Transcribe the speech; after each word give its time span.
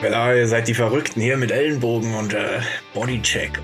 Ja, 0.00 0.32
ihr 0.32 0.46
seid 0.46 0.68
die 0.68 0.74
Verrückten 0.74 1.20
hier 1.20 1.36
mit 1.36 1.50
Ellenbogen 1.50 2.14
und 2.14 2.32
äh, 2.32 2.60
Bodycheck. 2.94 3.60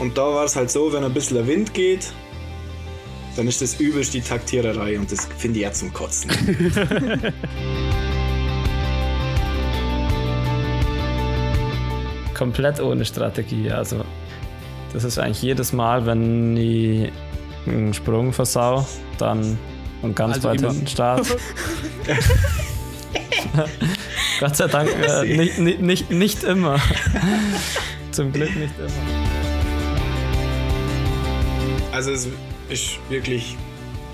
Und 0.00 0.16
da 0.16 0.22
war 0.22 0.44
es 0.46 0.56
halt 0.56 0.70
so, 0.70 0.90
wenn 0.94 1.04
ein 1.04 1.12
bisschen 1.12 1.36
der 1.36 1.46
Wind 1.46 1.74
geht, 1.74 2.10
dann 3.36 3.46
ist 3.46 3.60
das 3.60 3.78
übelst 3.78 4.14
die 4.14 4.22
Taktiererei 4.22 4.98
und 4.98 5.12
das 5.12 5.28
finde 5.36 5.58
ich 5.58 5.64
ja 5.64 5.72
zum 5.72 5.92
Kotzen. 5.92 6.30
Komplett 12.34 12.80
ohne 12.80 13.04
Strategie. 13.04 13.70
Also, 13.70 14.06
das 14.94 15.04
ist 15.04 15.18
eigentlich 15.18 15.42
jedes 15.42 15.74
Mal, 15.74 16.06
wenn 16.06 16.56
ich 16.56 17.12
einen 17.68 17.94
Sprung 17.94 18.32
versau, 18.32 18.86
dann 19.18 19.58
und 20.02 20.14
ganz 20.14 20.36
Also 20.36 20.48
weit 20.48 20.60
hinten 20.60 20.86
start. 20.86 21.26
Gott 24.40 24.56
sei 24.56 24.68
Dank 24.68 24.90
äh, 24.90 25.36
nicht, 25.36 25.58
nicht, 25.58 25.80
nicht, 25.80 26.10
nicht 26.10 26.44
immer. 26.44 26.80
Zum 28.12 28.32
Glück 28.32 28.54
nicht 28.56 28.72
immer. 28.78 28.88
Also 31.92 32.12
es 32.12 32.28
ist 32.68 32.98
wirklich, 33.08 33.56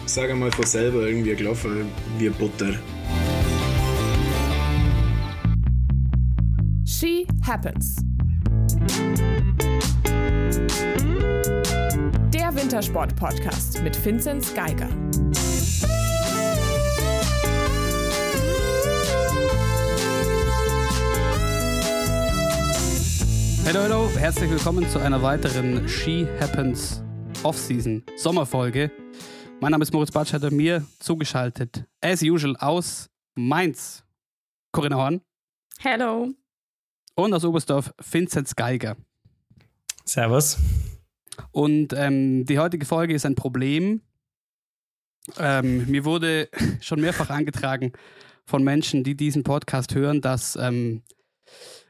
sage 0.06 0.34
mal 0.34 0.50
von 0.50 0.64
selber 0.64 1.06
irgendwie 1.06 1.34
gelaufen 1.34 1.90
wie 2.18 2.28
Butter. 2.30 2.74
She 6.86 7.26
Happens. 7.46 7.96
Wintersport-Podcast 12.74 13.80
mit 13.84 14.04
Vinzenz 14.04 14.52
Geiger. 14.52 14.88
Hello, 23.64 23.80
hello, 23.80 24.10
herzlich 24.16 24.50
willkommen 24.50 24.88
zu 24.88 24.98
einer 24.98 25.22
weiteren 25.22 25.88
She 25.88 26.26
Happens 26.40 27.00
Off-Season 27.44 28.02
Sommerfolge. 28.16 28.90
Mein 29.60 29.70
Name 29.70 29.84
ist 29.84 29.92
Moritz 29.92 30.10
Batscheider, 30.10 30.50
mir 30.50 30.84
zugeschaltet, 30.98 31.84
as 32.00 32.22
usual, 32.22 32.56
aus 32.56 33.08
Mainz, 33.36 34.02
Corinna 34.72 34.96
Horn 34.96 35.20
Hello. 35.78 36.28
und 37.14 37.34
aus 37.34 37.44
Oberstdorf, 37.44 37.94
Vinzenz 38.10 38.56
Geiger. 38.56 38.96
Servus. 40.04 40.58
Und 41.50 41.92
ähm, 41.92 42.44
die 42.44 42.58
heutige 42.58 42.86
Folge 42.86 43.14
ist 43.14 43.26
ein 43.26 43.34
Problem. 43.34 44.02
Ähm, 45.38 45.86
mir 45.86 46.04
wurde 46.04 46.48
schon 46.80 47.00
mehrfach 47.00 47.30
angetragen 47.30 47.92
von 48.44 48.62
Menschen, 48.62 49.04
die 49.04 49.16
diesen 49.16 49.42
Podcast 49.42 49.94
hören, 49.94 50.20
dass 50.20 50.56
ähm, 50.56 51.02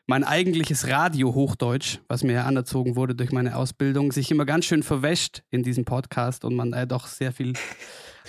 mein 0.06 0.22
eigentliches 0.22 0.88
Radio-Hochdeutsch, 0.88 1.98
was 2.08 2.22
mir 2.22 2.44
anerzogen 2.44 2.94
wurde 2.94 3.14
durch 3.14 3.32
meine 3.32 3.56
Ausbildung, 3.56 4.12
sich 4.12 4.30
immer 4.30 4.44
ganz 4.44 4.66
schön 4.66 4.82
verwäscht 4.82 5.42
in 5.50 5.62
diesem 5.62 5.84
Podcast 5.84 6.44
und 6.44 6.54
man 6.54 6.72
äh, 6.72 6.86
doch 6.86 7.06
sehr 7.06 7.32
viel 7.32 7.54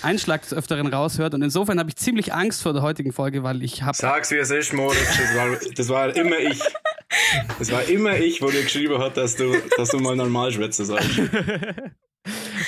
Einschlag 0.02 0.42
des 0.42 0.54
Öfteren 0.54 0.88
raushört. 0.88 1.34
Und 1.34 1.42
insofern 1.42 1.80
habe 1.80 1.90
ich 1.90 1.96
ziemlich 1.98 2.34
Angst 2.34 2.62
vor 2.62 2.74
der 2.74 2.82
heutigen 2.82 3.12
Folge, 3.12 3.44
weil 3.44 3.62
ich 3.64 3.84
habe 3.84 3.96
Sag's 3.96 4.32
wie 4.32 4.38
es 4.38 4.52
ist, 4.52 4.74
Moritz. 4.74 5.18
Das 5.18 5.36
war, 5.36 5.48
das 5.76 5.90
war 5.90 6.16
immer 6.16 6.40
ich. 6.40 6.62
Das 7.60 7.72
war 7.72 7.84
immer 7.86 8.18
ich, 8.18 8.42
wo 8.42 8.50
dir 8.50 8.64
geschrieben 8.64 9.00
hat, 9.00 9.18
dass 9.18 9.36
du, 9.36 9.56
dass 9.78 9.90
du 9.90 10.00
mal 10.00 10.16
normal 10.16 10.52
schwätzen 10.52 10.86
sollst. 10.86 11.10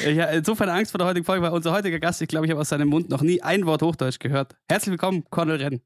Ich 0.06 0.20
habe 0.20 0.34
insofern 0.34 0.70
Angst 0.70 0.92
vor 0.92 1.00
der 1.00 1.08
heutigen 1.08 1.26
Folge, 1.26 1.42
weil 1.42 1.52
unser 1.52 1.72
heutiger 1.72 2.00
Gast, 2.00 2.22
ich 2.22 2.28
glaube, 2.28 2.46
ich 2.46 2.52
habe 2.52 2.62
aus 2.62 2.70
seinem 2.70 2.90
Mund 2.90 3.10
noch 3.10 3.24
nie 3.24 3.42
ein 3.42 3.66
Wort 3.66 3.82
Hochdeutsch 3.82 4.20
gehört. 4.20 4.56
Herzlich 4.70 4.92
willkommen, 4.92 5.24
Cornel 5.32 5.58
Renn. 5.58 5.82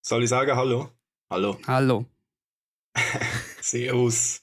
Soll 0.00 0.22
ich 0.22 0.28
sagen 0.28 0.54
Hallo? 0.54 0.88
Hallo. 1.28 1.58
Hallo. 1.66 2.06
Servus. 3.60 4.40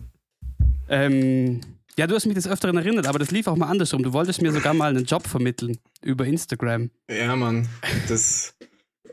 Ähm, 0.89 1.61
ja, 1.97 2.07
du 2.07 2.15
hast 2.15 2.25
mich 2.25 2.35
des 2.35 2.47
Öfteren 2.47 2.77
erinnert, 2.77 3.07
aber 3.07 3.19
das 3.19 3.31
lief 3.31 3.47
auch 3.47 3.55
mal 3.55 3.67
andersrum. 3.67 4.03
Du 4.03 4.13
wolltest 4.13 4.41
mir 4.41 4.51
sogar 4.51 4.73
mal 4.73 4.89
einen 4.89 5.05
Job 5.05 5.27
vermitteln 5.27 5.77
über 6.01 6.25
Instagram. 6.25 6.89
Ja, 7.09 7.35
Mann. 7.35 7.67
Das. 8.07 8.55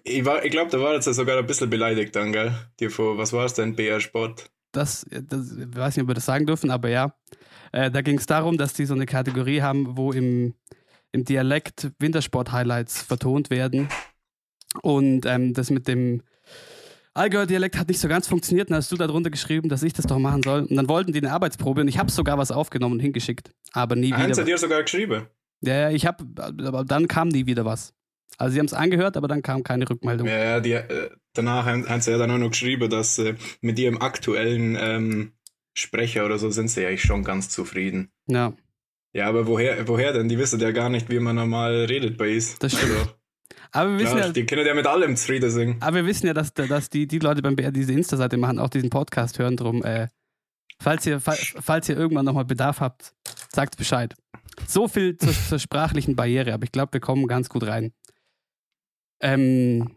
Ich, 0.09 0.25
war- 0.25 0.45
ich 0.45 0.51
glaube, 0.53 0.71
da 0.71 0.81
war 0.81 0.95
jetzt 0.95 1.05
sogar 1.05 1.37
ein 1.39 1.47
bisschen 1.47 1.69
beleidigt 1.69 2.15
dann, 2.15 2.33
gell? 2.33 2.55
Dir 2.79 2.91
vor, 2.91 3.19
was 3.19 3.33
war 3.33 3.45
es 3.45 3.55
denn? 3.55 3.75
BR 3.75 4.01
Sport. 4.01 4.51
Das, 4.73 5.05
das 5.11 5.51
ich 5.53 5.77
weiß 5.77 5.97
nicht, 5.97 6.03
ob 6.05 6.09
wir 6.11 6.15
das 6.15 6.27
sagen 6.27 6.47
dürfen, 6.47 6.71
aber 6.71 6.89
ja. 6.89 7.15
Äh, 7.73 7.91
da 7.91 8.03
ging 8.03 8.19
es 8.19 8.27
darum, 8.27 8.57
dass 8.57 8.73
die 8.73 8.87
so 8.87 8.95
eine 8.95 9.07
Kategorie 9.07 9.63
haben, 9.63 9.97
wo 9.97 10.13
im, 10.13 10.55
im 11.13 11.25
Dialekt 11.25 11.91
Wintersport-Highlights 11.99 13.03
vertont 13.03 13.51
werden. 13.51 13.89
Und 14.83 15.27
ähm, 15.27 15.55
das 15.55 15.71
mit 15.71 15.89
dem 15.89 16.23
Allgäuer 17.15 17.47
Dialekt 17.47 17.79
hat 17.79 17.89
nicht 17.89 17.99
so 17.99 18.09
ganz 18.09 18.29
funktioniert. 18.29 18.71
Dann 18.71 18.77
hast 18.77 18.93
du 18.93 18.97
darunter 18.97 19.31
geschrieben, 19.31 19.69
dass 19.69 19.83
ich 19.83 19.95
das 19.95 20.07
doch 20.07 20.19
machen 20.19 20.43
soll. 20.43 20.61
Und 20.65 20.77
dann 20.77 20.89
wollten 20.89 21.13
die 21.13 21.19
eine 21.19 21.33
Arbeitsprobe 21.33 21.81
und 21.81 21.89
ich 21.89 21.99
habe 21.99 22.11
sogar 22.11 22.37
was 22.39 22.53
aufgenommen 22.53 22.95
und 22.95 23.01
hingeschickt. 23.01 23.51
Aber 23.73 23.97
nie 23.97 24.13
Eins 24.13 24.27
wieder. 24.29 24.43
hat 24.43 24.49
dir 24.49 24.59
sogar 24.59 24.83
geschrieben. 24.83 25.27
Ja, 25.63 25.75
ja, 25.75 25.91
ich 25.91 26.05
habe, 26.07 26.25
aber 26.37 26.85
dann 26.85 27.09
kam 27.09 27.29
nie 27.29 27.47
wieder 27.47 27.65
was. 27.65 27.95
Also 28.39 28.53
sie 28.53 28.59
haben 28.59 28.67
es 28.67 28.75
angehört, 28.75 29.17
aber 29.17 29.29
dann 29.29 29.43
kam 29.43 29.63
keine 29.63 29.89
Rückmeldung. 29.89 30.29
Ja, 30.29 30.39
ja, 30.39 30.61
die, 30.61 30.73
äh, 30.73 31.11
danach 31.33 31.65
haben, 31.67 32.01
sie 32.01 32.11
ja 32.11 32.19
dann 32.19 32.31
auch 32.31 32.39
noch 32.39 32.51
geschrieben, 32.51 32.91
dass 32.91 33.19
äh, 33.19 33.35
mit 33.61 33.79
ihrem 33.79 34.01
aktuellen 34.01 34.77
ähm, 34.79 35.33
Sprecher 35.75 36.25
oder 36.25 36.39
so 36.39 36.51
sind 36.51 36.69
sie 36.69 36.83
ja 36.83 36.97
schon 36.97 37.25
ganz 37.25 37.49
zufrieden. 37.49 38.11
Ja, 38.29 38.53
Ja, 39.13 39.29
aber 39.29 39.47
woher, 39.47 39.87
woher 39.89 40.13
denn? 40.13 40.29
Die 40.29 40.39
wissen 40.39 40.61
ja 40.61 40.71
gar 40.73 40.89
nicht, 40.91 41.09
wie 41.11 41.19
man 41.19 41.37
normal 41.37 41.85
redet 41.85 42.19
bei 42.19 42.35
uns. 42.35 42.59
Das 42.59 42.73
stimmt. 42.73 42.93
Also, 42.93 43.11
aber 43.73 43.91
wir 43.93 43.99
wissen 44.01 44.17
klar, 44.17 44.27
ja, 44.27 44.33
die 44.33 44.47
können 44.47 44.67
ja 44.67 44.75
mit 44.75 44.87
allem 44.87 45.17
zufrieden 45.17 45.51
singen. 45.51 45.77
aber 45.81 45.97
wir 45.97 46.07
wissen 46.07 46.27
ja, 46.27 46.35
dass, 46.35 46.53
dass 46.55 46.89
die, 46.89 47.07
die 47.07 47.19
Leute 47.19 47.43
beim 47.43 47.57
BR 47.57 47.73
diese 47.73 47.93
Insta-Seite 47.93 48.37
machen, 48.37 48.59
auch 48.59 48.71
diesen 48.71 48.91
Podcast 48.91 49.39
hören 49.39 49.57
drum. 49.57 49.83
Äh, 49.85 50.09
falls 50.81 51.05
ihr, 51.07 51.21
fall, 51.21 51.37
falls 51.37 51.89
ihr 51.89 51.97
irgendwann 51.97 52.25
nochmal 52.25 52.45
Bedarf 52.45 52.81
habt, 52.81 53.13
sagt 53.53 53.77
Bescheid. 53.77 54.15
So 54.67 54.89
viel 54.89 55.17
zur, 55.19 55.33
zur 55.33 55.59
sprachlichen 55.59 56.17
Barriere, 56.17 56.55
aber 56.55 56.65
ich 56.65 56.73
glaube, 56.73 56.95
wir 56.95 57.01
kommen 57.01 57.27
ganz 57.27 57.49
gut 57.49 57.67
rein. 57.67 57.93
Ähm, 59.21 59.97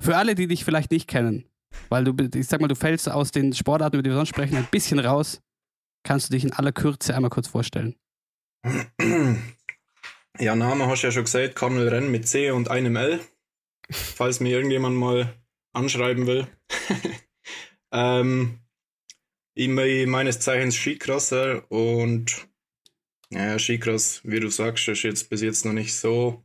für 0.00 0.16
alle, 0.16 0.34
die 0.34 0.46
dich 0.46 0.64
vielleicht 0.64 0.90
nicht 0.90 1.08
kennen, 1.08 1.44
weil 1.88 2.04
du, 2.04 2.14
ich 2.34 2.46
sag 2.46 2.60
mal, 2.60 2.68
du 2.68 2.74
fällst 2.74 3.08
aus 3.08 3.30
den 3.30 3.52
Sportarten, 3.52 3.96
über 3.96 4.02
die 4.02 4.10
wir 4.10 4.16
sonst 4.16 4.30
sprechen, 4.30 4.56
ein 4.56 4.68
bisschen 4.70 4.98
raus, 4.98 5.40
kannst 6.02 6.28
du 6.28 6.32
dich 6.34 6.44
in 6.44 6.52
aller 6.52 6.72
Kürze 6.72 7.14
einmal 7.14 7.30
kurz 7.30 7.48
vorstellen. 7.48 7.96
Ja, 10.38 10.56
Name 10.56 10.86
hast 10.86 11.02
du 11.02 11.08
ja 11.08 11.12
schon 11.12 11.24
gesagt, 11.24 11.54
Cornel 11.54 11.88
Renn 11.88 12.10
mit 12.10 12.26
C 12.26 12.50
und 12.50 12.70
einem 12.70 12.96
L. 12.96 13.20
Falls 13.90 14.40
mir 14.40 14.48
irgendjemand 14.48 14.96
mal 14.96 15.34
anschreiben 15.74 16.26
will. 16.26 16.46
ähm, 17.92 18.58
ich 19.54 19.66
bin 19.66 20.10
meines 20.10 20.40
Zeichens 20.40 20.76
Skicrosser 20.76 21.70
und 21.70 22.48
ja, 23.30 23.58
Skicross, 23.58 24.22
wie 24.24 24.40
du 24.40 24.48
sagst, 24.48 24.88
ist 24.88 25.02
jetzt 25.02 25.28
bis 25.28 25.42
jetzt 25.42 25.66
noch 25.66 25.74
nicht 25.74 25.94
so 25.94 26.42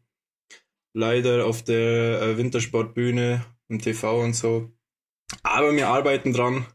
leider 0.98 1.46
auf 1.46 1.64
der 1.64 2.22
äh, 2.22 2.38
Wintersportbühne 2.38 3.46
im 3.70 3.80
TV 3.80 4.20
und 4.20 4.34
so. 4.34 4.72
Aber 5.44 5.74
wir 5.76 5.88
arbeiten 5.90 6.34
dran 6.34 6.66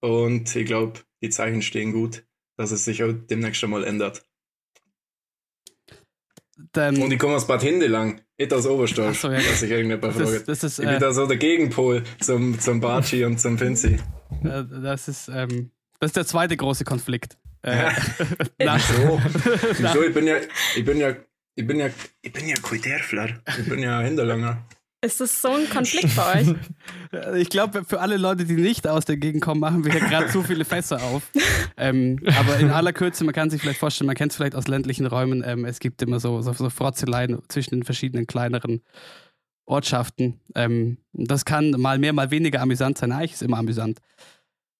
und 0.00 0.54
ich 0.54 0.66
glaube, 0.66 1.00
die 1.22 1.30
Zeichen 1.30 1.62
stehen 1.62 1.92
gut, 1.92 2.24
dass 2.58 2.72
es 2.72 2.84
sich 2.84 3.02
auch 3.02 3.12
demnächst 3.12 3.60
schon 3.60 3.70
mal 3.70 3.84
ändert. 3.84 4.26
Dann, 6.72 6.98
Und 6.98 7.12
ich 7.12 7.18
komme 7.18 7.34
aus 7.36 7.46
Bad 7.46 7.62
Hindelang, 7.62 8.20
nicht 8.38 8.52
aus 8.52 8.66
Oberstdorf, 8.66 9.16
Ach 9.16 9.20
so, 9.20 9.30
ja. 9.30 9.38
dass 9.38 9.60
sich 9.60 9.70
irgendjemand 9.70 10.04
das, 10.04 10.16
ist, 10.16 10.30
fragt. 10.30 10.48
das, 10.48 10.64
ist, 10.64 10.78
Ich 10.78 10.84
bin 10.84 10.94
äh, 10.96 11.00
da 11.00 11.12
so 11.12 11.26
der 11.26 11.36
Gegenpol 11.36 12.04
zum, 12.20 12.58
zum 12.60 12.80
Baci 12.80 13.24
und 13.24 13.40
zum 13.40 13.58
Finzi. 13.58 13.98
äh, 14.44 14.64
das, 14.82 15.08
ist, 15.08 15.28
ähm, 15.28 15.70
das 16.00 16.10
ist 16.10 16.16
der 16.16 16.26
zweite 16.26 16.56
große 16.56 16.84
Konflikt. 16.84 17.38
Äh, 17.62 17.90
nach, 18.58 18.78
So, 18.78 19.20
wieso? 19.78 20.02
Ich 20.02 20.14
bin 20.14 20.26
ja, 20.26 20.36
ich 20.76 20.84
bin 20.84 20.98
ja, 20.98 21.16
ich 21.56 21.66
bin 21.66 21.78
ja, 21.78 21.88
ich 22.22 22.32
bin 22.32 22.48
ja 22.48 22.56
kein 22.56 22.80
Dörfler. 22.82 23.40
Ich 23.58 23.68
bin 23.68 23.80
ja 23.80 24.00
Hinterlanger. 24.00 24.64
Ist 25.04 25.20
das 25.20 25.42
so 25.42 25.50
ein 25.50 25.68
Konflikt 25.68 26.16
bei 26.16 26.40
euch? 26.40 26.48
Ich 27.36 27.48
glaube, 27.48 27.84
für 27.84 28.00
alle 28.00 28.16
Leute, 28.16 28.44
die 28.44 28.54
nicht 28.54 28.88
aus 28.88 29.04
der 29.04 29.16
Gegend 29.16 29.40
kommen, 29.40 29.60
machen 29.60 29.84
wir 29.84 29.92
hier 29.92 30.00
gerade 30.00 30.26
zu 30.32 30.42
viele 30.42 30.64
Fässer 30.64 31.00
auf. 31.00 31.22
Ähm, 31.76 32.18
aber 32.36 32.58
in 32.58 32.70
aller 32.70 32.92
Kürze, 32.92 33.22
man 33.22 33.32
kann 33.32 33.50
sich 33.50 33.60
vielleicht 33.60 33.78
vorstellen, 33.78 34.06
man 34.08 34.16
kennt 34.16 34.32
es 34.32 34.36
vielleicht 34.36 34.56
aus 34.56 34.66
ländlichen 34.66 35.06
Räumen, 35.06 35.44
ähm, 35.46 35.64
es 35.64 35.78
gibt 35.78 36.02
immer 36.02 36.18
so, 36.18 36.42
so, 36.42 36.52
so 36.54 36.70
Frotzeleien 36.70 37.40
zwischen 37.48 37.76
den 37.76 37.82
verschiedenen 37.84 38.26
kleineren 38.26 38.82
Ortschaften. 39.66 40.40
Ähm, 40.56 40.98
das 41.12 41.44
kann 41.44 41.70
mal 41.72 41.98
mehr, 42.00 42.12
mal 42.12 42.32
weniger 42.32 42.60
amüsant 42.60 42.98
sein. 42.98 43.12
Eigentlich 43.12 43.34
ist 43.34 43.42
immer 43.42 43.58
amüsant. 43.58 44.00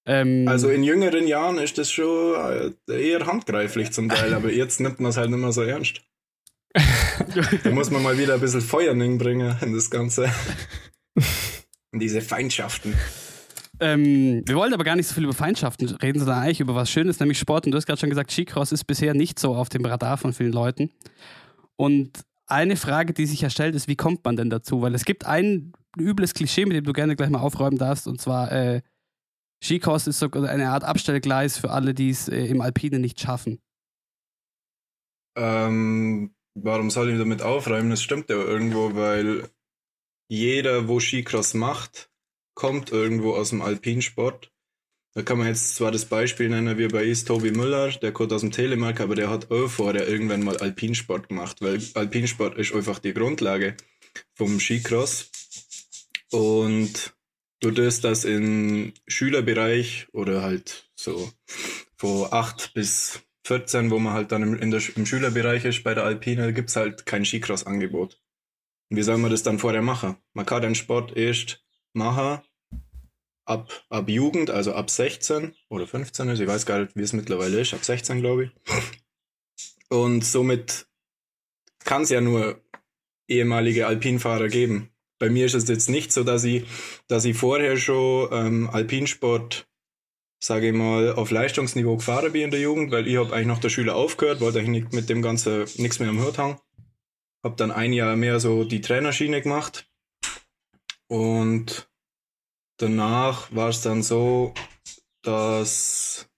Ähm, 0.07 0.49
Also 0.49 0.71
in 0.71 0.83
jüngeren 0.83 1.29
Jahren 1.29 1.59
ist 1.59 1.79
das 1.79 1.93
schon 1.93 2.75
äh, 2.89 3.11
eher 3.11 3.27
handgreiflich 3.27 3.93
zum 3.93 4.09
Teil, 4.09 4.35
aber 4.35 4.51
jetzt 4.53 4.81
nimmt 4.81 4.99
man 4.99 5.11
es 5.11 5.17
halt 5.17 5.31
nicht 5.31 5.39
mehr 5.39 5.53
so 5.53 5.63
ernst. 5.63 6.03
Da 6.75 7.71
muss 7.71 7.91
man 7.91 8.03
mal 8.03 8.19
wieder 8.19 8.35
ein 8.35 8.41
bisschen 8.41 8.61
Feuer 8.61 8.95
bringen 8.95 9.57
in 9.61 9.73
das 9.73 9.91
Ganze. 9.91 10.31
In 11.93 12.01
diese 12.01 12.21
Feindschaften. 12.21 12.95
Ähm, 13.81 14.43
wir 14.47 14.57
wollen 14.57 14.75
aber 14.75 14.85
gar 14.85 14.97
nicht 14.97 15.07
so 15.07 15.15
viel 15.15 15.25
über 15.25 15.33
Feindschaften 15.33 15.89
reden, 15.89 16.19
sondern 16.19 16.39
eigentlich 16.39 16.61
über 16.61 16.75
was 16.75 16.91
Schönes, 16.91 17.21
nämlich 17.21 17.39
Sport. 17.39 17.67
Und 17.67 17.73
du 17.73 17.77
hast 17.77 17.87
gerade 17.87 18.01
schon 18.01 18.11
gesagt, 18.11 18.33
Skicross 18.33 18.73
ist 18.73 18.85
bisher 18.85 19.15
nicht 19.15 19.39
so 19.39 19.55
auf 19.55 19.69
dem 19.69 19.85
Radar 19.85 20.17
von 20.17 20.33
vielen 20.33 20.53
Leuten. 20.53 20.91
Und 21.77 22.25
eine 22.47 22.77
Frage, 22.77 23.13
die 23.13 23.27
sich 23.27 23.41
ja 23.41 23.51
stellt, 23.51 23.75
ist, 23.75 23.89
wie 23.89 23.97
kommt 23.97 24.25
man 24.25 24.37
denn 24.37 24.51
dazu? 24.51 24.83
Weil 24.83 24.95
es 24.95 25.05
gibt 25.05 25.27
ein 25.27 25.73
übles 25.97 26.35
Klischee, 26.35 26.67
mit 26.67 26.77
dem 26.77 26.85
du 26.85 26.93
gerne 26.93 27.17
gleich 27.17 27.31
mal 27.31 27.41
aufräumen 27.41 27.79
darfst, 27.79 28.07
und 28.07 28.21
zwar 28.21 28.51
äh, 28.53 28.83
Skicross 29.63 30.07
ist 30.07 30.19
so 30.19 30.31
eine 30.31 30.71
Art 30.71 30.85
Abstellgleis 30.85 31.57
für 31.57 31.71
alle, 31.71 31.95
die 31.95 32.11
es 32.11 32.29
äh, 32.29 32.47
im 32.47 32.61
Alpine 32.61 32.99
nicht 32.99 33.21
schaffen. 33.21 33.61
Ähm, 35.37 36.35
warum 36.55 36.91
soll 36.91 37.11
ich 37.11 37.19
damit 37.19 37.43
aufräumen? 37.43 37.91
Das 37.91 38.03
stimmt 38.03 38.31
ja 38.31 38.37
irgendwo, 38.37 38.95
weil 38.95 39.49
jeder, 40.29 40.89
wo 40.89 41.01
Skicross 41.01 41.55
macht, 41.55 42.11
kommt 42.55 42.91
irgendwo 42.91 43.35
aus 43.35 43.51
dem 43.51 43.63
Alpinsport. 43.63 44.51
Da 45.15 45.23
kann 45.23 45.39
man 45.39 45.47
jetzt 45.47 45.77
zwar 45.77 45.93
das 45.93 46.07
Beispiel 46.07 46.49
nennen, 46.49 46.77
wie 46.77 46.89
bei 46.89 47.05
ist 47.05 47.29
Tobi 47.29 47.53
Müller, 47.53 47.91
der 47.91 48.13
kommt 48.13 48.33
aus 48.33 48.41
dem 48.41 48.51
Telemark, 48.51 49.01
aber 49.01 49.15
der 49.15 49.31
hat 49.31 49.51
auch 49.51 49.69
vorher 49.69 50.09
irgendwann 50.09 50.43
mal 50.43 50.57
Alpinsport 50.57 51.29
gemacht, 51.29 51.61
weil 51.61 51.81
Alpinsport 51.95 52.59
ist 52.59 52.75
einfach 52.75 52.99
die 52.99 53.15
Grundlage 53.15 53.77
vom 54.35 54.59
Skicross. 54.59 55.31
Und 56.33 57.15
du 57.61 57.71
das, 57.71 58.01
das 58.01 58.25
im 58.25 58.93
Schülerbereich 59.07 60.09
oder 60.13 60.43
halt 60.43 60.91
so 60.97 61.31
von 61.97 62.27
8 62.33 62.75
bis 62.75 63.24
14, 63.45 63.91
wo 63.91 63.99
man 63.99 64.15
halt 64.15 64.33
dann 64.33 64.43
im, 64.43 64.71
der, 64.71 64.83
im 64.97 65.07
Schülerbereich 65.07 65.65
ist, 65.65 65.85
bei 65.85 65.95
der 65.95 66.05
Alpine, 66.05 66.53
gibt's 66.53 66.77
halt 66.77 67.07
kein 67.07 67.25
Skicross-Angebot. 67.25 68.21
Wie 68.91 69.03
soll 69.03 69.19
man 69.19 69.31
das 69.31 69.43
dann 69.43 69.59
vorher 69.59 69.83
machen? 69.83 70.17
Man 70.33 70.47
kann 70.47 70.63
den 70.63 70.75
Sport 70.75 71.17
erst 71.17 71.65
machen 71.93 72.41
ab, 73.45 73.85
ab 73.89 74.09
Jugend, 74.09 74.51
also 74.51 74.75
ab 74.75 74.91
16 74.91 75.55
oder 75.69 75.87
15 75.87 76.29
ist, 76.31 76.41
ich 76.41 76.49
weiß 76.49 76.67
gar 76.67 76.81
nicht, 76.81 76.97
wie 76.97 77.03
es 77.03 77.13
mittlerweile 77.13 77.61
ist, 77.61 77.75
ab 77.75 77.85
16 77.85 78.21
glaube 78.21 78.45
ich. 78.45 78.51
Und 79.89 80.25
somit 80.25 80.87
kann 81.85 82.03
es 82.03 82.11
ja 82.11 82.21
nur 82.21 82.61
ehemalige 83.29 83.87
Alpinfahrer 83.87 84.49
geben. 84.49 84.91
Bei 85.19 85.31
mir 85.31 85.47
ist 85.47 85.55
es 85.55 85.69
jetzt 85.69 85.89
nicht 85.89 86.13
so, 86.13 86.25
dass 86.25 86.45
ich, 86.45 86.65
dass 87.07 87.25
ich 87.25 87.37
vorher 87.37 87.77
schon 87.77 88.29
ähm, 88.33 88.71
Alpinsport, 88.71 89.69
sage 90.45 90.69
ich 90.69 90.75
mal, 90.75 91.15
auf 91.15 91.31
Leistungsniveau 91.31 91.97
gefahren 91.97 92.33
bin 92.33 92.43
in 92.43 92.51
der 92.51 92.61
Jugend, 92.61 92.91
weil 92.91 93.09
ich 93.09 93.17
habe 93.17 93.33
eigentlich 93.33 93.47
noch 93.47 93.61
der 93.61 93.71
Schüler 93.71 93.97
aufgehört, 93.97 94.43
wollte 94.43 94.59
eigentlich 94.59 94.93
mit 94.93 95.09
dem 95.09 95.23
Ganzen 95.23 95.65
nichts 95.77 96.01
mehr 96.01 96.11
am 96.11 96.23
Hut 96.23 96.37
haben. 96.37 96.59
Habe 97.43 97.57
dann 97.57 97.71
ein 97.71 97.95
Jahr 97.95 98.15
mehr 98.15 98.39
so 98.41 98.65
die 98.65 98.83
Trainerschiene 98.83 99.41
gemacht 99.41 99.89
und 101.09 101.89
danach 102.77 103.55
war 103.55 103.71
es 103.71 103.81
dann 103.81 104.03
so, 104.03 104.53
dass 105.23 106.29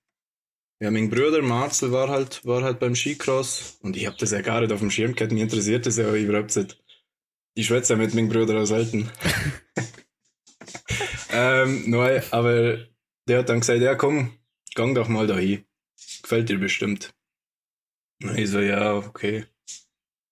ja, 0.81 0.93
mein 0.93 1.11
Bruder 1.11 1.43
Marcel 1.43 1.91
war 1.91 2.09
halt, 2.09 2.44
war 2.44 2.62
halt 2.62 2.79
beim 2.79 2.94
Skicross 2.94 3.79
und 3.82 3.97
ich 3.97 4.06
habe 4.06 4.17
das 4.20 4.31
ja 4.31 4.41
gar 4.41 4.61
nicht 4.61 4.73
auf 4.73 4.81
dem 4.81 4.93
Schirm 4.93 5.17
gehabt, 5.17 5.32
mir 5.32 5.43
interessiert 5.43 5.85
das 5.85 5.97
ja 5.97 6.14
überhaupt 6.14 6.55
nicht. 6.55 6.81
Ich 7.55 7.67
schwätze 7.67 7.94
ja 7.94 7.99
mit 7.99 8.14
meinem 8.14 8.29
Bruder 8.29 8.62
auch 8.62 8.67
selten. 8.67 9.11
ähm, 11.32 11.91
nein, 11.91 12.23
aber 12.31 12.87
der 13.28 13.38
hat 13.38 13.49
dann 13.49 13.61
gesagt, 13.61 13.81
ja 13.81 13.94
komm, 13.94 14.37
gang 14.75 14.94
doch 14.94 15.08
mal 15.08 15.26
dahin. 15.26 15.64
Gefällt 16.23 16.49
dir 16.49 16.58
bestimmt. 16.58 17.14
Und 18.23 18.38
ich 18.38 18.50
so, 18.50 18.61
ja, 18.61 18.94
okay. 18.94 19.46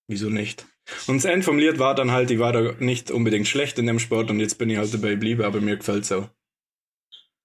Wieso 0.09 0.29
nicht? 0.29 0.67
Und 1.07 1.17
das 1.17 1.25
Ende 1.25 1.45
vom 1.45 1.59
Lied 1.59 1.79
war 1.79 1.95
dann 1.95 2.11
halt, 2.11 2.31
ich 2.31 2.39
war 2.39 2.53
da 2.53 2.73
nicht 2.79 3.11
unbedingt 3.11 3.49
schlecht 3.49 3.79
in 3.79 3.87
dem 3.87 3.99
Sport 3.99 4.31
und 4.31 4.41
jetzt 4.41 4.59
bin 4.59 4.69
ich 4.69 4.77
halt 4.77 4.93
dabei 4.93 5.11
geblieben, 5.11 5.43
aber 5.43 5.61
mir 5.61 5.77
gefällt 5.77 6.05
es 6.05 6.13
auch. 6.13 6.29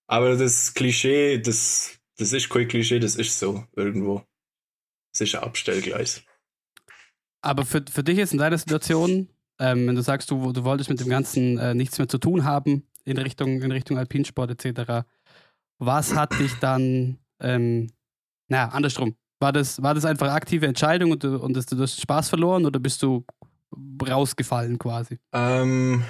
Aber 0.07 0.35
das 0.35 0.73
Klischee, 0.73 1.37
das, 1.37 1.99
das 2.17 2.33
ist 2.33 2.49
kein 2.49 2.67
Klischee, 2.67 2.99
das 2.99 3.15
ist 3.15 3.39
so 3.39 3.63
irgendwo. 3.75 4.23
Das 5.13 5.21
ist 5.21 5.35
ein 5.35 5.43
Abstellgleis. 5.43 6.23
Aber 7.41 7.65
für, 7.65 7.83
für 7.89 8.03
dich 8.03 8.17
jetzt 8.17 8.33
in 8.33 8.39
deiner 8.39 8.57
Situation, 8.57 9.29
ähm, 9.59 9.87
wenn 9.87 9.95
du 9.95 10.01
sagst, 10.01 10.29
du, 10.31 10.51
du 10.51 10.63
wolltest 10.63 10.89
mit 10.89 10.99
dem 10.99 11.09
Ganzen 11.09 11.57
äh, 11.57 11.73
nichts 11.73 11.97
mehr 11.97 12.07
zu 12.07 12.17
tun 12.17 12.43
haben 12.43 12.87
in 13.05 13.17
Richtung, 13.17 13.61
in 13.61 13.71
Richtung 13.71 13.97
Alpinsport 13.97 14.51
etc., 14.51 15.05
was 15.79 16.13
hat 16.13 16.37
dich 16.39 16.53
dann, 16.59 17.17
ähm, 17.39 17.91
naja, 18.47 18.69
andersrum, 18.69 19.15
war 19.39 19.53
das, 19.53 19.81
war 19.81 19.93
das 19.93 20.05
einfach 20.05 20.31
aktive 20.33 20.67
Entscheidung 20.67 21.11
und, 21.11 21.23
und 21.23 21.71
du 21.71 21.81
hast 21.81 22.01
Spaß 22.01 22.29
verloren 22.29 22.65
oder 22.65 22.79
bist 22.79 23.01
du 23.01 23.25
rausgefallen 24.07 24.77
quasi? 24.77 25.17
Ähm, 25.33 26.03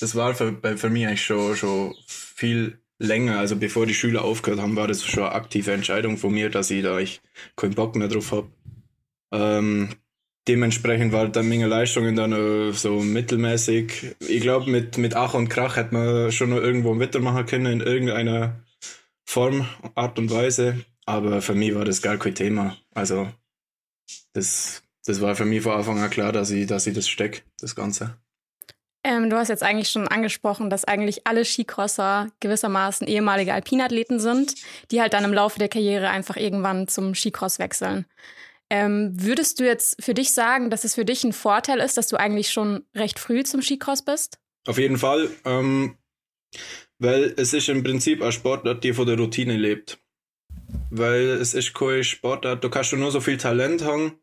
das 0.00 0.14
war 0.14 0.34
für, 0.34 0.56
für 0.76 0.90
mich 0.90 1.06
eigentlich 1.06 1.24
schon, 1.24 1.56
schon 1.56 1.94
viel 2.06 2.80
länger. 2.98 3.38
Also 3.38 3.56
bevor 3.56 3.86
die 3.86 3.94
Schüler 3.94 4.24
aufgehört 4.24 4.60
haben, 4.60 4.76
war 4.76 4.88
das 4.88 5.04
schon 5.04 5.22
eine 5.22 5.32
aktive 5.32 5.72
Entscheidung 5.72 6.16
von 6.16 6.32
mir, 6.32 6.50
dass 6.50 6.70
ich 6.70 6.82
da 6.82 6.98
ich 6.98 7.20
keinen 7.56 7.74
Bock 7.74 7.94
mehr 7.94 8.08
drauf 8.08 8.32
habe. 8.32 8.50
Ähm, 9.32 9.90
dementsprechend 10.48 11.12
war 11.12 11.28
dann 11.28 11.48
meine 11.48 11.66
Leistungen 11.66 12.16
dann 12.16 12.32
äh, 12.32 12.72
so 12.72 13.00
mittelmäßig. 13.00 14.16
Ich 14.20 14.40
glaube, 14.40 14.70
mit, 14.70 14.98
mit 14.98 15.14
Ach 15.14 15.34
und 15.34 15.48
Krach 15.48 15.76
hätte 15.76 15.94
man 15.94 16.32
schon 16.32 16.50
noch 16.50 16.56
irgendwo 16.56 16.98
weitermachen 16.98 17.46
können 17.46 17.66
in 17.66 17.80
irgendeiner 17.80 18.64
Form, 19.28 19.68
Art 19.94 20.18
und 20.18 20.30
Weise. 20.30 20.86
Aber 21.04 21.42
für 21.42 21.54
mich 21.54 21.74
war 21.74 21.84
das 21.84 22.00
gar 22.00 22.16
kein 22.16 22.34
Thema. 22.34 22.78
Also, 22.94 23.28
das, 24.32 24.82
das 25.04 25.20
war 25.20 25.36
für 25.36 25.44
mich 25.44 25.60
von 25.60 25.72
Anfang 25.72 25.98
an 25.98 26.08
klar, 26.08 26.32
dass 26.32 26.50
ich, 26.50 26.66
dass 26.66 26.86
ich 26.86 26.94
das 26.94 27.06
stecke, 27.06 27.42
das 27.60 27.76
Ganze. 27.76 28.16
Ähm, 29.04 29.28
du 29.28 29.36
hast 29.36 29.48
jetzt 29.48 29.62
eigentlich 29.62 29.90
schon 29.90 30.08
angesprochen, 30.08 30.70
dass 30.70 30.86
eigentlich 30.86 31.26
alle 31.26 31.44
Skicrosser 31.44 32.30
gewissermaßen 32.40 33.06
ehemalige 33.06 33.52
Alpinathleten 33.52 34.18
sind, 34.18 34.54
die 34.90 35.02
halt 35.02 35.12
dann 35.12 35.24
im 35.24 35.34
Laufe 35.34 35.58
der 35.58 35.68
Karriere 35.68 36.08
einfach 36.08 36.36
irgendwann 36.36 36.88
zum 36.88 37.14
Skicross 37.14 37.58
wechseln. 37.58 38.06
Ähm, 38.70 39.12
würdest 39.12 39.60
du 39.60 39.64
jetzt 39.66 40.02
für 40.02 40.14
dich 40.14 40.32
sagen, 40.32 40.70
dass 40.70 40.84
es 40.84 40.94
für 40.94 41.04
dich 41.04 41.22
ein 41.24 41.34
Vorteil 41.34 41.80
ist, 41.80 41.98
dass 41.98 42.08
du 42.08 42.16
eigentlich 42.16 42.50
schon 42.50 42.86
recht 42.94 43.18
früh 43.18 43.44
zum 43.44 43.60
Skicross 43.60 44.02
bist? 44.02 44.38
Auf 44.66 44.78
jeden 44.78 44.96
Fall, 44.96 45.30
ähm, 45.44 45.98
weil 46.98 47.34
es 47.36 47.52
ist 47.52 47.68
im 47.68 47.82
Prinzip 47.82 48.22
ein 48.22 48.32
Sportart, 48.32 48.82
die 48.84 48.92
von 48.92 49.06
der 49.06 49.18
Routine 49.18 49.56
lebt 49.56 49.98
weil 50.90 51.28
es 51.28 51.54
ist 51.54 51.74
kein 51.74 52.04
Sportart, 52.04 52.64
du 52.64 52.70
kannst 52.70 52.92
nur 52.92 53.10
so 53.10 53.20
viel 53.20 53.36
Talent 53.36 53.84
haben. 53.84 54.18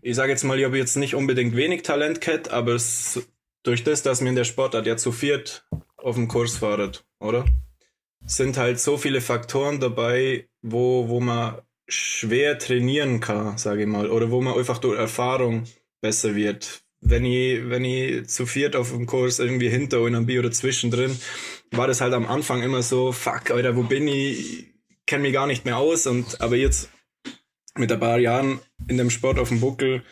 Ich 0.00 0.16
sage 0.16 0.32
jetzt 0.32 0.44
mal, 0.44 0.58
ich 0.58 0.64
habe 0.64 0.78
jetzt 0.78 0.96
nicht 0.96 1.14
unbedingt 1.14 1.56
wenig 1.56 1.82
Talent 1.82 2.20
gehabt, 2.20 2.50
aber 2.50 2.72
es, 2.72 3.26
durch 3.62 3.84
das, 3.84 4.02
dass 4.02 4.20
mir 4.20 4.30
in 4.30 4.36
der 4.36 4.44
Sportart 4.44 4.86
ja 4.86 4.96
zu 4.96 5.12
viert 5.12 5.66
auf 5.96 6.16
dem 6.16 6.28
Kurs 6.28 6.58
fahrt, 6.58 7.06
oder? 7.20 7.44
Sind 8.26 8.56
halt 8.56 8.80
so 8.80 8.96
viele 8.96 9.20
Faktoren 9.20 9.80
dabei, 9.80 10.48
wo, 10.62 11.08
wo 11.08 11.20
man 11.20 11.58
schwer 11.86 12.58
trainieren 12.58 13.20
kann, 13.20 13.58
sage 13.58 13.82
ich 13.82 13.88
mal, 13.88 14.10
oder 14.10 14.30
wo 14.30 14.40
man 14.40 14.58
einfach 14.58 14.78
durch 14.78 14.98
Erfahrung 14.98 15.64
besser 16.00 16.34
wird. 16.34 16.82
Wenn 17.00 17.26
ich, 17.26 17.68
wenn 17.68 17.84
ich 17.84 18.26
zu 18.28 18.46
viert 18.46 18.76
auf 18.76 18.90
dem 18.92 19.04
Kurs 19.04 19.38
irgendwie 19.38 19.68
hinter 19.68 20.04
einem 20.04 20.24
Bi 20.24 20.38
oder 20.38 20.50
zwischendrin, 20.50 21.18
war 21.70 21.86
das 21.86 22.00
halt 22.00 22.14
am 22.14 22.26
Anfang 22.26 22.62
immer 22.62 22.82
so, 22.82 23.12
fuck, 23.12 23.50
Alter, 23.50 23.76
wo 23.76 23.82
bin 23.82 24.08
ich? 24.08 24.74
kenne 25.06 25.22
mich 25.22 25.32
gar 25.32 25.46
nicht 25.46 25.64
mehr 25.64 25.76
aus 25.76 26.06
und 26.06 26.40
aber 26.40 26.56
jetzt 26.56 26.90
mit 27.76 27.90
ein 27.90 28.00
paar 28.00 28.18
Jahren 28.18 28.60
in 28.88 28.96
dem 28.96 29.10
Sport 29.10 29.38
auf 29.38 29.48
dem 29.48 29.60
Buckel 29.60 30.02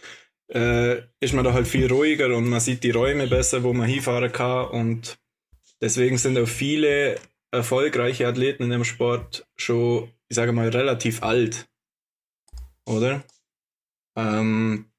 äh, 0.49 1.02
ist 1.21 1.32
man 1.32 1.44
da 1.44 1.52
halt 1.52 1.66
viel 1.66 1.90
ruhiger 1.90 2.35
und 2.37 2.49
man 2.49 2.61
sieht 2.61 2.85
die 2.85 2.90
Räume 2.90 3.26
besser, 3.26 3.62
wo 3.62 3.73
man 3.73 3.88
hinfahren 3.88 4.32
kann 4.32 4.68
und 4.68 5.18
deswegen 5.80 6.18
sind 6.18 6.38
auch 6.38 6.49
viele 6.49 7.18
erfolgreiche 7.50 8.26
Athleten 8.26 8.64
in 8.64 8.71
dem 8.71 8.85
Sport 8.85 9.47
schon, 9.56 10.11
ich 10.28 10.37
sage 10.37 10.52
mal, 10.52 10.68
relativ 10.68 11.23
alt, 11.23 11.68
oder? 12.87 13.23
Ähm, 14.16 14.90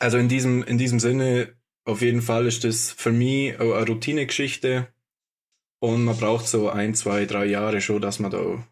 also 0.00 0.18
in 0.18 0.28
diesem, 0.28 0.62
in 0.64 0.78
diesem 0.78 0.98
Sinne, 0.98 1.54
auf 1.84 2.00
jeden 2.00 2.22
Fall 2.22 2.46
ist 2.46 2.64
das 2.64 2.90
für 2.90 3.12
mich 3.12 3.58
auch 3.60 3.74
eine 3.74 3.86
Routinegeschichte 3.86 4.88
und 5.84 6.04
man 6.04 6.16
braucht 6.16 6.48
so 6.48 6.70
ein, 6.70 6.94
zwei, 6.94 7.26
drei 7.26 7.44
Jahre 7.44 7.82
schon, 7.82 8.00
dass 8.00 8.18
man 8.18 8.30
da 8.30 8.64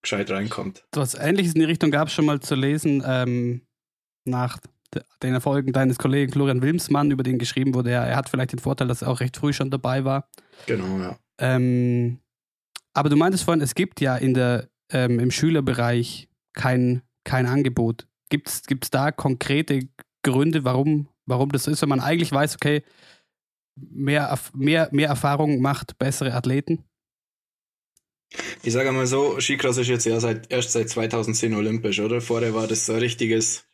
gescheit 0.00 0.30
reinkommt. 0.30 0.84
Was 0.92 1.14
Ähnliches 1.14 1.54
in 1.54 1.60
die 1.60 1.66
Richtung 1.66 1.90
gab 1.90 2.06
es 2.06 2.14
schon 2.14 2.24
mal 2.24 2.38
zu 2.38 2.54
lesen 2.54 3.02
ähm, 3.04 3.62
nach 4.24 4.58
den 5.24 5.34
Erfolgen 5.34 5.72
deines 5.72 5.98
Kollegen 5.98 6.30
Florian 6.30 6.62
Wilmsmann, 6.62 7.10
über 7.10 7.24
den 7.24 7.38
geschrieben 7.38 7.74
wurde. 7.74 7.90
Er, 7.90 8.02
er 8.02 8.14
hat 8.14 8.28
vielleicht 8.28 8.52
den 8.52 8.60
Vorteil, 8.60 8.86
dass 8.86 9.02
er 9.02 9.08
auch 9.08 9.18
recht 9.18 9.36
früh 9.36 9.52
schon 9.52 9.70
dabei 9.70 10.04
war. 10.04 10.28
Genau, 10.66 11.00
ja. 11.00 11.18
Ähm, 11.38 12.20
aber 12.92 13.08
du 13.08 13.16
meintest 13.16 13.42
vorhin, 13.42 13.60
es 13.60 13.74
gibt 13.74 14.00
ja 14.00 14.16
in 14.16 14.34
der, 14.34 14.68
ähm, 14.92 15.18
im 15.18 15.32
Schülerbereich 15.32 16.28
kein, 16.52 17.02
kein 17.24 17.46
Angebot. 17.46 18.06
Gibt 18.28 18.48
es 18.48 18.90
da 18.92 19.10
konkrete 19.10 19.88
Gründe, 20.22 20.62
warum, 20.62 21.08
warum 21.26 21.50
das 21.50 21.66
ist, 21.66 21.82
wenn 21.82 21.88
man 21.88 21.98
eigentlich 21.98 22.30
weiß, 22.30 22.54
okay, 22.54 22.84
mehr, 23.76 24.38
mehr, 24.54 24.88
mehr 24.92 25.08
Erfahrung 25.08 25.60
macht 25.60 25.98
bessere 25.98 26.34
Athleten? 26.34 26.84
Ich 28.62 28.72
sage 28.72 28.90
mal 28.92 29.06
so, 29.06 29.38
Skicross 29.40 29.78
ist 29.78 29.88
jetzt 29.88 30.06
ja 30.06 30.18
seit, 30.20 30.50
erst 30.50 30.72
seit 30.72 30.88
2010 30.88 31.54
olympisch, 31.54 32.00
oder? 32.00 32.20
Vorher 32.20 32.54
war 32.54 32.66
das 32.66 32.86
so 32.86 32.94
ein 32.94 32.98
richtiges 32.98 33.64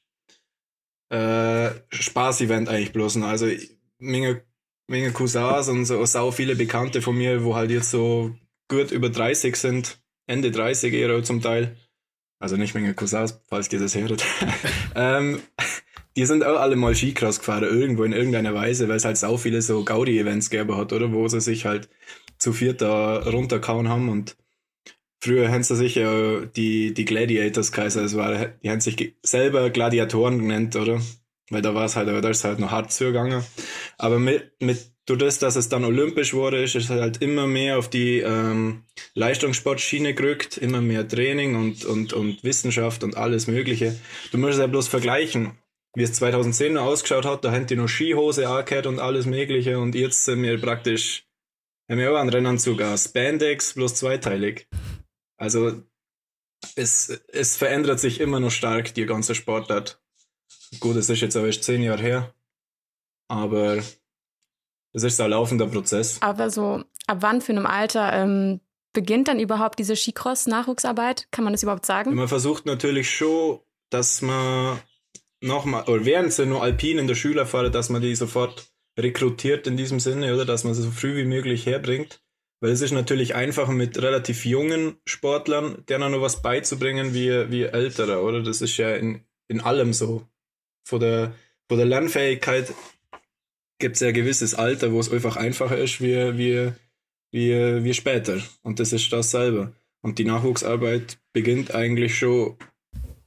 äh, 1.10 1.70
Spaß-Event 1.90 2.68
eigentlich 2.68 2.92
bloß. 2.92 3.16
Also 3.18 3.48
Menge, 3.98 4.44
Menge 4.88 5.12
Cousins 5.12 5.68
und 5.68 5.84
so 5.84 6.04
sau 6.04 6.30
viele 6.30 6.56
Bekannte 6.56 7.02
von 7.02 7.16
mir, 7.16 7.44
wo 7.44 7.54
halt 7.54 7.70
jetzt 7.70 7.90
so 7.90 8.34
gut 8.68 8.90
über 8.90 9.10
30 9.10 9.56
sind, 9.56 10.00
Ende 10.26 10.50
30 10.50 10.92
eher 10.92 11.22
zum 11.22 11.40
Teil. 11.40 11.76
Also 12.38 12.56
nicht 12.56 12.74
Menge 12.74 12.94
Cousins, 12.94 13.40
falls 13.48 13.72
ihr 13.72 13.80
das 13.80 13.94
hört. 13.94 14.24
ähm, 14.94 15.40
die 16.20 16.26
sind 16.26 16.44
auch 16.44 16.60
alle 16.60 16.76
mal 16.76 16.94
Skicross 16.94 17.38
gefahren, 17.38 17.64
irgendwo 17.64 18.04
in 18.04 18.12
irgendeiner 18.12 18.52
Weise, 18.52 18.90
weil 18.90 18.96
es 18.96 19.06
halt 19.06 19.16
sau 19.16 19.38
viele 19.38 19.62
so 19.62 19.82
Gaudi-Events 19.84 20.50
gegeben 20.50 20.76
hat, 20.76 20.92
oder? 20.92 21.14
Wo 21.14 21.26
sie 21.28 21.40
sich 21.40 21.64
halt 21.64 21.88
zu 22.36 22.52
viert 22.52 22.82
da 22.82 23.20
runterkauen 23.20 23.88
haben 23.88 24.10
und 24.10 24.36
früher 25.18 25.50
haben 25.50 25.62
sie 25.62 25.76
sich 25.76 25.94
ja 25.94 26.40
die, 26.44 26.92
die 26.92 27.06
Gladiators 27.06 27.72
Kaiser, 27.72 28.04
es 28.04 28.18
war, 28.18 28.48
die 28.62 28.68
haben 28.68 28.82
sich 28.82 29.14
selber 29.22 29.70
Gladiatoren 29.70 30.40
genannt, 30.40 30.76
oder? 30.76 31.00
Weil 31.48 31.62
da 31.62 31.74
war 31.74 31.86
es 31.86 31.96
halt, 31.96 32.08
da 32.08 32.28
ist 32.28 32.44
halt 32.44 32.58
noch 32.58 32.70
hart 32.70 32.92
zugegangen. 32.92 33.42
Aber 33.96 34.18
mit, 34.18 34.52
mit 34.60 34.92
durch 35.06 35.20
das, 35.20 35.38
dass 35.38 35.56
es 35.56 35.70
dann 35.70 35.86
olympisch 35.86 36.34
wurde, 36.34 36.62
ist 36.62 36.74
es 36.74 36.90
halt 36.90 37.22
immer 37.22 37.46
mehr 37.46 37.78
auf 37.78 37.88
die 37.88 38.18
ähm, 38.18 38.82
Leistungssportschiene 39.14 40.12
gerückt, 40.12 40.58
immer 40.58 40.82
mehr 40.82 41.08
Training 41.08 41.56
und, 41.56 41.86
und, 41.86 42.12
und 42.12 42.44
Wissenschaft 42.44 43.04
und 43.04 43.16
alles 43.16 43.46
Mögliche. 43.46 43.96
Du 44.32 44.36
musst 44.36 44.52
es 44.52 44.58
ja 44.58 44.66
bloß 44.66 44.86
vergleichen, 44.86 45.52
wie 45.94 46.02
es 46.02 46.12
2010 46.14 46.74
noch 46.74 46.84
ausgeschaut 46.84 47.24
hat, 47.24 47.44
da 47.44 47.52
haben 47.52 47.66
die 47.66 47.76
noch 47.76 47.88
Skihose 47.88 48.48
angehört 48.48 48.86
und 48.86 49.00
alles 49.00 49.26
Mögliche 49.26 49.78
und 49.78 49.94
jetzt 49.94 50.24
sind 50.24 50.42
wir 50.42 50.60
praktisch, 50.60 51.26
haben 51.88 51.98
wir 51.98 52.12
auch 52.12 52.18
einen 52.18 52.30
Rennanzug 52.30 52.80
aus 52.82 53.04
Spandex, 53.04 53.74
bloß 53.74 53.96
zweiteilig. 53.96 54.68
Also 55.36 55.82
es, 56.76 57.08
es 57.28 57.56
verändert 57.56 58.00
sich 58.00 58.20
immer 58.20 58.38
noch 58.40 58.50
stark, 58.50 58.94
die 58.94 59.06
ganze 59.06 59.34
Sportart. 59.34 60.00
Gut, 60.78 60.96
es 60.96 61.08
ist 61.08 61.20
jetzt 61.20 61.36
aber 61.36 61.46
erst 61.46 61.64
zehn 61.64 61.82
Jahre 61.82 62.02
her, 62.02 62.34
aber 63.28 63.82
das 64.92 65.04
ist 65.04 65.20
ein 65.20 65.30
laufender 65.30 65.66
Prozess. 65.66 66.18
Aber 66.20 66.50
so, 66.50 66.84
ab 67.06 67.18
wann 67.20 67.40
für 67.40 67.52
einem 67.52 67.66
Alter 67.66 68.12
ähm, 68.12 68.60
beginnt 68.92 69.28
dann 69.28 69.40
überhaupt 69.40 69.78
diese 69.78 69.96
Skicross-Nachwuchsarbeit? 69.96 71.28
Kann 71.30 71.44
man 71.44 71.52
das 71.52 71.62
überhaupt 71.62 71.86
sagen? 71.86 72.14
Man 72.14 72.28
versucht 72.28 72.66
natürlich 72.66 73.10
schon, 73.10 73.60
dass 73.90 74.22
man 74.22 74.80
nochmal, 75.40 75.84
oder 75.84 76.04
während 76.04 76.32
sie 76.32 76.46
nur 76.46 76.62
alpin 76.62 76.98
in 76.98 77.06
der 77.06 77.14
Schüler 77.14 77.46
fahren, 77.46 77.72
dass 77.72 77.88
man 77.88 78.02
die 78.02 78.14
sofort 78.14 78.70
rekrutiert 78.98 79.66
in 79.66 79.76
diesem 79.76 80.00
Sinne, 80.00 80.34
oder 80.34 80.44
dass 80.44 80.64
man 80.64 80.74
sie 80.74 80.82
so 80.82 80.90
früh 80.90 81.16
wie 81.16 81.24
möglich 81.24 81.66
herbringt. 81.66 82.22
Weil 82.60 82.72
es 82.72 82.82
ist 82.82 82.92
natürlich 82.92 83.34
einfacher 83.34 83.72
mit 83.72 84.00
relativ 84.02 84.44
jungen 84.44 84.96
Sportlern, 85.06 85.82
denen 85.88 86.12
noch 86.12 86.20
was 86.20 86.42
beizubringen, 86.42 87.14
wie, 87.14 87.50
wie 87.50 87.62
ältere, 87.62 88.20
oder? 88.22 88.42
Das 88.42 88.60
ist 88.60 88.76
ja 88.76 88.94
in, 88.94 89.24
in 89.48 89.60
allem 89.60 89.94
so. 89.94 90.28
Von 90.86 91.00
der, 91.00 91.34
von 91.68 91.78
der 91.78 91.86
Lernfähigkeit 91.86 92.74
gibt 93.78 93.94
es 93.94 94.00
ja 94.00 94.08
ein 94.08 94.14
gewisses 94.14 94.54
Alter, 94.54 94.92
wo 94.92 95.00
es 95.00 95.10
einfach 95.10 95.36
einfacher 95.36 95.78
ist 95.78 96.02
wie, 96.02 96.36
wie, 96.36 96.72
wie, 97.30 97.84
wie 97.84 97.94
später. 97.94 98.42
Und 98.62 98.78
das 98.78 98.92
ist 98.92 99.10
das 99.10 99.30
selber. 99.30 99.72
Und 100.02 100.18
die 100.18 100.24
Nachwuchsarbeit 100.24 101.18
beginnt 101.32 101.74
eigentlich 101.74 102.18
schon 102.18 102.56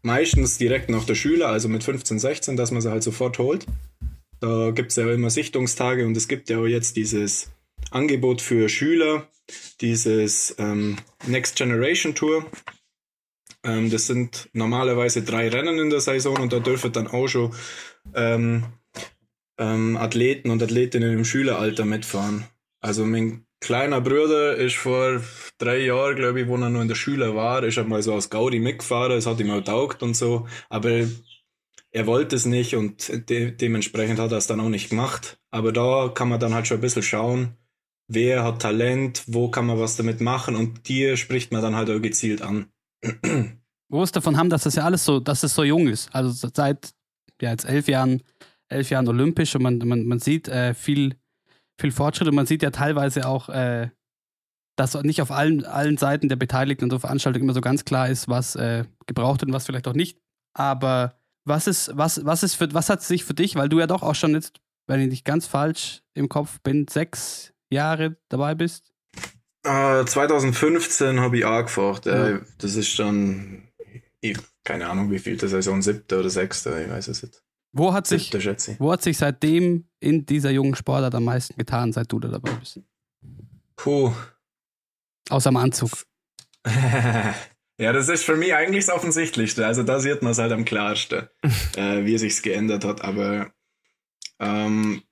meistens 0.04 0.58
direkt 0.58 0.90
nach 0.90 1.06
der 1.06 1.16
Schüler, 1.16 1.48
also 1.48 1.68
mit 1.68 1.84
15, 1.84 2.20
16, 2.20 2.58
dass 2.58 2.72
man 2.72 2.82
sie 2.82 2.92
halt 2.92 3.04
sofort 3.04 3.40
holt. 3.40 3.66
Da 4.40 4.72
gibt 4.72 4.92
es 4.92 4.98
ja 4.98 5.12
immer 5.12 5.30
Sichtungstage 5.30 6.06
und 6.06 6.16
es 6.16 6.28
gibt 6.28 6.50
ja 6.50 6.60
auch 6.60 6.68
jetzt 6.68 6.98
dieses 6.98 7.50
Angebot 7.92 8.42
für 8.42 8.70
Schüler, 8.70 9.28
dieses 9.82 10.56
ähm, 10.60 10.98
Next 11.26 11.56
Generation 11.56 12.14
Tour. 12.14 12.46
Ähm, 13.64 13.90
das 13.90 14.08
sind 14.08 14.50
normalerweise 14.54 15.24
drei 15.24 15.48
Rennen 15.48 15.80
in 15.80 15.90
der 15.90 16.02
Saison 16.02 16.38
und 16.38 16.52
da 16.52 16.60
dürfen 16.60 16.92
dann 16.92 17.08
auch 17.08 17.28
schon 17.28 17.54
ähm, 18.14 18.66
ähm, 19.58 19.96
Athleten 19.98 20.50
und 20.50 20.62
Athletinnen 20.62 21.14
im 21.14 21.26
Schüleralter 21.26 21.86
mitfahren. 21.86 22.46
Also 22.82 23.06
mein 23.06 23.46
kleiner 23.62 24.02
Bruder 24.02 24.58
ist 24.58 24.76
vor 24.76 25.22
drei 25.64 25.80
Jahren, 25.86 26.16
glaube 26.16 26.42
ich, 26.42 26.48
wo 26.48 26.56
er 26.56 26.70
noch 26.70 26.82
in 26.82 26.88
der 26.88 26.96
Schule 26.96 27.36
war, 27.36 27.64
ist 27.64 27.78
er 27.78 27.84
mal 27.84 28.02
so 28.02 28.14
aus 28.14 28.30
Gaudi 28.30 28.60
mitgefahren, 28.60 29.18
es 29.18 29.26
hat 29.26 29.40
ihm 29.40 29.52
auch 29.52 29.62
taugt 29.62 30.04
und 30.04 30.16
so, 30.16 30.48
aber 30.70 31.08
er 31.92 32.08
wollte 32.08 32.36
es 32.36 32.46
nicht 32.46 32.76
und 32.76 33.30
de 33.30 33.52
dementsprechend 33.52 34.20
hat 34.20 34.32
er 34.32 34.38
es 34.38 34.48
dann 34.48 34.60
auch 34.60 34.70
nicht 34.70 34.90
gemacht. 34.90 35.38
Aber 35.52 35.72
da 35.72 36.12
kann 36.14 36.30
man 36.30 36.40
dann 36.40 36.54
halt 36.54 36.68
schon 36.68 36.78
ein 36.78 36.82
bisschen 36.82 37.04
schauen, 37.04 37.58
wer 38.08 38.44
hat 38.44 38.62
Talent, 38.62 39.24
wo 39.28 39.50
kann 39.50 39.68
man 39.68 39.80
was 39.80 39.96
damit 39.96 40.20
machen 40.20 40.56
und 40.56 40.88
die 40.88 41.16
spricht 41.18 41.52
man 41.52 41.62
dann 41.62 41.76
halt 41.76 41.90
auch 41.90 42.02
gezielt 42.02 42.42
an. 42.42 42.68
Wo 43.90 44.02
ist 44.02 44.16
davon 44.16 44.38
haben, 44.38 44.50
dass 44.50 44.64
das 44.64 44.76
ja 44.76 44.86
alles 44.86 45.06
so, 45.06 45.20
dass 45.20 45.44
es 45.44 45.54
so 45.54 45.64
jung 45.64 45.88
ist. 45.88 46.10
Also 46.16 46.50
seit 46.52 46.94
ja, 47.40 47.52
jetzt 47.52 47.66
elf 47.66 47.88
Jahren 47.88 48.24
elf 48.74 48.90
Jahren 48.90 49.08
olympisch 49.08 49.56
und 49.56 49.62
man, 49.62 49.78
man, 49.80 50.06
man 50.06 50.20
sieht 50.20 50.48
äh, 50.48 50.74
viel, 50.74 51.16
viel 51.80 51.92
Fortschritt 51.92 52.28
und 52.28 52.36
man 52.36 52.46
sieht 52.46 52.64
ja 52.64 52.72
teilweise 52.72 53.28
auch, 53.28 53.50
äh, 53.50 53.90
dass 54.76 54.96
nicht 55.04 55.22
auf 55.22 55.32
allen, 55.32 55.66
allen 55.66 55.98
Seiten 55.98 56.30
der 56.30 56.36
Beteiligten 56.36 56.86
und 56.86 56.92
der 56.92 57.00
Veranstaltung 57.00 57.44
immer 57.44 57.54
so 57.54 57.62
ganz 57.62 57.86
klar 57.86 58.10
ist, 58.10 58.28
was 58.28 58.56
äh, 58.56 58.86
gebraucht 59.06 59.42
wird 59.42 59.50
und 59.50 59.54
was 59.54 59.66
vielleicht 59.66 59.88
auch 59.88 59.94
nicht. 59.94 60.20
Aber 60.54 61.16
was 61.46 61.68
ist, 61.68 61.92
was, 61.96 62.26
was 62.26 62.44
ist 62.44 62.56
für, 62.56 62.74
was 62.74 62.90
hat 62.90 63.04
sich 63.04 63.24
für 63.24 63.34
dich, 63.34 63.56
weil 63.56 63.70
du 63.70 63.80
ja 63.80 63.88
doch 63.88 64.02
auch 64.02 64.16
schon 64.16 64.34
jetzt, 64.34 64.60
wenn 64.88 65.02
ich 65.02 65.10
nicht 65.10 65.26
ganz 65.26 65.46
falsch 65.46 66.02
im 66.14 66.30
Kopf 66.30 66.60
bin, 66.62 66.88
sechs 66.88 67.54
Jahre 67.70 68.18
dabei 68.30 68.56
bist? 68.56 68.94
Uh, 69.66 70.04
2015 70.04 71.20
habe 71.20 71.38
ich 71.38 71.46
angefangen. 71.46 72.02
Ja. 72.06 72.40
Das 72.58 72.76
ist 72.76 72.98
dann, 73.00 73.70
ich, 74.20 74.38
keine 74.64 74.90
Ahnung, 74.90 75.12
wie 75.12 75.20
viel 75.20 75.38
das 75.38 75.52
Saison, 75.52 75.82
siebte 75.82 76.20
oder 76.20 76.30
sechste, 76.30 76.82
ich 76.84 76.90
weiß 76.90 77.08
es 77.08 77.24
nicht. 77.24 77.42
Wo 77.76 77.92
hat, 77.92 78.06
sich, 78.06 78.32
wo 78.78 78.92
hat 78.92 79.02
sich 79.02 79.18
seitdem 79.18 79.88
in 80.00 80.28
dieser 80.28 80.52
jungen 80.52 80.76
Sportart 80.76 81.16
am 81.16 81.24
meisten 81.24 81.56
getan, 81.58 81.92
seit 81.92 82.12
du 82.12 82.20
da 82.20 82.28
dabei 82.28 82.52
bist? 82.52 82.80
Puh. 83.76 84.14
Außer 85.30 85.50
am 85.50 85.58
Anzug. 85.58 85.92
ja, 86.66 87.94
das 87.94 88.10
ist 88.10 88.24
für 88.24 88.36
mich 88.36 88.54
eigentlich 88.54 88.86
das 88.86 88.96
Offensichtlichste. 88.96 89.66
Also 89.66 89.84
da 89.84 90.00
sieht 90.00 90.22
man 90.22 90.32
es 90.32 90.38
halt 90.38 90.52
am 90.52 90.66
klarsten, 90.66 91.28
äh, 91.76 92.06
wie 92.06 92.16
es 92.16 92.22
sich 92.22 92.42
geändert 92.42 92.86
hat. 92.86 93.04
Aber 93.04 93.52
ähm, 94.40 95.04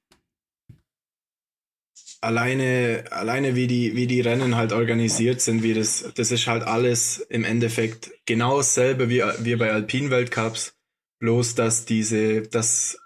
alleine, 2.22 3.06
alleine 3.12 3.56
wie 3.56 3.68
die, 3.68 3.96
wie 3.96 4.08
die 4.08 4.22
Rennen 4.22 4.56
halt 4.56 4.74
organisiert 4.74 5.41
sind, 5.41 5.63
wie 5.63 5.74
das, 5.74 6.12
das 6.15 6.32
ist 6.32 6.48
halt 6.48 6.63
alles 6.63 7.20
im 7.20 7.44
Endeffekt 7.44 8.12
genau 8.25 8.58
dasselbe 8.58 9.10
wie, 9.10 9.24
wie 9.39 9.56
bei 9.56 9.72
Alpin-Weltcups 9.72 10.74
Bloß, 11.22 11.53
dass 11.53 11.86
diese, 11.86 12.41
dass, 12.41 13.00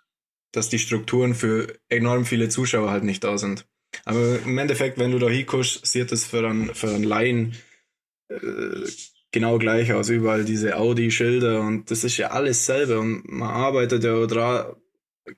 dass 0.53 0.69
die 0.69 0.79
Strukturen 0.79 1.35
für 1.35 1.77
enorm 1.89 2.23
viele 2.23 2.47
Zuschauer 2.47 2.89
halt 2.89 3.03
nicht 3.03 3.25
da 3.25 3.37
sind. 3.37 3.67
Aber 4.03 4.39
im 4.41 4.57
Endeffekt, 4.57 4.97
wenn 4.97 5.11
du 5.11 5.19
da 5.19 5.29
hinkommst, 5.29 5.85
sieht 5.85 6.11
es 6.11 6.25
für 6.25 6.47
einen, 6.47 6.73
für 6.73 6.89
einen 6.89 7.03
Laien 7.03 7.55
äh, 8.29 8.37
genau 9.31 9.57
gleich 9.57 9.93
aus. 9.93 10.09
Überall 10.09 10.45
diese 10.45 10.77
Audi-Schilder 10.77 11.61
und 11.61 11.89
das 11.91 12.03
ist 12.03 12.17
ja 12.17 12.31
alles 12.31 12.65
selber. 12.65 12.99
Und 12.99 13.29
man 13.31 13.49
arbeitet 13.49 14.03
ja 14.03 14.25
dran, 14.25 14.75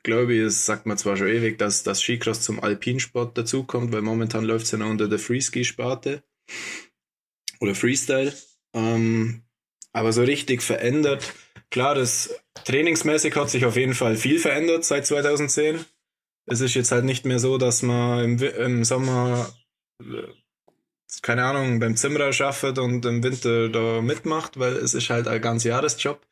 glaube 0.04 0.34
ich, 0.34 0.44
das 0.44 0.66
sagt 0.66 0.86
man 0.86 0.98
zwar 0.98 1.18
schon 1.18 1.28
ewig, 1.28 1.58
dass 1.58 1.84
das 1.84 2.02
Skicross 2.02 2.42
zum 2.42 2.62
Alpinsport 2.62 3.38
dazukommt, 3.38 3.94
weil 3.94 4.02
momentan 4.02 4.44
läuft 4.44 4.66
es 4.66 4.72
ja 4.72 4.78
noch 4.78 4.90
unter 4.90 5.08
der 5.08 5.20
Freeski-Sparte 5.20 6.24
oder 7.60 7.76
Freestyle. 7.76 8.34
Ähm, 8.74 9.44
aber 9.94 10.12
so 10.14 10.24
richtig 10.24 10.62
verändert 10.62 11.34
Klar, 11.70 11.96
das 11.96 12.34
trainingsmäßig 12.64 13.36
hat 13.36 13.50
sich 13.50 13.66
auf 13.66 13.76
jeden 13.76 13.94
Fall 13.94 14.16
viel 14.16 14.40
verändert 14.40 14.86
seit 14.86 15.06
2010. 15.06 15.84
Es 16.48 16.62
ist 16.62 16.74
jetzt 16.74 16.92
halt 16.92 17.06
nicht 17.06 17.26
mehr 17.26 17.40
so, 17.40 17.58
dass 17.58 17.84
man 17.84 18.24
im, 18.24 18.38
im 18.40 18.84
Sommer, 18.84 19.54
äh, 20.02 20.24
keine 21.22 21.46
Ahnung, 21.46 21.80
beim 21.80 21.96
Zimmerer 21.96 22.34
schafft 22.34 22.78
und 22.80 23.06
im 23.06 23.24
Winter 23.24 23.70
da 23.70 24.02
mitmacht, 24.02 24.58
weil 24.60 24.74
es 24.78 24.94
ist 24.94 25.10
halt 25.10 25.28
ein 25.28 25.42
ganz 25.42 25.64
Jahresjob. 25.64 26.26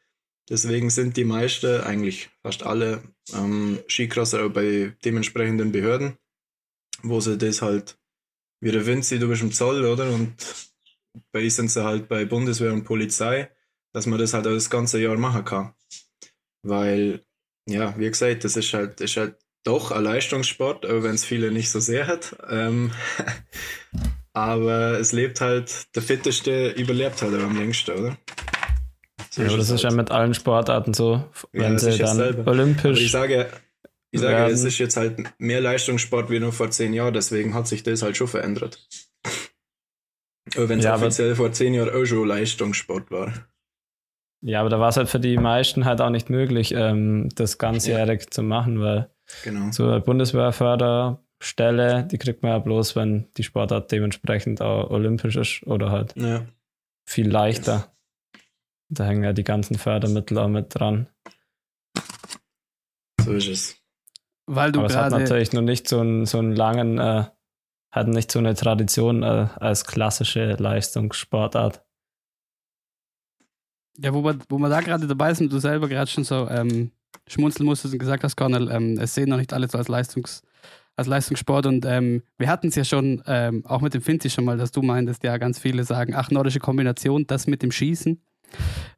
Deswegen 0.50 0.90
sind 0.90 1.18
die 1.18 1.26
meisten, 1.26 1.82
eigentlich 1.82 2.30
fast 2.42 2.64
alle, 2.64 3.04
ähm, 3.34 3.80
Skicrosser 3.90 4.50
bei 4.50 4.96
dementsprechenden 5.04 5.72
Behörden, 5.72 6.18
wo 7.04 7.20
sie 7.20 7.38
das 7.38 7.62
halt, 7.62 7.98
wie 8.62 8.72
der 8.72 8.86
Vinci, 8.86 9.20
du 9.20 9.28
bist 9.28 9.42
im 9.42 9.52
Zoll, 9.52 9.86
oder? 9.86 10.10
Und 10.12 10.36
bei 11.32 11.44
uns 11.44 11.56
sind 11.56 11.72
sie 11.72 11.84
halt 11.84 12.08
bei 12.08 12.26
Bundeswehr 12.26 12.74
und 12.74 12.84
Polizei 12.84 13.50
dass 13.96 14.08
man 14.08 14.20
das 14.20 14.34
halt 14.34 14.46
das 14.46 14.70
ganze 14.70 15.00
Jahr 15.00 15.16
machen 15.16 15.46
kann. 15.46 15.74
Weil, 16.64 17.24
ja, 17.66 17.98
wie 17.98 18.10
gesagt, 18.10 18.44
das 18.44 18.58
ist 18.58 18.74
halt, 18.74 19.00
ist 19.00 19.16
halt 19.16 19.38
doch 19.66 19.92
ein 19.92 20.04
Leistungssport, 20.04 20.86
wenn 20.88 21.16
es 21.16 21.26
viele 21.26 21.52
nicht 21.52 21.70
so 21.70 21.80
sehr 21.80 22.08
hat. 22.08 22.38
Ähm, 22.50 22.92
aber 24.34 25.00
es 25.00 25.12
lebt 25.12 25.42
halt, 25.42 25.94
der 25.96 26.02
Fitteste 26.02 26.70
überlebt 26.70 27.22
halt 27.22 27.34
am 27.34 27.58
längsten, 27.58 27.92
oder? 27.92 28.18
So 29.30 29.42
ja, 29.42 29.50
aber 29.50 29.58
das 29.58 29.70
ist 29.70 29.84
halt. 29.84 29.92
ja 29.92 29.98
mit 29.98 30.12
allen 30.12 30.34
Sportarten 30.34 30.94
so, 30.94 31.26
wenn 31.52 31.74
ja, 31.74 31.80
sie 31.80 31.98
dann 31.98 32.16
selber. 32.16 32.50
olympisch. 32.50 32.86
Aber 32.86 32.98
ich 32.98 33.12
sage, 33.12 33.50
ich 34.12 34.22
sage, 34.22 34.38
werden. 34.38 34.54
es 34.54 34.64
ist 34.64 34.78
jetzt 34.78 34.96
halt 34.96 35.20
mehr 35.40 35.62
Leistungssport 35.62 36.30
wie 36.30 36.40
nur 36.40 36.54
vor 36.54 36.70
zehn 36.72 36.94
Jahren, 36.94 37.14
deswegen 37.14 37.54
hat 37.54 37.68
sich 37.68 37.84
das 37.84 38.02
halt 38.02 38.16
schon 38.16 38.28
verändert. 38.28 38.88
Aber 40.56 40.70
wenn 40.70 40.80
es 40.80 40.86
ja, 40.86 40.96
offiziell 40.96 41.36
vor 41.36 41.52
zehn 41.52 41.74
Jahren 41.74 41.90
auch 41.90 42.06
schon 42.06 42.28
Leistungssport 42.28 43.12
war. 43.12 43.34
Ja, 44.42 44.60
aber 44.60 44.70
da 44.70 44.80
war 44.80 44.90
es 44.90 44.98
halt 44.98 45.10
für 45.10 45.20
die 45.20 45.38
meisten 45.38 45.86
halt 45.86 46.02
auch 46.02 46.12
nicht 46.12 46.30
möglich, 46.30 46.72
ähm, 46.72 47.30
das 47.36 47.58
ganzjährig 47.58 48.22
ja. 48.22 48.28
zu 48.30 48.44
machen, 48.44 48.80
weil 48.80 49.10
genau. 49.44 49.72
so 49.72 49.88
eine 49.88 50.02
Bundeswehrförderstelle, 50.02 52.04
die 52.04 52.18
kriegt 52.18 52.44
man 52.44 52.52
ja 52.52 52.60
bloß, 52.60 52.96
wenn 52.96 53.28
die 53.38 53.44
Sportart 53.44 53.92
dementsprechend 53.92 54.62
auch 54.62 54.90
olympisch 54.90 55.36
ist 55.36 55.64
oder 55.66 55.92
halt 55.92 56.16
ja. 56.16 56.46
viel 57.06 57.30
leichter. 57.30 57.92
Da 58.90 59.06
hängen 59.06 59.24
ja 59.24 59.34
die 59.34 59.44
ganzen 59.44 59.78
Fördermittel 59.78 60.38
auch 60.38 60.48
mit 60.48 60.76
dran. 60.76 61.08
So 63.24 63.34
ist 63.34 63.48
es. 63.48 63.76
Weil 64.46 64.72
du 64.72 64.80
Aber 64.80 64.90
es 64.90 64.96
hat 64.96 65.12
natürlich 65.12 65.54
noch 65.54 65.62
nicht 65.62 65.88
so 65.88 66.00
einen, 66.00 66.26
so 66.26 66.38
einen 66.38 66.56
langen, 66.56 67.00
äh, 67.00 67.26
hat 67.92 68.08
nicht 68.08 68.32
so 68.32 68.40
eine 68.40 68.54
Tradition 68.54 69.24
äh, 69.24 69.48
als 69.56 69.86
klassische 69.86 70.54
Leistungssportart. 70.54 71.84
Ja, 73.98 74.14
wo 74.14 74.24
wir, 74.24 74.38
wo 74.50 74.60
wir 74.60 74.70
da 74.70 74.82
gerade 74.82 75.08
dabei 75.08 75.34
sind, 75.34 75.52
du 75.52 75.60
selber 75.60 75.88
gerade 75.88 76.12
schon 76.12 76.26
so 76.26 76.48
ähm, 76.50 76.92
schmunzeln 77.28 77.66
musstest 77.66 77.94
und 77.94 78.00
gesagt 78.00 78.24
hast, 78.24 78.36
Cornel, 78.36 78.70
ähm, 78.72 78.98
es 79.00 79.16
sehen 79.16 79.30
noch 79.30 79.38
nicht 79.38 79.54
alle 79.54 79.68
so 79.68 79.78
als, 79.78 79.88
Leistungs, 79.88 80.42
als 80.96 81.08
Leistungssport 81.08 81.66
und 81.66 81.86
ähm, 81.86 82.24
wir 82.38 82.50
hatten 82.50 82.68
es 82.68 82.76
ja 82.76 82.84
schon, 82.84 83.22
ähm, 83.28 83.66
auch 83.66 83.82
mit 83.82 83.94
dem 83.94 84.02
Finzi 84.02 84.30
schon 84.30 84.46
mal, 84.46 84.58
dass 84.58 84.72
du 84.72 84.82
meintest, 84.82 85.24
ja, 85.24 85.38
ganz 85.38 85.60
viele 85.60 85.84
sagen, 85.84 86.14
ach, 86.16 86.32
nordische 86.32 86.60
Kombination, 86.60 87.26
das 87.28 87.48
mit 87.48 87.62
dem 87.62 87.72
Schießen. 87.72 88.22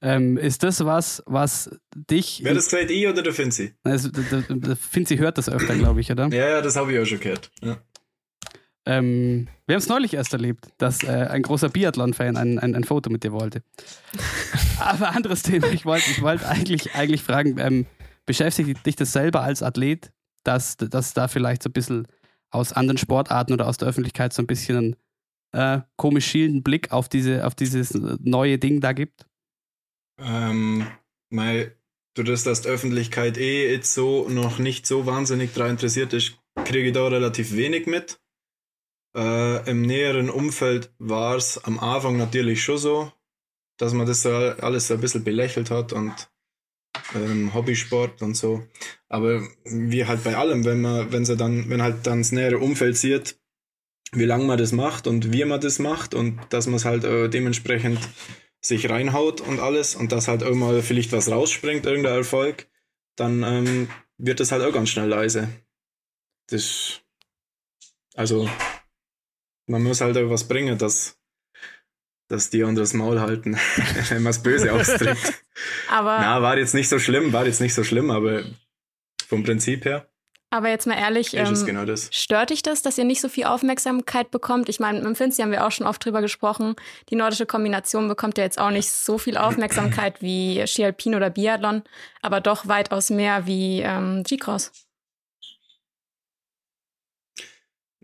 Ähm, 0.01 0.38
ist 0.38 0.62
das 0.63 0.86
was, 0.86 1.24
was 1.25 1.71
dich. 1.95 2.41
Wer 2.43 2.53
das 2.53 2.65
gesagt, 2.65 2.91
ich 2.91 3.07
oder 3.07 3.24
der 3.24 3.33
Finzi? 3.33 3.74
Also, 3.83 4.09
der, 4.09 4.41
der 4.41 4.75
Finzi 4.75 5.17
hört 5.17 5.38
das 5.38 5.50
öfter, 5.50 5.75
glaube 5.75 6.01
ich, 6.01 6.12
oder? 6.12 6.27
Ja, 6.27 6.50
ja, 6.50 6.62
das 6.62 6.75
habe 6.75 6.93
ich 6.93 7.00
auch 7.00 7.05
schon 7.05 7.19
gehört. 7.19 7.50
Ja. 7.63 7.77
Ähm, 8.88 9.50
wir 9.65 9.75
haben 9.75 9.81
es 9.81 9.89
neulich 9.89 10.13
erst 10.13 10.31
erlebt, 10.31 10.69
dass 10.77 11.03
äh, 11.03 11.07
ein 11.07 11.41
großer 11.41 11.67
Biathlon-Fan 11.67 12.38
ein, 12.38 12.57
ein, 12.57 12.74
ein, 12.74 12.86
Foto 12.86 13.09
mit 13.09 13.25
dir 13.25 13.33
wollte. 13.33 13.62
Aber 14.79 15.09
anderes 15.09 15.43
Thema. 15.43 15.67
Ich 15.74 15.86
wollte 15.86 16.09
ich 16.09 16.21
wollt 16.21 16.45
eigentlich, 16.45 16.95
eigentlich 16.95 17.21
fragen, 17.21 17.57
ähm, 17.59 17.86
beschäftigt 18.27 18.86
dich 18.86 18.96
das 18.96 19.13
selber 19.13 19.41
als 19.41 19.63
Athlet, 19.63 20.12
dass, 20.43 20.77
dass 20.77 21.15
da 21.15 21.27
vielleicht 21.27 21.63
so 21.63 21.69
ein 21.69 21.74
bisschen 21.74 22.07
aus 22.51 22.74
anderen 22.74 23.00
Sportarten 23.00 23.53
oder 23.53 23.67
aus 23.67 23.77
der 23.77 23.88
Öffentlichkeit 23.88 24.34
so 24.34 24.43
ein 24.43 24.48
bisschen 24.48 24.96
einen 25.53 25.79
äh, 25.79 25.81
komisch 25.96 26.27
schielenden 26.27 26.62
Blick 26.62 26.91
auf, 26.91 27.10
diese, 27.10 27.46
auf 27.48 27.55
dieses 27.55 27.93
neue 27.93 28.60
Ding 28.60 28.79
da 28.79 28.93
gibt? 28.93 29.25
Ähm, 30.19 30.88
mein, 31.29 31.72
du 32.15 32.24
das, 32.24 32.43
dass 32.43 32.62
die 32.62 32.69
Öffentlichkeit 32.69 33.38
eh 33.38 33.72
jetzt 33.72 33.93
so 33.93 34.29
noch 34.29 34.60
nicht 34.60 34.86
so 34.86 35.05
wahnsinnig 35.05 35.53
daran 35.53 35.72
interessiert 35.72 36.13
ist, 36.13 36.38
kriege 36.65 36.88
ich 36.88 36.93
da 36.93 37.07
relativ 37.07 37.53
wenig 37.55 37.88
mit. 37.88 38.19
Äh, 39.15 39.69
Im 39.69 39.81
näheren 39.81 40.29
Umfeld 40.29 40.91
war 41.00 41.36
es 41.36 41.63
am 41.63 41.79
Anfang 41.79 42.17
natürlich 42.17 42.63
schon 42.63 42.77
so, 42.77 43.12
dass 43.77 43.93
man 43.93 44.07
das 44.07 44.25
alles 44.25 44.88
so 44.88 44.96
ein 44.96 45.01
bisschen 45.01 45.24
belächelt 45.24 45.72
hat 45.72 45.93
und 45.93 46.29
ähm, 47.15 47.53
Hobbysport 47.53 48.21
und 48.21 48.35
so. 48.35 48.63
Aber 49.09 49.41
wie 49.65 50.05
halt 50.05 50.23
bei 50.23 50.35
allem, 50.35 50.65
wenn 50.65 50.81
man, 50.81 51.11
wenn 51.11 51.25
sie 51.25 51.37
dann, 51.37 51.69
wenn 51.69 51.81
halt 51.81 52.05
dann 52.07 52.19
das 52.19 52.31
nähere 52.31 52.59
Umfeld 52.59 52.97
sieht, 52.97 53.39
wie 54.11 54.25
lange 54.25 54.45
man 54.45 54.57
das 54.57 54.71
macht 54.71 55.07
und 55.07 55.33
wie 55.33 55.45
man 55.45 55.61
das 55.61 55.79
macht 55.79 56.13
und 56.13 56.39
dass 56.49 56.67
man 56.67 56.75
es 56.75 56.85
halt 56.85 57.03
äh, 57.03 57.29
dementsprechend 57.29 57.99
sich 58.61 58.89
reinhaut 58.89 59.41
und 59.41 59.59
alles 59.59 59.95
und 59.95 60.11
dass 60.11 60.27
halt 60.27 60.41
irgendwann 60.41 60.81
vielleicht 60.81 61.11
was 61.11 61.29
rausspringt, 61.29 61.85
irgendein 61.85 62.15
Erfolg, 62.17 62.67
dann 63.15 63.43
ähm, 63.43 63.89
wird 64.17 64.39
das 64.39 64.51
halt 64.51 64.63
auch 64.63 64.73
ganz 64.73 64.89
schnell 64.89 65.07
leise. 65.07 65.49
Das, 66.47 67.01
also 68.15 68.49
man 69.67 69.83
muss 69.83 70.01
halt 70.01 70.17
auch 70.17 70.29
was 70.29 70.47
bringen, 70.47 70.77
dass, 70.77 71.16
dass 72.27 72.50
die 72.50 72.63
unter 72.63 72.81
das 72.81 72.93
Maul 72.93 73.19
halten, 73.19 73.57
wenn 74.10 74.24
man 74.24 74.31
es 74.31 74.43
böse 74.43 74.74
ausdrückt. 74.74 75.34
aber. 75.89 76.19
Na, 76.19 76.41
war 76.41 76.57
jetzt 76.57 76.74
nicht 76.74 76.89
so 76.89 77.00
schlimm, 77.00 77.34
war 77.34 77.46
jetzt 77.46 77.62
nicht 77.62 77.74
so 77.74 77.84
schlimm, 77.84 78.12
aber 78.12 78.43
vom 79.27 79.43
Prinzip 79.43 79.86
her. 79.86 80.07
Aber 80.50 80.69
jetzt 80.69 80.88
mal 80.88 80.98
ehrlich, 80.98 81.34
ähm, 81.34 81.65
genau 81.65 81.84
stört 82.10 82.51
dich 82.51 82.62
das, 82.62 82.81
dass 82.81 82.98
ihr 82.98 83.03
nicht 83.03 83.19
so 83.19 83.27
viel 83.27 83.43
Aufmerksamkeit 83.43 84.31
bekommt? 84.31 84.69
Ich 84.69 84.79
meine, 84.79 85.01
mit 85.01 85.17
Finzi 85.17 85.41
haben 85.41 85.51
wir 85.51 85.67
auch 85.67 85.72
schon 85.72 85.86
oft 85.86 86.03
drüber 86.03 86.22
gesprochen. 86.22 86.75
Die 87.10 87.17
nordische 87.17 87.46
Kombination 87.46 88.07
bekommt 88.07 88.38
ja 88.38 88.46
jetzt 88.46 88.57
auch 88.57 88.72
nicht 88.72 88.89
so 88.89 89.17
viel 89.17 89.36
Aufmerksamkeit 89.36 90.22
wie 90.22 90.65
Ski 90.65 90.86
Alpin 90.86 91.15
oder 91.15 91.29
Biathlon, 91.29 91.84
aber 92.22 92.39
doch 92.39 92.65
weitaus 92.65 93.10
mehr 93.10 93.46
wie 93.46 93.81
ähm, 93.81 94.24
G-Cross. 94.24 94.72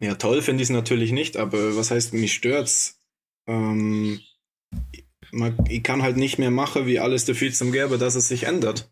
Ja, 0.01 0.15
toll 0.15 0.41
finde 0.41 0.63
ich 0.63 0.69
es 0.69 0.73
natürlich 0.75 1.13
nicht, 1.13 1.37
aber 1.37 1.77
was 1.77 1.91
heißt, 1.91 2.13
mich 2.13 2.33
stört's? 2.33 3.02
Ähm, 3.47 4.19
ich 5.67 5.83
kann 5.83 6.03
halt 6.03 6.17
nicht 6.17 6.37
mehr 6.37 6.51
machen, 6.51 6.85
wie 6.85 6.99
alles 6.99 7.25
dafür 7.25 7.51
zum 7.51 7.71
Gerber, 7.71 7.97
dass 7.97 8.15
es 8.15 8.27
sich 8.27 8.43
ändert. 8.43 8.91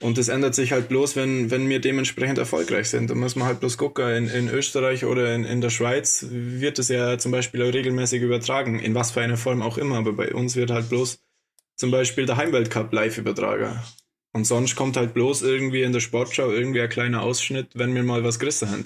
Und 0.00 0.18
es 0.18 0.28
ändert 0.28 0.54
sich 0.54 0.72
halt 0.72 0.88
bloß, 0.88 1.16
wenn, 1.16 1.50
wenn 1.50 1.68
wir 1.68 1.80
dementsprechend 1.80 2.38
erfolgreich 2.38 2.88
sind. 2.88 3.10
Da 3.10 3.14
muss 3.14 3.36
man 3.36 3.46
halt 3.46 3.60
bloß 3.60 3.76
gucken, 3.76 4.08
in, 4.08 4.28
in 4.28 4.48
Österreich 4.48 5.04
oder 5.04 5.34
in, 5.34 5.44
in 5.44 5.60
der 5.60 5.70
Schweiz 5.70 6.26
wird 6.30 6.78
es 6.78 6.88
ja 6.88 7.18
zum 7.18 7.32
Beispiel 7.32 7.62
auch 7.62 7.72
regelmäßig 7.72 8.22
übertragen, 8.22 8.78
in 8.78 8.94
was 8.94 9.12
für 9.12 9.20
einer 9.20 9.36
Form 9.36 9.62
auch 9.62 9.78
immer. 9.78 9.98
Aber 9.98 10.12
bei 10.12 10.34
uns 10.34 10.56
wird 10.56 10.70
halt 10.70 10.88
bloß 10.88 11.22
zum 11.76 11.90
Beispiel 11.90 12.26
der 12.26 12.36
Heimweltcup 12.36 12.92
live 12.92 13.18
übertragen. 13.18 13.78
Und 14.32 14.44
sonst 14.46 14.74
kommt 14.74 14.96
halt 14.96 15.14
bloß 15.14 15.42
irgendwie 15.42 15.82
in 15.82 15.92
der 15.92 16.00
Sportschau 16.00 16.50
irgendwie 16.50 16.80
ein 16.80 16.88
kleiner 16.88 17.22
Ausschnitt, 17.22 17.68
wenn 17.74 17.94
wir 17.94 18.02
mal 18.02 18.24
was 18.24 18.38
gerissen 18.38 18.70
haben. 18.70 18.84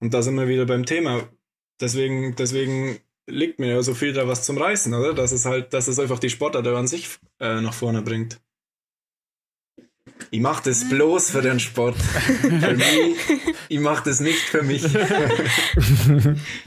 Und 0.00 0.14
da 0.14 0.22
sind 0.22 0.36
wir 0.36 0.48
wieder 0.48 0.66
beim 0.66 0.86
Thema. 0.86 1.28
Deswegen, 1.80 2.36
deswegen 2.36 2.98
liegt 3.26 3.58
mir 3.58 3.68
ja 3.68 3.82
so 3.82 3.94
viel 3.94 4.12
da 4.12 4.26
was 4.26 4.44
zum 4.44 4.58
Reißen, 4.58 4.92
oder? 4.94 5.14
Dass 5.14 5.32
es 5.32 5.44
halt, 5.44 5.72
dass 5.72 5.88
es 5.88 5.98
einfach 5.98 6.18
die 6.18 6.30
Sportart 6.30 6.66
an 6.66 6.86
sich 6.86 7.18
äh, 7.40 7.60
nach 7.60 7.74
vorne 7.74 8.02
bringt. 8.02 8.40
Ich 10.30 10.40
mache 10.40 10.62
das 10.64 10.88
bloß 10.88 11.30
für 11.30 11.42
den 11.42 11.60
Sport. 11.60 11.96
für 12.00 12.74
mich. 12.74 13.16
Ich 13.68 13.80
mache 13.80 14.04
das 14.04 14.20
nicht 14.20 14.40
für 14.40 14.62
mich. 14.62 14.84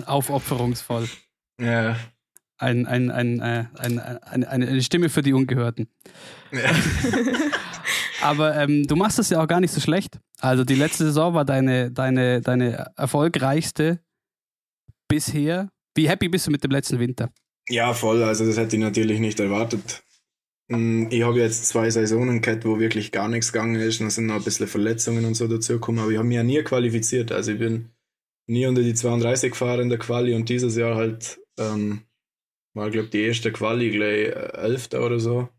Aufopferungsvoll. 0.06 1.08
Ja. 1.60 1.98
Ein, 2.58 2.86
ein, 2.86 3.12
ein, 3.12 3.40
äh, 3.42 3.66
ein, 3.78 4.00
ein, 4.00 4.44
eine 4.46 4.82
Stimme 4.82 5.10
für 5.10 5.22
die 5.22 5.34
Ungehörten. 5.34 5.90
Ja. 6.52 6.72
Aber 8.22 8.56
ähm, 8.56 8.88
du 8.88 8.96
machst 8.96 9.20
das 9.20 9.30
ja 9.30 9.42
auch 9.42 9.48
gar 9.48 9.60
nicht 9.60 9.74
so 9.74 9.82
schlecht. 9.82 10.20
Also 10.40 10.64
die 10.64 10.76
letzte 10.76 11.06
Saison 11.06 11.34
war 11.34 11.44
deine, 11.46 11.92
deine, 11.92 12.42
deine 12.42 12.92
erfolgreichste 12.96 14.00
bisher. 15.08 15.70
Wie 15.96 16.10
happy 16.10 16.30
bist 16.30 16.48
du 16.48 16.52
mit 16.52 16.64
dem 16.64 16.72
letzten 16.72 17.00
Winter? 17.00 17.32
Ja, 17.70 17.94
voll. 17.94 18.24
Also 18.24 18.46
das 18.46 18.58
hätte 18.58 18.76
ich 18.76 18.82
natürlich 18.82 19.20
nicht 19.20 19.40
erwartet. 19.40 20.04
Hm, 20.70 21.08
ich 21.10 21.24
habe 21.24 21.40
jetzt 21.40 21.68
zwei 21.68 21.90
Saisonen 21.90 22.42
gehabt, 22.42 22.66
wo 22.66 22.80
wirklich 22.80 23.12
gar 23.12 23.28
nichts 23.28 23.52
gegangen 23.52 23.76
ist. 23.76 24.00
Und 24.00 24.08
da 24.08 24.10
sind 24.12 24.28
noch 24.28 24.36
ein 24.36 24.44
bisschen 24.44 24.68
Verletzungen 24.68 25.26
und 25.26 25.36
so 25.36 25.48
dazu 25.48 25.74
gekommen. 25.74 26.00
Aber 26.00 26.12
ich 26.12 26.18
habe 26.18 26.28
mich 26.28 26.36
ja 26.36 26.44
nie 26.44 26.62
qualifiziert. 26.64 27.32
Also 27.32 27.54
ich 27.54 27.60
bin 27.60 27.90
nie 28.48 28.66
unter 28.66 28.82
die 28.82 28.94
32 28.94 29.52
gefahren 29.52 29.82
in 29.82 29.90
der 29.90 30.00
Quali 30.00 30.36
und 30.36 30.50
dieses 30.50 30.76
Jahr 30.76 30.96
halt 30.96 31.40
ähm, 31.58 32.02
war, 32.74 32.90
glaube 32.90 33.06
ich, 33.06 33.12
die 33.12 33.22
erste 33.22 33.52
Quali 33.52 33.90
gleich 33.90 34.28
äh, 34.28 34.58
Elfter 34.58 35.04
oder 35.04 35.20
so. 35.20 35.50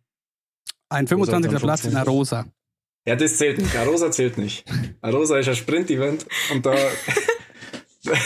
Ein 0.89 1.09
25. 1.09 1.61
Platz 1.61 1.85
in 1.85 1.97
Arosa. 1.97 2.47
Ja, 3.07 3.17
das 3.17 3.39
zählt 3.39 3.59
nicht. 3.59 3.75
Arosa 3.75 4.11
zählt 4.11 4.39
nicht. 4.39 4.65
Arosa 5.01 5.39
ist 5.39 5.49
ein 5.49 5.57
Sprint-Event 5.57 6.27
und 6.53 6.67
da, 6.67 6.75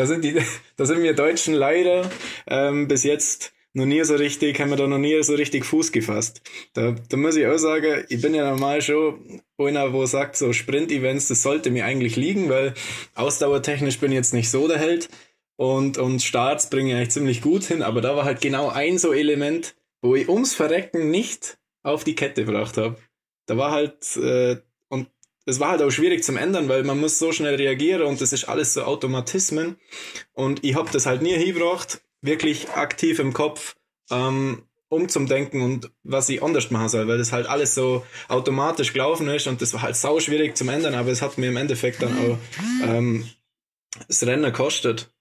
da, 0.00 0.06
sind 0.06 0.24
die, 0.24 0.34
da 0.76 0.86
sind 0.86 1.02
wir 1.02 1.14
Deutschen 1.14 1.52
leider 1.52 2.10
ähm, 2.46 2.88
bis 2.88 3.04
jetzt 3.04 3.52
noch 3.72 3.84
nie 3.84 4.02
so 4.02 4.16
richtig, 4.16 4.58
haben 4.58 4.70
wir 4.70 4.76
da 4.76 4.86
noch 4.86 4.98
nie 4.98 5.22
so 5.22 5.34
richtig 5.34 5.64
Fuß 5.64 5.92
gefasst. 5.92 6.40
Da, 6.72 6.96
da 7.08 7.16
muss 7.16 7.36
ich 7.36 7.46
auch 7.46 7.58
sagen, 7.58 8.04
ich 8.08 8.20
bin 8.20 8.34
ja 8.34 8.50
normal 8.50 8.82
schon 8.82 9.42
einer, 9.58 9.92
wo 9.92 10.06
sagt, 10.06 10.36
so 10.36 10.52
Sprint-Events, 10.52 11.28
das 11.28 11.42
sollte 11.42 11.70
mir 11.70 11.84
eigentlich 11.84 12.16
liegen, 12.16 12.48
weil 12.48 12.74
ausdauertechnisch 13.14 13.98
bin 13.98 14.10
ich 14.10 14.16
jetzt 14.16 14.34
nicht 14.34 14.50
so 14.50 14.66
der 14.66 14.78
Held 14.78 15.08
und, 15.56 15.98
und 15.98 16.20
Starts 16.22 16.70
bringe 16.70 16.90
ich 16.90 16.96
eigentlich 16.96 17.10
ziemlich 17.10 17.42
gut 17.42 17.64
hin, 17.64 17.82
aber 17.82 18.00
da 18.00 18.16
war 18.16 18.24
halt 18.24 18.40
genau 18.40 18.70
ein 18.70 18.98
so 18.98 19.12
Element, 19.12 19.76
wo 20.00 20.16
ich 20.16 20.28
ums 20.28 20.54
Verrecken 20.54 21.10
nicht 21.10 21.58
auf 21.82 22.04
die 22.04 22.14
Kette 22.14 22.46
gebracht 22.46 22.78
habe. 22.78 22.96
Da 23.46 23.56
war 23.56 23.70
halt, 23.70 24.16
äh, 24.16 24.56
es 25.50 25.60
war 25.60 25.72
halt 25.72 25.82
auch 25.82 25.90
schwierig 25.90 26.24
zum 26.24 26.36
Ändern, 26.36 26.68
weil 26.68 26.84
man 26.84 26.98
muss 26.98 27.18
so 27.18 27.32
schnell 27.32 27.56
reagieren 27.56 28.02
und 28.02 28.20
das 28.20 28.32
ist 28.32 28.44
alles 28.44 28.74
so 28.74 28.82
Automatismen. 28.84 29.76
Und 30.32 30.64
ich 30.64 30.74
habe 30.74 30.90
das 30.90 31.06
halt 31.06 31.22
nie 31.22 31.34
hingebracht, 31.34 32.00
wirklich 32.22 32.70
aktiv 32.70 33.18
im 33.18 33.32
Kopf, 33.32 33.76
ähm, 34.10 34.62
um 34.88 35.08
zum 35.08 35.26
Denken 35.26 35.60
und 35.60 35.90
was 36.02 36.28
ich 36.28 36.42
anders 36.42 36.70
machen 36.70 36.88
soll, 36.88 37.06
weil 37.06 37.18
das 37.18 37.32
halt 37.32 37.46
alles 37.46 37.74
so 37.74 38.04
automatisch 38.28 38.92
gelaufen 38.92 39.28
ist 39.28 39.46
und 39.46 39.62
das 39.62 39.72
war 39.72 39.82
halt 39.82 39.96
sau 39.96 40.18
schwierig 40.18 40.56
zum 40.56 40.68
Ändern, 40.68 40.94
aber 40.94 41.10
es 41.10 41.22
hat 41.22 41.38
mir 41.38 41.48
im 41.48 41.56
Endeffekt 41.56 42.02
dann 42.02 42.16
auch 42.18 42.38
ähm, 42.82 43.28
das 44.08 44.24
Rennen 44.24 44.44
gekostet. 44.44 45.12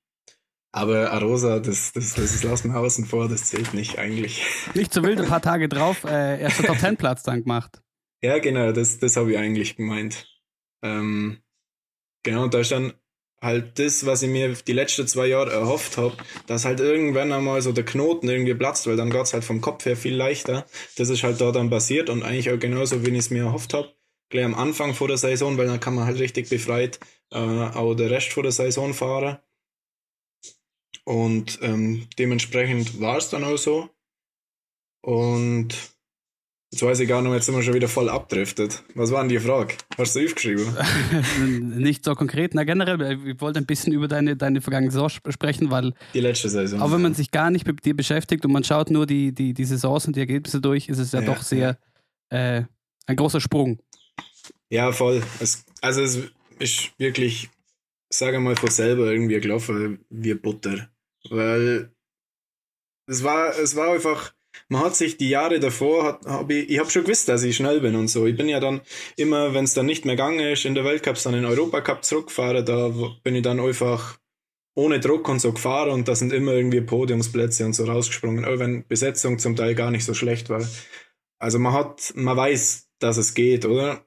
Aber 0.72 1.12
Arosa, 1.12 1.60
das, 1.60 1.94
das, 1.94 2.14
das 2.14 2.36
ist 2.36 2.44
lassen 2.44 2.72
außen 2.72 3.06
vor, 3.06 3.28
das 3.28 3.46
zählt 3.46 3.74
nicht 3.74 3.98
eigentlich. 3.98 4.44
Nicht 4.76 4.94
so 4.94 5.04
wild, 5.04 5.20
ein 5.20 5.28
paar 5.28 5.42
Tage 5.42 5.68
drauf, 5.68 6.04
äh, 6.04 6.40
erster 6.42 6.64
Top 6.64 6.78
Ten 6.80 6.96
Platz 6.96 7.24
dann 7.24 7.42
gemacht. 7.42 7.82
Ja, 8.22 8.38
genau, 8.40 8.72
das, 8.72 9.00
das 9.00 9.16
habe 9.16 9.32
ich 9.32 9.38
eigentlich 9.38 9.76
gemeint. 9.78 10.28
Ähm, 10.84 11.42
genau, 12.24 12.44
und 12.46 12.54
da 12.54 12.60
ist 12.62 12.72
dann 12.72 12.94
halt 13.42 13.80
das, 13.80 14.06
was 14.06 14.24
ich 14.24 14.30
mir 14.30 14.54
die 14.54 14.74
letzten 14.74 15.08
zwei 15.08 15.28
Jahre 15.28 15.52
erhofft 15.54 15.98
habe, 15.98 16.18
dass 16.48 16.66
halt 16.66 16.80
irgendwann 16.82 17.32
einmal 17.34 17.62
so 17.62 17.72
der 17.74 17.86
Knoten 17.86 18.30
irgendwie 18.30 18.56
platzt, 18.56 18.88
weil 18.88 18.98
dann 18.98 19.12
geht's 19.12 19.34
halt 19.34 19.44
vom 19.46 19.62
Kopf 19.62 19.86
her 19.86 19.98
viel 19.98 20.16
leichter. 20.16 20.66
Das 20.98 21.10
ist 21.10 21.24
halt 21.24 21.42
da 21.42 21.52
dann 21.52 21.70
passiert 21.70 22.10
und 22.10 22.24
eigentlich 22.24 22.52
auch 22.52 22.60
genauso, 22.60 23.06
wie 23.06 23.12
ich 23.12 23.20
es 23.20 23.30
mir 23.32 23.44
erhofft 23.46 23.74
habe. 23.74 23.94
Gleich 24.30 24.46
am 24.46 24.56
Anfang 24.56 24.94
vor 24.96 25.08
der 25.10 25.18
Saison, 25.18 25.58
weil 25.58 25.68
dann 25.68 25.80
kann 25.80 25.96
man 25.96 26.06
halt 26.06 26.20
richtig 26.20 26.50
befreit 26.50 27.00
äh, 27.32 27.38
auch 27.38 27.96
der 27.96 28.12
Rest 28.12 28.34
vor 28.34 28.44
der 28.44 28.52
Saison 28.54 28.94
fahren. 28.94 29.40
Und 31.04 31.60
ähm, 31.62 32.08
dementsprechend 32.18 33.02
war 33.02 33.18
es 33.18 33.30
dann 33.30 33.44
auch 33.44 33.58
so. 33.58 33.90
Und 35.02 35.76
Jetzt 36.72 36.84
weiß 36.84 37.00
ich 37.00 37.10
gar 37.10 37.24
nicht, 37.24 37.34
jetzt 37.34 37.48
sind 37.48 37.56
wir 37.56 37.64
schon 37.64 37.74
wieder 37.74 37.88
voll 37.88 38.10
abdriftet. 38.10 38.84
Was 38.94 39.12
war 39.12 39.22
denn 39.22 39.30
die 39.30 39.40
Frage? 39.40 39.74
Hast 39.98 40.16
du 40.16 40.24
aufgeschrieben? 40.24 40.68
nicht 41.80 42.06
so 42.06 42.14
konkret. 42.14 42.54
Na, 42.54 42.64
generell, 42.64 43.20
ich 43.26 43.42
wollte 43.42 43.58
ein 43.58 43.66
bisschen 43.66 43.92
über 43.92 44.08
deine, 44.08 44.36
deine 44.36 44.62
vergangene 44.62 44.92
Saison 44.92 45.10
sprechen, 45.10 45.72
weil. 45.72 45.94
Die 46.14 46.20
letzte 46.20 46.48
Saison. 46.48 46.80
Auch 46.80 46.92
wenn 46.92 47.02
man 47.02 47.16
sich 47.16 47.32
gar 47.32 47.50
nicht 47.50 47.66
mit 47.66 47.84
dir 47.86 47.96
beschäftigt 47.96 48.46
und 48.46 48.52
man 48.52 48.64
schaut 48.64 48.92
nur 48.92 49.08
die, 49.08 49.32
die, 49.32 49.56
die 49.56 49.66
Saisons 49.66 50.06
und 50.06 50.16
die 50.16 50.20
Ergebnisse 50.20 50.62
durch, 50.62 50.90
ist 50.90 51.00
es 51.00 51.12
ja, 51.12 51.22
ja 51.22 51.26
doch 51.26 51.42
sehr 51.42 51.80
äh, 52.30 52.62
ein 53.08 53.16
großer 53.16 53.42
Sprung. 53.42 53.80
Ja, 54.70 54.92
voll. 54.92 55.24
Es, 55.40 55.66
also, 55.82 56.02
es 56.02 56.20
ist 56.60 56.92
wirklich, 57.00 57.50
sage 58.10 58.40
mal 58.40 58.56
von 58.56 58.70
selber 58.70 59.12
irgendwie 59.12 59.40
gelaufen 59.40 60.06
wie 60.12 60.36
Butter. 60.36 60.88
Weil 61.32 61.92
es 63.08 63.24
war, 63.24 63.58
es 63.58 63.76
war 63.76 63.94
einfach 63.94 64.36
man 64.70 64.84
hat 64.84 64.96
sich 64.96 65.18
die 65.18 65.30
Jahre 65.30 65.60
davor, 65.60 66.04
hat, 66.04 66.26
hab 66.26 66.50
ich, 66.50 66.70
ich 66.70 66.80
habe 66.80 66.90
schon 66.90 67.04
gewusst, 67.04 67.28
dass 67.28 67.44
ich 67.44 67.56
schnell 67.56 67.82
bin 67.82 67.96
und 67.96 68.08
so. 68.08 68.26
Ich 68.26 68.38
bin 68.38 68.48
ja 68.48 68.60
dann 68.60 68.82
immer, 69.18 69.54
wenn 69.54 69.66
es 69.66 69.74
dann 69.74 69.88
nicht 69.88 70.06
mehr 70.06 70.16
gegangen 70.16 70.40
ist, 70.40 70.66
in 70.66 70.76
der 70.76 70.86
Weltcups 70.86 71.24
dann 71.24 71.34
in 71.34 71.42
den 71.42 71.52
Europacup 71.52 72.06
zurückgefahren, 72.06 72.66
da 72.66 72.90
bin 73.24 73.36
ich 73.36 73.42
dann 73.42 73.60
einfach 73.60 74.18
ohne 74.76 75.00
Druck 75.00 75.28
und 75.28 75.40
so 75.40 75.52
gefahren 75.52 75.90
und 75.90 76.08
da 76.08 76.16
sind 76.16 76.32
immer 76.32 76.54
irgendwie 76.54 76.82
Podiumsplätze 76.82 77.66
und 77.66 77.74
so 77.74 77.86
rausgesprungen, 77.86 78.46
auch 78.46 78.60
wenn 78.60 78.88
Besetzung 78.88 79.40
zum 79.40 79.56
Teil 79.56 79.76
gar 79.76 79.92
nicht 79.92 80.06
so 80.06 80.14
schlecht 80.14 80.50
war. 80.50 80.66
Also 81.40 81.58
man 81.58 81.74
hat, 81.74 82.14
man 82.16 82.38
weiß, 82.38 82.90
dass 83.00 83.18
es 83.18 83.34
geht, 83.34 83.66
oder? 83.66 84.06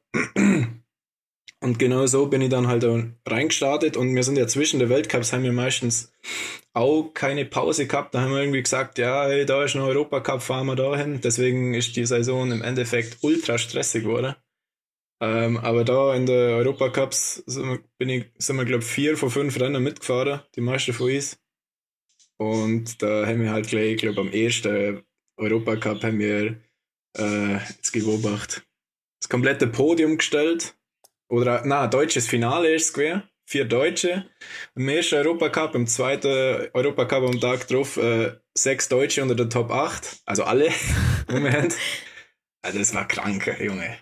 Und 1.62 1.78
genau 1.78 2.06
so 2.06 2.26
bin 2.26 2.42
ich 2.42 2.48
dann 2.48 2.66
halt 2.66 2.84
reingestartet 3.24 3.96
und 3.96 4.16
wir 4.16 4.24
sind 4.24 4.36
ja 4.36 4.48
zwischen 4.48 4.80
der 4.80 4.88
Weltcups, 4.88 5.32
haben 5.32 5.44
wir 5.44 5.52
meistens 5.52 6.12
auch 6.72 7.12
keine 7.14 7.44
Pause 7.44 7.86
gehabt. 7.86 8.16
Da 8.16 8.22
haben 8.22 8.32
wir 8.32 8.40
irgendwie 8.40 8.64
gesagt, 8.64 8.98
ja, 8.98 9.26
hey, 9.26 9.46
da 9.46 9.62
ist 9.62 9.76
ein 9.76 9.80
Europacup, 9.80 10.42
fahren 10.42 10.66
wir 10.66 10.74
da 10.74 10.96
hin. 10.96 11.20
Deswegen 11.22 11.74
ist 11.74 11.94
die 11.94 12.04
Saison 12.04 12.50
im 12.50 12.62
Endeffekt 12.62 13.18
ultra 13.22 13.58
stressig 13.58 14.02
geworden. 14.02 14.34
Ähm, 15.20 15.56
aber 15.58 15.84
da 15.84 16.16
in 16.16 16.26
der 16.26 16.56
Europacups 16.56 17.44
sind 17.46 17.68
wir, 17.68 17.78
bin 17.96 18.08
ich, 18.08 18.24
sind 18.38 18.56
wir, 18.56 18.64
glaube 18.64 18.82
ich, 18.82 18.90
vier 18.90 19.16
von 19.16 19.30
fünf 19.30 19.60
Rennen 19.60 19.84
mitgefahren, 19.84 20.40
die 20.56 20.62
meisten 20.62 20.92
von 20.92 21.14
uns. 21.14 21.38
Und 22.38 23.00
da 23.02 23.24
haben 23.24 23.40
wir 23.40 23.52
halt 23.52 23.68
gleich, 23.68 23.92
ich 23.92 23.98
glaube, 23.98 24.20
am 24.20 24.32
ersten 24.32 25.04
Europacup 25.36 26.02
haben 26.02 26.18
wir 26.18 26.56
äh, 27.16 27.54
jetzt 27.68 27.92
beobachtet, 27.92 28.66
das 29.20 29.28
komplette 29.28 29.68
Podium 29.68 30.16
gestellt 30.16 30.74
oder 31.32 31.62
na, 31.64 31.86
deutsches 31.86 32.28
Finale 32.28 32.74
ist 32.74 32.96
es. 32.98 33.22
Vier 33.46 33.64
Deutsche. 33.64 34.26
Im 34.74 34.88
ersten 34.88 35.14
Europacup, 35.14 35.74
im 35.74 35.86
zweiten 35.86 36.68
Europacup 36.74 37.24
am 37.24 37.40
Tag 37.40 37.66
drauf 37.68 37.96
äh, 37.96 38.32
sechs 38.54 38.88
Deutsche 38.90 39.22
unter 39.22 39.34
der 39.34 39.48
Top 39.48 39.70
8. 39.70 40.20
Also 40.26 40.44
alle. 40.44 40.68
Moment. 41.30 41.74
Also 42.60 42.78
das 42.78 42.94
war 42.94 43.08
krank, 43.08 43.46
Junge. 43.58 43.96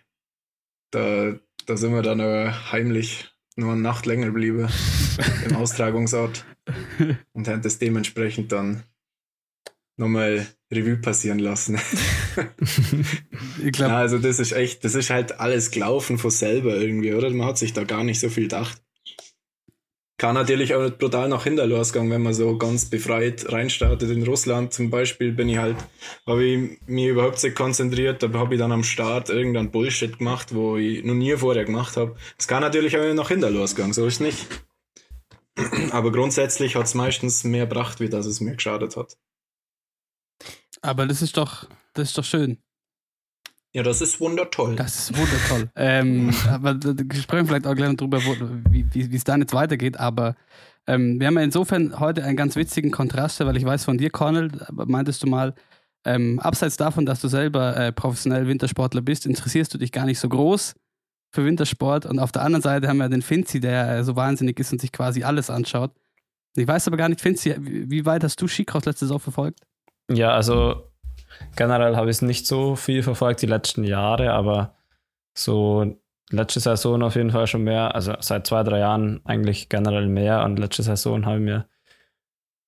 Da, 0.91 1.37
da 1.67 1.77
sind 1.77 1.95
wir 1.95 2.03
dann 2.03 2.19
noch 2.19 2.73
heimlich 2.73 3.29
nur 3.55 3.73
eine 3.73 3.81
Nacht 3.81 4.07
länger 4.07 4.27
geblieben 4.27 4.69
im 5.49 5.55
Austragungsort 5.55 6.45
und 7.33 7.49
haben 7.49 7.63
das 7.63 7.79
dementsprechend 7.79 8.51
dann 8.51 8.83
nochmal 10.01 10.47
Revue 10.73 10.97
passieren 10.97 11.39
lassen. 11.39 11.79
ich 13.65 13.73
glaub, 13.73 13.93
also 13.93 14.19
das 14.19 14.41
ist 14.41 14.53
echt, 14.53 14.85
das 14.85 14.95
ist 14.95 15.11
halt 15.11 15.39
alles 15.39 15.71
gelaufen 15.71 16.19
von 16.19 16.31
selber 16.31 16.77
irgendwie, 16.77 17.15
oder? 17.15 17.31
Man 17.31 17.47
hat 17.47 17.59
sich 17.59 17.73
da 17.73 17.85
gar 17.85 18.03
nicht 18.03 18.19
so 18.19 18.29
viel 18.29 18.45
gedacht. 18.45 18.83
Kann 20.19 20.35
natürlich 20.35 20.75
auch 20.75 20.83
nicht 20.83 20.99
brutal 20.99 21.29
nach 21.29 21.45
hinten 21.45 21.69
losgehen, 21.69 22.11
wenn 22.11 22.23
man 22.23 22.35
so 22.35 22.59
ganz 22.59 22.85
befreit 22.91 23.51
reinstartet. 23.51 24.11
In 24.11 24.23
Russland 24.23 24.73
zum 24.73 24.91
Beispiel 24.91 25.33
bin 25.33 25.49
ich 25.49 25.57
halt, 25.57 25.77
habe 26.27 26.45
ich 26.45 26.79
mich 26.87 27.07
überhaupt 27.07 27.43
nicht 27.43 27.57
konzentriert, 27.57 28.23
da 28.23 28.31
habe 28.35 28.55
ich 28.55 28.61
dann 28.61 28.73
am 28.73 28.85
Start 28.85 29.31
irgendein 29.31 29.71
Bullshit 29.71 30.19
gemacht, 30.19 30.55
wo 30.55 30.77
ich 30.77 31.05
noch 31.05 31.15
nie 31.15 31.37
vorher 31.37 31.65
gemacht 31.65 31.97
habe. 31.97 32.17
Es 32.39 32.47
kann 32.49 32.61
natürlich 32.61 32.99
auch 32.99 33.15
nach 33.15 33.29
hinten 33.29 33.55
losgehen, 33.55 33.95
so 33.95 34.07
ist 34.07 34.21
nicht. 34.21 34.47
Aber 35.91 36.13
grundsätzlich 36.13 36.77
hat 36.77 36.85
es 36.85 36.95
meistens 36.95 37.45
mehr 37.45 37.67
gebracht, 37.67 38.01
wie 38.01 38.11
dass 38.11 38.27
es 38.27 38.41
mir 38.41 38.57
geschadet 38.57 38.97
hat. 38.99 39.17
Aber 40.83 41.07
das 41.07 41.23
ist 41.23 41.37
doch, 41.37 41.69
das 41.95 42.09
ist 42.09 42.19
doch 42.19 42.25
schön. 42.25 42.59
Ja, 43.73 43.85
das 43.85 44.01
ist 44.01 44.21
wundertoll. 44.21 44.75
Das 44.75 44.99
ist 44.99 45.17
wundertoll. 45.17 45.71
ähm, 45.77 46.35
aber 46.49 46.77
wir 46.83 47.23
sprechen 47.23 47.47
vielleicht 47.47 47.67
auch 47.67 47.77
gleich 47.77 47.95
drüber, 47.97 48.21
wie, 48.69 48.87
wie 48.93 49.17
es 49.17 49.25
dann 49.25 49.41
jetzt 49.41 49.55
weitergeht. 49.55 49.99
Aber 49.99 50.35
ähm, 50.89 51.21
wir 51.21 51.29
haben 51.29 51.37
ja 51.37 51.45
insofern 51.45 52.01
heute 52.01 52.25
einen 52.25 52.37
ganz 52.37 52.57
witzigen 52.57 52.91
Kontrast, 52.91 53.39
weil 53.41 53.57
ich 53.57 53.65
weiß 53.65 53.85
von 53.85 53.97
dir, 53.97 54.11
Cornel, 54.11 54.51
meintest 54.73 55.23
du 55.23 55.29
mal, 55.29 55.55
ähm, 56.05 56.41
abseits 56.41 56.77
davon, 56.79 57.07
dass 57.07 57.21
du 57.21 57.29
selber 57.29 57.77
äh, 57.77 57.93
professionell 57.93 58.49
Wintersportler 58.49 59.03
bist, 59.03 59.27
interessierst 59.27 59.73
du 59.75 59.79
dich 59.79 59.93
gar 59.93 60.07
nicht 60.07 60.19
so 60.19 60.29
groß 60.29 60.75
für 61.31 61.45
Wintersport. 61.45 62.07
Und 62.07 62.19
auf 62.19 62.33
der 62.33 62.43
anderen 62.43 62.63
Seite 62.63 62.89
haben 62.89 62.97
wir 62.97 63.09
den 63.09 63.23
Finzi, 63.23 63.61
der 63.61 63.99
äh, 63.99 64.05
so 64.05 64.17
wahnsinnig 64.17 64.59
ist 64.59 64.73
und 64.73 64.81
sich 64.81 64.91
quasi 64.91 65.23
alles 65.23 65.51
anschaut. 65.51 65.93
Ich 66.57 66.67
weiß 66.67 66.89
aber 66.89 66.97
gar 66.97 67.09
nicht, 67.09 67.21
Finzi, 67.21 67.55
wie, 67.61 67.89
wie 67.89 68.05
weit 68.05 68.25
hast 68.25 68.41
du 68.41 68.49
Skicross 68.49 68.87
letzte 68.87 69.05
Saison 69.05 69.21
verfolgt? 69.21 69.61
Ja, 70.11 70.33
also 70.33 70.91
generell 71.57 71.97
habe 71.97 72.11
ich 72.11 72.17
es 72.17 72.23
nicht 72.23 72.47
so 72.47 72.75
viel 72.75 73.03
verfolgt 73.03 73.43
die 73.43 73.47
letzten 73.47 73.85
Jahre, 73.85 74.33
aber 74.33 74.75
so 75.37 75.97
letzte 76.31 76.61
Saison 76.61 77.03
auf 77.03 77.15
jeden 77.15 77.31
Fall 77.31 77.47
schon 77.47 77.63
mehr, 77.63 77.95
also 77.95 78.15
seit 78.21 78.47
zwei, 78.47 78.63
drei 78.63 78.81
Jahren 78.81 79.21
eigentlich 79.25 79.69
generell 79.69 80.07
mehr 80.07 80.45
und 80.45 80.59
letzte 80.59 80.83
Saison 80.83 81.27
habe 81.27 81.37
ich 81.37 81.45
mir 81.45 81.69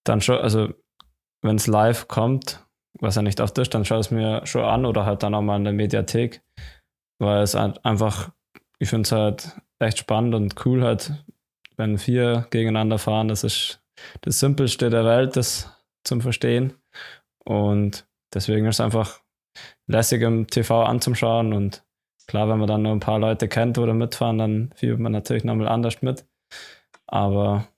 dann 0.05 0.21
schon, 0.21 0.39
also 0.39 0.73
wenn 1.43 1.57
es 1.57 1.67
live 1.67 2.09
kommt, 2.09 2.65
was 3.01 3.17
ja 3.17 3.23
nicht 3.23 3.41
oft 3.41 3.59
ist, 3.59 3.75
dann 3.75 3.85
schaue 3.85 4.01
ich 4.01 4.07
es 4.07 4.11
mir 4.13 4.47
schon 4.47 4.65
an 4.65 4.87
oder 4.87 5.05
halt 5.05 5.23
dann 5.23 5.35
auch 5.35 5.43
mal 5.43 5.57
in 5.57 5.65
der 5.65 5.73
Mediathek, 5.73 6.43
weil 7.19 7.43
es 7.43 7.55
halt 7.55 7.85
einfach, 7.85 8.31
ich 8.79 8.89
finde 8.89 9.07
es 9.07 9.13
halt 9.13 9.61
echt 9.81 9.99
spannend 9.99 10.35
und 10.35 10.65
cool 10.65 10.85
halt, 10.85 11.13
wenn 11.77 11.99
vier 11.99 12.47
gegeneinander 12.51 12.99
fahren, 12.99 13.29
das 13.29 13.43
ist 13.43 13.83
das 14.21 14.39
Simpelste 14.39 14.91
der 14.91 15.05
Welt, 15.05 15.37
das 15.37 15.73
zum 16.05 16.21
Verstehen. 16.21 16.75
Und 17.45 18.07
deswegen 18.33 18.67
ist 18.67 18.77
es 18.77 18.81
einfach 18.81 19.21
lässig 19.87 20.23
im 20.23 20.47
TV 20.47 20.85
anzuschauen. 20.85 21.53
Und 21.53 21.85
klar, 22.27 22.49
wenn 22.49 22.59
man 22.59 22.69
dann 22.69 22.83
nur 22.83 22.93
ein 22.93 23.01
paar 23.01 23.19
Leute 23.19 23.49
kennt 23.49 23.79
oder 23.79 23.95
mitfahren, 23.95 24.39
dann 24.39 24.73
fiebert 24.75 25.01
man 25.01 25.13
natürlich 25.13 25.45
nochmal 25.45 25.69
anders 25.69 26.03
mit. 26.03 26.27
Aber 27.07 27.69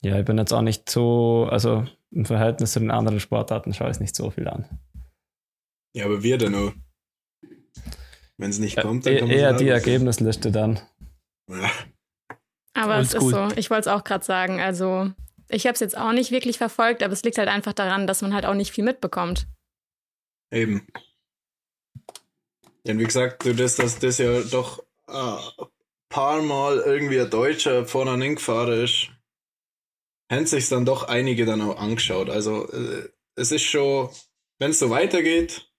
ja, 0.00 0.18
ich 0.18 0.24
bin 0.24 0.38
jetzt 0.38 0.52
auch 0.52 0.62
nicht 0.62 0.90
so, 0.90 1.48
also 1.50 1.84
im 2.10 2.24
Verhältnis 2.24 2.72
zu 2.72 2.80
den 2.80 2.90
anderen 2.90 3.20
Sportarten 3.20 3.72
schaue 3.72 3.88
ich 3.88 3.96
es 3.96 4.00
nicht 4.00 4.16
so 4.16 4.30
viel 4.30 4.48
an. 4.48 4.66
Ja, 5.94 6.06
aber 6.06 6.22
wir 6.22 6.38
denn 6.38 6.54
auch. 6.54 6.72
Wenn 8.38 8.50
es 8.50 8.58
nicht 8.58 8.80
kommt, 8.80 9.06
dann 9.06 9.18
kann 9.18 9.28
man 9.28 9.36
Eher 9.36 9.52
die 9.52 9.68
Ergebnisliste 9.68 10.50
dann. 10.50 10.80
Ja. 11.48 11.70
Aber 12.74 12.98
es 12.98 13.14
ist 13.14 13.28
so, 13.28 13.48
ich 13.56 13.70
wollte 13.70 13.88
es 13.88 13.94
auch 13.94 14.02
gerade 14.02 14.24
sagen, 14.24 14.60
also 14.60 15.12
ich 15.52 15.66
habe 15.66 15.74
es 15.74 15.80
jetzt 15.80 15.96
auch 15.96 16.12
nicht 16.12 16.30
wirklich 16.30 16.58
verfolgt, 16.58 17.02
aber 17.02 17.12
es 17.12 17.22
liegt 17.22 17.38
halt 17.38 17.48
einfach 17.48 17.72
daran, 17.72 18.06
dass 18.06 18.22
man 18.22 18.34
halt 18.34 18.46
auch 18.46 18.54
nicht 18.54 18.72
viel 18.72 18.84
mitbekommt. 18.84 19.46
Eben. 20.50 20.86
Und 22.86 22.98
wie 22.98 23.04
gesagt, 23.04 23.44
du 23.44 23.54
das, 23.54 23.76
dass 23.76 23.98
das 23.98 24.18
ja 24.18 24.40
doch 24.42 24.84
ein 25.06 25.38
äh, 25.38 25.64
paar 26.08 26.42
Mal 26.42 26.78
irgendwie 26.78 27.20
ein 27.20 27.30
Deutscher 27.30 27.86
vorne 27.86 28.22
hingefahren 28.22 28.84
ist, 28.84 29.08
haben 30.30 30.46
sich 30.46 30.68
dann 30.68 30.84
doch 30.84 31.04
einige 31.04 31.44
dann 31.44 31.60
auch 31.60 31.76
angeschaut. 31.76 32.30
Also 32.30 32.68
äh, 32.72 33.08
es 33.36 33.52
ist 33.52 33.62
schon, 33.62 34.08
wenn 34.58 34.70
es 34.70 34.78
so 34.78 34.90
weitergeht, 34.90 35.70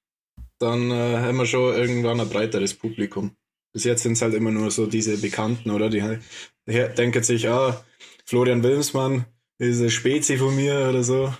dann 0.60 0.92
äh, 0.92 1.18
haben 1.18 1.38
wir 1.38 1.46
schon 1.46 1.74
irgendwann 1.76 2.22
ein 2.22 2.30
breiteres 2.30 2.74
Publikum. 2.74 3.36
Bis 3.74 3.84
jetzt 3.84 4.04
sind 4.04 4.14
es 4.14 4.22
halt 4.22 4.36
immer 4.36 4.52
nur 4.52 4.70
so 4.72 4.86
diese 4.86 5.18
Bekannten, 5.18 5.72
oder? 5.72 5.90
Die, 5.90 6.20
die 6.68 6.88
denken 6.96 7.24
sich, 7.24 7.50
ah, 7.50 7.84
Florian 8.26 8.64
Wilmsmann, 8.64 9.26
diese 9.63 9.89
Spezi 9.89 10.38
von 10.38 10.56
mir 10.56 10.88
oder 10.89 11.04
so. 11.04 11.34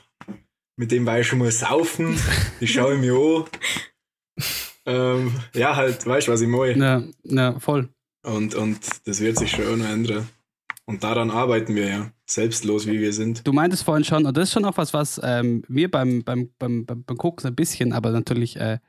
Mit 0.76 0.92
dem 0.92 1.06
war 1.06 1.20
ich 1.20 1.28
schon 1.28 1.40
mal 1.40 1.52
saufen. 1.52 2.18
Die 2.60 2.68
schaue 2.68 2.96
ich 2.96 3.02
mir 3.02 3.14
an. 3.14 3.46
Ähm, 4.86 5.34
ja, 5.54 5.76
halt, 5.76 6.06
weißt 6.06 6.28
du, 6.28 6.32
was 6.32 6.42
ich 6.42 6.48
meine? 6.48 7.14
Ja, 7.24 7.44
ja, 7.54 7.60
voll. 7.60 7.90
Und, 8.26 8.56
und 8.56 8.80
das 9.06 9.20
wird 9.20 9.38
sich 9.38 9.52
schon 9.52 9.80
noch 9.80 9.90
ändern. 9.90 10.28
Und 10.86 11.04
daran 11.04 11.32
arbeiten 11.32 11.76
wir 11.76 11.88
ja, 11.88 12.12
selbstlos 12.30 12.86
wie 12.88 13.00
wir 13.00 13.14
sind. 13.14 13.48
Du 13.48 13.54
meintest 13.54 13.84
vorhin 13.84 14.04
schon, 14.04 14.26
und 14.26 14.36
das 14.36 14.50
ist 14.50 14.54
schon 14.54 14.66
auch 14.66 14.76
was, 14.76 14.94
was 14.94 15.20
ähm, 15.24 15.64
mir 15.70 15.90
beim, 15.90 16.24
beim, 16.24 16.50
beim, 16.60 16.86
beim, 16.86 17.04
beim 17.04 17.18
Gucken 17.18 17.48
ein 17.48 17.56
bisschen, 17.56 17.94
aber 17.94 18.12
natürlich 18.12 18.58
äh, 18.58 18.80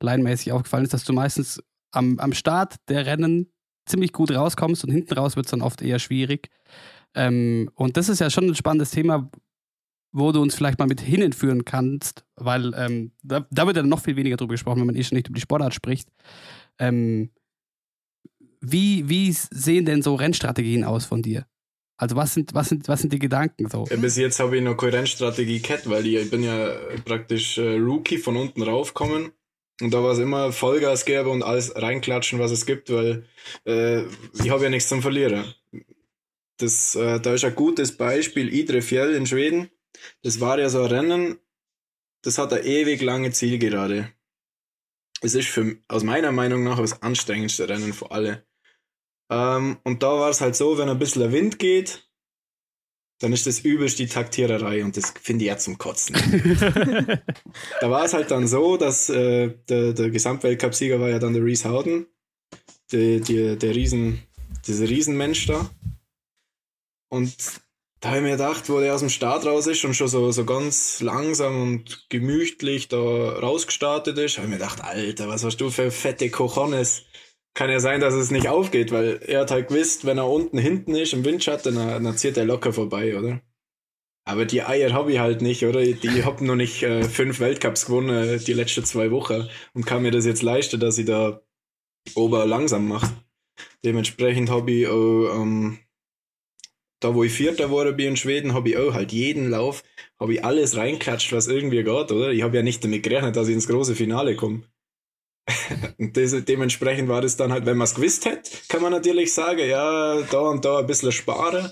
laienmäßig 0.00 0.52
aufgefallen 0.52 0.84
ist, 0.84 0.94
dass 0.94 1.04
du 1.04 1.12
meistens 1.12 1.62
am, 1.90 2.18
am 2.18 2.32
Start 2.32 2.76
der 2.88 3.04
Rennen 3.04 3.52
ziemlich 3.86 4.12
gut 4.12 4.30
rauskommst 4.30 4.84
und 4.84 4.90
hinten 4.90 5.14
raus 5.14 5.36
wird 5.36 5.46
es 5.46 5.50
dann 5.50 5.60
oft 5.60 5.82
eher 5.82 5.98
schwierig. 5.98 6.48
Ähm, 7.14 7.70
und 7.74 7.96
das 7.96 8.08
ist 8.08 8.20
ja 8.20 8.30
schon 8.30 8.44
ein 8.44 8.54
spannendes 8.54 8.90
Thema, 8.90 9.30
wo 10.12 10.30
du 10.32 10.42
uns 10.42 10.54
vielleicht 10.54 10.78
mal 10.78 10.86
mit 10.86 11.00
hinführen 11.00 11.64
kannst, 11.64 12.24
weil 12.36 12.72
ähm, 12.76 13.12
da, 13.22 13.46
da, 13.50 13.66
wird 13.66 13.76
ja 13.76 13.82
noch 13.82 14.00
viel 14.00 14.16
weniger 14.16 14.36
drüber 14.36 14.52
gesprochen, 14.52 14.80
wenn 14.80 14.86
man 14.86 14.94
eh 14.96 15.02
schon 15.02 15.16
nicht 15.16 15.28
über 15.28 15.36
die 15.36 15.40
Sportart 15.40 15.74
spricht. 15.74 16.08
Ähm, 16.78 17.30
wie, 18.60 19.08
wie 19.08 19.32
sehen 19.32 19.86
denn 19.86 20.02
so 20.02 20.14
Rennstrategien 20.14 20.84
aus 20.84 21.06
von 21.06 21.22
dir? 21.22 21.46
Also 21.96 22.16
was 22.16 22.34
sind, 22.34 22.54
was 22.54 22.68
sind, 22.68 22.88
was 22.88 23.00
sind 23.00 23.12
die 23.12 23.18
Gedanken 23.18 23.68
so? 23.68 23.84
Bis 23.84 24.16
jetzt 24.16 24.40
habe 24.40 24.56
ich 24.56 24.62
noch 24.62 24.76
keine 24.76 24.94
Rennstrategie 24.94 25.60
gehabt, 25.60 25.88
weil 25.88 26.06
ich, 26.06 26.16
ich 26.16 26.30
bin 26.30 26.42
ja 26.42 26.72
praktisch 27.04 27.58
äh, 27.58 27.76
Rookie 27.76 28.18
von 28.18 28.36
unten 28.36 28.62
raufgekommen 28.62 29.32
Und 29.80 29.94
da 29.94 30.02
war 30.02 30.12
es 30.12 30.18
immer 30.18 30.52
Vollgas 30.52 31.04
geben 31.04 31.30
und 31.30 31.42
alles 31.42 31.74
reinklatschen, 31.74 32.38
was 32.38 32.50
es 32.50 32.66
gibt, 32.66 32.90
weil 32.90 33.24
äh, 33.66 34.02
ich 34.34 34.50
habe 34.50 34.64
ja 34.64 34.70
nichts 34.70 34.88
zum 34.88 35.00
Verlieren. 35.02 35.44
Das, 36.62 36.94
äh, 36.94 37.18
da 37.18 37.34
ist 37.34 37.44
ein 37.44 37.56
gutes 37.56 37.96
Beispiel 37.96 38.52
Idre 38.54 38.82
Fjell 38.82 39.14
in 39.14 39.26
Schweden. 39.26 39.68
Das 40.22 40.40
war 40.40 40.60
ja 40.60 40.68
so 40.68 40.82
ein 40.82 40.86
Rennen, 40.90 41.38
das 42.22 42.38
hat 42.38 42.52
eine 42.52 42.64
ewig 42.64 43.02
lange 43.02 43.32
Zielgerade. 43.32 44.12
Es 45.20 45.34
ist 45.34 45.48
für, 45.48 45.76
aus 45.88 46.04
meiner 46.04 46.30
Meinung 46.30 46.62
nach 46.62 46.78
das 46.78 47.02
anstrengendste 47.02 47.68
Rennen 47.68 47.92
für 47.92 48.12
alle. 48.12 48.46
Ähm, 49.28 49.78
und 49.82 50.04
da 50.04 50.12
war 50.12 50.30
es 50.30 50.40
halt 50.40 50.54
so, 50.54 50.78
wenn 50.78 50.88
ein 50.88 50.98
bisschen 50.98 51.22
der 51.22 51.32
Wind 51.32 51.58
geht, 51.58 52.08
dann 53.18 53.32
ist 53.32 53.46
das 53.46 53.60
übelst 53.60 53.98
die 53.98 54.06
Taktiererei 54.06 54.84
und 54.84 54.96
das 54.96 55.14
finde 55.20 55.44
ich 55.44 55.48
ja 55.48 55.56
zum 55.56 55.78
Kotzen. 55.78 56.14
da 57.80 57.90
war 57.90 58.04
es 58.04 58.14
halt 58.14 58.30
dann 58.30 58.46
so, 58.46 58.76
dass 58.76 59.08
äh, 59.10 59.54
der, 59.68 59.92
der 59.94 60.10
Gesamtweltcup-Sieger 60.10 61.00
war 61.00 61.08
ja 61.08 61.18
dann 61.18 61.32
der 61.32 61.44
Reese 61.44 61.68
Howden, 61.68 62.06
der, 62.92 63.20
der, 63.20 63.56
der 63.56 63.74
Riesen, 63.74 64.22
dieser 64.66 64.88
Riesenmensch 64.88 65.46
da. 65.46 65.70
Und 67.12 67.60
da 68.00 68.08
habe 68.08 68.18
ich 68.18 68.22
mir 68.24 68.30
gedacht, 68.32 68.70
wo 68.70 68.80
der 68.80 68.94
aus 68.94 69.00
dem 69.00 69.10
Start 69.10 69.44
raus 69.44 69.66
ist 69.66 69.84
und 69.84 69.94
schon 69.94 70.08
so, 70.08 70.32
so 70.32 70.44
ganz 70.46 71.00
langsam 71.00 71.60
und 71.60 72.06
gemütlich 72.08 72.88
da 72.88 72.96
rausgestartet 72.96 74.16
ist, 74.16 74.38
habe 74.38 74.46
ich 74.46 74.50
mir 74.50 74.58
gedacht, 74.58 74.82
Alter, 74.82 75.28
was 75.28 75.44
hast 75.44 75.58
du 75.58 75.70
für 75.70 75.90
fette 75.90 76.30
Cojones? 76.30 77.04
kann 77.54 77.70
ja 77.70 77.80
sein, 77.80 78.00
dass 78.00 78.14
es 78.14 78.30
nicht 78.30 78.48
aufgeht, 78.48 78.92
weil 78.92 79.20
er 79.26 79.42
hat 79.42 79.50
halt 79.50 79.68
gewusst, 79.68 80.06
wenn 80.06 80.16
er 80.16 80.26
unten 80.28 80.56
hinten 80.56 80.94
ist 80.94 81.12
im 81.12 81.24
Windschatten, 81.24 81.74
dann, 81.74 82.02
dann 82.02 82.16
zieht 82.16 82.36
er 82.38 82.46
locker 82.46 82.72
vorbei, 82.72 83.18
oder? 83.18 83.42
Aber 84.24 84.46
die 84.46 84.62
Eier 84.62 84.92
habe 84.92 85.12
ich 85.12 85.18
halt 85.18 85.42
nicht, 85.42 85.64
oder? 85.64 85.84
Die 85.84 86.24
haben 86.24 86.46
noch 86.46 86.54
nicht 86.54 86.82
äh, 86.82 87.02
fünf 87.02 87.40
Weltcups 87.40 87.86
gewonnen 87.86 88.16
äh, 88.16 88.38
die 88.38 88.54
letzten 88.54 88.84
zwei 88.84 89.10
Wochen 89.10 89.48
und 89.74 89.84
kann 89.84 90.02
mir 90.02 90.12
das 90.12 90.24
jetzt 90.24 90.42
leisten, 90.42 90.80
dass 90.80 90.96
ich 90.96 91.06
da 91.06 91.42
ober 92.14 92.46
langsam 92.46 92.88
mache. 92.88 93.12
Dementsprechend 93.84 94.48
habe 94.48 94.70
ich 94.70 94.86
auch, 94.86 95.42
ähm, 95.42 95.78
da 97.02 97.14
wo 97.14 97.24
ich 97.24 97.32
Vierter 97.32 97.70
wurde 97.70 97.92
bin 97.92 98.08
in 98.08 98.16
Schweden, 98.16 98.54
habe 98.54 98.70
ich 98.70 98.76
auch 98.76 98.94
halt 98.94 99.12
jeden 99.12 99.50
Lauf, 99.50 99.82
habe 100.20 100.34
ich 100.34 100.44
alles 100.44 100.76
reinklatscht, 100.76 101.32
was 101.32 101.48
irgendwie 101.48 101.82
geht, 101.82 102.12
oder? 102.12 102.30
Ich 102.30 102.42
habe 102.42 102.56
ja 102.56 102.62
nicht 102.62 102.82
damit 102.84 103.02
gerechnet, 103.02 103.36
dass 103.36 103.48
ich 103.48 103.54
ins 103.54 103.68
große 103.68 103.94
Finale 103.94 104.36
komme. 104.36 104.62
und 105.98 106.16
das, 106.16 106.32
dementsprechend 106.44 107.08
war 107.08 107.20
das 107.20 107.36
dann 107.36 107.52
halt, 107.52 107.66
wenn 107.66 107.76
man 107.76 107.86
es 107.86 107.96
gewusst 107.96 108.24
hätte, 108.26 108.50
kann 108.68 108.82
man 108.82 108.92
natürlich 108.92 109.34
sagen, 109.34 109.68
ja, 109.68 110.22
da 110.22 110.40
und 110.40 110.64
da 110.64 110.78
ein 110.78 110.86
bisschen 110.86 111.10
sparen. 111.10 111.70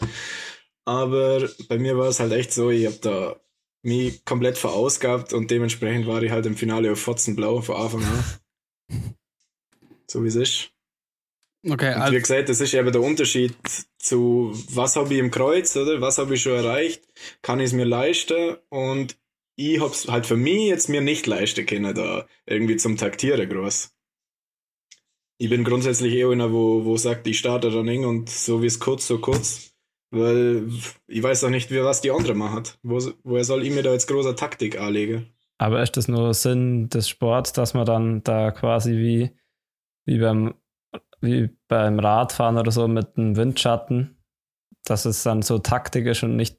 Aber 0.84 1.48
bei 1.68 1.78
mir 1.78 1.96
war 1.96 2.08
es 2.08 2.18
halt 2.18 2.32
echt 2.32 2.52
so, 2.52 2.70
ich 2.70 2.86
habe 2.86 2.98
da 3.00 3.40
mich 3.82 4.24
komplett 4.24 4.58
verausgabt 4.58 5.32
und 5.32 5.50
dementsprechend 5.50 6.06
war 6.06 6.22
ich 6.22 6.32
halt 6.32 6.46
im 6.46 6.56
Finale 6.56 6.90
auf 6.90 7.00
Fotzenblau 7.00 7.60
von 7.60 7.76
Anfang 7.76 8.04
an. 8.04 8.24
so 10.08 10.24
wie 10.24 10.28
es 10.28 10.34
ist. 10.34 10.70
Okay, 11.64 11.94
und 11.94 12.12
wie 12.12 12.18
gesagt, 12.18 12.48
das 12.48 12.60
ist 12.60 12.74
eben 12.74 12.90
der 12.90 13.02
Unterschied 13.02 13.54
zu, 14.00 14.52
was 14.70 14.96
habe 14.96 15.12
ich 15.14 15.20
im 15.20 15.30
Kreuz, 15.30 15.76
oder? 15.76 16.00
Was 16.00 16.18
habe 16.18 16.34
ich 16.34 16.42
schon 16.42 16.54
erreicht? 16.54 17.02
Kann 17.42 17.60
ich 17.60 17.66
es 17.66 17.72
mir 17.72 17.84
leisten? 17.84 18.56
Und 18.70 19.16
ich 19.56 19.80
hab's 19.80 20.08
halt 20.08 20.26
für 20.26 20.36
mich 20.36 20.68
jetzt 20.68 20.88
mir 20.88 21.02
nicht 21.02 21.26
leisten 21.26 21.66
können, 21.66 21.94
da 21.94 22.26
irgendwie 22.46 22.76
zum 22.76 22.96
Taktieren 22.96 23.48
groß. 23.48 23.94
Ich 25.38 25.50
bin 25.50 25.64
grundsätzlich 25.64 26.14
eher 26.14 26.30
einer, 26.30 26.52
wo, 26.52 26.84
wo 26.84 26.96
sagt, 26.96 27.26
ich 27.26 27.38
starte 27.38 27.70
dann 27.70 27.88
eng 27.88 28.04
und 28.04 28.28
so 28.28 28.62
wie 28.62 28.66
es 28.66 28.80
kurz, 28.80 29.06
so 29.06 29.18
kurz. 29.18 29.74
Weil 30.10 30.68
ich 31.06 31.22
weiß 31.22 31.44
auch 31.44 31.50
nicht, 31.50 31.70
wie 31.70 31.82
was 31.82 32.00
die 32.00 32.10
andere 32.10 32.34
machen. 32.34 32.64
Wo, 32.82 32.98
woher 33.22 33.44
soll 33.44 33.64
ich 33.64 33.72
mir 33.72 33.82
da 33.82 33.92
jetzt 33.92 34.08
großer 34.08 34.34
Taktik 34.34 34.78
anlegen? 34.78 35.32
Aber 35.58 35.82
ist 35.82 35.96
das 35.96 36.08
nur 36.08 36.34
Sinn 36.34 36.88
des 36.88 37.08
Sports, 37.08 37.52
dass 37.52 37.74
man 37.74 37.84
dann 37.84 38.24
da 38.24 38.50
quasi 38.50 38.92
wie, 38.92 39.30
wie 40.06 40.18
beim 40.18 40.54
wie 41.20 41.50
beim 41.68 41.98
Radfahren 41.98 42.58
oder 42.58 42.70
so 42.70 42.88
mit 42.88 43.16
einem 43.16 43.36
Windschatten, 43.36 44.16
dass 44.84 45.04
es 45.04 45.22
dann 45.22 45.42
so 45.42 45.58
Taktik 45.58 46.06
und 46.22 46.36
nicht 46.36 46.58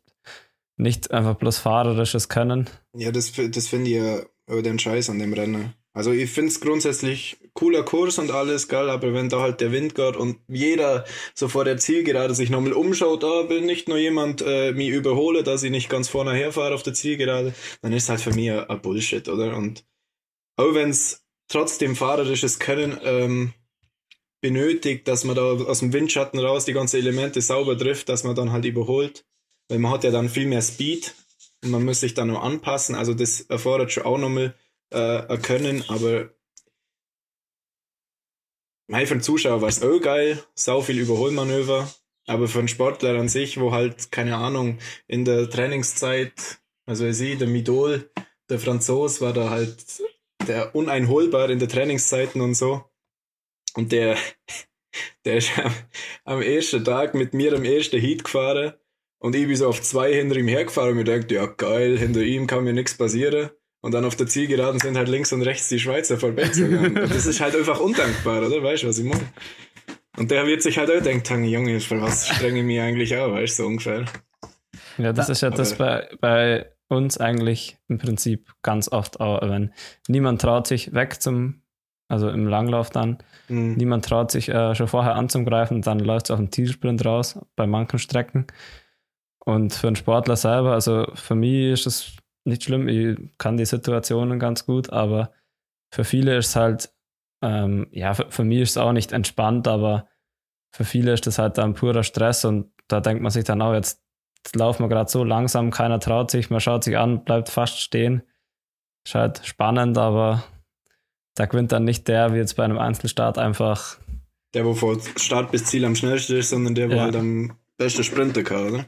nicht 0.77 1.11
einfach 1.11 1.35
bloß 1.35 1.59
fahrerisches 1.59 2.27
Können. 2.27 2.69
Ja, 2.97 3.11
das, 3.11 3.31
das 3.33 3.67
finde 3.67 3.89
ich 3.91 3.97
ja 3.97 4.61
den 4.61 4.79
Scheiß 4.79 5.09
an 5.09 5.19
dem 5.19 5.33
Rennen. 5.33 5.73
Also 5.93 6.11
ich 6.11 6.31
finde 6.31 6.49
es 6.49 6.61
grundsätzlich 6.61 7.37
cooler 7.53 7.83
Kurs 7.83 8.17
und 8.17 8.31
alles, 8.31 8.69
geil, 8.69 8.89
aber 8.89 9.13
wenn 9.13 9.27
da 9.27 9.41
halt 9.41 9.59
der 9.59 9.73
Wind 9.73 9.93
geht 9.93 10.15
und 10.15 10.37
jeder 10.47 11.05
so 11.35 11.49
vor 11.49 11.65
der 11.65 11.77
Zielgerade 11.77 12.33
sich 12.33 12.49
nochmal 12.49 12.73
umschaut, 12.73 13.23
da 13.23 13.49
will 13.49 13.61
nicht 13.61 13.89
nur 13.89 13.97
jemand 13.97 14.41
äh, 14.41 14.71
mich 14.71 14.89
überhole, 14.89 15.43
dass 15.43 15.63
ich 15.63 15.71
nicht 15.71 15.89
ganz 15.89 16.07
vorne 16.07 16.33
herfahre 16.33 16.73
auf 16.73 16.83
der 16.83 16.93
Zielgerade, 16.93 17.53
dann 17.81 17.91
ist 17.91 18.07
halt 18.07 18.21
für 18.21 18.33
mich 18.33 18.51
ein 18.51 18.81
Bullshit, 18.81 19.27
oder? 19.27 19.57
Und 19.57 19.85
auch 20.55 20.73
wenn 20.73 20.89
es 20.89 21.25
trotzdem 21.49 21.97
fahrerisches 21.97 22.59
Können 22.59 22.97
ähm, 23.03 23.53
benötigt, 24.41 25.07
dass 25.07 25.23
man 25.23 25.35
da 25.35 25.43
aus 25.43 25.79
dem 25.79 25.93
Windschatten 25.93 26.39
raus 26.39 26.65
die 26.65 26.73
ganzen 26.73 26.97
Elemente 26.97 27.41
sauber 27.41 27.77
trifft, 27.77 28.09
dass 28.09 28.23
man 28.23 28.35
dann 28.35 28.51
halt 28.51 28.65
überholt, 28.65 29.25
weil 29.69 29.79
man 29.79 29.91
hat 29.91 30.03
ja 30.03 30.11
dann 30.11 30.29
viel 30.29 30.47
mehr 30.47 30.61
Speed 30.61 31.13
und 31.63 31.71
man 31.71 31.85
muss 31.85 31.99
sich 31.99 32.13
dann 32.13 32.27
noch 32.27 32.43
anpassen. 32.43 32.95
Also 32.95 33.13
das 33.13 33.41
erfordert 33.41 33.91
schon 33.91 34.03
auch 34.03 34.17
nochmal 34.17 34.55
äh, 34.89 35.37
Können, 35.37 35.83
aber 35.87 36.31
Mei, 38.91 39.05
für 39.05 39.15
den 39.15 39.21
Zuschauer 39.21 39.61
war 39.61 39.69
es 39.69 39.81
auch 39.81 40.01
geil, 40.01 40.43
sau 40.53 40.81
viel 40.81 40.99
Überholmanöver, 40.99 41.89
aber 42.27 42.49
für 42.49 42.59
einen 42.59 42.67
Sportler 42.67 43.17
an 43.17 43.29
sich, 43.29 43.57
wo 43.57 43.71
halt, 43.71 44.11
keine 44.11 44.35
Ahnung, 44.35 44.79
in 45.07 45.23
der 45.23 45.49
Trainingszeit, 45.49 46.33
also 46.85 47.05
ich 47.05 47.15
sehe, 47.15 47.37
der 47.37 47.47
Midol, 47.47 48.11
der 48.49 48.59
Franzos 48.59 49.21
war 49.21 49.31
da 49.31 49.49
halt 49.49 50.03
der 50.45 50.75
uneinholbar 50.75 51.49
in 51.49 51.59
der 51.59 51.69
Trainingszeiten 51.69 52.41
und 52.41 52.55
so. 52.55 52.83
Und 53.75 53.91
der, 53.91 54.17
der 55.25 55.37
ist 55.37 55.57
am, 55.57 55.73
am 56.25 56.41
ersten 56.41 56.83
Tag 56.83 57.13
mit 57.13 57.33
mir 57.33 57.53
am 57.53 57.63
ersten 57.63 57.99
Heat 57.99 58.23
gefahren 58.23 58.73
und 59.21 59.35
ich 59.35 59.45
bin 59.45 59.55
so 59.55 59.67
auf 59.67 59.81
zwei 59.83 60.11
hinter 60.13 60.35
ihm 60.35 60.47
hergefahren 60.47 60.91
und 60.91 60.97
mir 60.97 61.03
dachte, 61.03 61.35
ja 61.35 61.45
geil, 61.45 61.95
hinter 61.95 62.21
ihm 62.21 62.47
kann 62.47 62.63
mir 62.63 62.73
nichts 62.73 62.97
passieren. 62.97 63.51
Und 63.81 63.93
dann 63.93 64.03
auf 64.03 64.15
der 64.15 64.25
Zielgeraden 64.25 64.79
sind 64.79 64.97
halt 64.97 65.09
links 65.09 65.31
und 65.31 65.43
rechts 65.43 65.69
die 65.69 65.79
Schweizer 65.79 66.17
vorbeigegangen. 66.17 66.97
und 66.97 67.11
das 67.11 67.27
ist 67.27 67.39
halt 67.39 67.55
einfach 67.55 67.79
undankbar, 67.79 68.45
oder? 68.45 68.63
Weißt 68.63 68.81
du, 68.81 68.87
was 68.87 68.97
ich 68.97 69.05
meine? 69.05 69.31
Und 70.17 70.31
der 70.31 70.47
wird 70.47 70.63
sich 70.63 70.79
halt 70.79 70.89
auch 70.89 71.01
denken, 71.01 71.43
Junge, 71.43 71.79
für 71.79 72.01
was 72.01 72.27
strenge 72.27 72.59
ich 72.59 72.65
mich 72.65 72.79
eigentlich 72.79 73.15
auch, 73.15 73.31
weißt 73.31 73.59
du, 73.59 73.63
so 73.63 73.67
ungefähr. 73.67 74.05
Ja, 74.97 75.13
das 75.13 75.29
ist 75.29 75.41
ja 75.41 75.51
das 75.51 75.75
bei, 75.75 76.09
bei 76.19 76.71
uns 76.89 77.19
eigentlich 77.19 77.77
im 77.87 77.99
Prinzip 77.99 78.51
ganz 78.63 78.91
oft 78.91 79.19
auch, 79.19 79.41
wenn 79.47 79.71
niemand 80.07 80.41
traut 80.41 80.65
sich 80.65 80.93
weg 80.93 81.21
zum, 81.21 81.60
also 82.11 82.29
im 82.29 82.45
Langlauf 82.45 82.89
dann, 82.89 83.19
mhm. 83.47 83.75
niemand 83.75 84.05
traut 84.05 84.31
sich 84.31 84.49
äh, 84.49 84.75
schon 84.75 84.89
vorher 84.89 85.15
anzugreifen, 85.15 85.81
dann 85.81 85.99
läuft 85.99 86.25
es 86.25 86.31
auf 86.31 86.39
den 86.39 86.51
Zielsprint 86.51 87.05
raus, 87.05 87.39
bei 87.55 87.65
manchen 87.65 87.99
Strecken. 87.99 88.47
Und 89.39 89.73
für 89.73 89.87
einen 89.87 89.95
Sportler 89.95 90.35
selber, 90.35 90.73
also 90.73 91.07
für 91.15 91.35
mich 91.35 91.71
ist 91.71 91.87
es 91.87 92.17
nicht 92.43 92.63
schlimm, 92.63 92.87
ich 92.89 93.17
kann 93.37 93.55
die 93.55 93.65
Situationen 93.65 94.39
ganz 94.39 94.65
gut, 94.65 94.91
aber 94.91 95.31
für 95.93 96.03
viele 96.03 96.37
ist 96.37 96.49
es 96.49 96.55
halt, 96.55 96.93
ähm, 97.41 97.87
ja, 97.91 98.13
für, 98.13 98.29
für, 98.29 98.43
mich 98.43 98.59
ist 98.59 98.71
es 98.71 98.77
auch 98.77 98.91
nicht 98.91 99.13
entspannt, 99.13 99.67
aber 99.67 100.07
für 100.75 100.83
viele 100.83 101.13
ist 101.13 101.25
das 101.27 101.39
halt 101.39 101.57
dann 101.57 101.75
purer 101.75 102.03
Stress 102.03 102.43
und 102.43 102.71
da 102.87 102.99
denkt 102.99 103.23
man 103.23 103.31
sich 103.31 103.45
dann 103.45 103.61
auch, 103.61 103.73
jetzt, 103.73 104.03
jetzt 104.37 104.55
laufen 104.55 104.83
wir 104.83 104.89
gerade 104.89 105.09
so 105.09 105.23
langsam, 105.23 105.71
keiner 105.71 105.99
traut 105.99 106.29
sich, 106.29 106.49
man 106.49 106.59
schaut 106.59 106.83
sich 106.83 106.97
an, 106.97 107.23
bleibt 107.23 107.49
fast 107.49 107.79
stehen. 107.79 108.23
Ist 109.05 109.15
halt 109.15 109.41
spannend, 109.45 109.97
aber 109.97 110.43
da 111.35 111.45
gewinnt 111.45 111.71
dann 111.71 111.83
nicht 111.83 112.07
der, 112.07 112.33
wie 112.33 112.37
jetzt 112.37 112.55
bei 112.55 112.63
einem 112.63 112.77
Einzelstart 112.77 113.37
einfach. 113.37 113.97
Der, 114.53 114.65
wo 114.65 114.73
vor 114.73 114.97
Start 115.15 115.51
bis 115.51 115.65
Ziel 115.65 115.85
am 115.85 115.95
schnellsten 115.95 116.37
ist, 116.37 116.49
sondern 116.49 116.75
der, 116.75 116.89
wo 116.89 116.95
ja. 116.95 117.03
halt 117.03 117.15
am 117.15 117.57
besten 117.77 118.03
Sprinter 118.03 118.43
kann, 118.43 118.69
oder? 118.69 118.85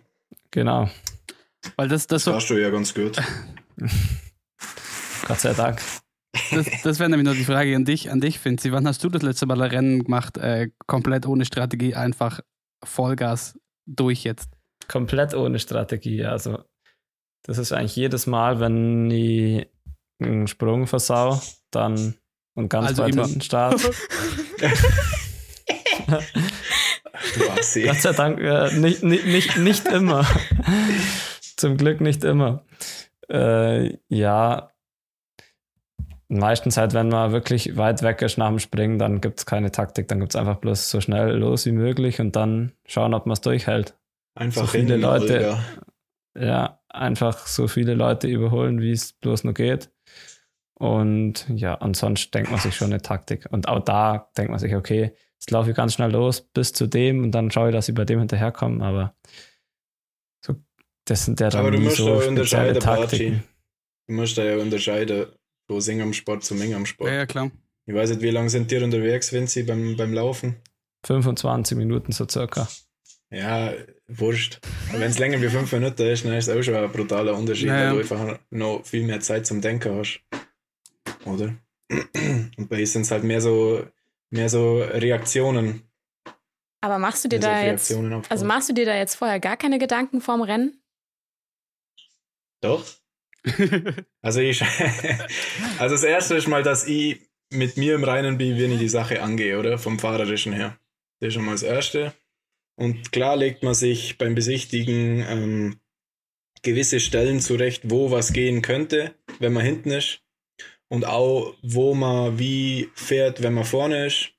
Genau. 0.52 0.90
Weil 1.78 1.88
das, 1.88 2.08
das, 2.08 2.26
das 2.26 2.48
du 2.48 2.62
ja 2.62 2.70
ganz 2.70 2.94
gut. 2.94 3.18
Gott 5.28 5.40
sei 5.40 5.54
Dank. 5.54 5.82
Das, 6.52 6.68
das 6.84 7.00
wäre 7.00 7.10
nämlich 7.10 7.28
noch 7.28 7.36
die 7.36 7.46
Frage 7.46 7.76
an 7.76 7.86
dich, 7.86 8.12
an 8.12 8.20
dich, 8.20 8.40
Finzi. 8.40 8.72
Wann 8.72 8.88
hast 8.88 9.04
du 9.04 9.10
das 9.10 9.22
letzte 9.22 9.46
Mal 9.46 9.62
ein 9.62 9.70
Rennen 9.70 10.04
gemacht, 10.04 10.38
äh, 10.38 10.70
komplett 10.88 11.26
ohne 11.26 11.46
Strategie, 11.46 11.96
einfach 11.96 12.42
Vollgas 12.84 13.58
durch 13.86 14.24
jetzt? 14.24 14.50
Komplett 14.88 15.34
ohne 15.34 15.60
Strategie, 15.60 16.26
also 16.26 16.60
das 17.44 17.58
ist 17.58 17.72
eigentlich 17.72 17.96
jedes 17.96 18.26
Mal, 18.26 18.60
wenn 18.60 19.12
ich 19.12 19.68
einen 20.20 20.48
Sprung 20.48 20.88
versau, 20.88 21.42
dann 21.72 22.16
und 22.56 22.70
ganz 22.70 22.88
also 22.90 23.04
weit 23.04 23.16
hinten 23.16 23.42
start. 23.42 23.82
Gott 27.38 27.64
sei 27.64 28.14
Dank, 28.14 28.40
äh, 28.40 28.72
nicht, 28.78 29.04
nicht, 29.04 29.26
nicht, 29.26 29.58
nicht 29.58 29.88
immer. 29.88 30.26
Zum 31.58 31.78
Glück 31.78 32.02
nicht 32.02 32.24
immer. 32.24 32.66
Äh, 33.30 33.98
ja, 34.10 34.72
meistens 36.28 36.78
halt, 36.78 36.94
wenn 36.94 37.10
man 37.10 37.32
wirklich 37.32 37.78
weit 37.78 38.02
weg 38.02 38.22
ist 38.22 38.38
nach 38.38 38.50
dem 38.50 38.60
Springen, 38.60 39.00
dann 39.00 39.22
gibt 39.22 39.40
es 39.40 39.46
keine 39.46 39.72
Taktik, 39.72 40.08
dann 40.08 40.20
gibt 40.20 40.34
es 40.34 40.36
einfach 40.36 40.58
bloß 40.58 40.90
so 40.90 41.02
schnell 41.02 41.38
los 41.38 41.66
wie 41.66 41.72
möglich 41.72 42.20
und 42.20 42.36
dann 42.36 42.74
schauen, 42.86 43.14
ob 43.14 43.26
man 43.26 43.34
es 43.34 43.42
durchhält. 43.42 43.98
Einfach 44.36 44.62
so 44.62 44.68
viele 44.68 44.98
Leute. 44.98 45.58
Ja, 46.38 46.80
einfach 46.90 47.46
so 47.46 47.68
viele 47.68 47.94
Leute 47.94 48.28
überholen, 48.28 48.82
wie 48.82 48.92
es 48.92 49.14
bloß 49.14 49.44
nur 49.44 49.54
geht. 49.54 49.92
Und 50.84 51.48
ja, 51.48 51.76
ansonsten 51.76 52.32
denkt 52.32 52.52
man 52.52 52.60
sich 52.60 52.76
schon 52.76 52.92
eine 52.92 53.02
Taktik. 53.02 53.48
Und 53.52 53.70
auch 53.70 53.80
da 53.80 54.30
denkt 54.36 54.52
man 54.52 54.60
sich, 54.60 54.76
okay, 54.76 55.14
jetzt 55.40 55.50
laufe 55.50 55.70
ich 55.70 55.78
ganz 55.78 55.94
schnell 55.94 56.12
los 56.12 56.42
bis 56.42 56.74
zu 56.74 56.88
dem 56.88 57.24
und 57.24 57.32
dann 57.32 57.52
schaue 57.52 57.70
ich, 57.70 57.74
dass 57.74 57.88
ich 57.88 57.96
bei 57.96 58.04
dem 58.04 58.20
hinterherkomme. 58.20 58.84
Aber 58.84 59.16
so, 60.46 60.56
das 61.06 61.24
sind 61.24 61.40
ja 61.40 61.50
dann 61.50 61.62
Aber 61.62 61.72
du 61.72 61.80
musst 61.80 61.96
so 61.96 62.20
da 62.20 62.28
unterscheiden, 62.28 62.84
Party. 62.84 63.40
Du 64.08 64.14
musst 64.14 64.38
da 64.38 64.44
ja 64.44 64.58
unterscheiden, 64.58 65.28
wo 65.70 65.80
Sing 65.80 66.02
am 66.02 66.12
Sport 66.12 66.44
zu 66.44 66.54
Ming 66.54 66.74
am 66.74 66.86
Sport. 66.86 67.12
Ja, 67.12 67.16
ja, 67.16 67.26
klar. 67.28 67.50
Ich 67.86 67.94
weiß 67.96 68.10
nicht, 68.10 68.22
wie 68.22 68.32
lange 68.32 68.50
sind 68.50 68.70
die 68.70 68.76
unterwegs, 68.76 69.32
Vinci, 69.32 69.64
beim, 69.64 69.96
beim 69.96 70.14
Laufen? 70.14 70.58
25 71.06 71.78
Minuten 71.78 72.12
so 72.12 72.28
circa. 72.28 72.68
Ja, 73.32 73.72
wurscht. 74.10 74.60
Wenn 74.92 75.04
es 75.04 75.18
länger 75.18 75.42
wie 75.42 75.48
fünf 75.48 75.72
Minuten 75.72 76.02
ist, 76.02 76.26
dann 76.26 76.34
ist 76.34 76.50
es 76.50 76.58
auch 76.58 76.62
schon 76.62 76.76
ein 76.76 76.92
brutaler 76.92 77.38
Unterschied, 77.38 77.70
naja. 77.70 77.96
weil 77.96 78.04
du 78.04 78.16
einfach 78.16 78.40
noch 78.50 78.86
viel 78.86 79.06
mehr 79.06 79.22
Zeit 79.22 79.48
zum 79.48 79.62
Denken 79.62 79.96
hast. 79.96 80.20
Oder? 81.26 81.56
Und 82.58 82.70
bei 82.70 82.86
sind 82.86 83.04
es 83.04 83.12
halt 83.12 83.24
mehr 83.24 83.42
so, 83.42 83.86
mehr 84.30 84.50
so 84.50 84.78
Reaktionen. 84.82 85.84
Aber 86.82 87.00
machst 87.00 87.24
du 87.24 87.30
dir 87.30 87.40
da 87.40 87.64
jetzt, 87.64 87.96
also 88.30 88.46
machst 88.46 88.70
du 88.70 88.74
dir 88.74 88.86
da 88.86 88.96
jetzt 88.96 89.16
vorher 89.16 89.40
gar 89.40 89.56
keine 89.56 89.80
Gedanken 89.80 90.20
vorm 90.20 90.42
Rennen? 90.42 90.82
Doch. 92.62 92.86
also 94.22 94.40
ich, 94.40 94.62
also 95.80 95.96
das 95.96 96.04
erste 96.04 96.36
ist 96.36 96.48
mal, 96.48 96.64
dass 96.64 96.88
ich 96.88 97.22
mit 97.52 97.78
mir 97.78 97.96
im 97.96 98.04
Reinen 98.04 98.38
bin, 98.38 98.58
wenn 98.58 98.72
ich 98.72 98.80
die 98.80 98.90
Sache 98.90 99.22
angehe, 99.22 99.60
oder? 99.60 99.78
Vom 99.78 100.00
Fahrerischen 100.00 100.54
her. 100.54 100.78
Das 101.20 101.30
ist 101.30 101.34
schon 101.36 101.46
mal 101.46 101.52
das 101.52 101.64
erste. 101.64 102.14
Und 102.76 103.12
klar 103.12 103.38
legt 103.38 103.64
man 103.64 103.76
sich 103.76 104.18
beim 104.18 104.34
Besichtigen 104.34 105.24
ähm, 105.28 105.80
gewisse 106.64 107.00
Stellen 107.00 107.40
zurecht, 107.40 107.84
wo 107.86 108.12
was 108.12 108.34
gehen 108.34 108.62
könnte, 108.62 109.14
wenn 109.40 109.54
man 109.54 109.64
hinten 109.64 109.92
ist. 109.92 110.23
Und 110.90 111.06
auch, 111.06 111.54
wo 111.64 111.94
man 111.96 112.38
wie 112.40 112.90
fährt, 112.94 113.42
wenn 113.42 113.54
man 113.54 113.66
vorne 113.66 114.08
ist. 114.08 114.30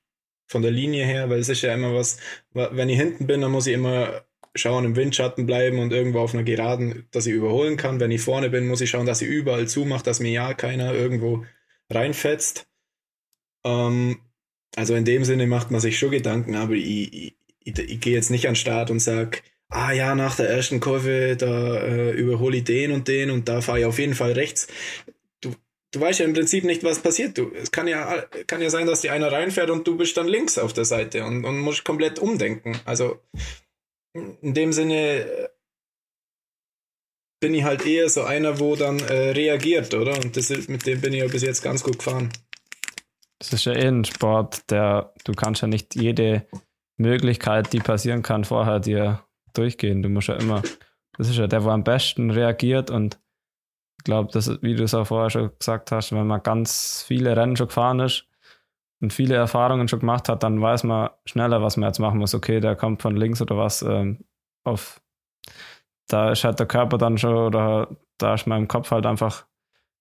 Von 0.47 0.61
der 0.61 0.71
Linie 0.71 1.05
her, 1.05 1.29
weil 1.31 1.39
es 1.39 1.49
ist 1.49 1.63
ja 1.63 1.73
immer 1.73 1.95
was, 1.95 2.19
wenn 2.53 2.87
ich 2.87 2.97
hinten 2.97 3.25
bin, 3.25 3.41
dann 3.41 3.51
muss 3.51 3.65
ich 3.65 3.73
immer 3.73 4.21
schauen, 4.55 4.85
im 4.85 4.95
Windschatten 4.95 5.45
bleiben 5.45 5.79
und 5.79 5.91
irgendwo 5.91 6.19
auf 6.19 6.33
einer 6.33 6.43
Geraden, 6.43 7.07
dass 7.11 7.25
ich 7.25 7.33
überholen 7.33 7.77
kann. 7.77 7.99
Wenn 7.99 8.11
ich 8.11 8.21
vorne 8.21 8.49
bin, 8.49 8.67
muss 8.67 8.81
ich 8.81 8.89
schauen, 8.89 9.05
dass 9.05 9.21
ich 9.21 9.27
überall 9.27 9.67
zumache, 9.67 10.03
dass 10.03 10.19
mir 10.19 10.31
ja 10.31 10.53
keiner 10.53 10.93
irgendwo 10.93 11.45
reinfetzt. 11.89 12.67
Ähm, 13.65 14.19
also 14.75 14.95
in 14.95 15.05
dem 15.05 15.25
Sinne 15.25 15.47
macht 15.47 15.71
man 15.71 15.81
sich 15.81 15.97
schon 15.99 16.11
Gedanken, 16.11 16.55
aber 16.55 16.73
ich, 16.73 17.13
ich, 17.13 17.37
ich, 17.59 17.79
ich 17.79 17.99
gehe 17.99 18.13
jetzt 18.13 18.31
nicht 18.31 18.47
an 18.47 18.53
den 18.53 18.57
Start 18.57 18.91
und 18.91 18.99
sage, 18.99 19.39
ah 19.69 19.91
ja, 19.91 20.15
nach 20.15 20.35
der 20.35 20.49
ersten 20.49 20.79
Kurve, 20.79 21.35
da 21.37 21.77
äh, 21.77 22.11
überhole 22.11 22.57
ich 22.57 22.63
den 22.63 22.91
und 22.91 23.07
den 23.07 23.31
und 23.31 23.49
da 23.49 23.61
fahre 23.61 23.79
ich 23.79 23.85
auf 23.85 23.99
jeden 23.99 24.15
Fall 24.15 24.33
rechts. 24.33 24.67
Du, 25.95 26.01
weißt 26.01 26.19
ja 26.19 26.25
im 26.25 26.33
Prinzip 26.33 26.65
nicht, 26.65 26.83
was 26.83 26.99
passiert. 26.99 27.37
Du, 27.37 27.51
es 27.53 27.71
kann 27.71 27.87
ja, 27.87 28.21
kann 28.47 28.61
ja 28.61 28.69
sein, 28.69 28.85
dass 28.85 29.01
die 29.01 29.09
einer 29.09 29.31
reinfährt 29.31 29.69
und 29.69 29.87
du 29.87 29.95
bist 29.95 30.17
dann 30.17 30.27
links 30.27 30.57
auf 30.57 30.73
der 30.73 30.83
Seite 30.83 31.23
und, 31.23 31.45
und 31.45 31.59
musst 31.59 31.85
komplett 31.85 32.19
umdenken. 32.19 32.77
Also 32.83 33.21
in 34.13 34.53
dem 34.53 34.73
Sinne 34.73 35.21
äh, 35.21 35.47
bin 37.39 37.53
ich 37.53 37.63
halt 37.63 37.85
eher 37.85 38.09
so 38.09 38.23
einer, 38.23 38.59
wo 38.59 38.75
dann 38.75 38.99
äh, 38.99 39.31
reagiert, 39.31 39.93
oder? 39.93 40.17
Und 40.17 40.35
das 40.35 40.49
mit 40.67 40.85
dem 40.85 40.99
bin 40.99 41.13
ich 41.13 41.19
ja 41.19 41.27
bis 41.27 41.43
jetzt 41.43 41.61
ganz 41.61 41.81
gut 41.81 41.99
gefahren. 41.99 42.29
Das 43.39 43.53
ist 43.53 43.65
ja 43.65 43.73
eh 43.73 43.87
ein 43.87 44.03
Sport, 44.03 44.69
der 44.71 45.13
du 45.23 45.33
kannst 45.33 45.61
ja 45.61 45.67
nicht 45.67 45.95
jede 45.95 46.45
Möglichkeit, 46.97 47.71
die 47.71 47.79
passieren 47.79 48.21
kann, 48.21 48.43
vorher 48.43 48.79
dir 48.79 49.23
durchgehen. 49.53 50.01
Du 50.01 50.09
musst 50.09 50.27
ja 50.27 50.35
immer, 50.35 50.61
das 51.17 51.29
ist 51.29 51.37
ja 51.37 51.47
der, 51.47 51.63
wo 51.63 51.69
am 51.69 51.83
besten 51.83 52.31
reagiert 52.31 52.89
und 52.89 53.17
ich 54.05 54.07
glaube, 54.07 54.59
wie 54.61 54.75
du 54.75 54.83
es 54.83 54.93
auch 54.93 55.07
vorher 55.07 55.31
schon 55.31 55.49
gesagt 55.57 55.91
hast, 55.91 56.11
wenn 56.11 56.27
man 56.27 56.43
ganz 56.43 57.03
viele 57.07 57.35
Rennen 57.35 57.55
schon 57.55 57.69
gefahren 57.69 57.99
ist 57.99 58.27
und 59.01 59.11
viele 59.11 59.33
Erfahrungen 59.33 59.87
schon 59.87 60.01
gemacht 60.01 60.29
hat, 60.29 60.43
dann 60.43 60.61
weiß 60.61 60.83
man 60.83 61.09
schneller, 61.25 61.63
was 61.63 61.75
man 61.75 61.89
jetzt 61.89 61.97
machen 61.97 62.19
muss. 62.19 62.35
Okay, 62.35 62.59
der 62.59 62.75
kommt 62.75 63.01
von 63.01 63.15
links 63.15 63.41
oder 63.41 63.57
was 63.57 63.81
ähm, 63.81 64.23
auf. 64.63 65.01
Da 66.07 66.31
ist 66.31 66.43
halt 66.43 66.59
der 66.59 66.67
Körper 66.67 66.99
dann 66.99 67.17
schon 67.17 67.35
oder 67.35 67.97
da 68.19 68.35
ist 68.35 68.45
man 68.45 68.61
im 68.61 68.67
Kopf 68.67 68.91
halt 68.91 69.07
einfach, 69.07 69.47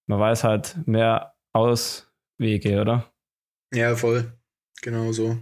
man 0.07 0.21
weiß 0.21 0.45
halt 0.45 0.77
mehr 0.87 1.35
Auswege, 1.55 2.83
oder? 2.83 3.11
Ja, 3.73 3.97
voll. 3.97 4.35
Genau 4.83 5.13
so 5.13 5.39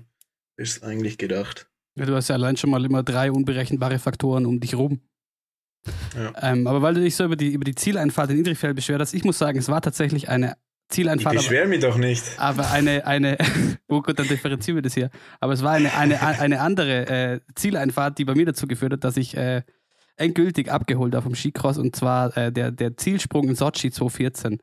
ist 0.57 0.85
eigentlich 0.85 1.18
gedacht. 1.18 1.68
Ja, 1.98 2.07
du 2.07 2.14
hast 2.14 2.29
ja 2.29 2.37
allein 2.37 2.57
schon 2.57 2.70
mal 2.70 2.85
immer 2.85 3.03
drei 3.03 3.33
unberechenbare 3.33 3.98
Faktoren 3.98 4.46
um 4.46 4.61
dich 4.61 4.77
rum. 4.77 5.01
Ja. 6.16 6.33
Ähm, 6.40 6.66
aber 6.66 6.83
weil 6.83 6.95
du 6.95 7.01
dich 7.01 7.16
so 7.16 7.25
über 7.25 7.37
die, 7.37 7.53
über 7.53 7.64
die 7.64 7.75
Zieleinfahrt 7.75 8.31
in 8.31 8.38
Idrifeld 8.38 8.77
beschwert 8.77 9.01
hast, 9.01 9.14
ich 9.14 9.25
muss 9.25 9.38
sagen, 9.38 9.59
es 9.59 9.68
war 9.68 9.81
tatsächlich 9.81 10.29
eine 10.29 10.57
Zieleinfahrt. 10.88 11.35
Ich 11.35 11.40
beschwer 11.42 11.66
mich 11.66 11.81
doch 11.81 11.97
nicht. 11.97 12.23
Aber 12.37 12.71
eine, 12.71 13.07
eine, 13.07 13.38
oh 13.88 14.03
gut, 14.03 14.18
dann 14.18 14.29
differenzieren 14.29 14.77
wir 14.77 14.83
das 14.83 14.95
hier. 14.95 15.11
Aber 15.40 15.53
es 15.53 15.62
war 15.62 15.73
eine, 15.73 15.92
eine, 15.95 16.21
eine 16.21 16.61
andere 16.61 17.07
äh, 17.09 17.40
Zieleinfahrt, 17.55 18.18
die 18.18 18.25
bei 18.25 18.35
mir 18.35 18.47
dazu 18.47 18.66
geführt 18.66 18.92
hat, 18.92 19.05
dass 19.05 19.16
ich 19.16 19.37
äh, 19.37 19.62
endgültig 20.16 20.71
abgeholt 20.71 21.14
habe 21.14 21.25
vom 21.25 21.35
Skicross 21.35 21.79
und 21.79 21.97
zwar 21.97 22.37
äh, 22.37 22.53
der, 22.53 22.71
der 22.71 22.97
Zielsprung 22.97 23.49
in 23.49 23.57
Sochi 23.57 23.90
2014. 23.90 24.59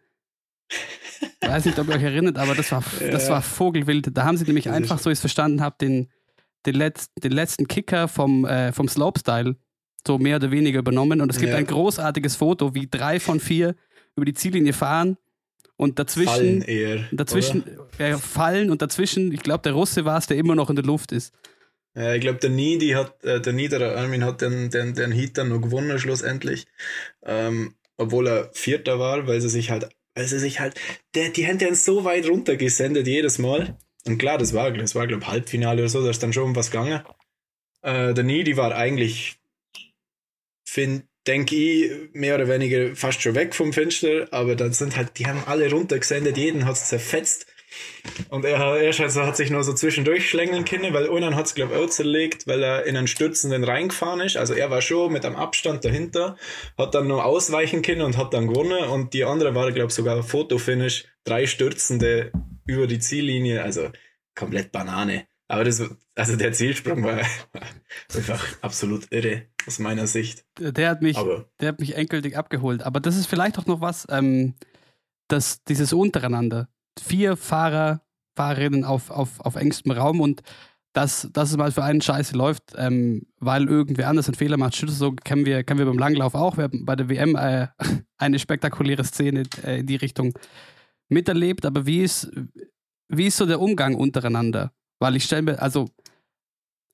Ich 1.42 1.50
weiß 1.50 1.66
nicht, 1.66 1.80
ob 1.80 1.88
ihr 1.90 1.96
euch 1.96 2.04
erinnert, 2.04 2.38
aber 2.38 2.54
das 2.54 2.72
war, 2.72 2.84
das 3.00 3.30
war 3.30 3.42
Vogelwild. 3.42 4.16
Da 4.16 4.24
haben 4.24 4.38
sie 4.38 4.46
nämlich 4.46 4.70
einfach, 4.70 5.00
so 5.00 5.10
ich 5.10 5.16
es 5.16 5.20
verstanden 5.20 5.62
habe, 5.62 5.76
den, 5.82 6.10
den, 6.66 6.76
Letz-, 6.76 7.10
den 7.22 7.32
letzten 7.32 7.68
Kicker 7.68 8.08
vom, 8.08 8.46
äh, 8.46 8.72
vom 8.72 8.88
Slopestyle 8.88 9.56
so 10.06 10.18
mehr 10.18 10.38
oder 10.38 10.52
weniger 10.52 10.80
übernommen. 10.80 11.22
Und 11.22 11.30
es 11.30 11.40
gibt 11.40 11.52
ja. 11.52 11.58
ein 11.58 11.68
großartiges 11.68 12.36
Foto, 12.36 12.74
wie 12.76 12.88
drei 12.90 13.20
von 13.20 13.40
vier 13.40 13.76
über 14.16 14.26
die 14.26 14.34
Ziellinie 14.34 14.74
fahren 14.74 15.18
und 15.78 16.00
dazwischen 16.00 16.30
fallen 16.30 16.62
eher, 16.64 17.08
dazwischen 17.12 17.64
äh, 17.98 18.18
fallen 18.18 18.70
und 18.70 18.82
dazwischen, 18.82 19.32
ich 19.32 19.42
glaube, 19.42 19.64
der 19.64 19.74
Russe 19.74 20.06
war 20.06 20.18
es, 20.18 20.28
der 20.28 20.38
immer 20.38 20.56
noch 20.56 20.70
in 20.70 20.76
der 20.76 20.86
Luft 20.86 21.12
ist. 21.12 21.34
Ja, 21.96 22.14
ich 22.14 22.22
glaube, 22.22 22.40
der 22.40 22.50
Niedi 22.50 22.90
hat, 22.90 23.24
äh, 23.24 23.42
der 23.42 23.54
Niederer 23.54 23.98
Armin 23.98 24.24
hat 24.24 24.42
den, 24.42 24.70
den, 24.70 24.94
den 24.94 25.12
Heat 25.12 25.38
dann 25.38 25.50
noch 25.50 25.62
gewonnen 25.62 25.98
schlussendlich. 26.00 26.66
Ähm, 27.24 27.76
obwohl 27.98 28.28
er 28.28 28.50
Vierter 28.54 29.00
war, 29.00 29.28
weil 29.28 29.42
sie 29.42 29.50
sich 29.50 29.72
halt 29.72 29.90
weil 30.20 30.28
sie 30.28 30.40
sich 30.40 30.60
halt, 30.60 30.80
der, 31.16 31.30
die 31.30 31.46
Hände 31.46 31.74
so 31.76 32.04
weit 32.04 32.28
runter 32.28 32.58
gesendet 32.58 33.08
jedes 33.08 33.40
Mal. 33.40 33.78
Und 34.06 34.18
klar, 34.18 34.38
das 34.38 34.54
war, 34.54 34.70
das 34.72 34.94
war, 34.94 35.08
glaube 35.08 35.24
ich, 35.24 35.30
Halbfinale 35.30 35.82
oder 35.82 35.90
so, 35.90 36.04
da 36.04 36.10
ist 36.10 36.22
dann 36.22 36.34
schon 36.34 36.44
um 36.44 36.56
was 36.58 36.72
gegangen. 36.72 37.02
Äh, 37.82 38.14
der 38.14 38.24
Needy 38.26 38.58
war 38.58 38.76
eigentlich, 38.76 39.39
denke 41.28 41.56
ich, 41.56 41.92
mehr 42.14 42.36
oder 42.36 42.48
weniger 42.48 42.96
fast 42.96 43.22
schon 43.22 43.36
weg 43.36 43.54
vom 43.54 43.74
Fenster, 43.74 44.28
aber 44.32 44.56
dann 44.56 44.74
sind 44.74 44.96
halt, 44.98 45.18
die 45.18 45.28
haben 45.28 45.44
alle 45.46 45.70
runtergesendet, 45.70 46.38
jeden 46.38 46.66
hat 46.66 46.76
es 46.76 46.88
zerfetzt. 46.88 47.46
Und 48.30 48.46
er, 48.46 48.58
er 48.58 49.00
also 49.00 49.24
hat 49.24 49.38
sich 49.38 49.52
nur 49.52 49.64
so 49.64 49.74
zwischendurch 49.74 50.28
schlängeln 50.28 50.66
können, 50.66 50.94
weil 50.94 51.08
Unan 51.08 51.36
hat 51.36 51.46
es, 51.46 51.56
glaube 51.56 51.76
ich, 51.76 51.80
auch 51.80 51.90
zerlegt, 51.90 52.48
weil 52.48 52.64
er 52.64 52.86
in 52.86 52.98
einen 52.98 53.08
stürzenden 53.08 53.64
reingefahren 53.64 54.22
ist. 54.22 54.38
Also 54.38 54.54
er 54.54 54.72
war 54.72 54.82
schon 54.82 55.14
mit 55.14 55.24
einem 55.24 55.36
Abstand 55.36 55.86
dahinter, 55.86 56.36
hat 56.78 56.96
dann 56.96 57.08
nur 57.08 57.24
ausweichen 57.26 57.84
können 57.84 58.02
und 58.02 58.18
hat 58.18 58.34
dann 58.34 58.48
gewonnen. 58.48 58.90
Und 58.90 59.14
die 59.14 59.24
andere 59.24 59.54
war, 59.54 59.72
glaube 59.72 59.90
ich, 59.90 59.96
sogar 59.96 60.24
Fotofinish, 60.24 61.06
drei 61.24 61.46
Stürzende 61.46 62.32
über 62.66 62.88
die 62.88 63.00
Ziellinie. 63.00 63.62
Also 63.64 63.90
komplett 64.36 64.72
Banane. 64.72 65.29
Aber 65.50 65.64
das, 65.64 65.84
also 66.16 66.36
der 66.36 66.54
Zielsprung 66.54 67.04
war 67.04 67.20
einfach 68.16 68.46
absolut 68.62 69.12
irre 69.12 69.48
aus 69.66 69.80
meiner 69.80 70.06
Sicht. 70.06 70.46
Der 70.60 70.90
hat 70.90 71.02
mich, 71.02 71.18
Aber. 71.18 71.50
der 71.60 71.70
hat 71.70 71.80
mich 71.80 71.96
endgültig 71.96 72.38
abgeholt. 72.38 72.84
Aber 72.84 73.00
das 73.00 73.18
ist 73.18 73.26
vielleicht 73.26 73.58
auch 73.58 73.66
noch 73.66 73.82
was, 73.82 74.06
ähm, 74.10 74.54
dass 75.28 75.64
dieses 75.64 75.92
untereinander 75.92 76.70
vier 77.02 77.36
Fahrer, 77.36 78.02
Fahrerinnen 78.36 78.84
auf, 78.84 79.10
auf, 79.10 79.40
auf 79.40 79.56
engstem 79.56 79.92
Raum 79.92 80.22
und 80.22 80.44
dass, 80.94 81.28
dass 81.34 81.50
es 81.50 81.58
mal 81.58 81.72
für 81.72 81.84
einen 81.84 82.02
Scheiße 82.02 82.36
läuft, 82.36 82.74
ähm, 82.76 83.26
weil 83.40 83.68
irgendwer 83.68 84.08
anders 84.08 84.28
einen 84.28 84.36
Fehler 84.36 84.58
macht. 84.58 84.76
So 84.76 85.14
kennen 85.14 85.46
wir, 85.46 85.64
kennen 85.64 85.80
wir 85.80 85.86
beim 85.88 85.98
Langlauf 85.98 86.36
auch. 86.36 86.58
Wir 86.58 86.66
haben 86.66 86.86
bei 86.86 86.96
der 86.96 87.10
WM 87.10 87.36
äh, 87.36 87.68
eine 88.18 88.38
spektakuläre 88.38 89.04
Szene 89.04 89.44
äh, 89.64 89.80
in 89.80 89.88
die 89.88 89.96
Richtung 89.96 90.38
miterlebt. 91.08 91.66
Aber 91.66 91.88
wie 91.88 92.04
ist, 92.04 92.32
wie 93.08 93.28
ist 93.28 93.38
so 93.38 93.48
der 93.48 93.60
Umgang 93.60 93.96
untereinander? 93.96 94.72
Weil 95.00 95.16
ich 95.16 95.24
stelle 95.24 95.42
mir, 95.42 95.62
also, 95.62 95.90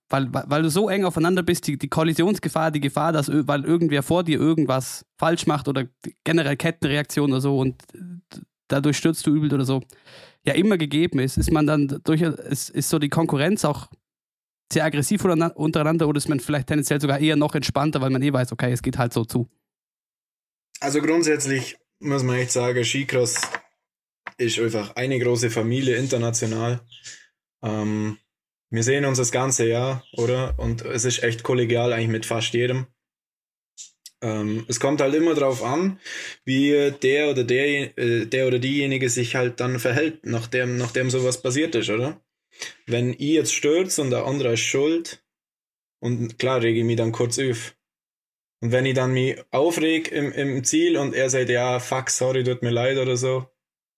weil, 0.10 0.32
weil 0.32 0.62
du 0.62 0.70
so 0.70 0.89
eng 0.89 1.06
aufeinander 1.06 1.43
bist, 1.43 1.68
die, 1.68 1.78
die 1.78 1.89
Kollisionsgefahr, 1.89 2.72
die 2.72 2.80
Gefahr, 2.80 3.12
dass 3.12 3.30
weil 3.30 3.66
irgendwer 3.66 4.03
vor 4.03 4.24
dir 4.24 4.39
irgendwas 4.39 5.06
falsch 5.18 5.47
macht 5.47 5.68
oder 5.68 5.88
generell 6.24 6.56
Kettenreaktion 6.56 7.32
oder 7.32 7.41
so 7.41 7.58
und 7.58 7.82
dadurch 8.68 8.97
stürzt 8.97 9.26
du 9.26 9.36
übel 9.36 9.51
oder 9.53 9.66
so, 9.66 9.82
ja 10.45 10.53
immer 10.53 10.78
gegeben 10.78 11.20
ist, 11.20 11.38
ist 11.38 11.51
man 11.51 11.66
dann 11.66 11.99
durch, 12.03 12.22
ist, 12.22 12.70
ist 12.70 12.89
so 12.89 12.99
die 12.99 13.10
Konkurrenz 13.10 13.66
auch 13.66 13.88
sehr 14.72 14.86
aggressiv 14.86 15.24
untereinander 15.24 16.08
oder 16.08 16.18
ist 16.18 16.30
man 16.30 16.39
vielleicht 16.39 16.68
tendenziell 16.68 17.01
sogar 17.01 17.20
eher 17.20 17.36
noch 17.36 17.56
entspannter, 17.56 18.01
weil 18.01 18.10
man 18.10 18.22
eh 18.22 18.34
weiß, 18.34 18.51
okay, 18.51 18.72
es 18.72 18.82
geht 18.82 18.97
halt 18.97 19.14
so 19.14 19.26
zu? 19.26 19.49
Also 20.80 21.01
grundsätzlich 21.01 21.78
muss 21.99 22.24
man 22.24 22.38
echt 22.38 22.51
sagen, 22.51 22.84
Skicross 22.84 23.41
ist 24.38 24.60
einfach 24.60 24.95
eine 24.95 25.20
große 25.20 25.49
Familie 25.49 25.95
international. 25.95 26.82
Ähm, 27.64 28.18
wir 28.70 28.84
sehen 28.84 29.06
uns 29.06 29.18
das 29.18 29.32
ganze 29.32 29.68
Jahr, 29.68 30.03
oder? 30.14 30.56
Und 30.58 30.84
es 30.84 31.06
ist 31.06 31.24
echt 31.24 31.43
kollegial 31.43 31.93
eigentlich 31.93 32.10
mit 32.10 32.26
fast 32.26 32.53
jedem. 32.53 32.88
Ähm, 34.22 34.66
es 34.68 34.80
kommt 34.80 35.01
halt 35.01 35.14
immer 35.14 35.36
darauf 35.36 35.64
an, 35.64 35.99
wie 36.45 36.91
der 37.01 37.30
oder 37.30 37.43
der, 37.43 37.97
äh, 37.97 38.26
der 38.26 38.47
oder 38.47 38.60
diejenige 38.60 39.10
sich 39.10 39.36
halt 39.36 39.60
dann 39.60 39.80
verhält, 39.80 40.26
nachdem, 40.26 40.78
nachdem 40.78 41.10
sowas 41.10 41.41
passiert 41.41 41.76
ist, 41.76 41.89
oder? 41.89 42.22
Wenn 42.86 43.14
ich 43.14 43.20
jetzt 43.20 43.53
stürzt 43.53 43.99
und 43.99 44.12
der 44.12 44.26
andere 44.26 44.53
ist 44.53 44.62
schuld, 44.62 45.22
und 45.99 46.38
klar 46.38 46.62
rege 46.62 46.80
ich 46.80 46.86
mich 46.86 46.97
dann 46.97 47.12
kurz 47.12 47.39
auf. 47.39 47.76
Und 48.62 48.72
wenn 48.72 48.86
ich 48.86 48.93
dann 48.93 49.14
mich 49.14 49.38
aufreg 49.51 50.12
im, 50.12 50.32
im 50.32 50.64
Ziel 50.64 50.97
und 50.97 51.14
er 51.14 51.30
sagt, 51.30 51.49
ja, 51.49 51.80
fuck, 51.80 52.10
sorry, 52.10 52.43
tut 52.43 52.62
mir 52.62 52.72
leid 52.72 52.97
oder 52.97 53.18
so, 53.18 53.49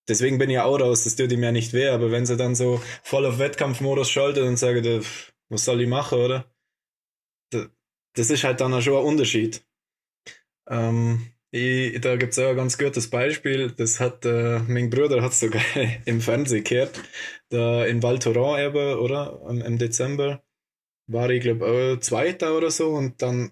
deswegen 0.08 0.38
bin 0.38 0.50
ich 0.50 0.60
auch 0.60 0.80
raus, 0.80 1.04
das 1.04 1.16
tut 1.16 1.32
ihm 1.32 1.44
ja 1.44 1.52
nicht 1.52 1.74
weh, 1.74 1.88
aber 1.88 2.12
wenn 2.12 2.26
sie 2.26 2.38
dann 2.38 2.56
so 2.56 2.82
voll 3.04 3.26
auf 3.26 3.40
Wettkampfmodus 3.40 4.10
schaltet 4.10 4.44
und 4.44 4.58
sagt, 4.58 4.86
was 5.50 5.66
soll 5.66 5.82
ich 5.82 5.88
machen, 5.88 6.20
oder? 6.20 6.52
Das 8.14 8.30
ist 8.30 8.44
halt 8.44 8.62
dann 8.62 8.74
auch 8.74 8.82
schon 8.82 8.98
ein 8.98 9.06
Unterschied. 9.06 9.64
Ähm, 10.70 11.32
ich, 11.52 12.02
da 12.02 12.16
gibt 12.18 12.34
es 12.34 12.40
auch 12.40 12.50
ein 12.50 12.56
ganz 12.56 12.78
gutes 12.78 13.10
Beispiel. 13.10 13.72
Das 13.72 14.00
hat 14.00 14.26
äh, 14.26 14.60
mein 14.60 14.90
Bruder 14.90 15.22
hat 15.22 15.34
sogar 15.34 15.62
im 16.06 16.20
Fernsehen 16.20 16.64
gehört. 16.64 17.00
Da 17.50 17.86
in 17.86 18.04
Val 18.04 18.20
Thorens 18.20 18.60
eben, 18.60 19.00
oder? 19.00 19.42
Im, 19.48 19.62
Im, 19.62 19.78
Dezember 19.78 20.44
war 21.08 21.30
ich, 21.30 21.42
glaube 21.42 21.66
auch 21.66 22.00
Zweiter 22.02 22.58
oder 22.58 22.70
so. 22.72 22.90
Und 22.90 23.22
dann 23.22 23.52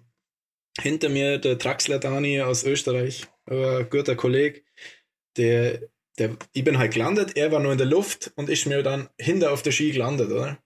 hinter 0.78 1.08
mir 1.08 1.38
der 1.38 1.58
Traxler 1.58 1.98
Dani 1.98 2.42
aus 2.42 2.64
Österreich, 2.64 3.26
ein 3.46 3.88
guter 3.88 4.14
Kollege, 4.14 4.62
der, 5.38 5.80
der, 6.18 6.36
ich 6.52 6.64
bin 6.64 6.78
halt 6.78 6.94
gelandet, 6.94 7.36
er 7.36 7.52
war 7.52 7.60
nur 7.60 7.72
in 7.72 7.78
der 7.78 7.86
Luft 7.86 8.32
und 8.36 8.50
ich 8.50 8.66
mir 8.66 8.82
dann 8.82 9.08
hinter 9.18 9.52
auf 9.52 9.62
der 9.62 9.72
Ski 9.72 9.92
gelandet, 9.92 10.30
oder? 10.30 10.58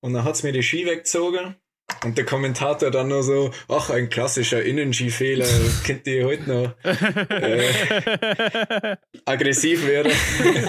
Und 0.00 0.14
dann 0.14 0.24
hat 0.24 0.34
es 0.36 0.42
mir 0.42 0.52
die 0.52 0.62
Ski 0.62 0.86
weggezogen 0.86 1.56
und 2.04 2.16
der 2.16 2.24
Kommentator 2.24 2.90
dann 2.90 3.08
nur 3.08 3.22
so, 3.22 3.52
ach, 3.68 3.90
ein 3.90 4.08
klassischer 4.08 4.62
Innenski-Fehler, 4.62 5.46
kennt 5.84 6.06
ihr 6.06 6.26
heute 6.26 6.48
noch 6.50 6.74
äh, 7.30 8.96
aggressiv 9.24 9.86
werden. 9.86 10.12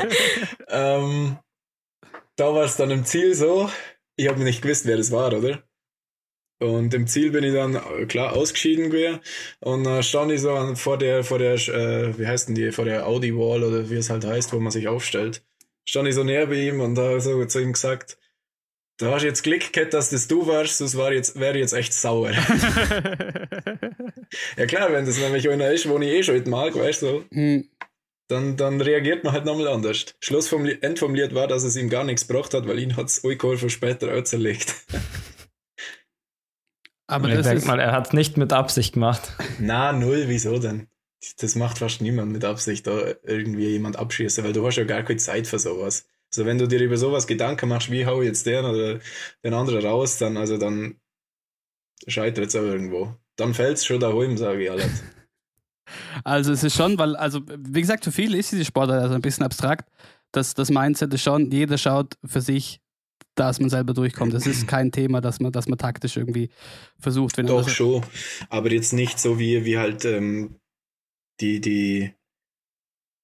ähm, 0.70 1.38
da 2.36 2.54
war 2.54 2.64
es 2.64 2.78
dann 2.78 2.92
im 2.92 3.06
Ziel 3.06 3.36
so, 3.36 3.70
ich 4.16 4.28
habe 4.28 4.44
nicht 4.44 4.62
gewusst, 4.62 4.86
wer 4.86 4.98
das 4.98 5.12
war, 5.12 5.34
oder? 5.34 5.64
Und 6.60 6.93
im 6.93 7.07
Ziel 7.07 7.32
bin 7.32 7.45
ich 7.45 7.53
dann 7.53 7.76
äh, 7.76 8.05
klar 8.05 8.36
ausgeschieden 8.36 8.89
gewesen 8.89 9.22
und 9.62 9.86
dann 9.86 10.03
stand 10.03 10.32
ich 10.32 10.41
so 10.41 10.76
vor 10.76 10.97
der, 10.97 11.24
vor 11.24 11.39
der, 11.39 11.53
äh, 11.53 12.20
wie 12.20 12.28
heißt 12.28 12.49
denn 12.49 12.55
die, 12.55 12.74
vor 12.74 12.84
der 12.84 13.07
Audi 13.07 13.34
Wall 13.34 13.64
oder 13.64 13.89
wie 13.89 13.95
es 13.95 14.10
halt 14.10 14.26
heißt, 14.26 14.51
wo 14.51 14.60
man 14.60 14.72
sich 14.72 14.89
aufstellt. 14.89 15.41
Stand 15.86 16.10
ich 16.10 16.16
so 16.16 16.26
näher 16.26 16.47
bei 16.47 16.55
ihm 16.55 16.82
und 16.82 16.95
da 16.95 17.20
so 17.22 17.43
zu 17.45 17.62
ihm 17.62 17.74
gesagt, 17.74 18.18
Du 18.99 19.07
hast 19.07 19.24
jetzt 19.24 19.41
Glück 19.43 19.72
gehabt, 19.72 19.93
dass 19.93 20.10
das 20.10 20.28
du 20.28 20.45
warst, 20.45 20.82
das 20.82 20.97
war 20.97 21.14
jetzt, 21.14 21.39
wäre 21.39 21.57
jetzt 21.57 21.72
echt 21.72 21.93
sauer. 21.93 22.32
ja 24.57 24.66
klar, 24.66 24.91
wenn 24.91 25.05
das 25.05 25.18
nämlich 25.18 25.49
einer 25.49 25.72
ist, 25.72 25.88
wo 25.88 25.97
ich 25.99 26.10
eh 26.10 26.22
schon 26.22 26.43
mag, 26.49 26.76
weißt 26.76 27.03
du, 27.03 27.24
mhm. 27.30 27.70
dann, 28.28 28.57
dann 28.57 28.82
reagiert 28.82 29.24
man 29.24 29.32
halt 29.32 29.45
nochmal 29.45 29.70
anders. 29.70 30.18
Schluss 30.20 30.49
vom 30.49 30.66
End 30.66 30.99
vom 30.99 31.16
Lied 31.16 31.34
war, 31.34 31.47
dass 31.47 31.64
es 31.64 31.78
ihm 31.78 31.89
gar 31.89 32.03
nichts 32.03 32.28
gebracht 32.28 32.53
hat, 32.53 32.68
weil 32.68 32.78
ihn 32.78 32.97
hat 32.97 33.05
es 33.05 33.20
für 33.20 33.70
später 33.70 34.14
auch 34.14 34.24
zerlegt. 34.24 34.76
Aber 37.10 37.28
ich 37.28 37.41
denke 37.41 37.66
mal, 37.66 37.80
er 37.80 37.91
hat 37.91 38.07
es 38.07 38.14
nicht 38.14 38.38
mit 38.38 38.53
Absicht 38.53 38.93
gemacht. 38.93 39.34
Na, 39.60 39.91
null, 39.91 40.26
wieso 40.28 40.60
denn? 40.60 40.88
Das 41.39 41.55
macht 41.55 41.80
fast 41.80 42.01
niemand 42.01 42.32
mit 42.32 42.45
Absicht, 42.45 42.86
da 42.86 43.01
irgendwie 43.24 43.70
jemand 43.70 43.97
abschießen, 43.97 44.43
weil 44.43 44.53
du 44.53 44.66
hast 44.66 44.76
ja 44.76 44.84
gar 44.84 45.01
keine 45.01 45.18
Zeit 45.18 45.47
für 45.47 45.57
sowas. 45.57 46.07
Also 46.32 46.45
wenn 46.45 46.60
du 46.60 46.68
dir 46.68 46.80
über 46.80 46.97
sowas 46.97 47.26
Gedanken 47.26 47.68
machst, 47.68 47.89
wie 47.89 48.05
hau 48.05 48.22
ich 48.22 48.28
jetzt 48.28 48.45
den 48.45 48.64
oder 48.64 48.99
den 49.43 49.53
anderen 49.55 49.84
raus, 49.84 50.20
dann, 50.20 50.38
also 50.38 50.57
dann 50.57 50.99
scheitert 52.07 52.47
es 52.47 52.55
auch 52.55 52.62
irgendwo. 52.62 53.16
Dann 53.36 53.55
fällt 53.55 53.78
es 53.78 53.86
schon 53.86 53.99
daheim, 53.99 54.38
sage 54.38 54.64
ich 54.64 54.72
alles. 54.72 55.03
Also 56.24 56.53
es 56.53 56.64
ist 56.64 56.76
schon, 56.76 56.99
weil, 56.99 57.16
also 57.16 57.41
wie 57.47 57.82
gesagt, 57.82 58.03
für 58.03 58.12
viele 58.12 58.38
ist 58.38 58.51
diese 58.51 58.64
Sportart 58.64 59.01
also 59.01 59.16
ein 59.16 59.22
bisschen 59.22 59.43
abstrakt. 59.43 59.89
Das, 60.32 60.53
das 60.53 60.70
Mindset 60.70 61.12
ist 61.16 61.24
schon, 61.24 61.49
jeder 61.49 61.80
schaut 61.80 62.16
für 62.24 62.41
sich, 62.41 62.80
dass 63.40 63.60
man 63.60 63.70
selber 63.70 63.94
durchkommt. 63.94 64.34
Das 64.34 64.48
ist 64.48 64.68
kein 64.68 64.92
Thema, 64.92 65.22
dass 65.22 65.40
man, 65.40 65.52
dass 65.52 65.68
man 65.68 65.78
taktisch 65.78 66.18
irgendwie 66.18 66.50
versucht. 67.00 67.38
Wenn 67.38 67.48
Doch 67.48 67.68
schon, 67.70 68.04
aber 68.50 68.72
jetzt 68.72 68.94
nicht 68.94 69.20
so 69.20 69.40
wie, 69.40 69.66
wie 69.66 69.78
halt 69.78 70.06
ähm, 70.06 70.56
die, 71.40 71.62
die 71.62 72.14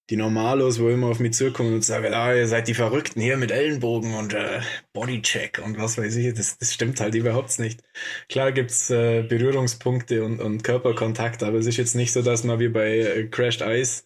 die 0.10 0.18
Normalos, 0.18 0.80
wo 0.80 0.90
immer 0.90 1.08
auf 1.08 1.20
mich 1.20 1.34
zukommen 1.34 1.74
und 1.74 1.84
sagen, 1.84 2.14
ah, 2.14 2.34
ihr 2.34 2.48
seid 2.48 2.68
die 2.68 2.76
Verrückten 2.76 3.22
hier 3.22 3.38
mit 3.38 3.52
Ellenbogen 3.52 4.14
und 4.14 4.34
äh, 4.34 4.62
Bodycheck 4.94 5.60
und 5.64 5.80
was 5.80 5.98
weiß 5.98 6.16
ich, 6.18 6.34
das, 6.36 6.58
das 6.60 6.74
stimmt 6.74 7.00
halt 7.00 7.16
überhaupt 7.16 7.58
nicht. 7.60 7.82
Klar 8.30 8.52
gibt's 8.52 8.90
äh, 8.92 9.24
Berührungspunkte 9.24 10.24
und, 10.24 10.40
und 10.42 10.64
Körperkontakt, 10.64 11.42
aber 11.42 11.58
es 11.58 11.66
ist 11.66 11.78
jetzt 11.78 11.96
nicht 11.96 12.14
so, 12.14 12.22
dass 12.22 12.44
man 12.44 12.60
wie 12.60 12.70
bei 12.70 13.00
äh, 13.00 13.28
Crashed 13.30 13.62
Ice, 13.62 14.04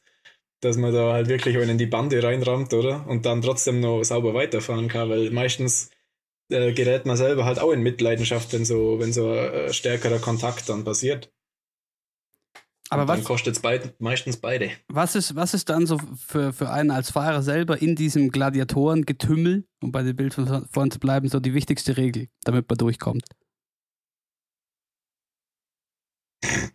dass 0.61 0.77
man 0.77 0.93
da 0.93 1.13
halt 1.13 1.27
wirklich 1.27 1.55
in 1.55 1.77
die 1.77 1.85
Bande 1.85 2.23
reinrammt, 2.23 2.73
oder? 2.73 3.05
Und 3.07 3.25
dann 3.25 3.41
trotzdem 3.41 3.81
noch 3.81 4.03
sauber 4.03 4.33
weiterfahren 4.33 4.87
kann, 4.87 5.09
weil 5.09 5.31
meistens 5.31 5.89
äh, 6.49 6.73
gerät 6.73 7.05
man 7.05 7.17
selber 7.17 7.45
halt 7.45 7.59
auch 7.59 7.71
in 7.71 7.81
Mitleidenschaft, 7.81 8.53
wenn 8.53 8.65
so, 8.65 8.99
wenn 8.99 9.13
so 9.13 9.33
äh, 9.33 9.71
stärkerer 9.73 10.19
Kontakt 10.19 10.67
dann 10.69 10.83
passiert. 10.83 11.31
Aber 12.91 13.07
was, 13.07 13.17
dann 13.17 13.23
kostet 13.23 13.55
es 13.55 13.61
beid, 13.61 13.93
meistens 13.99 14.37
beide. 14.37 14.71
Was 14.87 15.15
ist, 15.15 15.35
was 15.35 15.53
ist 15.53 15.69
dann 15.69 15.85
so 15.85 15.99
für, 16.17 16.51
für 16.53 16.71
einen 16.71 16.89
als 16.89 17.11
Fahrer 17.11 17.43
selber 17.43 17.79
in 17.79 17.95
diesem 17.95 18.31
Gladiatorengetümmel, 18.31 19.67
um 19.81 19.91
bei 19.91 20.01
dem 20.01 20.15
Bild 20.15 20.33
von 20.33 20.67
vorhin 20.71 20.89
zu 20.89 20.99
bleiben, 20.99 21.29
so 21.29 21.39
die 21.39 21.53
wichtigste 21.53 21.97
Regel, 21.97 22.29
damit 22.43 22.67
man 22.67 22.77
durchkommt? 22.79 23.25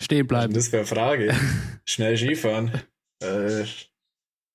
Stehen 0.00 0.26
bleiben. 0.26 0.52
Das 0.52 0.72
wäre 0.72 0.80
eine 0.80 0.88
Frage. 0.88 1.36
Schnell 1.84 2.16
Skifahren. 2.16 2.82
äh, 3.22 3.64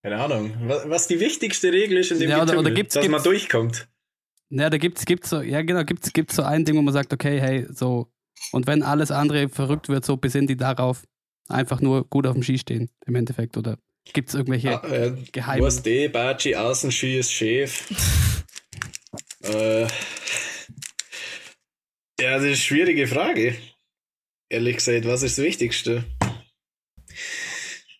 keine 0.03 0.17
Ahnung. 0.17 0.53
Was, 0.63 0.89
was, 0.89 1.07
die 1.07 1.21
wichtigste 1.21 1.71
Regel 1.71 1.99
ist 1.99 2.11
in 2.11 2.19
dem 2.19 2.29
ja, 2.29 2.37
oder, 2.37 2.47
Getümmel, 2.47 2.65
oder 2.65 2.75
gibt's, 2.75 2.95
dass 2.95 3.01
gibt's, 3.03 3.11
man 3.11 3.23
durchkommt. 3.23 3.87
Ja, 4.49 4.69
da 4.69 4.77
gibt's, 4.77 5.05
gibt's 5.05 5.29
so, 5.29 5.41
ja 5.41 5.61
genau, 5.61 5.83
gibt's, 5.83 6.13
gibt's 6.13 6.35
so 6.35 6.43
ein 6.43 6.63
Ding, 6.63 6.75
wo 6.77 6.81
man 6.81 6.93
sagt, 6.93 7.11
okay, 7.13 7.39
hey, 7.41 7.67
so 7.69 8.11
und 8.51 8.67
wenn 8.67 8.83
alles 8.83 9.11
andere 9.11 9.49
verrückt 9.49 9.89
wird, 9.89 10.05
so 10.05 10.17
besinnen 10.17 10.47
die 10.47 10.57
darauf, 10.57 11.03
einfach 11.47 11.81
nur 11.81 12.07
gut 12.07 12.27
auf 12.27 12.33
dem 12.33 12.43
Ski 12.43 12.57
stehen, 12.57 12.89
im 13.05 13.15
Endeffekt. 13.15 13.57
Oder 13.57 13.77
gibt 14.13 14.29
es 14.29 14.35
irgendwelche 14.35 14.81
ah, 14.81 14.87
äh, 14.87 15.11
geheimen... 15.31 15.65
Was 15.65 15.81
die, 15.81 16.07
Baci, 16.07 16.55
Außenski 16.55 17.19
ist 17.19 17.31
Chef. 17.31 17.89
äh, 19.43 19.81
ja, 19.81 19.87
das 22.19 22.41
ist 22.41 22.47
eine 22.47 22.55
schwierige 22.55 23.07
Frage. 23.07 23.55
Ehrlich 24.49 24.77
gesagt, 24.77 25.05
was 25.05 25.23
ist 25.23 25.37
das 25.37 25.45
Wichtigste? 25.45 26.05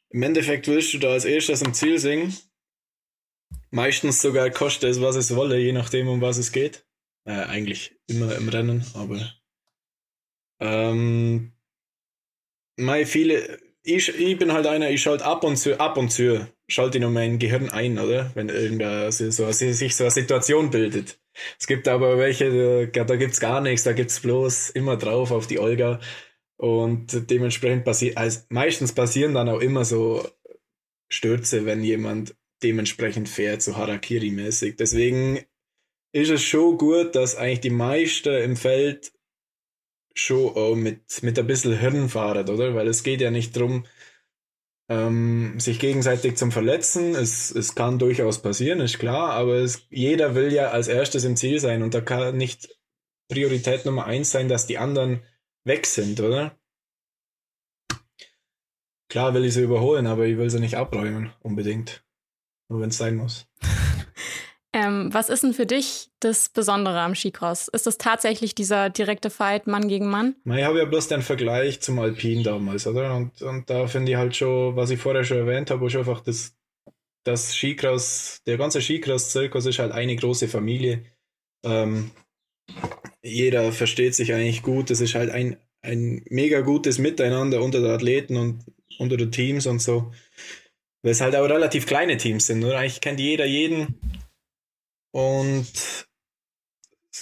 Im 0.10 0.24
Endeffekt 0.24 0.68
willst 0.68 0.94
du 0.94 1.00
da 1.00 1.10
als 1.10 1.26
erstes 1.26 1.62
im 1.62 1.74
Ziel 1.74 2.00
singen. 2.00 2.36
Meistens 3.70 4.22
sogar 4.22 4.50
kostet 4.50 4.92
es, 4.92 5.02
was 5.02 5.16
es 5.16 5.36
wolle, 5.36 5.58
je 5.58 5.72
nachdem, 5.72 6.08
um 6.08 6.22
was 6.22 6.38
es 6.38 6.52
geht. 6.52 6.86
Äh, 7.26 7.32
eigentlich 7.32 7.96
immer 8.08 8.36
im 8.36 8.48
Rennen, 8.48 8.86
aber 8.94 9.20
ähm, 10.60 11.52
mei, 12.78 13.06
viele, 13.06 13.60
ich, 13.84 14.10
ich 14.10 14.38
bin 14.38 14.54
halt 14.54 14.68
einer, 14.68 14.90
ich 14.90 15.02
schalte 15.02 15.26
ab 15.26 15.44
und 15.44 15.58
zu, 15.58 15.80
ab 15.80 15.98
und 15.98 16.10
zu, 16.10 16.48
schalte 16.68 16.98
ich 16.98 17.02
noch 17.02 17.12
mein 17.12 17.40
Gehirn 17.40 17.70
ein, 17.70 18.00
oder? 18.00 18.32
Wenn 18.34 18.50
irgendwer 18.50 19.12
so, 19.12 19.30
so, 19.32 19.52
sich 19.52 19.96
so 19.96 20.04
eine 20.04 20.12
Situation 20.12 20.70
bildet. 20.70 21.20
Es 21.60 21.68
gibt 21.68 21.88
aber 21.88 22.18
welche, 22.18 22.88
da, 22.88 23.04
da 23.04 23.16
gibt's 23.16 23.40
gar 23.40 23.62
nichts, 23.62 23.84
da 23.84 23.94
gibt's 23.94 24.20
bloß 24.20 24.72
immer 24.72 24.98
drauf 24.98 25.32
auf 25.32 25.48
die 25.48 25.60
Olga. 25.60 26.00
Und 26.58 27.30
dementsprechend 27.30 27.86
passiert, 27.86 28.18
also 28.18 28.40
meistens 28.50 28.94
passieren 28.94 29.36
dann 29.36 29.48
auch 29.48 29.60
immer 29.60 29.86
so 29.86 30.28
Stürze, 31.08 31.66
wenn 31.66 31.84
jemand 31.84 32.36
dementsprechend 32.64 33.30
fährt, 33.30 33.62
so 33.62 33.76
Harakiri-mäßig. 33.76 34.76
Deswegen 34.78 35.40
ist 36.12 36.30
es 36.30 36.42
schon 36.42 36.78
gut, 36.78 37.16
dass 37.16 37.36
eigentlich 37.36 37.62
die 37.62 37.70
meisten 37.70 38.34
im 38.34 38.56
Feld 38.56 39.14
schon 40.16 40.56
auch 40.56 40.76
mit, 40.76 41.22
mit 41.22 41.38
ein 41.38 41.48
bisschen 41.48 41.78
Hirn 41.78 42.10
fahren, 42.10 42.50
oder? 42.50 42.74
Weil 42.76 42.88
es 42.88 43.04
geht 43.04 43.22
ja 43.22 43.32
nicht 43.32 43.56
darum, 43.56 43.86
ähm, 44.90 45.60
sich 45.60 45.80
gegenseitig 45.80 46.38
zum 46.38 46.52
Verletzen. 46.52 47.14
Es, 47.14 47.52
es 47.52 47.76
kann 47.76 48.00
durchaus 48.00 48.42
passieren, 48.42 48.80
ist 48.80 49.00
klar, 49.00 49.32
aber 49.32 49.56
es, 49.56 49.86
jeder 49.90 50.36
will 50.36 50.52
ja 50.52 50.72
als 50.72 50.88
erstes 50.88 51.24
im 51.24 51.36
Ziel 51.36 51.60
sein 51.60 51.84
und 51.84 51.94
da 51.94 52.02
kann 52.02 52.38
nicht 52.38 52.76
Priorität 53.30 53.86
Nummer 53.86 54.06
eins 54.06 54.32
sein, 54.32 54.48
dass 54.48 54.68
die 54.68 54.78
anderen 54.78 55.22
weg 55.66 55.86
sind, 55.86 56.20
oder? 56.22 56.58
Klar 59.10 59.34
will 59.34 59.46
ich 59.46 59.54
sie 59.54 59.64
überholen, 59.64 60.08
aber 60.08 60.26
ich 60.26 60.38
will 60.38 60.50
sie 60.50 60.60
nicht 60.60 60.76
abräumen, 60.76 61.32
unbedingt. 61.42 62.07
Nur 62.70 62.82
wenn 62.82 62.90
es 62.90 62.98
sein 62.98 63.16
muss. 63.16 63.48
Ähm, 64.74 65.12
was 65.12 65.30
ist 65.30 65.44
denn 65.44 65.54
für 65.54 65.66
dich 65.66 66.10
das 66.20 66.50
Besondere 66.50 67.00
am 67.00 67.16
Skicross? 67.16 67.68
Ist 67.68 67.88
das 67.88 67.98
tatsächlich 67.98 68.54
dieser 68.54 68.90
direkte 68.90 69.30
Fight 69.30 69.66
Mann 69.66 69.88
gegen 69.88 70.08
Mann? 70.08 70.36
Na, 70.44 70.60
ich 70.60 70.66
habe 70.66 70.78
ja 70.78 70.86
bloß 70.86 71.08
den 71.08 71.22
Vergleich 71.22 71.80
zum 71.80 71.98
Alpin 71.98 72.44
damals, 72.44 72.86
oder? 72.86 73.16
Und, 73.16 73.42
und 73.42 73.70
da 73.70 73.88
finde 73.88 74.12
ich 74.12 74.18
halt 74.18 74.36
schon, 74.36 74.76
was 74.76 74.92
ich 74.92 75.00
vorher 75.00 75.24
schon 75.24 75.38
erwähnt 75.38 75.72
habe, 75.72 75.88
ist 75.88 75.96
einfach 75.96 76.20
das, 76.22 76.56
das 77.24 77.56
Skicross, 77.56 78.42
der 78.46 78.58
ganze 78.58 78.82
Skicross-Zirkus 78.82 79.66
ist 79.66 79.80
halt 79.80 79.94
eine 79.94 80.16
große 80.16 80.48
Familie. 80.48 81.06
Ähm, 81.66 82.12
jeder 83.24 83.72
versteht 83.72 84.14
sich 84.14 84.34
eigentlich 84.34 84.62
gut. 84.62 84.92
Es 84.92 85.02
ist 85.02 85.16
halt 85.16 85.32
ein, 85.32 85.58
ein 85.82 86.24
mega 86.30 86.62
gutes 86.62 87.00
Miteinander 87.00 87.64
unter 87.64 87.80
den 87.80 87.92
Athleten 87.92 88.38
und 88.38 88.66
unter 89.00 89.18
den 89.18 89.32
Teams 89.32 89.66
und 89.66 89.82
so. 89.82 90.12
Weil 91.04 91.12
es 91.12 91.22
halt 91.22 91.36
auch 91.36 91.48
relativ 91.48 91.86
kleine 91.86 92.18
Teams 92.18 92.48
sind, 92.48 92.64
oder? 92.64 92.80
Eigentlich 92.80 93.02
kennt 93.02 93.20
jeder 93.20 93.46
jeden. 93.46 94.00
Und 95.12 96.08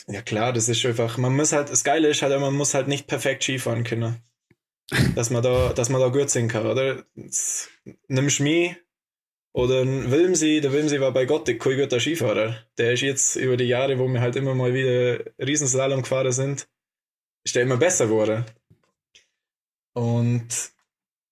ja 0.07 0.21
klar, 0.21 0.53
das 0.53 0.69
ist 0.69 0.85
einfach, 0.85 1.17
man 1.17 1.35
muss 1.35 1.51
halt, 1.51 1.69
das 1.69 1.83
Geile 1.83 2.09
ist 2.09 2.21
halt, 2.21 2.39
man 2.39 2.53
muss 2.53 2.73
halt 2.73 2.87
nicht 2.87 3.07
perfekt 3.07 3.43
Skifahren 3.43 3.83
können. 3.83 4.21
dass 5.15 5.29
man 5.29 5.41
da, 5.41 5.73
dass 5.73 5.89
man 5.89 6.01
da 6.01 6.09
gut 6.09 6.29
singen 6.29 6.49
kann, 6.49 6.65
oder? 6.65 7.05
Nimmst 8.07 8.39
mich 8.39 8.75
oder 9.53 9.81
ein 9.81 10.11
Wilmsi, 10.11 10.59
der 10.61 10.73
Wilmsi 10.73 10.99
war 10.99 11.11
bei 11.11 11.25
Gott 11.25 11.47
kein 11.47 11.77
guter 11.77 11.99
Skifahrer. 11.99 12.57
Der 12.77 12.93
ist 12.93 13.01
jetzt 13.01 13.35
über 13.35 13.57
die 13.57 13.65
Jahre, 13.65 13.97
wo 13.97 14.07
wir 14.07 14.21
halt 14.21 14.35
immer 14.35 14.53
mal 14.53 14.73
wieder 14.73 15.23
Riesenslalom 15.39 16.01
gefahren 16.01 16.31
sind, 16.31 16.67
ist 17.43 17.55
der 17.55 17.63
immer 17.63 17.77
besser 17.77 18.07
geworden. 18.07 18.45
Und 19.93 20.73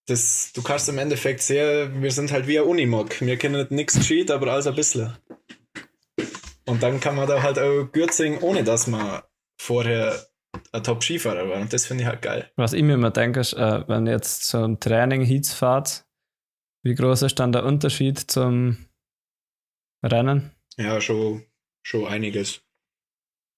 das, 0.05 0.51
du 0.53 0.61
kannst 0.61 0.89
im 0.89 0.97
Endeffekt 0.97 1.41
sehr, 1.41 2.01
wir 2.01 2.11
sind 2.11 2.31
halt 2.31 2.47
wie 2.47 2.59
ein 2.59 2.65
Unimog. 2.65 3.21
Wir 3.21 3.37
kennen 3.37 3.65
nichts 3.69 3.95
geschieht, 3.95 4.31
aber 4.31 4.51
alles 4.51 4.67
ein 4.67 4.75
bisschen. 4.75 5.15
Und 6.65 6.83
dann 6.83 6.99
kann 6.99 7.15
man 7.15 7.27
da 7.27 7.41
halt 7.41 7.59
auch 7.59 7.85
gut 7.91 8.13
singen, 8.13 8.39
ohne 8.39 8.63
dass 8.63 8.87
man 8.87 9.21
vorher 9.59 10.27
ein 10.71 10.83
Top-Skifahrer 10.83 11.49
war. 11.49 11.61
Und 11.61 11.73
das 11.73 11.85
finde 11.85 12.03
ich 12.03 12.07
halt 12.07 12.21
geil. 12.21 12.51
Was 12.55 12.73
ich 12.73 12.83
mir 12.83 12.95
immer 12.95 13.11
denke, 13.11 13.39
ist, 13.39 13.53
äh, 13.53 13.87
wenn 13.87 14.07
jetzt 14.07 14.53
ein 14.55 14.79
Training 14.79 15.23
Heats 15.23 15.53
fahrt, 15.53 16.05
wie 16.83 16.95
groß 16.95 17.23
ist 17.23 17.39
dann 17.39 17.51
der 17.51 17.63
Unterschied 17.63 18.19
zum 18.19 18.89
Rennen? 20.03 20.51
Ja, 20.77 20.99
schon, 20.99 21.45
schon 21.81 22.07
einiges. 22.07 22.61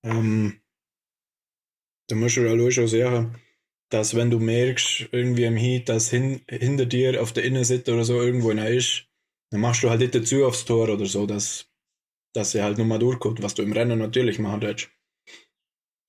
Ähm, 0.03 0.61
da 2.07 2.15
musst 2.15 2.37
du 2.37 2.41
ja 2.41 2.71
schon 2.71 2.87
sagen, 2.87 3.41
dass 3.95 4.13
wenn 4.13 4.29
du 4.29 4.39
merkst, 4.39 5.07
irgendwie 5.13 5.45
im 5.45 5.55
Heat, 5.55 5.87
dass 5.87 6.09
hin, 6.09 6.41
hinter 6.49 6.85
dir 6.85 7.21
auf 7.21 7.31
der 7.31 7.45
Innenseite 7.45 7.93
oder 7.93 8.03
so 8.03 8.21
irgendwo 8.21 8.49
einer 8.49 8.67
ist, 8.67 9.05
dann 9.51 9.61
machst 9.61 9.83
du 9.83 9.89
halt 9.89 10.01
nicht 10.01 10.13
dazu 10.13 10.45
aufs 10.45 10.65
Tor 10.65 10.89
oder 10.89 11.05
so, 11.05 11.25
dass, 11.25 11.67
dass 12.33 12.53
er 12.55 12.65
halt 12.65 12.77
nochmal 12.77 12.99
durchkommt, 12.99 13.41
was 13.41 13.53
du 13.53 13.63
im 13.63 13.71
Rennen 13.71 13.97
natürlich 13.97 14.37
machen 14.37 14.61
willst. 14.61 14.89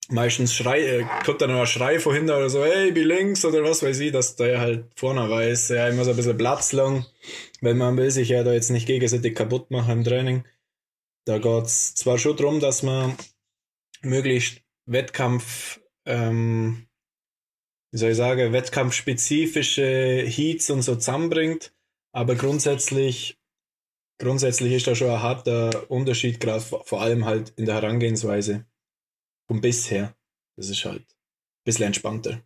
Meistens 0.09 0.53
schrei, 0.53 0.81
äh, 0.81 1.05
kommt 1.25 1.39
dann 1.39 1.51
ein 1.51 1.65
Schrei 1.65 1.97
von 2.01 2.13
hinten 2.13 2.31
oder 2.31 2.49
so, 2.49 2.61
hey, 2.61 2.91
bin 2.91 3.07
links 3.07 3.45
oder 3.45 3.63
was 3.63 3.81
weiß 3.81 3.99
ich, 4.01 4.11
dass 4.11 4.35
der 4.35 4.59
halt 4.59 4.87
vorne 4.97 5.29
weiß, 5.29 5.69
ja, 5.69 5.87
immer 5.87 6.03
so 6.03 6.09
ein 6.09 6.17
bisschen 6.17 6.37
Platz 6.37 6.73
lang, 6.73 7.05
weil 7.61 7.73
man 7.73 7.95
will 7.95 8.11
sich 8.11 8.27
ja 8.27 8.43
da 8.43 8.51
jetzt 8.51 8.69
nicht 8.69 8.87
gegenseitig 8.87 9.33
kaputt 9.33 9.71
machen 9.71 9.99
im 9.99 10.03
Training. 10.03 10.43
Da 11.23 11.37
geht's 11.37 11.95
zwar 11.95 12.17
schon 12.17 12.35
darum, 12.35 12.59
dass 12.59 12.83
man 12.83 13.15
möglichst 14.01 14.61
Wettkampf 14.85 15.79
ähm, 16.05 16.86
wie 17.91 17.97
soll 17.97 18.11
ich 18.11 18.17
sagen, 18.17 18.53
wettkampfspezifische 18.53 20.23
Heats 20.25 20.69
und 20.69 20.81
so 20.81 20.95
zusammenbringt. 20.95 21.73
Aber 22.13 22.35
grundsätzlich, 22.35 23.39
grundsätzlich 24.19 24.73
ist 24.73 24.87
da 24.87 24.95
schon 24.95 25.09
ein 25.09 25.21
harter 25.21 25.89
Unterschied, 25.89 26.39
gerade 26.39 26.61
vor 26.61 27.01
allem 27.01 27.25
halt 27.25 27.53
in 27.57 27.65
der 27.65 27.75
Herangehensweise 27.75 28.65
vom 29.47 29.61
bisher. 29.61 30.15
Das 30.57 30.69
ist 30.69 30.83
halt 30.85 31.01
ein 31.01 31.63
bisschen 31.65 31.87
entspannter. 31.87 32.41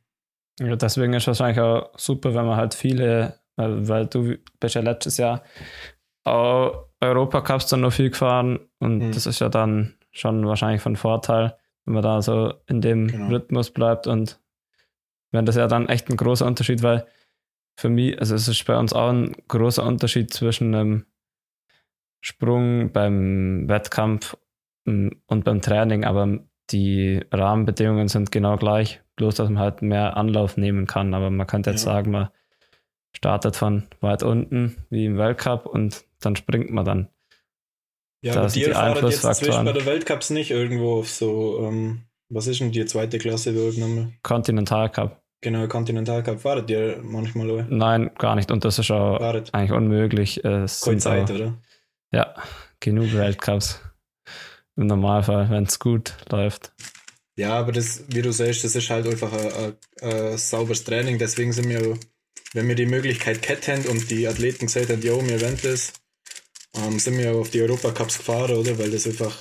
Ja, 0.59 0.75
deswegen 0.75 1.13
ist 1.13 1.23
es 1.23 1.27
wahrscheinlich 1.27 1.59
auch 1.59 1.97
super, 1.97 2.35
wenn 2.35 2.45
man 2.45 2.57
halt 2.57 2.73
viele, 2.73 3.39
weil 3.55 4.07
du 4.07 4.37
bist 4.59 4.75
ja 4.75 4.81
letztes 4.81 5.17
Jahr 5.17 5.43
auch 6.23 6.89
Europacups 6.99 7.67
dann 7.67 7.81
noch 7.81 7.93
viel 7.93 8.11
gefahren 8.11 8.59
und 8.79 8.99
mhm. 8.99 9.11
das 9.11 9.25
ist 9.25 9.39
ja 9.39 9.49
dann 9.49 9.95
schon 10.11 10.45
wahrscheinlich 10.45 10.81
von 10.81 10.95
Vorteil, 10.95 11.57
wenn 11.85 11.95
man 11.95 12.03
da 12.03 12.21
so 12.21 12.53
in 12.67 12.81
dem 12.81 13.07
genau. 13.07 13.27
Rhythmus 13.29 13.71
bleibt 13.71 14.05
und 14.05 14.39
wäre 15.31 15.43
das 15.43 15.55
ja 15.55 15.67
dann 15.67 15.89
echt 15.89 16.09
ein 16.09 16.17
großer 16.17 16.45
Unterschied, 16.45 16.83
weil 16.83 17.05
für 17.77 17.89
mich, 17.89 18.19
also 18.19 18.35
es 18.35 18.47
ist 18.47 18.65
bei 18.65 18.77
uns 18.77 18.93
auch 18.93 19.09
ein 19.09 19.35
großer 19.47 19.83
Unterschied 19.83 20.33
zwischen 20.33 20.75
einem 20.75 21.05
Sprung 22.21 22.91
beim 22.91 23.67
Wettkampf 23.67 24.37
und 24.85 25.43
beim 25.43 25.61
Training, 25.61 26.05
aber 26.05 26.39
die 26.71 27.21
Rahmenbedingungen 27.31 28.07
sind 28.07 28.31
genau 28.31 28.57
gleich, 28.57 29.01
bloß 29.15 29.35
dass 29.35 29.49
man 29.49 29.59
halt 29.59 29.81
mehr 29.81 30.17
Anlauf 30.17 30.57
nehmen 30.57 30.87
kann. 30.87 31.13
Aber 31.13 31.29
man 31.29 31.47
könnte 31.47 31.71
jetzt 31.71 31.85
ja. 31.85 31.93
sagen, 31.93 32.11
man 32.11 32.29
startet 33.15 33.55
von 33.55 33.87
weit 33.99 34.23
unten 34.23 34.77
wie 34.89 35.05
im 35.05 35.17
Weltcup 35.17 35.65
und 35.65 36.05
dann 36.19 36.35
springt 36.35 36.71
man 36.71 36.85
dann. 36.85 37.09
Ja, 38.23 38.33
da 38.33 38.41
aber 38.41 38.49
die 38.49 38.73
Einflussfaktoren. 38.73 39.65
jetzt 39.65 39.73
bei 39.73 39.79
der 39.79 39.85
Weltcups 39.85 40.29
nicht 40.29 40.51
irgendwo 40.51 40.99
auf 40.99 41.09
so, 41.09 41.67
ähm, 41.67 42.03
was 42.29 42.47
ist 42.47 42.59
denn 42.59 42.71
die 42.71 42.85
zweite 42.85 43.17
Klasse 43.17 43.51
irgendwann? 43.51 44.13
Genau, 45.41 45.67
Continental 45.67 46.21
Cup 46.21 46.39
fahrt 46.39 46.69
ihr 46.69 46.99
manchmal, 47.03 47.49
oder? 47.49 47.65
Nein, 47.67 48.11
gar 48.19 48.35
nicht. 48.35 48.51
Und 48.51 48.63
das 48.63 48.77
ist 48.77 48.91
auch 48.91 49.17
Fahret. 49.17 49.53
eigentlich 49.53 49.71
unmöglich. 49.71 50.45
Es 50.45 50.81
Keine 50.81 50.97
Zeit, 50.97 51.31
auch, 51.31 51.35
oder? 51.35 51.57
Ja, 52.11 52.35
genug 52.79 53.13
Weltcups. 53.13 53.81
Im 54.75 54.85
Normalfall, 54.85 55.49
wenn 55.49 55.63
es 55.63 55.79
gut 55.79 56.13
läuft. 56.29 56.71
Ja, 57.35 57.53
aber 57.57 57.71
das, 57.71 58.03
wie 58.09 58.21
du 58.21 58.31
sagst, 58.31 58.63
das 58.63 58.75
ist 58.75 58.89
halt 58.89 59.07
einfach 59.07 59.33
ein, 59.33 59.75
ein, 60.01 60.11
ein 60.31 60.37
sauberes 60.37 60.83
Training. 60.83 61.17
Deswegen 61.17 61.53
sind 61.53 61.69
wir, 61.69 61.97
wenn 62.53 62.67
wir 62.67 62.75
die 62.75 62.85
Möglichkeit 62.85 63.41
ketten 63.41 63.87
und 63.87 64.11
die 64.11 64.27
Athleten 64.27 64.67
gesagt 64.67 64.89
haben, 64.89 65.01
jo, 65.01 65.25
wir 65.25 65.41
wollen 65.41 65.57
das, 65.63 65.93
ähm, 66.75 66.99
sind 66.99 67.17
wir 67.17 67.33
auf 67.33 67.49
die 67.49 67.61
Europacups 67.61 68.19
gefahren, 68.19 68.57
oder? 68.57 68.77
Weil 68.77 68.91
das 68.91 69.07
einfach 69.07 69.35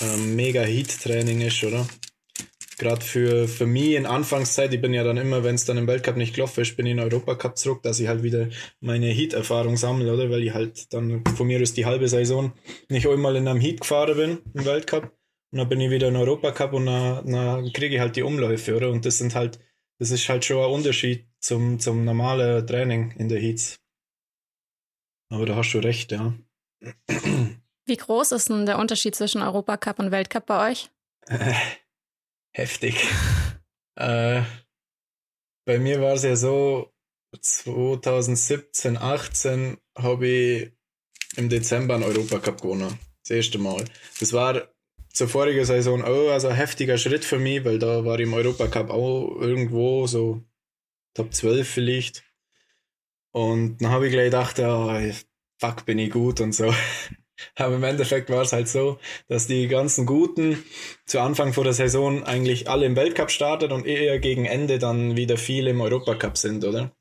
ein 0.00 0.34
mega 0.34 0.62
Heat-Training 0.62 1.42
ist, 1.42 1.62
oder? 1.62 1.86
Gerade 2.78 3.04
für, 3.04 3.48
für 3.48 3.66
mich 3.66 3.92
in 3.92 4.06
Anfangszeit, 4.06 4.72
ich 4.72 4.80
bin 4.80 4.92
ja 4.92 5.02
dann 5.02 5.16
immer, 5.16 5.44
wenn 5.44 5.54
es 5.54 5.64
dann 5.64 5.78
im 5.78 5.86
Weltcup 5.86 6.16
nicht 6.16 6.34
gelaufen 6.34 6.60
ist, 6.60 6.76
bin 6.76 6.86
ich 6.86 6.92
in 6.92 7.00
Europacup 7.00 7.56
zurück, 7.56 7.82
dass 7.82 8.00
ich 8.00 8.08
halt 8.08 8.22
wieder 8.22 8.48
meine 8.80 9.06
Heat-Erfahrung 9.06 9.76
sammle, 9.76 10.12
oder? 10.12 10.30
Weil 10.30 10.42
ich 10.42 10.52
halt 10.52 10.92
dann 10.92 11.24
von 11.36 11.46
mir 11.46 11.60
ist 11.60 11.76
die 11.76 11.86
halbe 11.86 12.08
Saison 12.08 12.52
nicht 12.88 13.06
einmal 13.06 13.36
in 13.36 13.48
einem 13.48 13.60
Heat 13.60 13.80
gefahren 13.80 14.16
bin 14.16 14.38
im 14.54 14.64
Weltcup. 14.64 15.04
Und 15.52 15.58
dann 15.58 15.68
bin 15.68 15.80
ich 15.80 15.90
wieder 15.90 16.08
in 16.08 16.16
Europacup 16.16 16.72
und 16.74 16.86
dann, 16.86 17.30
dann 17.30 17.72
kriege 17.72 17.94
ich 17.94 18.00
halt 18.00 18.16
die 18.16 18.22
Umläufe, 18.22 18.76
oder? 18.76 18.90
Und 18.90 19.06
das 19.06 19.18
sind 19.18 19.34
halt, 19.34 19.58
das 19.98 20.10
ist 20.10 20.28
halt 20.28 20.44
schon 20.44 20.62
ein 20.62 20.70
Unterschied 20.70 21.26
zum, 21.40 21.78
zum 21.78 22.04
normalen 22.04 22.66
Training 22.66 23.12
in 23.12 23.28
der 23.28 23.40
Heats. 23.40 23.76
Aber 25.30 25.46
da 25.46 25.56
hast 25.56 25.72
du 25.72 25.78
recht, 25.78 26.12
ja. 26.12 26.34
Wie 27.86 27.96
groß 27.96 28.32
ist 28.32 28.50
denn 28.50 28.66
der 28.66 28.78
Unterschied 28.78 29.14
zwischen 29.14 29.42
Europacup 29.42 29.98
und 29.98 30.10
Weltcup 30.10 30.46
bei 30.46 30.70
euch? 30.70 30.90
heftig. 32.56 33.06
äh, 33.96 34.42
bei 35.66 35.78
mir 35.78 36.00
war 36.00 36.14
es 36.14 36.22
ja 36.22 36.36
so, 36.36 36.92
2017, 37.40 38.96
18 38.96 39.76
habe 39.98 40.26
ich 40.26 40.72
im 41.36 41.48
Dezember 41.48 41.94
einen 41.94 42.04
Europacup 42.04 42.62
gewonnen. 42.62 42.98
Das 43.22 43.30
erste 43.30 43.58
Mal. 43.58 43.84
Das 44.20 44.32
war 44.32 44.68
zur 45.12 45.28
vorigen 45.28 45.64
Saison 45.64 46.02
auch 46.02 46.30
also 46.30 46.48
ein 46.48 46.54
heftiger 46.54 46.98
Schritt 46.98 47.24
für 47.24 47.38
mich, 47.38 47.64
weil 47.64 47.78
da 47.78 48.04
war 48.04 48.18
ich 48.18 48.26
im 48.26 48.34
Europacup 48.34 48.90
auch 48.90 49.36
irgendwo 49.40 50.06
so 50.06 50.42
Top 51.14 51.34
12 51.34 51.68
vielleicht. 51.68 52.24
Und 53.32 53.78
dann 53.78 53.90
habe 53.90 54.06
ich 54.06 54.12
gleich 54.12 54.26
gedacht, 54.26 54.58
oh, 54.60 54.92
fuck, 55.58 55.84
bin 55.84 55.98
ich 55.98 56.10
gut 56.10 56.40
und 56.40 56.52
so. 56.52 56.72
Aber 57.56 57.76
im 57.76 57.84
Endeffekt 57.84 58.30
war 58.30 58.42
es 58.42 58.52
halt 58.52 58.68
so, 58.68 58.98
dass 59.28 59.46
die 59.46 59.68
ganzen 59.68 60.06
Guten 60.06 60.64
zu 61.04 61.20
Anfang 61.20 61.52
vor 61.52 61.64
der 61.64 61.72
Saison 61.72 62.24
eigentlich 62.24 62.68
alle 62.68 62.86
im 62.86 62.96
Weltcup 62.96 63.30
startet 63.30 63.72
und 63.72 63.86
eher 63.86 64.18
gegen 64.18 64.44
Ende 64.44 64.78
dann 64.78 65.16
wieder 65.16 65.36
viele 65.36 65.70
im 65.70 65.80
Europacup 65.80 66.36
sind, 66.36 66.64
oder? 66.64 66.92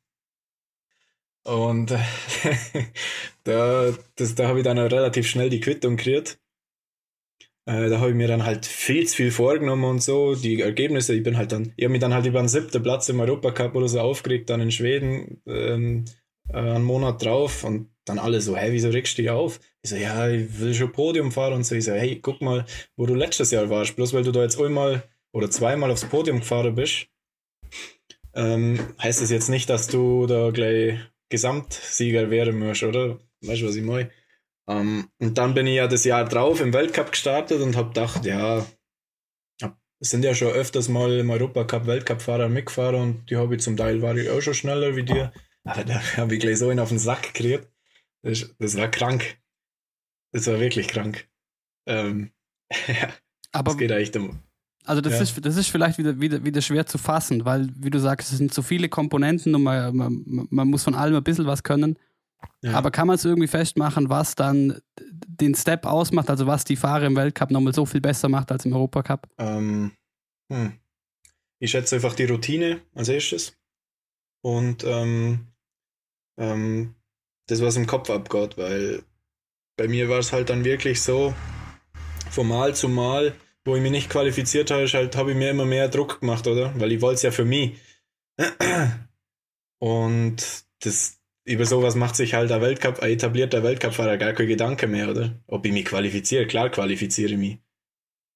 Und 1.44 1.92
da, 3.44 3.94
da 4.16 4.48
habe 4.48 4.60
ich 4.60 4.64
dann 4.64 4.80
relativ 4.80 5.28
schnell 5.28 5.50
die 5.50 5.60
Quittung 5.60 5.96
gekriegt. 5.96 6.40
Äh, 7.68 7.90
da 7.90 8.00
habe 8.00 8.12
ich 8.12 8.16
mir 8.16 8.28
dann 8.28 8.46
halt 8.46 8.66
viel 8.66 9.08
zu 9.08 9.16
viel 9.16 9.32
vorgenommen 9.32 9.86
und 9.86 10.04
so. 10.04 10.36
Die 10.36 10.62
Ergebnisse, 10.62 11.16
ich 11.16 11.24
bin 11.24 11.38
halt 11.38 11.52
dann, 11.52 11.74
ich 11.76 11.84
habe 11.84 11.92
mich 11.92 12.02
dann 12.02 12.14
halt 12.14 12.26
über 12.26 12.40
den 12.40 12.48
siebten 12.48 12.82
Platz 12.84 13.10
im 13.10 13.20
Europacup 13.20 13.76
oder 13.76 13.88
so 13.88 14.00
aufgeregt, 14.00 14.50
dann 14.50 14.62
in 14.62 14.72
Schweden 14.72 15.42
ähm, 15.48 16.06
äh, 16.50 16.58
einen 16.58 16.84
Monat 16.84 17.24
drauf 17.24 17.64
und 17.64 17.90
dann 18.06 18.20
alle 18.20 18.42
so, 18.42 18.56
hey, 18.56 18.72
wieso 18.72 18.90
regst 18.90 19.18
du 19.18 19.24
dich 19.24 19.32
auf? 19.32 19.60
Ich 19.86 19.92
so, 19.92 19.98
ja, 19.98 20.28
ich 20.28 20.60
will 20.60 20.74
schon 20.74 20.92
Podium 20.92 21.32
fahren 21.32 21.54
und 21.54 21.64
so. 21.64 21.76
Ich 21.76 21.84
so, 21.84 21.92
hey, 21.92 22.20
guck 22.20 22.42
mal, 22.42 22.66
wo 22.96 23.06
du 23.06 23.14
letztes 23.14 23.52
Jahr 23.52 23.70
warst. 23.70 23.96
Bloß 23.96 24.14
weil 24.14 24.24
du 24.24 24.32
da 24.32 24.42
jetzt 24.42 24.60
einmal 24.60 25.04
oder 25.32 25.52
zweimal 25.52 25.92
aufs 25.92 26.06
Podium 26.06 26.40
gefahren 26.40 26.74
bist, 26.74 27.06
ähm, 28.34 28.80
heißt 29.00 29.22
das 29.22 29.30
jetzt 29.30 29.48
nicht, 29.48 29.70
dass 29.70 29.86
du 29.86 30.26
da 30.26 30.50
gleich 30.50 30.98
Gesamtsieger 31.30 32.32
werden 32.32 32.58
musst, 32.58 32.82
oder? 32.82 33.20
Weißt 33.42 33.62
du, 33.62 33.68
was 33.68 33.76
ich 33.76 33.84
meine? 33.84 34.10
Ähm, 34.68 35.08
und 35.20 35.38
dann 35.38 35.54
bin 35.54 35.68
ich 35.68 35.76
ja 35.76 35.88
das 35.88 36.04
Jahr 36.04 36.26
drauf 36.26 36.62
im 36.62 36.74
Weltcup 36.74 37.12
gestartet 37.12 37.62
und 37.62 37.78
hab 37.78 37.94
gedacht, 37.94 38.26
ja, 38.26 38.66
es 40.00 40.10
sind 40.10 40.26
ja 40.26 40.34
schon 40.34 40.48
öfters 40.48 40.90
mal 40.90 41.20
im 41.20 41.30
Europacup 41.30 41.86
Weltcup-Fahrer 41.86 42.50
mitgefahren 42.50 42.96
und 42.96 43.30
die 43.30 43.38
habe 43.38 43.54
ich 43.54 43.62
zum 43.62 43.78
Teil 43.78 44.02
war 44.02 44.18
ich 44.18 44.32
auch 44.32 44.42
schon 44.42 44.56
schneller 44.56 44.96
wie 44.96 45.04
dir. 45.04 45.32
Aber 45.64 45.84
da 45.84 46.02
habe 46.18 46.34
ich 46.34 46.42
gleich 46.42 46.58
so 46.58 46.70
einen 46.70 46.80
auf 46.80 46.90
den 46.90 46.98
Sack 46.98 47.36
gekriegt. 47.36 47.68
Das, 48.24 48.52
das 48.58 48.76
war 48.78 48.90
krank. 48.90 49.38
Das 50.36 50.48
war 50.48 50.60
wirklich 50.60 50.90
krank. 50.90 51.30
Ähm, 51.88 52.30
ja, 52.88 53.08
aber 53.54 53.72
das 53.72 53.78
geht 53.78 53.92
echt 53.92 54.18
um. 54.18 54.38
Also 54.84 55.02
das, 55.02 55.14
ja. 55.14 55.22
ist, 55.22 55.46
das 55.46 55.56
ist 55.56 55.70
vielleicht 55.70 55.98
wieder, 55.98 56.20
wieder, 56.20 56.44
wieder 56.44 56.62
schwer 56.62 56.86
zu 56.86 56.98
fassen, 56.98 57.46
weil, 57.46 57.70
wie 57.78 57.90
du 57.90 58.00
sagst, 58.00 58.34
es 58.34 58.38
sind 58.38 58.54
so 58.54 58.62
viele 58.62 58.90
Komponenten 58.90 59.56
und 59.56 59.64
man, 59.64 59.96
man, 59.96 60.48
man 60.50 60.68
muss 60.68 60.84
von 60.84 60.94
allem 60.94 61.16
ein 61.16 61.24
bisschen 61.24 61.48
was 61.48 61.64
können. 61.64 61.98
Ja. 62.62 62.74
Aber 62.74 62.92
kann 62.92 63.08
man 63.08 63.16
es 63.16 63.24
irgendwie 63.24 63.48
festmachen, 63.48 64.10
was 64.10 64.36
dann 64.36 64.82
den 65.00 65.56
Step 65.56 65.86
ausmacht, 65.86 66.30
also 66.30 66.46
was 66.48 66.66
die 66.66 66.76
Fahrer 66.76 67.06
im 67.06 67.16
Weltcup 67.16 67.50
nochmal 67.50 67.74
so 67.74 67.86
viel 67.86 68.02
besser 68.02 68.28
macht 68.28 68.52
als 68.52 68.66
im 68.66 68.74
Europacup? 68.74 69.30
Ähm, 69.38 69.94
hm. 70.52 70.74
Ich 71.60 71.72
schätze 71.72 71.96
einfach 71.96 72.14
die 72.14 72.26
Routine 72.26 72.82
als 72.94 73.08
erstes. 73.08 73.58
Und 74.42 74.84
ähm, 74.84 75.48
ähm, 76.38 76.94
das, 77.48 77.62
was 77.62 77.78
im 77.78 77.88
Kopf 77.88 78.10
abgeht, 78.10 78.58
weil 78.58 79.02
bei 79.78 79.88
mir 79.88 80.10
war 80.10 80.20
es 80.20 80.32
halt 80.32 80.50
dann 80.50 80.66
wirklich 80.66 81.02
so, 81.02 81.34
von 82.30 82.48
Mal 82.48 82.76
zu 82.76 82.90
Mal, 82.90 83.34
wo 83.64 83.76
ich 83.76 83.82
mich 83.82 83.92
nicht 83.92 84.10
qualifiziert 84.10 84.72
habe, 84.72 84.88
halt, 84.88 85.16
habe 85.16 85.32
ich 85.32 85.38
mir 85.38 85.50
immer 85.50 85.66
mehr 85.66 85.90
Druck 85.90 86.20
gemacht, 86.20 86.48
oder? 86.48 86.74
Weil 86.80 86.92
ich 86.92 87.02
wollte 87.02 87.16
es 87.16 87.22
ja 87.24 87.32
für 87.32 87.46
mich. 87.46 87.78
Und 89.80 90.66
das, 90.80 91.20
über 91.46 91.66
sowas 91.66 91.96
macht 91.96 92.16
sich 92.16 92.34
halt 92.34 92.50
der 92.50 92.62
Weltcup, 92.62 93.00
ein 93.00 93.12
etablierter 93.12 93.64
Weltcup-Fahrer 93.64 94.18
gar 94.18 94.34
kein 94.34 94.48
Gedanke 94.48 94.88
mehr, 94.88 95.10
oder? 95.10 95.42
Ob 95.48 95.66
ich 95.66 95.72
mich 95.72 95.86
qualifiziere, 95.86 96.48
klar 96.48 96.70
qualifiziere 96.70 97.34
ich 97.34 97.38
mich. 97.38 97.58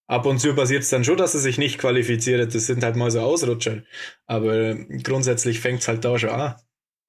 Ab 0.08 0.26
und 0.26 0.40
zu 0.40 0.56
passiert 0.56 0.82
es 0.84 0.90
dann 0.90 1.04
schon, 1.04 1.18
dass 1.18 1.36
er 1.36 1.40
sich 1.40 1.60
nicht 1.60 1.78
qualifiziert, 1.78 2.56
das 2.56 2.66
sind 2.66 2.84
halt 2.84 2.96
mal 2.96 3.12
so 3.12 3.22
Ausrutscher. 3.22 3.84
Aber 4.26 4.76
grundsätzlich 5.04 5.60
fängt 5.60 5.82
es 5.82 5.88
halt 5.88 6.04
da 6.04 6.18
schon 6.18 6.32
an. 6.32 6.56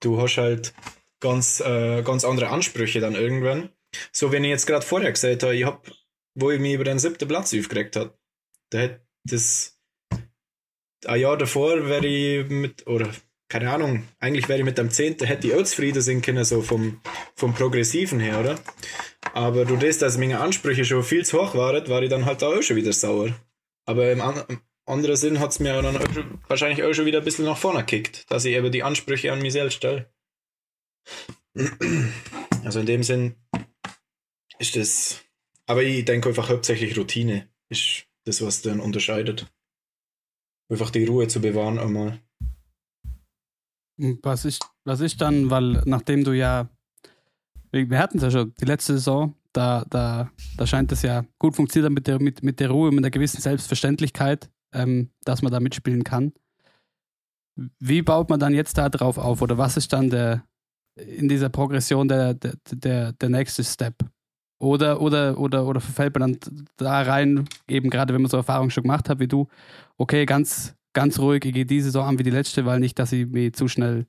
Du 0.00 0.20
hast 0.20 0.36
halt 0.36 0.74
ganz, 1.18 1.60
äh, 1.60 2.02
ganz 2.02 2.24
andere 2.24 2.50
Ansprüche 2.50 3.00
dann 3.00 3.14
irgendwann. 3.14 3.70
So, 4.12 4.32
wenn 4.32 4.44
ich 4.44 4.50
jetzt 4.50 4.66
gerade 4.66 4.84
vorher 4.84 5.12
gesagt 5.12 5.42
habe, 5.42 5.56
ich 5.56 5.64
habe 5.64 5.82
wo 6.34 6.50
ich 6.50 6.60
mich 6.60 6.74
über 6.74 6.84
den 6.84 6.98
siebten 6.98 7.28
Platz 7.28 7.54
aufgeregt 7.54 7.96
habe. 7.96 8.16
Da 8.70 8.78
hätte 8.78 9.06
das 9.24 9.78
ein 11.06 11.20
Jahr 11.20 11.36
davor 11.36 11.88
wäre 11.88 12.06
ich 12.06 12.48
mit, 12.48 12.86
oder 12.86 13.10
keine 13.48 13.70
Ahnung, 13.70 14.06
eigentlich 14.18 14.48
wäre 14.48 14.58
ich 14.58 14.64
mit 14.64 14.78
dem 14.78 14.90
zehnten, 14.90 15.26
hätte 15.26 15.48
ich 15.48 15.54
auch 15.54 15.64
zufrieden 15.64 16.02
sein 16.02 16.22
können, 16.22 16.44
so 16.44 16.62
vom, 16.62 17.00
vom 17.34 17.54
Progressiven 17.54 18.20
her, 18.20 18.38
oder? 18.38 18.58
Aber 19.32 19.64
du 19.64 19.76
das, 19.76 19.98
dass 19.98 20.18
meine 20.18 20.40
Ansprüche 20.40 20.84
schon 20.84 21.02
viel 21.02 21.24
zu 21.24 21.40
hoch 21.40 21.54
waren, 21.54 21.88
war 21.88 22.02
ich 22.02 22.10
dann 22.10 22.26
halt 22.26 22.42
auch 22.44 22.62
schon 22.62 22.76
wieder 22.76 22.92
sauer. 22.92 23.34
Aber 23.86 24.12
im 24.12 24.20
anderen 24.20 25.16
Sinn 25.16 25.40
hat 25.40 25.50
es 25.50 25.58
mir 25.58 25.80
dann 25.80 25.96
auch, 25.96 26.48
wahrscheinlich 26.48 26.84
auch 26.84 26.92
schon 26.92 27.06
wieder 27.06 27.18
ein 27.18 27.24
bisschen 27.24 27.46
nach 27.46 27.56
vorne 27.56 27.80
gekickt, 27.80 28.30
dass 28.30 28.44
ich 28.44 28.54
eben 28.54 28.70
die 28.70 28.82
Ansprüche 28.82 29.32
an 29.32 29.42
mich 29.42 29.54
selbst 29.54 29.76
stelle. 29.76 30.12
Also 32.62 32.80
in 32.80 32.86
dem 32.86 33.02
Sinn 33.02 33.36
ist 34.60 34.76
das 34.76 35.24
aber 35.70 35.84
ich 35.84 36.04
denke 36.04 36.30
einfach 36.30 36.48
hauptsächlich 36.48 36.98
Routine 36.98 37.48
ist 37.68 38.04
das, 38.24 38.42
was 38.42 38.60
dann 38.60 38.80
unterscheidet. 38.80 39.46
Einfach 40.68 40.90
die 40.90 41.04
Ruhe 41.04 41.28
zu 41.28 41.40
bewahren 41.40 41.78
einmal. 41.78 42.18
Was 43.96 44.44
ist, 44.44 44.68
was 44.82 44.98
ist 44.98 45.20
dann, 45.20 45.48
weil 45.48 45.80
nachdem 45.84 46.24
du 46.24 46.32
ja, 46.32 46.68
wir 47.70 47.98
hatten 48.00 48.16
es 48.16 48.24
ja 48.24 48.32
schon, 48.32 48.52
die 48.60 48.64
letzte 48.64 48.94
Saison, 48.94 49.36
da, 49.52 49.84
da, 49.88 50.32
da 50.56 50.66
scheint 50.66 50.90
es 50.90 51.02
ja 51.02 51.24
gut 51.38 51.54
funktioniert 51.54 51.92
mit 51.92 52.08
der, 52.08 52.20
mit, 52.20 52.42
mit 52.42 52.58
der 52.58 52.70
Ruhe, 52.70 52.90
mit 52.90 52.98
einer 52.98 53.12
gewissen 53.12 53.40
Selbstverständlichkeit, 53.40 54.50
ähm, 54.72 55.10
dass 55.22 55.40
man 55.40 55.52
da 55.52 55.60
mitspielen 55.60 56.02
kann. 56.02 56.32
Wie 57.78 58.02
baut 58.02 58.28
man 58.28 58.40
dann 58.40 58.54
jetzt 58.54 58.76
da 58.76 58.88
drauf 58.88 59.18
auf? 59.18 59.40
Oder 59.40 59.56
was 59.56 59.76
ist 59.76 59.92
dann 59.92 60.10
der 60.10 60.44
in 60.96 61.28
dieser 61.28 61.48
Progression 61.48 62.08
der, 62.08 62.34
der, 62.34 62.54
der, 62.72 63.12
der 63.12 63.28
nächste 63.28 63.62
Step? 63.62 63.94
Oder, 64.60 65.00
oder, 65.00 65.38
oder, 65.38 65.66
oder 65.66 65.80
verfällt 65.80 66.14
man 66.18 66.34
dann 66.34 66.66
da 66.76 67.00
rein, 67.00 67.48
eben 67.66 67.88
gerade 67.88 68.12
wenn 68.12 68.20
man 68.20 68.30
so 68.30 68.36
Erfahrungen 68.36 68.70
schon 68.70 68.82
gemacht 68.82 69.08
hat 69.08 69.18
wie 69.18 69.26
du, 69.26 69.48
okay, 69.96 70.26
ganz, 70.26 70.74
ganz 70.92 71.18
ruhig, 71.18 71.44
ich 71.46 71.54
gehe 71.54 71.64
diese 71.64 71.86
Saison 71.86 72.06
an 72.06 72.18
wie 72.18 72.22
die 72.22 72.30
letzte, 72.30 72.66
weil 72.66 72.78
nicht, 72.78 72.98
dass 72.98 73.10
ich 73.12 73.26
mich 73.26 73.54
zu 73.54 73.68
schnell 73.68 74.04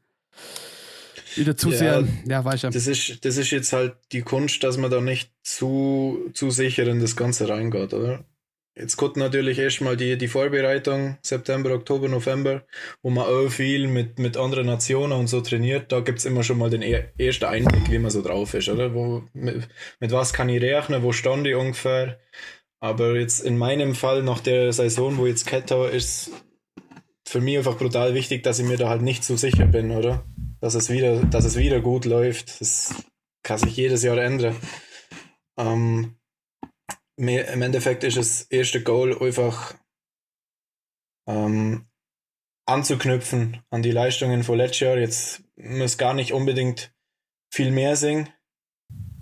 wieder 1.35 1.55
zu 1.55 1.69
ja, 1.69 1.77
sehr, 1.77 2.07
ja, 2.27 2.43
weiß 2.43 2.65
ich. 2.65 2.69
Das 2.69 2.87
ist, 2.87 3.23
das 3.23 3.37
ist 3.37 3.51
jetzt 3.51 3.71
halt 3.71 3.95
die 4.11 4.23
Kunst, 4.23 4.61
dass 4.63 4.77
man 4.77 4.91
da 4.91 4.99
nicht 4.99 5.31
zu, 5.41 6.29
zu 6.33 6.49
sicher 6.51 6.85
in 6.85 6.99
das 6.99 7.15
Ganze 7.15 7.47
reingeht, 7.47 7.93
oder? 7.93 8.25
Jetzt 8.81 8.97
kommt 8.97 9.15
natürlich 9.15 9.59
erstmal 9.59 9.95
die, 9.95 10.17
die 10.17 10.27
Vorbereitung, 10.27 11.19
September, 11.21 11.69
Oktober, 11.71 12.09
November, 12.09 12.63
wo 13.03 13.11
man 13.11 13.25
auch 13.25 13.47
viel 13.47 13.87
mit, 13.87 14.17
mit 14.17 14.37
anderen 14.37 14.65
Nationen 14.65 15.11
und 15.11 15.27
so 15.27 15.39
trainiert. 15.39 15.91
Da 15.91 15.99
gibt 15.99 16.17
es 16.17 16.25
immer 16.25 16.41
schon 16.41 16.57
mal 16.57 16.71
den 16.71 16.81
er 16.81 17.11
ersten 17.19 17.45
Einblick, 17.45 17.91
wie 17.91 17.99
man 17.99 18.09
so 18.09 18.23
drauf 18.23 18.55
ist, 18.55 18.69
oder? 18.69 18.95
Wo, 18.95 19.21
mit, 19.33 19.67
mit 19.99 20.11
was 20.11 20.33
kann 20.33 20.49
ich 20.49 20.63
rechnen, 20.63 21.03
wo 21.03 21.11
stand 21.11 21.45
ich 21.45 21.53
ungefähr? 21.53 22.19
Aber 22.79 23.19
jetzt 23.19 23.41
in 23.41 23.55
meinem 23.55 23.93
Fall, 23.93 24.23
nach 24.23 24.39
der 24.39 24.73
Saison, 24.73 25.19
wo 25.19 25.27
jetzt 25.27 25.45
Keto 25.45 25.85
ist, 25.85 26.31
für 27.27 27.39
mich 27.39 27.59
einfach 27.59 27.77
brutal 27.77 28.15
wichtig, 28.15 28.41
dass 28.41 28.57
ich 28.57 28.65
mir 28.65 28.77
da 28.77 28.89
halt 28.89 29.03
nicht 29.03 29.23
so 29.23 29.37
sicher 29.37 29.67
bin, 29.67 29.91
oder? 29.91 30.25
Dass 30.59 30.73
es 30.73 30.89
wieder, 30.89 31.23
dass 31.23 31.45
es 31.45 31.55
wieder 31.55 31.81
gut 31.81 32.05
läuft. 32.05 32.59
Das 32.59 32.95
kann 33.43 33.59
sich 33.59 33.77
jedes 33.77 34.01
Jahr 34.01 34.17
ändern. 34.17 34.55
Ähm, 35.55 36.15
im 37.17 37.61
Endeffekt 37.61 38.03
ist 38.03 38.17
das 38.17 38.43
erste 38.43 38.81
Goal 38.81 39.17
einfach 39.21 39.75
ähm, 41.27 41.85
anzuknüpfen 42.65 43.61
an 43.69 43.81
die 43.81 43.91
Leistungen 43.91 44.43
von 44.43 44.57
letztes 44.57 44.79
Jahr. 44.81 44.97
Jetzt 44.97 45.43
muss 45.55 45.97
gar 45.97 46.13
nicht 46.13 46.33
unbedingt 46.33 46.93
viel 47.53 47.71
mehr 47.71 47.95
singen. 47.95 48.29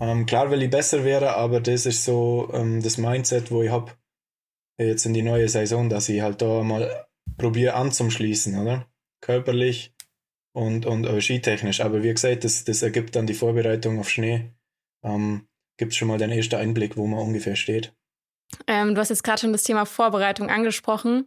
Ähm, 0.00 0.26
klar 0.26 0.50
will 0.50 0.62
ich 0.62 0.70
besser 0.70 1.04
wäre, 1.04 1.36
aber 1.36 1.60
das 1.60 1.86
ist 1.86 2.04
so 2.04 2.50
ähm, 2.54 2.82
das 2.82 2.96
Mindset, 2.96 3.50
wo 3.50 3.62
ich 3.62 3.70
habe 3.70 3.92
jetzt 4.78 5.04
in 5.04 5.14
die 5.14 5.22
neue 5.22 5.48
Saison, 5.48 5.90
dass 5.90 6.08
ich 6.08 6.22
halt 6.22 6.40
da 6.40 6.62
mal 6.62 7.06
probiere 7.36 7.74
anzuschließen, 7.74 8.58
oder? 8.58 8.90
Körperlich 9.20 9.94
und, 10.52 10.86
und 10.86 11.04
äh, 11.04 11.20
skitechnisch. 11.20 11.80
Aber 11.80 12.02
wie 12.02 12.12
gesagt, 12.12 12.44
das, 12.44 12.64
das 12.64 12.82
ergibt 12.82 13.14
dann 13.14 13.26
die 13.26 13.34
Vorbereitung 13.34 13.98
auf 13.98 14.08
Schnee. 14.08 14.50
Ähm, 15.04 15.46
gibt 15.80 15.92
es 15.92 15.98
schon 15.98 16.08
mal 16.08 16.18
den 16.18 16.30
ersten 16.30 16.56
Einblick, 16.56 16.98
wo 16.98 17.06
man 17.06 17.18
ungefähr 17.20 17.56
steht. 17.56 17.92
Ähm, 18.66 18.94
du 18.94 19.00
hast 19.00 19.08
jetzt 19.08 19.24
gerade 19.24 19.40
schon 19.40 19.52
das 19.52 19.62
Thema 19.62 19.86
Vorbereitung 19.86 20.50
angesprochen. 20.50 21.24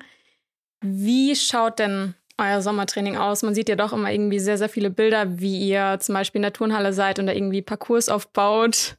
Wie 0.81 1.35
schaut 1.35 1.79
denn 1.79 2.13
euer 2.37 2.61
Sommertraining 2.61 3.17
aus? 3.17 3.41
Man 3.41 3.55
sieht 3.55 3.67
ja 3.67 3.75
doch 3.75 3.93
immer 3.93 4.11
irgendwie 4.11 4.39
sehr, 4.39 4.59
sehr 4.59 4.69
viele 4.69 4.91
Bilder, 4.91 5.39
wie 5.39 5.67
ihr 5.67 5.97
zum 5.99 6.13
Beispiel 6.13 6.37
in 6.37 6.43
der 6.43 6.53
Turnhalle 6.53 6.93
seid 6.93 7.17
und 7.17 7.25
da 7.25 7.33
irgendwie 7.33 7.63
Parcours 7.63 8.09
aufbaut. 8.09 8.95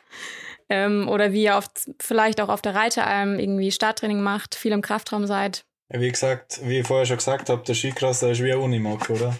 Ähm, 0.68 1.08
oder 1.08 1.32
wie 1.32 1.44
ihr 1.44 1.56
oft 1.56 1.70
vielleicht 2.00 2.40
auch 2.40 2.48
auf 2.48 2.62
der 2.62 2.74
Reiteralm 2.74 3.38
irgendwie 3.38 3.70
Starttraining 3.70 4.20
macht, 4.20 4.56
viel 4.56 4.72
im 4.72 4.82
Kraftraum 4.82 5.26
seid. 5.26 5.64
Wie 5.88 6.10
gesagt, 6.10 6.60
wie 6.64 6.80
ich 6.80 6.86
vorher 6.86 7.06
schon 7.06 7.18
gesagt 7.18 7.48
habe, 7.48 7.62
der 7.62 7.76
Skicrosser 7.76 8.32
ist 8.32 8.42
wie 8.42 8.52
ein 8.52 8.58
Unimog, 8.58 9.08
oder? 9.10 9.36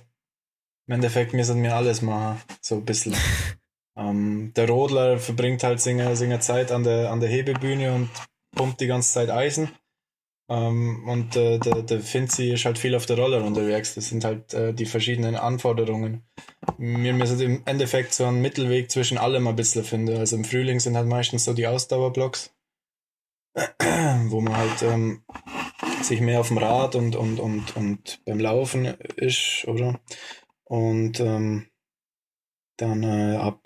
Im 0.86 0.94
Endeffekt 0.94 1.32
müssen 1.32 1.60
wir 1.62 1.74
alles 1.74 2.02
machen, 2.02 2.40
so 2.60 2.76
ein 2.76 2.84
bisschen. 2.84 3.16
Ähm, 3.96 4.52
der 4.56 4.68
Rodler 4.68 5.18
verbringt 5.18 5.62
halt 5.62 5.80
seine, 5.80 6.16
seine 6.16 6.40
Zeit 6.40 6.72
an 6.72 6.84
der, 6.84 7.10
an 7.10 7.20
der 7.20 7.28
Hebebühne 7.28 7.92
und 7.94 8.10
pumpt 8.54 8.80
die 8.80 8.86
ganze 8.86 9.12
Zeit 9.12 9.30
Eisen. 9.30 9.70
Ähm, 10.48 11.08
und 11.08 11.36
äh, 11.36 11.58
der, 11.58 11.82
der 11.82 12.00
Finzi 12.00 12.52
ist 12.52 12.64
halt 12.66 12.78
viel 12.78 12.94
auf 12.94 13.06
der 13.06 13.18
Roller 13.18 13.42
unterwegs. 13.44 13.94
Das 13.94 14.08
sind 14.08 14.24
halt 14.24 14.52
äh, 14.52 14.74
die 14.74 14.86
verschiedenen 14.86 15.36
Anforderungen. 15.36 16.22
Wir 16.76 17.14
müssen 17.14 17.40
im 17.40 17.62
Endeffekt 17.64 18.12
so 18.12 18.26
einen 18.26 18.42
Mittelweg 18.42 18.90
zwischen 18.90 19.16
allem 19.16 19.46
ein 19.46 19.56
bisschen 19.56 19.84
finden. 19.84 20.16
Also 20.16 20.36
im 20.36 20.44
Frühling 20.44 20.80
sind 20.80 20.96
halt 20.96 21.06
meistens 21.06 21.44
so 21.44 21.54
die 21.54 21.66
Ausdauerblocks, 21.66 22.52
wo 23.54 24.40
man 24.40 24.56
halt 24.56 24.82
ähm, 24.82 25.24
sich 26.02 26.20
mehr 26.20 26.40
auf 26.40 26.48
dem 26.48 26.58
Rad 26.58 26.94
und, 26.94 27.16
und, 27.16 27.40
und, 27.40 27.76
und 27.76 28.20
beim 28.26 28.40
Laufen 28.40 28.86
ist, 29.16 29.64
oder? 29.66 30.00
Und 30.64 31.20
ähm, 31.20 31.68
dann 32.76 33.02
äh, 33.02 33.36
ab 33.36 33.60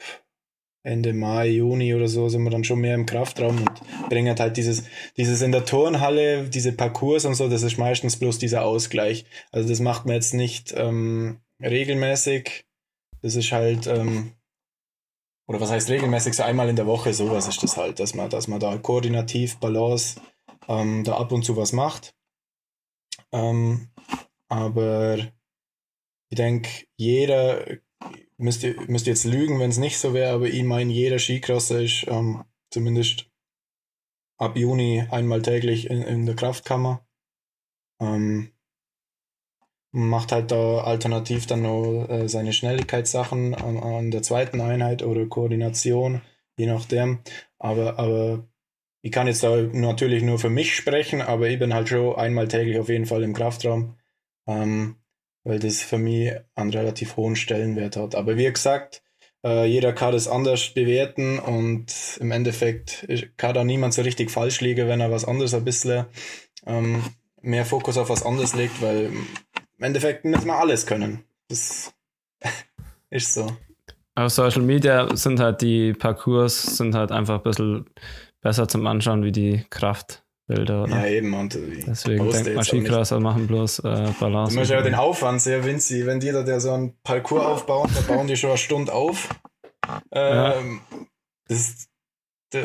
Ende 0.89 1.13
Mai, 1.13 1.49
Juni 1.49 1.95
oder 1.95 2.09
so 2.09 2.29
sind 2.29 2.45
wir 2.45 2.51
dann 2.51 2.65
schon 2.65 2.81
mehr 2.81 2.95
im 2.95 3.05
Kraftraum 3.05 3.59
und 3.59 4.09
bringen 4.09 4.39
halt 4.39 4.57
dieses, 4.57 4.85
dieses 5.17 5.43
in 5.43 5.53
der 5.53 5.65
Turnhalle, 5.65 6.49
diese 6.49 6.73
Parcours 6.73 7.25
und 7.25 7.35
so, 7.35 7.49
das 7.49 7.63
ist 7.63 7.79
meistens 7.79 8.17
bloß 8.17 8.39
dieser 8.39 8.65
Ausgleich. 8.65 9.27
Also 9.53 9.69
das 9.69 9.81
macht 9.81 10.07
man 10.07 10.15
jetzt 10.15 10.35
nicht 10.35 10.73
ähm, 10.77 11.41
regelmäßig. 11.61 12.65
Das 13.23 13.35
ist 13.35 13.53
halt, 13.53 13.87
ähm, 13.87 14.33
oder 15.47 15.61
was 15.61 15.71
heißt 15.71 15.91
regelmäßig, 15.91 16.35
so 16.35 16.45
einmal 16.45 16.69
in 16.69 16.77
der 16.77 16.87
Woche, 16.87 17.13
sowas 17.13 17.49
ist 17.49 17.63
das 17.63 17.77
halt, 17.77 18.01
dass 18.01 18.15
man, 18.15 18.31
dass 18.31 18.49
man 18.49 18.61
da 18.61 18.77
koordinativ, 18.79 19.59
Balance, 19.59 20.21
ähm, 20.69 21.05
da 21.05 21.17
ab 21.19 21.33
und 21.33 21.45
zu 21.45 21.57
was 21.57 21.73
macht. 21.73 22.15
Ähm, 23.33 23.91
aber 24.49 25.19
ich 26.31 26.37
denke, 26.37 26.71
jeder 26.97 27.79
müsste 28.39 28.75
müsst 28.87 29.07
jetzt 29.07 29.25
lügen, 29.25 29.61
wenn 29.61 29.71
es 29.71 29.79
nicht 29.79 29.99
so 29.99 30.15
wäre, 30.15 30.33
aber 30.33 30.47
ich 30.47 30.63
meine, 30.63 30.93
jeder 30.93 31.19
Skicrosser 31.19 31.83
ist 31.83 32.07
ähm, 32.09 32.45
zumindest 32.71 33.31
ab 34.39 34.57
Juni 34.57 35.05
einmal 35.11 35.43
täglich 35.43 35.91
in, 35.91 36.03
in 36.03 36.25
der 36.25 36.37
Kraftkammer. 36.37 37.07
Ähm, 38.01 38.53
macht 39.91 40.33
halt 40.33 40.51
da 40.51 40.83
alternativ 40.83 41.47
dann 41.47 41.63
noch 41.63 42.07
äh, 42.09 42.29
seine 42.29 42.53
Schnelligkeitssachen 42.53 43.55
an, 43.55 43.79
an, 43.79 44.11
der 44.11 44.23
zweiten 44.23 44.61
Einheit 44.61 45.03
oder 45.03 45.27
Koordination, 45.27 46.21
je 46.57 46.67
nachdem. 46.67 47.21
Aber, 47.59 47.99
aber 47.99 48.47
ich 49.03 49.13
kann 49.13 49.27
jetzt 49.27 49.43
da 49.43 49.57
natürlich 49.57 50.23
nur 50.23 50.39
für 50.39 50.51
mich 50.51 50.75
sprechen, 50.77 51.23
aber 51.23 51.49
ich 51.49 51.59
bin 51.59 51.75
halt 51.75 51.89
schon 51.89 52.15
einmal 52.17 52.49
täglich 52.49 52.79
auf 52.79 52.89
jeden 52.89 53.07
Fall 53.07 53.23
im 53.23 53.35
Kraftraum, 53.35 53.97
ähm, 54.47 54.97
weil 55.49 55.59
das 55.59 55.81
für 55.81 55.97
mich 55.97 56.31
einen 56.55 56.71
relativ 56.71 57.17
hohen 57.17 57.35
Stellenwert 57.35 57.97
hat. 57.97 58.15
Aber 58.15 58.37
wie 58.37 58.53
gesagt, 58.53 59.03
äh, 59.43 59.65
jeder 59.65 59.95
kann 59.95 60.13
das 60.13 60.29
anders 60.29 60.75
bewerten 60.75 61.39
und 61.39 61.87
im 62.21 62.31
Endeffekt 62.31 63.09
kann 63.39 63.55
da 63.55 63.65
niemand 63.65 63.95
so 63.95 64.03
richtig 64.03 64.31
falsch 64.31 64.61
liegen, 64.61 64.89
wenn 64.89 65.01
er 65.01 65.11
was 65.11 65.25
anderes 65.25 65.55
ein 65.55 65.65
bisschen 65.65 66.05
ähm, 66.67 67.03
mehr 67.41 67.65
Fokus 67.65 67.97
auf 67.97 68.11
was 68.11 68.27
anderes 68.27 68.55
legt, 68.55 68.83
weil 68.83 69.07
im 69.07 69.83
Endeffekt 69.83 70.27
müssen 70.27 70.49
wir 70.49 70.59
alles 70.59 70.85
können. 70.85 71.25
Das 71.49 71.95
ist 73.11 73.33
so. 73.33 73.57
Auf 74.17 74.33
Social 74.33 74.63
Media 74.63 75.17
sind 75.17 75.41
halt 75.41 75.63
die 75.63 75.95
Parcours 75.95 76.77
sind 76.77 76.95
halt 76.95 77.11
einfach 77.11 77.37
ein 77.37 77.43
bisschen 77.43 77.87
besser 78.43 78.69
zum 78.69 78.87
Anschauen 78.87 79.25
wie 79.25 79.33
die 79.33 79.65
Kraftbilder, 80.49 80.85
oder? 80.85 80.97
Ja, 80.97 81.07
eben. 81.07 81.35
Und 81.35 81.59
Deswegen 81.87 82.31
denkt 82.31 82.55
man, 82.55 82.65
Skicrosser 82.65 83.21
machen 83.21 83.47
bloß 83.47 83.81
äh, 83.81 84.13
Balance. 84.19 84.55
Du 84.55 84.61
musst 84.61 84.71
ja 84.71 84.83
den 84.83 84.95
Aufwand 84.95 85.41
sehr 85.41 85.65
winzig. 85.65 86.07
Wenn 86.07 86.21
die 86.21 86.33
da 86.33 86.43
der 86.43 86.61
so 86.61 86.73
einen 86.73 86.95
Parcours 87.03 87.45
aufbauen, 87.47 87.91
da 87.95 88.01
bauen 88.13 88.27
die 88.27 88.37
schon 88.37 88.51
eine 88.51 88.59
Stunde 88.59 88.93
auf. 88.93 89.29
Ähm, 90.13 90.81
ja. 90.91 91.07
das, 91.49 91.89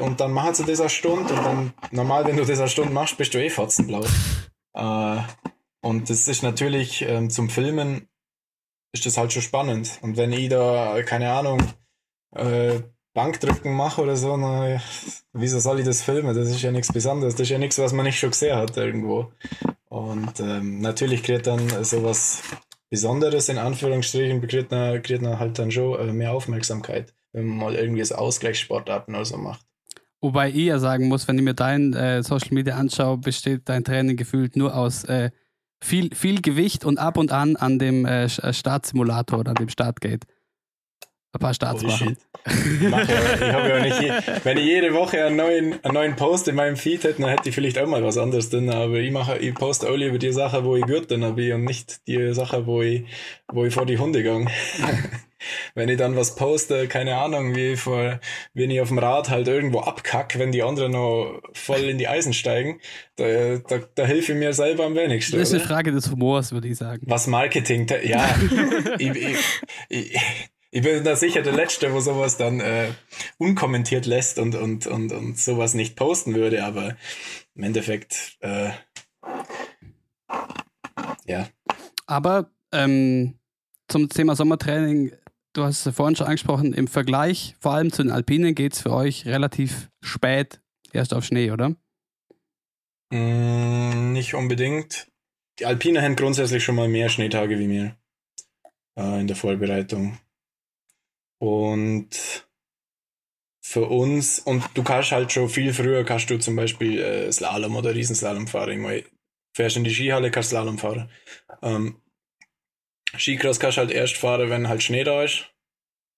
und 0.01 0.19
dann 0.19 0.31
machen 0.31 0.53
sie 0.53 0.65
das 0.65 0.79
eine 0.79 0.89
Stunde 0.89 1.34
und 1.34 1.45
dann, 1.45 1.73
normal, 1.91 2.25
wenn 2.25 2.38
du 2.38 2.45
das 2.45 2.59
eine 2.59 2.69
Stunde 2.69 2.93
machst, 2.93 3.17
bist 3.17 3.34
du 3.34 3.43
eh 3.43 3.49
fotzenblau. 3.49 4.03
äh, 4.73 5.21
und 5.81 6.09
das 6.09 6.27
ist 6.27 6.43
natürlich 6.43 7.01
ähm, 7.01 7.29
zum 7.29 7.49
Filmen 7.49 8.07
ist 8.93 9.05
das 9.05 9.17
halt 9.17 9.34
schon 9.34 9.41
spannend. 9.41 9.99
Und 10.01 10.17
wenn 10.17 10.31
ich 10.31 10.49
da, 10.49 11.01
keine 11.03 11.34
Ahnung, 11.34 11.61
äh, 12.36 12.81
Bankdrücken 13.14 13.74
mache 13.74 14.01
oder 14.01 14.16
so, 14.16 14.36
na, 14.38 14.82
wieso 15.34 15.59
soll 15.59 15.80
ich 15.80 15.86
das 15.86 16.01
filmen? 16.01 16.36
Das 16.36 16.49
ist 16.49 16.61
ja 16.61 16.72
nichts 16.72 16.91
Besonderes. 16.91 17.36
Das 17.36 17.41
ist 17.41 17.49
ja 17.49 17.59
nichts, 17.59 17.78
was 17.78 17.93
man 17.93 18.05
nicht 18.05 18.20
schon 18.20 18.32
gesehen 18.32 18.57
hat 18.57 18.76
irgendwo. 18.76 19.32
Und 19.89 20.39
ähm, 20.39 20.82
natürlich 20.82 21.22
kriegt 21.22 21.45
dann 21.45 21.84
sowas 21.84 22.41
Besonderes 22.89 23.49
in 23.49 23.59
Anführungsstrichen, 23.59 24.45
kriegt 24.47 24.72
man, 24.72 25.01
kriegt 25.01 25.22
man 25.22 25.38
halt 25.38 25.59
dann 25.59 25.72
schon 25.72 25.99
äh, 25.99 26.11
mehr 26.11 26.32
Aufmerksamkeit, 26.34 27.14
wenn 27.32 27.45
man 27.45 27.57
mal 27.57 27.76
irgendwie 27.76 28.03
so 28.03 28.16
Ausgleichssportarten 28.16 29.14
oder 29.14 29.26
so 29.26 29.38
macht. 29.38 29.61
Wobei 30.20 30.49
ich 30.49 30.68
ja 30.68 30.80
sagen 30.80 31.07
muss, 31.07 31.28
wenn 31.28 31.38
ich 31.38 31.43
mir 31.43 31.53
dein 31.53 31.93
äh, 31.93 32.24
Social 32.24 32.53
Media 32.53 32.76
anschaue, 32.76 33.18
besteht 33.18 33.64
dein 33.66 33.84
Training 33.84 34.16
gefühlt 34.16 34.55
nur 34.55 34.76
aus 34.76 35.03
äh, 35.03 35.32
viel, 35.84 36.16
viel 36.16 36.41
Gewicht 36.41 36.86
und 36.86 36.97
ab 36.97 37.18
und 37.18 37.32
an 37.32 37.55
an 37.57 37.78
dem 37.78 38.05
äh 38.05 38.30
Startsimulator 38.30 39.39
oder 39.39 39.49
an 39.51 39.57
dem 39.57 39.70
Startgate. 39.70 40.26
Ein 41.36 41.39
paar 41.39 41.53
Startssachen. 41.55 42.15
Ich, 42.45 42.91
habe 42.91 43.69
ja 43.69 43.79
nicht, 43.79 44.45
wenn 44.45 44.57
ich 44.57 44.65
jede 44.65 44.93
Woche 44.93 45.25
einen 45.25 45.36
neuen, 45.36 45.84
einen 45.84 45.93
neuen 45.93 46.15
Post 46.15 46.47
in 46.47 46.53
meinem 46.53 46.75
Feed 46.75 47.03
hätte, 47.03 47.21
dann 47.21 47.31
hätte 47.31 47.49
ich 47.49 47.55
vielleicht 47.55 47.79
auch 47.79 47.88
mal 47.88 48.03
was 48.03 48.19
anderes 48.19 48.51
drin. 48.51 48.69
Aber 48.69 48.95
ich 48.95 49.11
mache, 49.11 49.39
ich 49.39 49.55
poste 49.55 49.89
auch 49.89 49.95
lieber 49.95 50.19
die 50.19 50.31
Sachen, 50.31 50.63
wo 50.63 50.75
ich 50.75 50.84
gut 50.84 51.09
drin 51.09 51.23
habe 51.23 51.55
und 51.55 51.63
nicht 51.63 52.07
die 52.07 52.34
Sachen, 52.36 52.67
wo 52.67 52.84
ich, 52.84 53.05
wo 53.51 53.65
ich 53.65 53.73
vor 53.73 53.88
die 53.88 53.97
Hunde 53.97 54.21
gehe. 54.21 54.45
wenn 55.75 55.89
ich 55.89 55.97
dann 55.97 56.15
was 56.15 56.36
poste, 56.36 56.88
keine 56.88 57.17
Ahnung, 57.17 57.55
wie 57.55 57.77
vor, 57.77 58.19
wenn 58.53 58.69
ich 58.69 58.79
auf 58.79 58.89
dem 58.89 58.99
Rad 58.99 59.29
halt 59.29 59.47
irgendwo 59.47 59.79
abkack, 59.79 60.38
wenn 60.38 60.51
die 60.51 60.61
anderen 60.61 60.91
noch 60.91 61.41
voll 61.53 61.81
in 61.81 61.97
die 61.97 62.07
Eisen 62.07 62.34
steigen, 62.34 62.79
da, 63.15 63.57
da, 63.57 63.79
da 63.95 64.05
helfe 64.05 64.34
ich 64.34 64.38
mir 64.38 64.53
selber 64.53 64.86
am 64.86 64.95
wenigsten. 64.95 65.38
Das 65.38 65.49
ist 65.49 65.55
eine 65.55 65.63
Frage 65.63 65.91
des 65.91 66.11
Humors, 66.11 66.51
würde 66.51 66.67
ich 66.67 66.77
sagen. 66.77 67.01
Was 67.07 67.25
Marketing, 67.25 67.88
ja, 68.03 68.36
ich, 68.99 69.09
ich, 69.09 69.38
ich, 69.89 70.19
ich 70.74 70.82
bin 70.82 71.03
da 71.03 71.15
sicher 71.15 71.43
der 71.43 71.53
Letzte, 71.53 71.93
wo 71.93 71.99
sowas 71.99 72.36
dann 72.36 72.59
äh, 72.59 72.89
unkommentiert 73.38 74.07
lässt 74.07 74.39
und, 74.39 74.55
und, 74.55 74.88
und, 74.88 75.11
und 75.11 75.38
sowas 75.38 75.76
nicht 75.76 75.95
posten 75.95 76.34
würde, 76.34 76.63
aber 76.63 76.97
im 77.53 77.63
Endeffekt, 77.63 78.38
äh, 78.39 78.71
ja. 81.28 81.47
Aber 82.07 82.49
ähm, 82.71 83.36
zum 83.88 84.09
Thema 84.09 84.36
Sommertraining, 84.36 85.11
du 85.53 85.63
hast 85.63 85.86
es 85.86 85.95
vorhin 85.95 86.15
schon 86.15 86.26
angesprochen, 86.26 86.74
im 86.74 86.88
Vergleich 86.88 87.55
vor 87.59 87.76
allem 87.76 87.91
zu 87.91 88.01
den 88.01 88.11
Alpinen 88.11 88.55
geht 88.55 88.74
es 88.74 88.82
für 88.82 88.93
euch 88.93 89.28
relativ 89.28 89.91
spät 90.01 90.59
erst 90.91 91.13
auf 91.13 91.24
Schnee, 91.24 91.51
oder? 91.51 91.76
Mm, 93.11 94.11
nicht 94.11 94.34
unbedingt. 94.34 95.11
Die 95.59 95.67
Alpine 95.67 96.01
haben 96.01 96.15
grundsätzlich 96.15 96.63
schon 96.63 96.76
mal 96.76 96.88
mehr 96.88 97.09
Schneetage 97.09 97.59
wie 97.59 97.67
mir 97.67 97.95
äh, 98.97 99.19
in 99.21 99.28
der 99.28 99.36
Vorbereitung. 99.36 100.17
Und 101.44 102.48
für 103.62 103.86
uns, 103.89 104.39
und 104.39 104.64
du 104.76 104.82
kannst 104.82 105.12
halt 105.12 105.34
schon 105.34 105.50
viel 105.50 105.74
früher, 105.74 106.06
kannst 106.06 106.30
du 106.30 106.38
zum 106.39 106.56
Beispiel 106.56 107.02
äh, 107.02 107.30
Slalom 107.34 107.76
oder 107.76 107.94
Riesenslalom 107.94 108.48
fahren. 108.48 108.89
Ich 108.89 109.06
fährst 109.54 109.76
in 109.76 109.84
die 109.84 109.94
Skihalle, 109.94 110.32
kannst 110.32 110.52
Slalom 110.52 110.78
fahren. 110.78 111.12
Ähm, 111.62 112.02
Skicross 113.18 113.60
kannst 113.60 113.78
halt 113.78 113.91
erst 113.91 114.16
fahren, 114.16 114.50
wenn 114.50 114.70
halt 114.70 114.84
Schnee 114.84 115.04
da 115.04 115.22
ist. 115.22 115.54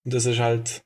Und 0.04 0.14
das 0.14 0.28
ist 0.28 0.38
halt, 0.38 0.86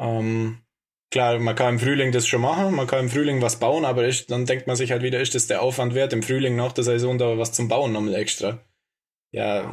ähm, 0.00 0.64
klar, 1.12 1.38
man 1.38 1.54
kann 1.54 1.74
im 1.74 1.78
Frühling 1.78 2.10
das 2.10 2.26
schon 2.26 2.40
machen, 2.40 2.74
man 2.74 2.88
kann 2.88 3.04
im 3.04 3.10
Frühling 3.10 3.42
was 3.42 3.60
bauen, 3.60 3.84
aber 3.84 4.06
ist, 4.06 4.28
dann 4.32 4.44
denkt 4.44 4.66
man 4.66 4.74
sich 4.74 4.90
halt 4.90 5.04
wieder, 5.04 5.20
ist 5.20 5.36
das 5.36 5.46
der 5.46 5.62
Aufwand 5.62 5.94
wert, 5.94 6.12
im 6.12 6.24
Frühling 6.24 6.56
nach 6.56 6.72
der 6.72 6.82
Saison 6.82 7.16
da 7.16 7.38
was 7.38 7.52
zum 7.52 7.68
Bauen 7.68 7.92
nochmal 7.92 8.16
extra? 8.16 8.58
Ja, 9.30 9.72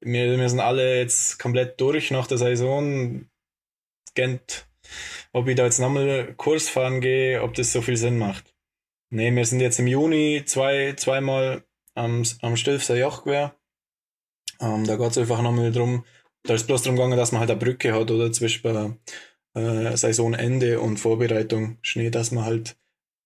wir, 0.00 0.38
wir 0.38 0.48
sind 0.48 0.60
alle 0.60 0.98
jetzt 0.98 1.38
komplett 1.38 1.80
durch 1.80 2.10
nach 2.10 2.26
der 2.26 2.38
Saison. 2.38 3.28
Gent, 4.14 4.68
ob 5.32 5.48
ich 5.48 5.56
da 5.56 5.64
jetzt 5.64 5.78
nochmal 5.78 6.34
Kurs 6.36 6.68
fahren 6.68 7.00
gehe, 7.00 7.42
ob 7.42 7.54
das 7.54 7.72
so 7.72 7.82
viel 7.82 7.96
Sinn 7.96 8.18
macht. 8.18 8.54
Ne, 9.10 9.34
wir 9.34 9.44
sind 9.46 9.60
jetzt 9.60 9.78
im 9.78 9.86
Juni 9.86 10.42
zwei, 10.44 10.94
zweimal 10.94 11.64
am, 11.94 12.22
am 12.42 12.56
Stilfser 12.56 12.96
Jochquer. 12.96 13.54
Ähm, 14.60 14.84
da 14.86 14.96
geht 14.96 15.10
es 15.10 15.18
einfach 15.18 15.40
nochmal 15.40 15.72
drum, 15.72 16.04
da 16.42 16.54
ist 16.54 16.66
bloß 16.66 16.82
darum 16.82 16.96
gegangen, 16.96 17.16
dass 17.16 17.32
man 17.32 17.40
halt 17.40 17.50
eine 17.50 17.60
Brücke 17.60 17.94
hat 17.94 18.10
oder 18.10 18.32
zwischen 18.32 18.98
äh, 19.54 19.96
Saisonende 19.96 20.80
und 20.80 20.98
Vorbereitung 20.98 21.78
Schnee, 21.82 22.10
dass 22.10 22.32
man 22.32 22.44
halt 22.44 22.76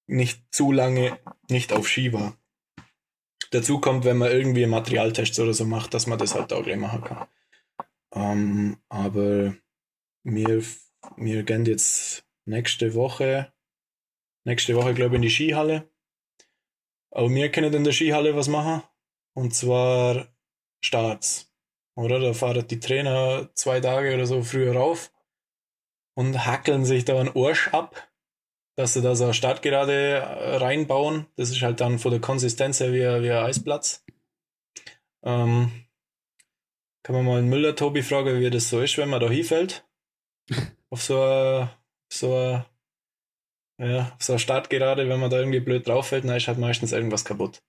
nicht 0.07 0.43
zu 0.51 0.73
lange 0.73 1.19
nicht 1.49 1.73
auf 1.73 1.89
Ski 1.89 2.13
war 2.13 2.37
dazu 3.53 3.81
kommt, 3.81 4.05
wenn 4.05 4.19
man 4.19 4.31
irgendwie 4.31 4.67
Materialtests 4.67 5.39
oder 5.39 5.55
so 5.55 5.65
macht, 5.65 5.95
dass 5.95 6.07
man 6.07 6.19
das 6.19 6.35
halt 6.35 6.53
auch 6.53 6.65
gleich 6.65 6.77
machen 6.77 7.05
kann. 7.05 7.29
Ähm, 8.15 8.79
aber 8.89 9.55
wir, 10.25 10.63
wir 11.17 11.43
gehen 11.45 11.65
jetzt 11.65 12.25
nächste 12.45 12.95
Woche, 12.95 13.53
nächste 14.45 14.75
Woche 14.75 14.95
glaube 14.95 15.15
ich 15.15 15.17
in 15.17 15.23
die 15.23 15.31
Skihalle. 15.31 15.91
Aber 17.11 17.31
wir 17.31 17.51
können 17.51 17.73
in 17.73 17.85
der 17.85 17.93
Skihalle 17.93 18.35
was 18.35 18.49
machen. 18.49 18.83
Und 19.35 19.55
zwar 19.55 20.29
Starts. 20.85 21.53
Oder? 21.95 22.21
Da 22.21 22.33
fahren 22.33 22.67
die 22.67 22.81
Trainer 22.81 23.51
zwei 23.55 23.81
Tage 23.81 24.15
oder 24.15 24.27
so 24.27 24.43
früher 24.43 24.75
rauf 24.75 25.13
und 26.15 26.47
hackeln 26.47 26.85
sich 26.85 27.05
da 27.05 27.21
einen 27.21 27.37
Arsch 27.37 27.69
ab 27.69 28.12
dass 28.77 28.95
sie 28.95 29.03
da 29.03 29.15
so 29.15 29.25
eine 29.25 29.35
Startgerade 29.35 29.93
äh, 29.93 30.57
reinbauen. 30.57 31.27
Das 31.37 31.51
ist 31.51 31.63
halt 31.63 31.81
dann 31.81 31.99
von 31.99 32.11
der 32.11 32.21
Konsistenz 32.21 32.81
her 32.81 32.93
wie, 32.93 33.01
wie 33.01 33.31
ein 33.31 33.45
Eisplatz. 33.45 34.05
Ähm, 35.25 35.71
kann 37.03 37.17
man 37.17 37.25
mal 37.25 37.39
einen 37.39 37.49
Müller-Tobi 37.49 38.03
fragen, 38.03 38.41
wie 38.41 38.51
das 38.51 38.69
so 38.69 38.81
ist, 38.81 38.97
wenn 38.99 39.09
man 39.09 39.21
da 39.21 39.29
hinfällt. 39.29 39.85
auf 40.91 41.03
so 41.03 41.21
eine, 41.21 41.71
so 42.13 42.35
eine, 42.35 42.67
ja, 43.79 44.13
auf 44.15 44.23
so 44.23 44.35
eine 44.35 44.41
Startgerade, 44.41 45.09
wenn 45.09 45.21
man 45.21 45.31
da 45.31 45.39
irgendwie 45.39 45.61
blöd 45.61 45.87
drauf 45.87 46.09
fällt, 46.09 46.25
dann 46.25 46.37
ist 46.37 46.49
halt 46.49 46.59
meistens 46.59 46.93
irgendwas 46.93 47.25
kaputt. 47.25 47.63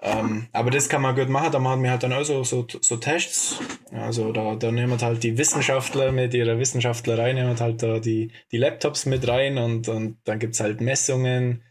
Ähm, 0.00 0.46
aber 0.52 0.70
das 0.70 0.88
kann 0.88 1.02
man 1.02 1.16
gut 1.16 1.28
machen, 1.28 1.50
da 1.50 1.58
machen 1.58 1.82
wir 1.82 1.90
halt 1.90 2.04
dann 2.04 2.12
also 2.12 2.44
so, 2.44 2.66
so 2.80 2.96
Tests. 2.98 3.58
Also 3.90 4.32
da, 4.32 4.54
da 4.54 4.70
nehmen 4.70 4.98
wir 4.98 5.04
halt 5.04 5.24
die 5.24 5.36
Wissenschaftler 5.36 6.12
mit 6.12 6.34
ihrer 6.34 6.58
Wissenschaftlerei, 6.58 7.32
nehmen 7.32 7.58
halt 7.58 7.82
da 7.82 7.98
die, 7.98 8.30
die 8.52 8.58
Laptops 8.58 9.06
mit 9.06 9.26
rein 9.26 9.58
und, 9.58 9.88
und 9.88 10.18
dann 10.24 10.38
gibt 10.38 10.54
es 10.54 10.60
halt 10.60 10.80
Messungen, 10.80 11.64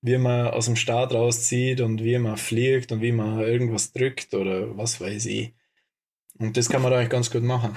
wie 0.00 0.16
man 0.16 0.48
aus 0.48 0.66
dem 0.66 0.76
Start 0.76 1.12
rauszieht 1.12 1.82
und 1.82 2.02
wie 2.02 2.18
man 2.18 2.38
fliegt 2.38 2.90
und 2.92 3.02
wie 3.02 3.12
man 3.12 3.40
irgendwas 3.40 3.92
drückt 3.92 4.32
oder 4.34 4.76
was 4.76 5.00
weiß 5.00 5.26
ich. 5.26 5.54
Und 6.38 6.56
das 6.56 6.68
kann 6.68 6.82
man 6.82 6.90
da 6.90 6.98
eigentlich 6.98 7.10
ganz 7.10 7.30
gut 7.30 7.42
machen. 7.42 7.76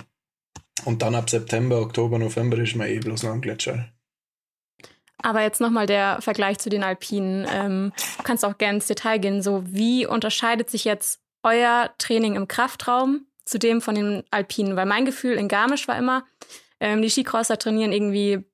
Und 0.85 1.01
dann 1.01 1.15
ab 1.15 1.29
September, 1.29 1.81
Oktober, 1.81 2.17
November 2.17 2.57
ist 2.59 2.75
man 2.75 2.87
eh 2.87 2.99
bloß 2.99 3.23
noch 3.23 3.31
am 3.31 3.41
Gletscher. 3.41 3.89
Aber 5.23 5.41
jetzt 5.41 5.61
nochmal 5.61 5.87
der 5.87 6.21
Vergleich 6.21 6.59
zu 6.59 6.69
den 6.69 6.83
Alpinen. 6.83 7.47
Ähm, 7.51 7.91
du 8.17 8.23
kannst 8.23 8.45
auch 8.45 8.57
gerne 8.57 8.75
ins 8.75 8.87
Detail 8.87 9.17
gehen. 9.17 9.41
So, 9.41 9.63
wie 9.65 10.05
unterscheidet 10.05 10.69
sich 10.69 10.85
jetzt 10.85 11.21
euer 11.43 11.91
Training 11.97 12.35
im 12.35 12.47
Kraftraum 12.47 13.25
zu 13.45 13.57
dem 13.57 13.81
von 13.81 13.95
den 13.95 14.23
Alpinen? 14.31 14.75
Weil 14.75 14.85
mein 14.85 15.05
Gefühl 15.05 15.33
in 15.33 15.47
Garmisch 15.47 15.87
war 15.87 15.97
immer, 15.97 16.23
ähm, 16.79 17.01
die 17.01 17.09
Skicrosser 17.09 17.57
trainieren 17.57 17.91
irgendwie 17.91 18.45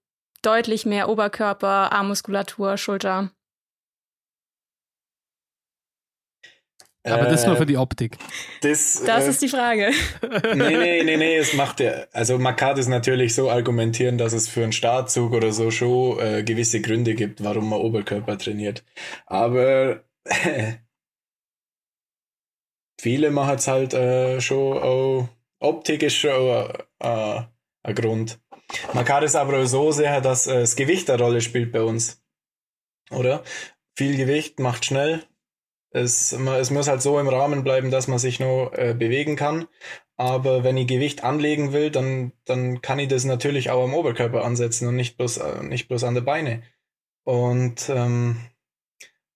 deutlich 0.41 0.85
mehr 0.85 1.09
Oberkörper, 1.09 1.91
Armmuskulatur, 1.91 2.77
Schulter. 2.77 3.31
Aber 7.05 7.25
das 7.25 7.45
nur 7.45 7.57
für 7.57 7.65
die 7.65 7.77
Optik. 7.77 8.17
Das, 8.61 9.03
das 9.05 9.25
äh, 9.25 9.29
ist 9.29 9.41
die 9.41 9.49
Frage. 9.49 9.91
Nee, 10.55 10.77
nee, 10.77 11.03
nee, 11.03 11.17
nee, 11.17 11.35
es 11.35 11.53
macht 11.53 11.81
ja, 11.81 12.05
also 12.13 12.37
man 12.37 12.55
kann 12.55 12.77
das 12.77 12.87
natürlich 12.87 13.35
so 13.35 13.49
argumentieren, 13.49 14.17
dass 14.17 14.31
es 14.31 14.47
für 14.47 14.63
einen 14.63 14.71
Startzug 14.71 15.33
oder 15.33 15.51
so 15.51 15.69
schon 15.69 16.19
äh, 16.19 16.43
gewisse 16.43 16.79
Gründe 16.79 17.13
gibt, 17.13 17.43
warum 17.43 17.69
man 17.69 17.79
Oberkörper 17.79 18.37
trainiert. 18.37 18.85
Aber 19.25 20.03
viele 23.01 23.31
machen 23.31 23.55
es 23.55 23.67
halt 23.67 23.93
äh, 23.93 24.39
schon 24.39 24.77
auch, 24.77 25.27
Optik 25.59 26.03
ist 26.03 26.15
schon 26.15 26.69
äh, 26.99 27.41
ein 27.83 27.95
Grund. 27.95 28.39
Man 28.93 29.05
kann 29.05 29.23
es 29.23 29.35
aber 29.35 29.59
auch 29.59 29.65
so 29.65 29.91
sehen, 29.91 30.23
dass 30.23 30.47
äh, 30.47 30.61
das 30.61 30.75
Gewicht 30.75 31.09
eine 31.09 31.21
Rolle 31.21 31.41
spielt 31.41 31.71
bei 31.71 31.81
uns. 31.81 32.23
Oder? 33.11 33.43
Viel 33.95 34.15
Gewicht 34.17 34.59
macht 34.59 34.85
schnell, 34.85 35.23
es, 35.93 36.31
es 36.33 36.71
muss 36.71 36.87
halt 36.87 37.01
so 37.01 37.19
im 37.19 37.27
Rahmen 37.29 37.63
bleiben, 37.63 37.91
dass 37.91 38.07
man 38.07 38.17
sich 38.19 38.39
nur 38.39 38.77
äh, 38.77 38.93
bewegen 38.93 39.35
kann. 39.35 39.67
Aber 40.17 40.63
wenn 40.63 40.77
ich 40.77 40.87
Gewicht 40.87 41.23
anlegen 41.23 41.71
will, 41.71 41.91
dann, 41.91 42.33
dann 42.45 42.81
kann 42.81 42.99
ich 42.99 43.07
das 43.07 43.25
natürlich 43.25 43.69
auch 43.69 43.83
am 43.83 43.93
Oberkörper 43.93 44.43
ansetzen 44.43 44.87
und 44.87 44.95
nicht 44.95 45.17
bloß, 45.17 45.37
äh, 45.37 45.63
nicht 45.63 45.87
bloß 45.87 46.03
an 46.03 46.15
der 46.15 46.21
Beine. 46.21 46.63
Und 47.23 47.89
ähm, 47.89 48.37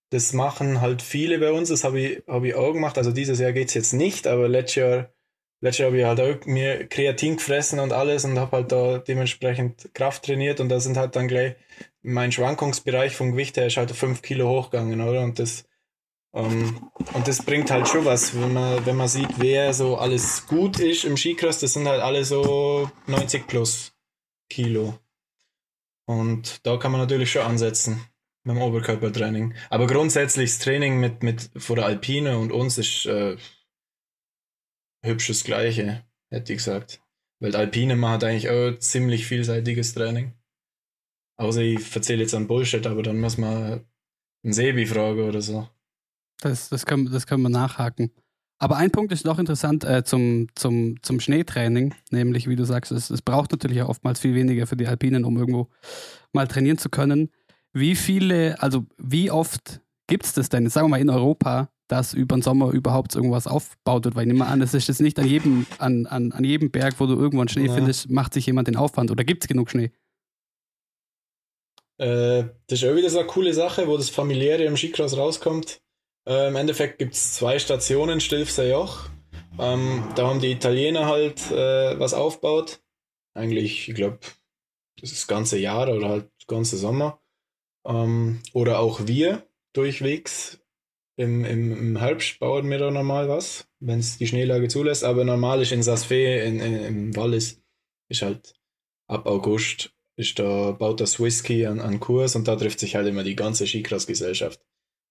das 0.10 0.34
machen 0.34 0.82
halt 0.82 1.02
viele 1.02 1.40
bei 1.40 1.52
uns. 1.52 1.70
Das 1.70 1.84
habe 1.84 2.00
ich, 2.00 2.24
hab 2.28 2.44
ich 2.44 2.56
auch 2.56 2.74
gemacht. 2.74 2.98
Also 2.98 3.12
dieses 3.12 3.40
Jahr 3.40 3.54
geht's 3.54 3.76
jetzt 3.76 3.94
nicht, 3.94 4.26
aber 4.26 4.48
letztes 4.48 4.76
Jahr, 4.76 5.14
letztes 5.62 5.80
Jahr 5.80 5.88
habe 5.90 6.00
ich 6.00 6.06
halt 6.06 6.20
auch 6.22 6.46
mir 6.48 6.88
Kreatin 6.88 7.38
gefressen 7.38 7.80
und 7.80 7.94
alles 7.94 8.26
und 8.26 8.40
habe 8.40 8.58
halt 8.58 8.72
da 8.72 8.98
dementsprechend 8.98 9.94
Kraft 9.94 10.26
trainiert 10.26 10.60
und 10.60 10.70
da 10.70 10.80
sind 10.80 10.98
halt 10.98 11.16
dann 11.16 11.28
gleich 11.28 11.56
mein 12.02 12.32
Schwankungsbereich 12.32 13.16
vom 13.16 13.32
Gewicht 13.32 13.58
her 13.58 13.68
ist 13.68 13.78
halt 13.78 13.92
fünf 13.92 14.22
Kilo 14.22 14.50
hochgegangen, 14.50 15.02
oder? 15.02 15.22
Und 15.22 15.40
das 15.40 15.66
um, 16.38 16.46
ähm, 16.46 16.92
und 17.14 17.28
das 17.28 17.44
bringt 17.44 17.72
halt 17.72 17.88
schon 17.88 18.06
was, 18.06 18.40
wenn 18.40 18.54
man, 18.54 18.86
wenn 18.86 18.96
man 18.96 19.08
sieht, 19.08 19.40
wer 19.40 19.74
so 19.74 19.98
alles 19.98 20.46
gut 20.46 20.80
ist 20.80 21.04
im 21.04 21.18
Skicross, 21.18 21.60
das 21.60 21.74
sind 21.74 21.88
halt 21.88 22.02
alle 22.02 22.24
so 22.26 22.92
90 23.08 23.48
plus 23.48 23.94
Kilo. 24.50 25.00
Und 26.06 26.66
da 26.66 26.78
kann 26.78 26.92
man 26.92 27.02
natürlich 27.02 27.32
schon 27.32 27.42
ansetzen 27.42 28.02
mit 28.44 28.56
dem 28.56 28.62
Oberkörpertraining. 28.62 29.56
Aber 29.72 29.88
grundsätzlich 29.88 30.52
das 30.52 30.60
Training 30.60 31.00
mit, 31.00 31.24
mit 31.24 31.50
vor 31.58 31.76
der 31.76 31.86
Alpine 31.86 32.38
und 32.38 32.52
uns 32.52 32.78
ist 32.78 33.08
äh, 33.08 33.36
hübsches 35.04 35.44
Gleiche, 35.44 36.06
hätte 36.30 36.54
ich 36.54 36.60
gesagt. 36.60 37.02
Weil 37.40 37.56
Alpine 37.56 37.96
macht 37.96 38.24
eigentlich 38.24 38.50
auch 38.50 38.78
ziemlich 38.78 39.26
vielseitiges 39.26 39.96
Training. 39.96 40.34
Außer 41.40 41.62
ich 41.62 41.96
erzähle 41.96 42.22
jetzt 42.22 42.36
an 42.36 42.48
Bullshit, 42.48 42.86
aber 42.86 43.02
dann 43.02 43.20
muss 43.20 43.38
man 43.38 43.86
einen 44.44 44.54
Sebi 44.54 44.86
fragen 44.86 45.28
oder 45.28 45.42
so. 45.42 45.68
Das, 46.42 46.70
das, 46.70 46.86
können, 46.86 47.12
das 47.12 47.26
können 47.26 47.42
wir 47.42 47.50
nachhaken. 47.50 48.12
Aber 48.60 48.78
ein 48.78 48.92
Punkt 48.92 49.12
ist 49.12 49.26
noch 49.26 49.38
interessant 49.38 49.84
äh, 49.84 50.04
zum, 50.04 50.48
zum, 50.56 51.02
zum 51.04 51.20
Schneetraining, 51.20 51.94
nämlich, 52.10 52.48
wie 52.48 52.56
du 52.56 52.66
sagst, 52.66 52.92
es, 52.92 53.10
es 53.10 53.22
braucht 53.22 53.52
natürlich 53.52 53.82
auch 53.84 53.90
oftmals 53.90 54.20
viel 54.20 54.34
weniger 54.34 54.66
für 54.66 54.76
die 54.76 54.88
Alpinen, 54.88 55.26
um 55.26 55.38
irgendwo 55.38 55.68
mal 56.34 56.48
trainieren 56.48 56.80
zu 56.80 56.90
können. 56.90 57.30
Wie 57.74 57.96
viele, 57.96 58.62
also 58.62 58.86
wie 58.98 59.30
oft 59.30 59.82
gibt 60.08 60.26
es 60.26 60.34
das 60.34 60.50
denn, 60.50 60.70
sagen 60.70 60.86
wir 60.86 60.90
mal 60.90 61.02
in 61.02 61.12
Europa, 61.12 61.70
dass 61.88 62.14
über 62.14 62.36
den 62.36 62.42
Sommer 62.42 62.72
überhaupt 62.72 63.14
irgendwas 63.14 63.46
aufgebaut 63.46 64.06
wird? 64.06 64.16
Weil 64.16 64.24
ich 64.24 64.34
nehme 64.34 64.48
an, 64.48 64.62
es 64.62 64.74
ist 64.74 64.88
jetzt 64.88 65.02
nicht 65.02 65.20
an 65.20 65.28
jedem, 65.28 65.68
an, 65.78 66.08
an, 66.08 66.32
an 66.32 66.44
jedem 66.44 66.72
Berg, 66.72 67.00
wo 67.00 67.06
du 67.06 67.14
irgendwo 67.14 67.42
einen 67.42 67.50
Schnee 67.50 67.68
ja. 67.68 67.76
findest, 67.76 68.10
macht 68.10 68.34
sich 68.34 68.48
jemand 68.48 68.68
den 68.68 68.76
Aufwand 68.76 69.12
oder 69.12 69.24
gibt 69.24 69.44
es 69.44 69.48
genug 69.48 69.70
Schnee? 69.70 69.92
Äh, 72.00 72.46
das 72.68 72.82
ist 72.82 72.86
auch 72.86 72.96
wieder 72.96 73.10
so 73.10 73.20
eine 73.20 73.28
coole 73.28 73.54
Sache, 73.54 73.88
wo 73.88 73.98
das 73.98 74.10
Familiäre 74.10 74.64
im 74.64 74.78
Skicross 74.78 75.16
rauskommt. 75.16 75.80
Äh, 76.28 76.50
Im 76.50 76.58
Endeffekt 76.58 77.00
gibt 77.00 77.14
es 77.14 77.36
zwei 77.36 77.58
Stationen, 77.58 78.20
Stilfser 78.20 78.68
Joch. 78.68 79.10
Ähm, 79.58 80.04
da 80.16 80.28
haben 80.28 80.42
die 80.42 80.52
Italiener 80.52 81.06
halt 81.06 81.52
äh, 81.52 81.98
was 81.98 82.14
aufgebaut. 82.14 82.82
Eigentlich, 83.34 83.88
ich 83.88 83.96
glaube, 83.96 84.20
das 85.00 85.28
ganze 85.28 85.58
Jahr 85.58 85.88
oder 85.88 86.10
halt 86.10 86.30
das 86.38 86.48
ganze 86.48 86.76
Sommer. 86.76 87.22
Ähm, 87.86 88.42
oder 88.52 88.80
auch 88.80 89.08
wir 89.08 89.48
durchwegs. 89.74 90.60
Im, 91.16 91.46
im, 91.46 91.72
Im 91.72 91.98
Herbst 91.98 92.40
bauen 92.40 92.70
wir 92.70 92.78
da 92.78 92.92
normal 92.92 93.30
was, 93.30 93.68
wenn 93.80 94.00
es 94.00 94.18
die 94.18 94.28
Schneelage 94.28 94.68
zulässt. 94.68 95.06
Aber 95.06 95.24
normal 95.24 95.62
ist 95.62 95.72
in 95.72 95.82
Sasfe, 95.82 96.16
in, 96.16 96.60
in, 96.60 96.84
im 96.84 97.16
Wallis, 97.16 97.62
ist 98.10 98.22
halt 98.22 98.54
ab 99.08 99.26
August, 99.26 99.94
ist 100.18 100.38
da, 100.38 100.72
baut 100.72 101.00
das 101.00 101.22
Whisky 101.22 101.66
an, 101.66 101.80
an 101.80 102.02
Kurs 102.02 102.36
und 102.36 102.50
da 102.50 102.56
trifft 102.58 102.80
sich 102.80 102.96
halt 102.96 103.08
immer 103.08 103.24
die 103.24 103.36
ganze 103.36 103.66
Skicross-Gesellschaft. 103.66 104.62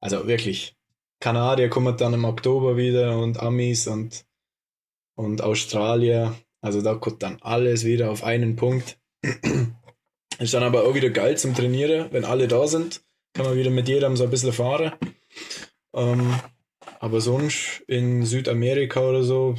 Also 0.01 0.29
wirklich 0.29 0.77
Kanadier 1.21 1.69
kommen 1.69 1.97
dann 1.97 2.14
im 2.14 2.25
Oktober 2.25 2.77
wieder 2.77 3.19
und 3.19 3.41
Amis 3.41 3.87
und, 3.87 4.27
und 5.14 5.43
Australier. 5.43 6.35
Also 6.61 6.83
da 6.83 6.95
kommt 6.95 7.23
dann 7.23 7.39
alles 7.41 7.85
wieder 7.85 8.11
auf 8.11 8.25
einen 8.25 8.57
Punkt. 8.57 8.99
Ist 10.39 10.53
dann 10.53 10.62
aber 10.62 10.85
auch 10.85 10.95
wieder 10.95 11.11
geil 11.11 11.39
zum 11.39 11.55
Trainieren, 11.55 12.12
wenn 12.12 12.25
alle 12.25 12.49
da 12.49 12.67
sind. 12.67 13.03
Kann 13.33 13.47
man 13.47 13.57
wieder 13.57 13.71
mit 13.71 13.89
jedem 13.89 14.17
so 14.17 14.25
ein 14.25 14.31
bisschen 14.31 14.53
fahren. 14.53 14.93
Ähm, 15.95 16.35
aber 17.01 17.21
sonst 17.21 17.83
in 17.87 18.25
Südamerika 18.25 19.01
oder 19.01 19.23
so 19.23 19.55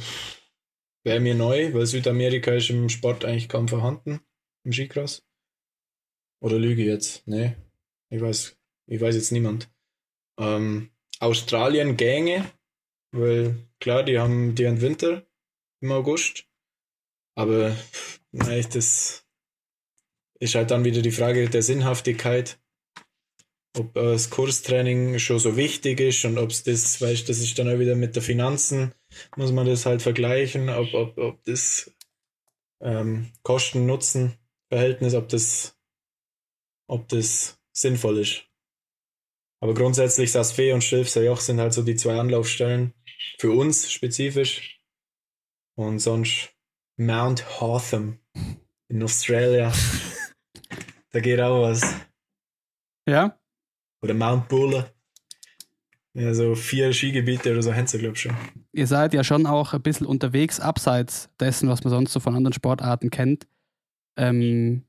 wäre 1.02 1.20
mir 1.20 1.34
neu, 1.34 1.72
weil 1.74 1.86
Südamerika 1.86 2.52
ist 2.52 2.70
im 2.70 2.88
Sport 2.88 3.24
eigentlich 3.24 3.48
kaum 3.48 3.68
vorhanden. 3.68 4.20
Im 4.64 4.72
Skicross. 4.72 5.24
Oder 6.40 6.58
lüge 6.58 6.84
jetzt? 6.84 7.26
Nee. 7.26 7.56
Ich 8.10 8.20
weiß, 8.20 8.56
ich 8.86 9.00
weiß 9.00 9.14
jetzt 9.16 9.32
niemand. 9.32 9.70
Ähm, 10.38 10.90
Australien 11.20 11.96
gänge, 11.96 12.50
weil 13.12 13.56
klar, 13.80 14.02
die 14.02 14.18
haben, 14.18 14.54
die 14.54 14.66
haben 14.66 14.80
Winter 14.80 15.26
im 15.80 15.92
August. 15.92 16.44
Aber 17.34 17.76
nein, 18.32 18.66
das 18.72 19.24
ist 20.40 20.54
halt 20.54 20.70
dann 20.70 20.84
wieder 20.84 21.02
die 21.02 21.10
Frage 21.10 21.48
der 21.48 21.62
Sinnhaftigkeit, 21.62 22.60
ob 23.76 23.96
äh, 23.96 24.12
das 24.12 24.30
Kurstraining 24.30 25.18
schon 25.18 25.38
so 25.38 25.56
wichtig 25.56 26.00
ist 26.00 26.24
und 26.24 26.38
ob 26.38 26.50
es 26.50 26.62
das, 26.62 27.00
weißt 27.00 27.28
das 27.28 27.38
ist 27.38 27.58
dann 27.58 27.68
auch 27.68 27.78
wieder 27.78 27.94
mit 27.94 28.14
der 28.16 28.22
Finanzen, 28.22 28.92
muss 29.36 29.52
man 29.52 29.66
das 29.66 29.86
halt 29.86 30.02
vergleichen, 30.02 30.68
ob, 30.68 30.94
ob, 30.94 31.18
ob 31.18 31.44
das 31.44 31.92
ähm, 32.80 33.32
Kosten-Nutzen-Verhältnis, 33.42 35.14
ob 35.14 35.28
das, 35.28 35.76
ob 36.88 37.08
das 37.08 37.60
sinnvoll 37.72 38.18
ist. 38.18 38.47
Aber 39.60 39.74
grundsätzlich 39.74 40.32
Sasfe 40.32 40.72
und 40.74 40.84
Stilfser 40.84 41.24
Joch 41.24 41.40
sind 41.40 41.60
halt 41.60 41.72
so 41.72 41.82
die 41.82 41.96
zwei 41.96 42.18
Anlaufstellen 42.18 42.94
für 43.38 43.50
uns 43.52 43.90
spezifisch. 43.90 44.80
Und 45.76 45.98
sonst 45.98 46.50
Mount 46.96 47.60
Hotham 47.60 48.18
in 48.88 49.02
Australia. 49.02 49.72
da 51.10 51.20
geht 51.20 51.40
auch 51.40 51.62
was. 51.62 51.94
Ja? 53.08 53.38
Oder 54.02 54.14
Mount 54.14 54.48
Buller. 54.48 54.92
Ja, 56.14 56.34
so 56.34 56.54
vier 56.56 56.92
Skigebiete 56.92 57.52
oder 57.52 57.62
so 57.62 57.72
haben 57.72 57.86
sie, 57.86 57.98
glaube 57.98 58.14
ich, 58.14 58.22
schon. 58.22 58.36
Ihr 58.72 58.86
seid 58.86 59.14
ja 59.14 59.22
schon 59.22 59.46
auch 59.46 59.72
ein 59.72 59.82
bisschen 59.82 60.06
unterwegs, 60.06 60.58
abseits 60.58 61.30
dessen, 61.38 61.68
was 61.68 61.84
man 61.84 61.92
sonst 61.92 62.12
so 62.12 62.18
von 62.18 62.34
anderen 62.34 62.54
Sportarten 62.54 63.10
kennt. 63.10 63.46
Ähm, 64.16 64.87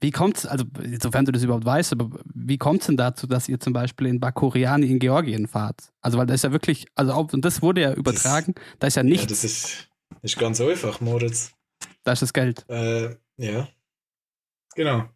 wie 0.00 0.10
kommt 0.10 0.38
es, 0.38 0.46
also 0.46 0.64
sofern 1.00 1.24
du 1.24 1.32
das 1.32 1.42
überhaupt 1.42 1.64
weißt, 1.64 1.92
aber 1.92 2.10
wie 2.34 2.58
kommt 2.58 2.80
es 2.80 2.86
denn 2.86 2.96
dazu, 2.96 3.26
dass 3.26 3.48
ihr 3.48 3.58
zum 3.58 3.72
Beispiel 3.72 4.06
in 4.08 4.20
Bakuriani 4.20 4.86
in 4.86 4.98
Georgien 4.98 5.48
fahrt? 5.48 5.90
Also, 6.00 6.18
weil 6.18 6.26
das 6.26 6.36
ist 6.36 6.44
ja 6.44 6.52
wirklich, 6.52 6.86
also 6.94 7.12
auch, 7.12 7.32
und 7.32 7.44
das 7.44 7.62
wurde 7.62 7.80
ja 7.80 7.92
übertragen, 7.94 8.54
das, 8.54 8.64
da 8.78 8.86
ist 8.88 8.96
ja 8.96 9.02
nichts. 9.02 9.24
Ja, 9.24 9.28
das 9.30 9.44
ist, 9.44 9.88
ist 10.22 10.38
ganz 10.38 10.60
einfach, 10.60 11.00
Moritz. 11.00 11.52
Da 12.04 12.12
ist 12.12 12.22
das 12.22 12.32
Geld. 12.32 12.64
Äh, 12.68 13.16
ja. 13.38 13.68
Genau. 14.74 15.08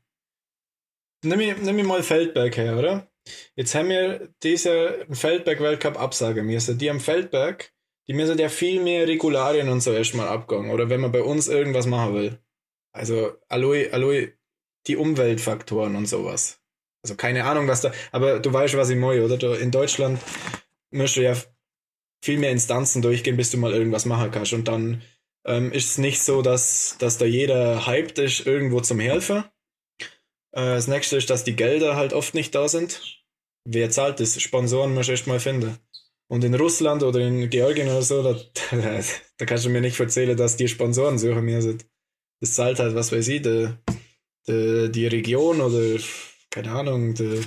Nimm 1.22 1.41
ich, 1.41 1.57
nimm 1.59 1.78
ich 1.78 1.85
mal 1.85 2.03
Feldberg 2.03 2.57
her, 2.57 2.78
oder? 2.78 3.07
Jetzt 3.55 3.74
haben 3.74 3.91
wir 3.91 4.33
diese 4.43 5.07
Feldberg-Weltcup 5.11 6.01
absagen 6.01 6.47
müssen. 6.47 6.78
Die 6.78 6.89
am 6.89 7.01
Feldberg, 7.01 7.72
die 8.09 8.14
müssen 8.14 8.39
ja 8.39 8.49
viel 8.49 8.83
mehr 8.83 9.07
Regularien 9.07 9.68
und 9.68 9.83
so 9.83 9.93
erstmal 9.93 10.28
abgehen. 10.28 10.70
Oder 10.70 10.89
wenn 10.89 11.03
man 11.03 11.12
bei 11.12 11.22
uns 11.22 11.49
irgendwas 11.49 11.87
machen 11.87 12.14
will. 12.14 12.39
Also, 12.93 13.37
Aloy, 13.49 13.91
Aloy 13.91 14.33
die 14.91 14.97
Umweltfaktoren 14.97 15.95
und 15.95 16.07
sowas. 16.07 16.59
Also 17.03 17.14
keine 17.14 17.45
Ahnung, 17.45 17.68
was 17.68 17.80
da, 17.80 17.93
aber 18.11 18.41
du 18.41 18.53
weißt, 18.53 18.76
was 18.76 18.91
ich 18.91 18.97
meine, 18.97 19.24
oder? 19.24 19.59
in 19.59 19.70
Deutschland 19.70 20.20
musst 20.91 21.16
du 21.16 21.22
ja 21.22 21.36
viel 22.22 22.38
mehr 22.38 22.51
Instanzen 22.51 23.03
durchgehen, 23.03 23.36
bis 23.36 23.51
du 23.51 23.57
mal 23.57 23.72
irgendwas 23.72 24.05
machen 24.05 24.30
kannst. 24.30 24.53
Und 24.53 24.68
dann 24.68 25.03
ähm, 25.47 25.72
ist 25.72 25.91
es 25.93 25.99
nicht 25.99 26.20
so, 26.20 26.43
dass, 26.43 26.97
dass 26.99 27.18
da 27.18 27.24
jeder 27.24 27.86
hyped 27.86 28.18
ist, 28.18 28.47
irgendwo 28.47 28.80
zum 28.80 29.01
Helfen. 29.01 29.45
Äh, 30.53 30.74
das 30.74 30.88
nächste 30.88 31.16
ist, 31.16 31.30
dass 31.30 31.45
die 31.45 31.57
Gelder 31.57 31.97
halt 31.97 32.12
oft 32.12 32.34
nicht 32.34 32.55
da 32.55 32.68
sind. 32.68 33.22
Wer 33.64 33.91
zahlt 33.91 34.20
das? 34.20 34.41
Sponsoren 34.41 34.93
musst 34.93 35.09
du 35.09 35.12
erst 35.12 35.26
mal 35.26 35.41
finden. 35.41 35.78
Und 36.28 36.45
in 36.45 36.55
Russland 36.55 37.03
oder 37.03 37.20
in 37.20 37.49
Georgien 37.49 37.88
oder 37.88 38.03
so, 38.03 38.22
da, 38.22 38.34
da 39.38 39.47
kannst 39.47 39.64
du 39.64 39.70
mir 39.70 39.80
nicht 39.80 39.99
erzählen, 39.99 40.36
dass 40.36 40.57
die 40.57 40.68
Sponsoren 40.68 41.18
suchen 41.18 41.45
mir 41.45 41.62
sind. 41.62 41.86
Das 42.41 42.55
zahlt 42.55 42.78
halt, 42.78 42.95
was 42.95 43.12
weiß 43.12 43.28
ich, 43.28 43.43
der 43.43 43.78
die, 44.51 44.92
die 44.92 45.07
Region 45.07 45.61
oder 45.61 45.98
keine 46.51 46.72
Ahnung, 46.72 47.14
die, 47.14 47.40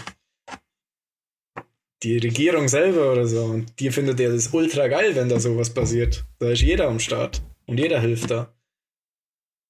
die 2.03 2.17
Regierung 2.17 2.67
selber 2.67 3.11
oder 3.11 3.27
so. 3.27 3.43
Und 3.43 3.79
die 3.79 3.91
findet 3.91 4.19
ja 4.19 4.29
das 4.29 4.53
ultra 4.53 4.87
geil, 4.87 5.15
wenn 5.15 5.29
da 5.29 5.39
sowas 5.39 5.73
passiert. 5.73 6.25
Da 6.39 6.49
ist 6.49 6.61
jeder 6.61 6.87
am 6.87 6.99
Start 6.99 7.41
und 7.65 7.79
jeder 7.79 7.99
hilft 7.99 8.31
da. 8.31 8.53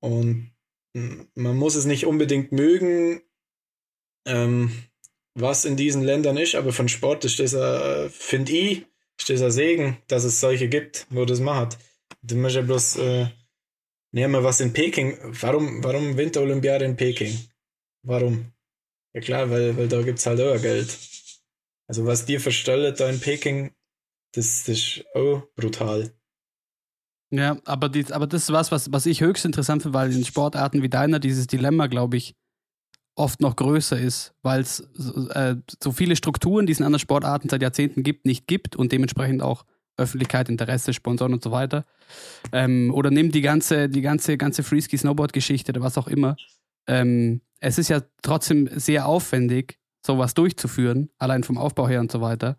Und 0.01 0.51
man 0.93 1.57
muss 1.57 1.75
es 1.75 1.85
nicht 1.85 2.05
unbedingt 2.05 2.51
mögen, 2.51 3.21
ähm, 4.27 4.71
was 5.33 5.65
in 5.65 5.75
diesen 5.75 6.03
Ländern 6.03 6.37
ist, 6.37 6.55
aber 6.55 6.71
von 6.71 6.87
Sport 6.87 7.25
ist 7.25 7.39
das, 7.39 7.53
äh, 7.53 8.09
finde 8.09 8.51
ich, 8.51 8.85
ist 9.17 9.29
das 9.29 9.41
ein 9.41 9.51
Segen, 9.51 9.97
dass 10.07 10.23
es 10.23 10.39
solche 10.39 10.67
gibt, 10.67 11.07
wo 11.09 11.25
das 11.25 11.39
macht. 11.39 11.77
Du 12.21 12.35
musst 12.35 12.55
ja 12.55 12.61
bloß, 12.61 12.97
äh, 12.97 13.27
nehmen 14.13 14.33
wir 14.33 14.43
was 14.43 14.61
in 14.61 14.71
Peking. 14.71 15.17
Warum, 15.41 15.83
warum 15.83 16.15
Winterolympiade 16.15 16.85
in 16.85 16.95
Peking? 16.95 17.37
Warum? 18.03 18.53
Ja 19.13 19.21
klar, 19.21 19.49
weil, 19.49 19.75
weil 19.77 19.87
da 19.87 20.01
gibt 20.01 20.19
es 20.19 20.25
halt 20.25 20.39
auch 20.39 20.61
Geld. 20.61 20.97
Also 21.87 22.05
was 22.05 22.25
dir 22.25 22.39
verstellt 22.39 22.99
da 22.99 23.09
in 23.09 23.19
Peking, 23.19 23.71
das, 24.33 24.63
das 24.63 24.77
ist 24.77 25.05
auch 25.13 25.43
brutal. 25.55 26.13
Ja, 27.31 27.57
aber, 27.65 27.89
die, 27.89 28.05
aber 28.11 28.27
das 28.27 28.43
ist 28.43 28.53
was, 28.53 28.71
was, 28.71 28.91
was 28.91 29.05
ich 29.05 29.21
höchst 29.21 29.45
interessant 29.45 29.81
finde, 29.81 29.97
weil 29.97 30.11
in 30.11 30.23
Sportarten 30.23 30.83
wie 30.83 30.89
deiner 30.89 31.19
dieses 31.19 31.47
Dilemma, 31.47 31.87
glaube 31.87 32.17
ich, 32.17 32.35
oft 33.15 33.41
noch 33.41 33.55
größer 33.55 33.99
ist, 33.99 34.33
weil 34.41 34.61
es 34.61 34.79
äh, 35.31 35.55
so 35.81 35.91
viele 35.91 36.15
Strukturen, 36.15 36.65
die 36.65 36.73
es 36.73 36.79
in 36.79 36.85
anderen 36.85 36.99
Sportarten 36.99 37.49
seit 37.49 37.61
Jahrzehnten 37.61 38.03
gibt, 38.03 38.25
nicht 38.25 38.47
gibt 38.47 38.75
und 38.75 38.91
dementsprechend 38.91 39.41
auch 39.41 39.65
Öffentlichkeit, 39.97 40.49
Interesse, 40.49 40.93
Sponsoren 40.93 41.33
und 41.33 41.43
so 41.43 41.51
weiter. 41.51 41.85
Ähm, 42.51 42.91
oder 42.93 43.11
nimm 43.11 43.31
die 43.31 43.41
ganze, 43.41 43.89
die 43.89 44.01
ganze, 44.01 44.37
ganze 44.37 44.63
Freeski-Snowboard-Geschichte 44.63 45.71
oder 45.71 45.81
was 45.81 45.97
auch 45.97 46.07
immer. 46.07 46.35
Ähm, 46.87 47.41
es 47.59 47.77
ist 47.77 47.89
ja 47.89 48.01
trotzdem 48.21 48.69
sehr 48.73 49.07
aufwendig, 49.07 49.79
sowas 50.05 50.33
durchzuführen, 50.33 51.09
allein 51.17 51.43
vom 51.43 51.57
Aufbau 51.57 51.87
her 51.87 52.01
und 52.01 52.11
so 52.11 52.21
weiter. 52.21 52.57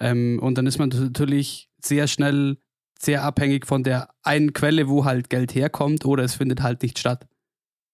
Ähm, 0.00 0.38
und 0.42 0.56
dann 0.56 0.66
ist 0.66 0.78
man 0.78 0.88
natürlich 0.88 1.70
sehr 1.82 2.08
schnell 2.08 2.56
sehr 2.98 3.22
abhängig 3.22 3.66
von 3.66 3.82
der 3.82 4.10
einen 4.22 4.52
Quelle, 4.52 4.88
wo 4.88 5.04
halt 5.04 5.30
Geld 5.30 5.54
herkommt, 5.54 6.04
oder 6.04 6.24
es 6.24 6.34
findet 6.34 6.62
halt 6.62 6.82
nicht 6.82 6.98
statt. 6.98 7.26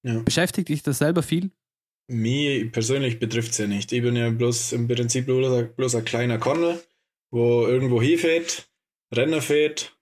Ja. 0.03 0.21
Beschäftigt 0.21 0.69
dich 0.69 0.83
das 0.83 0.99
selber 0.99 1.23
viel? 1.23 1.51
Mir 2.09 2.71
persönlich 2.71 3.19
betrifft 3.19 3.53
es 3.53 3.59
ja 3.59 3.67
nicht. 3.67 3.93
Ich 3.93 4.03
bin 4.03 4.17
ja 4.17 4.31
bloß 4.31 4.73
im 4.73 4.87
Prinzip 4.87 5.27
bloß, 5.27 5.75
bloß 5.77 5.95
ein 5.97 6.05
kleiner 6.05 6.39
Cornel, 6.39 6.81
wo 7.31 7.67
irgendwo 7.67 8.01
hinfährt, 8.01 8.69
Renner 9.13 9.41
fährt 9.41 9.97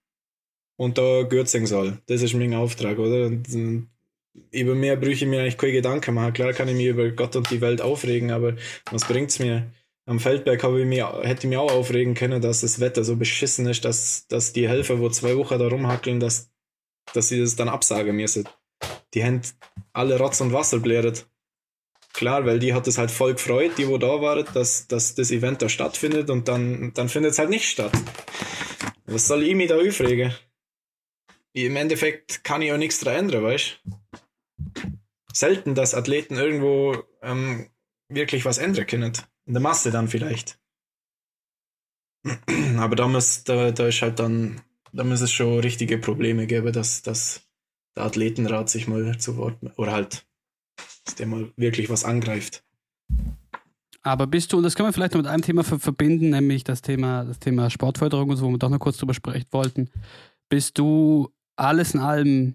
und 0.77 0.99
da 0.99 1.23
Gürzen 1.23 1.67
soll. 1.67 1.99
Das 2.07 2.23
ist 2.23 2.35
mein 2.35 2.55
Auftrag, 2.55 2.99
oder? 2.99 3.27
Und 3.27 3.89
über 4.51 4.75
mehr 4.75 4.97
brüche 4.97 5.25
ich 5.25 5.27
mir 5.27 5.41
eigentlich 5.41 5.59
keine 5.59 5.73
Gedanken 5.73 6.15
machen. 6.15 6.33
Klar 6.33 6.53
kann 6.53 6.69
ich 6.69 6.75
mich 6.75 6.87
über 6.87 7.09
Gott 7.11 7.37
und 7.37 7.51
die 7.51 7.61
Welt 7.61 7.81
aufregen, 7.81 8.31
aber 8.31 8.57
was 8.91 9.07
bringt 9.07 9.31
es 9.31 9.39
mir? 9.39 9.71
Am 10.07 10.21
Feldberg 10.21 10.63
habe 10.63 10.81
ich 10.81 10.87
mich, 10.87 11.03
hätte 11.03 11.47
ich 11.47 11.49
mich 11.49 11.57
auch 11.57 11.73
aufregen 11.73 12.15
können, 12.15 12.43
dass 12.43 12.61
das 12.61 12.79
Wetter 12.79 13.05
so 13.05 13.17
beschissen 13.17 13.67
ist, 13.67 13.85
dass, 13.85 14.27
dass 14.29 14.53
die 14.53 14.69
Helfer, 14.69 14.99
wo 14.99 15.09
zwei 15.09 15.37
Wochen 15.37 15.59
da 15.59 15.67
rumhackeln, 15.67 16.21
dass, 16.21 16.51
dass 17.15 17.29
sie 17.29 17.41
das 17.41 17.57
dann 17.57 17.69
absagen 17.69 18.15
müssen. 18.15 18.47
Die 19.15 19.25
haben 19.25 19.41
alle 19.93 20.19
Rotz 20.19 20.41
und 20.41 20.53
Wasser 20.53 20.81
bläret. 20.81 21.27
Klar, 22.13 22.45
weil 22.45 22.59
die 22.59 22.75
hat 22.75 22.87
es 22.87 22.99
halt 22.99 23.11
voll 23.11 23.35
gefreut, 23.35 23.73
die 23.79 23.89
wo 23.89 23.99
da 23.99 24.21
waren, 24.21 24.47
dass, 24.53 24.87
dass 24.89 25.15
das 25.15 25.31
Event 25.31 25.63
da 25.63 25.69
stattfindet 25.69 26.29
und 26.31 26.49
dann, 26.49 26.93
dann 26.95 27.09
findet 27.09 27.33
es 27.33 27.39
halt 27.39 27.51
nicht 27.51 27.69
statt. 27.69 27.93
Was 29.07 29.27
soll 29.27 29.43
ich 29.43 29.55
mich 29.55 29.69
da 29.69 29.77
aufregen? 29.77 30.35
Im 31.53 31.77
Endeffekt 31.77 32.43
kann 32.43 32.63
ich 32.63 32.73
auch 32.73 32.79
nichts 32.79 33.01
daran 33.01 33.27
ändern, 33.27 33.45
weißt 33.45 33.81
Selten, 35.33 35.75
dass 35.75 35.95
Athleten 35.95 36.37
irgendwo 36.37 37.03
ähm, 37.23 37.69
wirklich 38.09 38.45
was 38.45 38.59
ändern 38.59 38.87
können. 38.87 39.13
In 39.47 39.55
der 39.55 39.63
Masse 39.63 39.91
dann 39.91 40.09
vielleicht. 40.09 40.59
Aber 42.77 42.97
da 42.97 43.09
muss, 43.09 43.45
da, 43.45 43.71
da 43.71 43.89
ist 43.89 44.01
halt 44.01 44.19
dann, 44.19 44.63
da 44.93 45.05
muss 45.05 45.21
es 45.21 45.33
schon 45.33 45.61
richtige 45.61 45.99
Probleme 45.99 46.47
geben, 46.47 46.73
dass, 46.73 47.03
dass 47.03 47.43
der 47.97 48.05
Athletenrat 48.05 48.71
sich 48.71 48.87
mal 48.87 49.19
zu 49.19 49.37
Wort, 49.37 49.59
oder 49.77 49.93
halt 49.93 50.27
dass 51.05 51.17
der 51.17 51.27
mal 51.27 51.53
wirklich 51.57 51.91
was 51.91 52.05
angreift. 52.05 52.65
Aber 54.05 54.27
bist 54.27 54.53
du, 54.53 54.59
und 54.59 54.63
das 54.63 54.75
können 54.75 54.89
wir 54.89 54.93
vielleicht 54.93 55.15
noch 55.15 55.23
mit 55.23 55.27
einem 55.27 55.43
Thema 55.43 55.65
verbinden, 55.65 56.31
nämlich 56.31 56.63
das 56.63 56.83
Thema, 56.83 57.25
das 57.25 57.39
Thema 57.39 57.71
Sportförderung 57.71 58.29
und 58.29 58.37
so, 58.37 58.47
wo 58.47 58.51
wir 58.51 58.59
doch 58.59 58.69
noch 58.69 58.79
kurz 58.79 58.99
drüber 58.99 59.15
sprechen 59.15 59.47
wollten. 59.51 59.91
Bist 60.51 60.79
du 60.79 61.31
alles 61.57 61.95
in 61.95 62.01
allem 62.01 62.55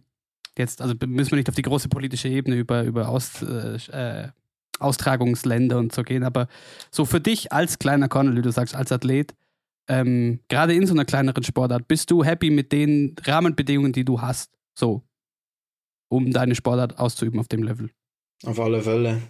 jetzt, 0.58 0.82
also 0.82 0.93
müssen 1.08 1.32
wir 1.32 1.38
nicht 1.38 1.50
auf 1.50 1.56
die 1.56 1.64
große 1.64 1.89
politische 1.89 2.28
Ebene 2.28 2.56
über, 2.56 2.84
über 2.84 3.10
Aus, 3.10 3.41
äh, 3.41 3.78
äh 3.91 4.28
Austragungsländer 4.80 5.78
und 5.78 5.93
so 5.93 6.04
gehen, 6.04 6.24
aber 6.24 6.47
so 6.89 7.04
für 7.04 7.20
dich 7.20 7.52
als 7.52 7.80
kleiner 7.80 8.08
Connell, 8.08 8.41
du 8.41 8.50
sagst, 8.50 8.76
als 8.76 8.93
Athlet, 8.93 9.36
ähm, 9.89 10.39
gerade 10.47 10.74
in 10.74 10.88
so 10.88 10.93
einer 10.93 11.04
kleineren 11.04 11.43
Sportart, 11.43 11.86
bist 11.88 12.10
du 12.12 12.24
happy 12.24 12.50
mit 12.50 12.72
den 12.72 13.14
Rahmenbedingungen, 13.22 13.91
die 13.91 14.06
du 14.06 14.22
hast, 14.22 14.58
so, 14.74 15.04
um 16.08 16.32
deine 16.32 16.56
Sportart 16.56 16.97
auszuüben 16.97 17.41
auf 17.41 17.50
dem 17.50 17.64
Level? 17.64 17.89
Auf 18.45 18.58
alle 18.60 18.82
Fälle. 18.82 19.22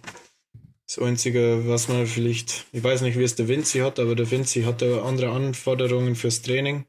Das 0.90 0.98
Einzige, 0.98 1.68
was 1.68 1.86
man 1.86 2.04
vielleicht, 2.04 2.66
ich 2.72 2.82
weiß 2.82 3.02
nicht, 3.02 3.16
wie 3.16 3.22
es 3.22 3.36
der 3.36 3.46
Vinci 3.46 3.78
hat, 3.78 4.00
aber 4.00 4.16
der 4.16 4.28
Vinci 4.28 4.62
hat 4.62 4.82
ja 4.82 5.02
andere 5.02 5.30
Anforderungen 5.30 6.16
fürs 6.16 6.42
Training. 6.42 6.84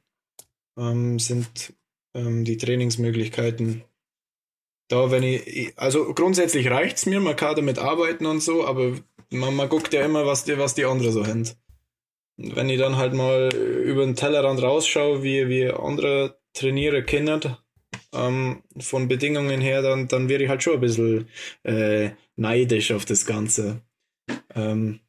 Ähm, 0.75 1.19
sind 1.19 1.75
ähm, 2.15 2.43
die 2.43 2.57
Trainingsmöglichkeiten 2.57 3.83
da, 4.87 5.11
wenn 5.11 5.21
ich, 5.21 5.77
also 5.77 6.15
grundsätzlich 6.15 6.71
reicht 6.71 6.97
es 6.97 7.05
mir, 7.05 7.19
man 7.19 7.35
kann 7.35 7.55
damit 7.55 7.77
arbeiten 7.77 8.25
und 8.25 8.41
so, 8.41 8.65
aber 8.65 8.93
man, 9.29 9.55
man 9.55 9.69
guckt 9.69 9.93
ja 9.93 10.03
immer, 10.03 10.25
was 10.25 10.45
die, 10.45 10.57
was 10.57 10.73
die 10.73 10.85
anderen 10.85 11.13
so 11.13 11.27
haben. 11.27 11.47
Wenn 12.37 12.69
ich 12.69 12.79
dann 12.79 12.97
halt 12.97 13.13
mal 13.13 13.53
über 13.53 14.03
den 14.03 14.15
Tellerrand 14.15 14.63
rausschaue, 14.63 15.21
wie, 15.21 15.47
wie 15.47 15.69
andere 15.69 16.39
Trainiere 16.53 17.03
kennen, 17.03 17.55
ähm, 18.13 18.63
von 18.79 19.07
Bedingungen 19.07 19.61
her, 19.61 19.83
dann, 19.83 20.07
dann 20.07 20.27
wäre 20.27 20.41
ich 20.43 20.49
halt 20.49 20.63
schon 20.63 20.73
ein 20.73 20.81
bisschen 20.81 21.29
äh, 21.61 22.09
neidisch 22.35 22.91
auf 22.91 23.05
das 23.05 23.27
Ganze. 23.27 23.83
Ähm, 24.55 24.99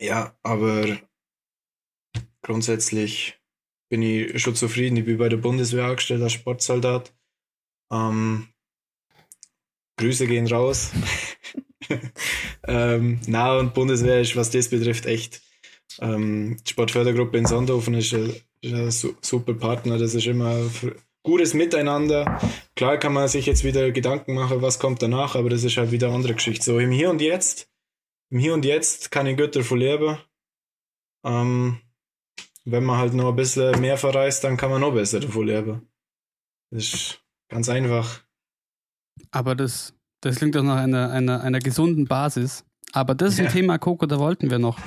ja, 0.00 0.36
aber 0.42 0.98
grundsätzlich 2.42 3.38
bin 3.88 4.02
ich 4.02 4.42
schon 4.42 4.54
zufrieden. 4.54 4.96
Ich 4.96 5.04
bin 5.04 5.18
bei 5.18 5.28
der 5.28 5.36
Bundeswehr 5.36 5.84
angestellt 5.84 6.22
als 6.22 6.32
Sportsoldat. 6.32 7.12
Ähm, 7.92 8.48
Grüße 9.98 10.26
gehen 10.26 10.46
raus. 10.46 10.90
ähm, 12.66 13.20
na 13.26 13.58
und 13.58 13.74
Bundeswehr 13.74 14.20
ist, 14.20 14.36
was 14.36 14.50
das 14.50 14.68
betrifft, 14.68 15.06
echt. 15.06 15.42
Ähm, 16.00 16.56
die 16.64 16.70
Sportfördergruppe 16.70 17.38
in 17.38 17.46
Sondhofen 17.46 17.94
ist 17.94 18.12
ein, 18.14 18.34
ein 18.64 18.90
super 18.90 19.54
Partner. 19.54 19.98
Das 19.98 20.14
ist 20.14 20.26
immer 20.26 20.58
gutes 21.22 21.54
Miteinander. 21.54 22.40
Klar 22.74 22.98
kann 22.98 23.12
man 23.12 23.28
sich 23.28 23.46
jetzt 23.46 23.64
wieder 23.64 23.90
Gedanken 23.92 24.34
machen, 24.34 24.62
was 24.62 24.78
kommt 24.78 25.02
danach, 25.02 25.36
aber 25.36 25.50
das 25.50 25.64
ist 25.64 25.76
halt 25.76 25.92
wieder 25.92 26.08
eine 26.08 26.16
andere 26.16 26.34
Geschichte. 26.34 26.64
So 26.64 26.78
im 26.78 26.90
Hier 26.90 27.10
und 27.10 27.20
Jetzt, 27.20 27.68
im 28.34 28.40
Hier 28.40 28.52
und 28.52 28.64
Jetzt 28.64 29.12
kann 29.12 29.28
ich 29.28 29.36
Götter 29.36 29.62
von 29.62 29.78
leben. 29.78 30.18
Ähm, 31.24 31.78
wenn 32.64 32.82
man 32.82 32.98
halt 32.98 33.14
noch 33.14 33.28
ein 33.28 33.36
bisschen 33.36 33.80
mehr 33.80 33.96
verreist, 33.96 34.42
dann 34.42 34.56
kann 34.56 34.70
man 34.70 34.80
noch 34.80 34.92
besser 34.92 35.20
davon 35.20 35.46
leben. 35.46 35.88
Das 36.72 36.82
ist 36.82 37.24
ganz 37.48 37.68
einfach. 37.68 38.24
Aber 39.30 39.54
das, 39.54 39.94
das 40.20 40.36
klingt 40.36 40.56
doch 40.56 40.64
nach 40.64 40.78
einer, 40.78 41.12
einer, 41.12 41.42
einer 41.42 41.60
gesunden 41.60 42.06
Basis. 42.06 42.64
Aber 42.92 43.14
das 43.14 43.34
ist 43.34 43.38
ein 43.38 43.46
ja. 43.46 43.52
Thema, 43.52 43.78
Coco, 43.78 44.06
da 44.06 44.18
wollten 44.18 44.50
wir 44.50 44.58
noch 44.58 44.80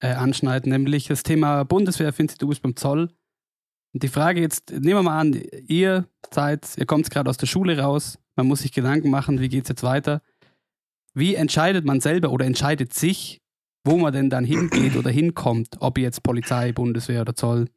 äh, 0.00 0.12
anschneiden, 0.12 0.70
nämlich 0.70 1.08
das 1.08 1.24
Thema 1.24 1.64
Bundeswehr, 1.64 2.12
findest 2.12 2.42
du 2.42 2.46
bist 2.46 2.62
beim 2.62 2.76
Zoll. 2.76 3.10
Und 3.92 4.04
die 4.04 4.08
Frage 4.08 4.40
jetzt, 4.40 4.70
nehmen 4.70 4.98
wir 4.98 5.02
mal 5.02 5.18
an, 5.18 5.32
ihr 5.66 6.08
seid, 6.32 6.78
ihr 6.78 6.86
kommt 6.86 7.10
gerade 7.10 7.28
aus 7.28 7.38
der 7.38 7.48
Schule 7.48 7.76
raus, 7.76 8.20
man 8.36 8.46
muss 8.46 8.60
sich 8.60 8.72
Gedanken 8.72 9.10
machen, 9.10 9.40
wie 9.40 9.48
geht 9.48 9.64
es 9.64 9.68
jetzt 9.68 9.82
weiter. 9.82 10.22
Wie 11.14 11.34
entscheidet 11.36 11.84
man 11.84 12.00
selber 12.00 12.30
oder 12.30 12.44
entscheidet 12.44 12.92
sich, 12.92 13.40
wo 13.84 13.98
man 13.98 14.12
denn 14.12 14.30
dann 14.30 14.44
hingeht 14.44 14.96
oder 14.96 15.10
hinkommt, 15.10 15.76
ob 15.80 15.98
jetzt 15.98 16.22
Polizei, 16.22 16.72
Bundeswehr 16.72 17.20
oder 17.20 17.34
Zoll? 17.34 17.68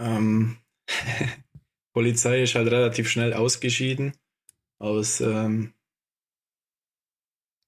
Ähm, 0.00 0.56
Polizei 1.94 2.42
ist 2.42 2.54
halt 2.54 2.70
relativ 2.70 3.08
schnell 3.08 3.34
ausgeschieden 3.34 4.14
aus. 4.78 5.20
Ähm, 5.20 5.74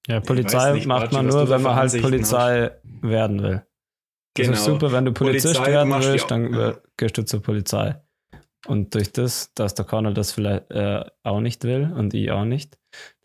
ja, 0.07 0.19
Polizei 0.21 0.73
nicht, 0.73 0.87
macht 0.87 1.11
man 1.11 1.27
nur, 1.27 1.49
wenn 1.49 1.61
man 1.61 1.75
halt 1.75 2.01
Polizei 2.01 2.71
hast. 2.71 3.03
werden 3.03 3.43
will. 3.43 3.65
Genau. 4.35 4.51
Das 4.51 4.59
ist 4.59 4.65
genau. 4.65 4.79
super, 4.79 4.91
wenn 4.91 5.05
du 5.05 5.11
Polizist 5.11 5.55
Polizei 5.55 5.71
werden 5.71 5.93
willst, 5.93 6.31
dann 6.31 6.53
ja. 6.53 6.77
gehst 6.97 7.17
du 7.17 7.25
zur 7.25 7.41
Polizei. 7.41 8.01
Und 8.65 8.93
durch 8.95 9.11
das, 9.11 9.53
dass 9.53 9.75
der 9.75 9.85
Connor 9.85 10.13
das 10.13 10.31
vielleicht 10.31 10.71
äh, 10.71 11.03
auch 11.23 11.41
nicht 11.41 11.63
will 11.63 11.91
und 11.95 12.13
ich 12.13 12.31
auch 12.31 12.45
nicht, 12.45 12.78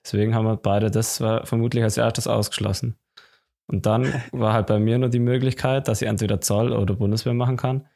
deswegen 0.05 0.35
haben 0.35 0.47
wir 0.47 0.57
beide 0.57 0.91
das 0.91 1.19
vermutlich 1.19 1.83
als 1.83 1.97
erstes 1.97 2.27
ausgeschlossen. 2.27 2.97
Und 3.67 3.87
dann 3.87 4.13
war 4.33 4.53
halt 4.53 4.67
bei 4.67 4.79
mir 4.79 4.99
nur 4.99 5.09
die 5.09 5.19
Möglichkeit, 5.19 5.89
dass 5.89 6.03
ich 6.03 6.09
entweder 6.09 6.41
Zoll 6.41 6.73
oder 6.73 6.95
Bundeswehr 6.95 7.35
machen 7.35 7.57
kann. 7.57 7.87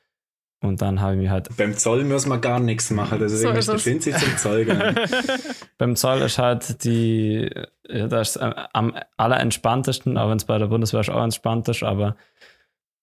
Und 0.61 0.83
dann 0.83 1.01
habe 1.01 1.15
ich 1.15 1.21
mir 1.21 1.31
halt. 1.31 1.57
Beim 1.57 1.77
Zoll 1.77 2.03
muss 2.03 2.27
man 2.27 2.41
gar 2.41 2.59
nichts 2.59 2.91
machen. 2.91 3.21
Das 3.21 3.31
ist 3.33 3.43
so 3.43 3.51
ist 3.51 3.85
sind 3.85 4.03
sie 4.03 4.13
zum 4.13 4.37
Zoll 4.37 4.65
gegangen. 4.65 4.99
Beim 5.79 5.95
Zoll 5.95 6.21
ist 6.23 6.39
halt 6.39 6.83
die, 6.83 7.49
das 7.85 8.35
ist 8.35 8.39
am 8.39 8.95
allerentspanntesten, 9.17 10.19
auch 10.19 10.29
wenn 10.31 10.39
es 10.39 10.47
bei 10.47 10.59
der 10.59 10.67
Bundeswehr 10.67 11.01
auch 11.15 11.23
entspannt 11.23 11.69
ist, 11.69 11.85
aber 11.85 12.17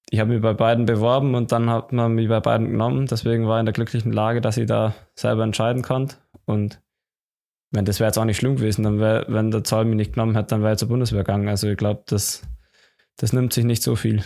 ich 0.09 0.19
habe 0.19 0.33
mich 0.33 0.41
bei 0.41 0.53
beiden 0.53 0.85
beworben 0.85 1.33
und 1.33 1.51
dann 1.53 1.69
hat 1.69 1.93
man 1.93 2.13
mich 2.13 2.27
bei 2.27 2.41
beiden 2.41 2.71
genommen. 2.71 3.07
Deswegen 3.07 3.47
war 3.47 3.57
ich 3.57 3.61
in 3.61 3.65
der 3.65 3.73
glücklichen 3.73 4.11
Lage, 4.11 4.41
dass 4.41 4.57
ich 4.57 4.67
da 4.67 4.93
selber 5.15 5.43
entscheiden 5.43 5.81
konnte. 5.81 6.17
Und 6.45 6.81
wenn 7.75 7.85
das 7.85 7.99
wäre 7.99 8.07
jetzt 8.07 8.17
auch 8.17 8.25
nicht 8.25 8.37
schlimm 8.37 8.55
gewesen, 8.55 8.83
dann 8.83 8.99
wär, 8.99 9.25
wenn 9.27 9.51
der 9.51 9.63
Zoll 9.63 9.85
mich 9.85 9.97
nicht 9.97 10.13
genommen 10.13 10.35
hätte, 10.35 10.47
dann 10.47 10.63
wäre 10.63 10.73
ich 10.73 10.79
zur 10.79 10.87
Bundeswehr 10.87 11.23
gegangen. 11.23 11.49
Also 11.49 11.67
ich 11.67 11.77
glaube, 11.77 12.03
das, 12.07 12.41
das 13.17 13.33
nimmt 13.33 13.53
sich 13.53 13.65
nicht 13.65 13.83
so 13.83 13.95
viel. 13.95 14.23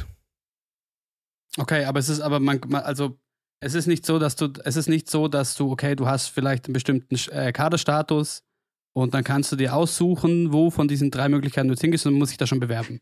Okay, 1.58 1.86
aber 1.86 2.00
es 2.00 2.10
ist 2.10 2.22
aber 2.22 2.40
man, 2.40 2.62
also 2.76 3.20
es 3.60 3.74
ist 3.74 3.88
nicht 3.88 4.06
so, 4.06 4.20
dass 4.20 4.36
du 4.36 4.54
es 4.64 4.76
ist 4.76 4.88
nicht 4.88 5.10
so, 5.10 5.28
dass 5.28 5.56
du 5.56 5.72
okay, 5.72 5.96
du 5.96 6.08
hast 6.08 6.28
vielleicht 6.28 6.66
einen 6.66 6.74
bestimmten 6.74 7.16
äh, 7.32 7.52
Kaderstatus 7.52 8.44
und 8.94 9.14
dann 9.14 9.24
kannst 9.24 9.52
du 9.52 9.56
dir 9.56 9.76
aussuchen, 9.76 10.54
wo 10.54 10.70
von 10.70 10.88
diesen 10.88 11.10
drei 11.10 11.28
Möglichkeiten 11.28 11.68
du 11.68 11.74
jetzt 11.74 11.82
hingehst 11.82 12.06
und 12.06 12.14
musst 12.14 12.32
dich 12.32 12.38
da 12.38 12.46
schon 12.46 12.60
bewerben. 12.60 13.02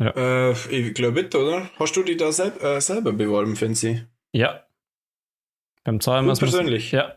Ja. 0.00 0.10
Äh, 0.50 0.52
ich 0.70 0.94
glaube 0.94 1.22
bitte, 1.22 1.38
oder? 1.38 1.70
Hast 1.78 1.96
du 1.96 2.02
dich 2.02 2.16
da 2.16 2.32
selb, 2.32 2.60
äh, 2.62 2.80
selber 2.80 3.12
beworben, 3.12 3.54
Fancy? 3.54 4.04
Ja. 4.32 4.66
Beim 5.84 6.00
Zoll 6.00 6.22
muss 6.22 6.40
persönlich? 6.40 6.90
Ja. 6.90 7.16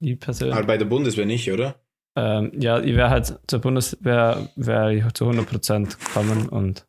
Die 0.00 0.16
persönlich. 0.16 0.56
Aber 0.56 0.66
bei 0.66 0.78
der 0.78 0.86
Bundeswehr 0.86 1.26
nicht, 1.26 1.50
oder? 1.50 1.80
Ähm, 2.16 2.52
ja, 2.58 2.80
ich 2.80 2.96
wäre 2.96 3.10
halt 3.10 3.38
zur 3.46 3.60
Bundeswehr 3.60 4.48
wäre 4.56 4.94
ich 4.94 5.12
zu 5.12 5.24
100% 5.28 5.98
gekommen 5.98 6.48
und. 6.48 6.86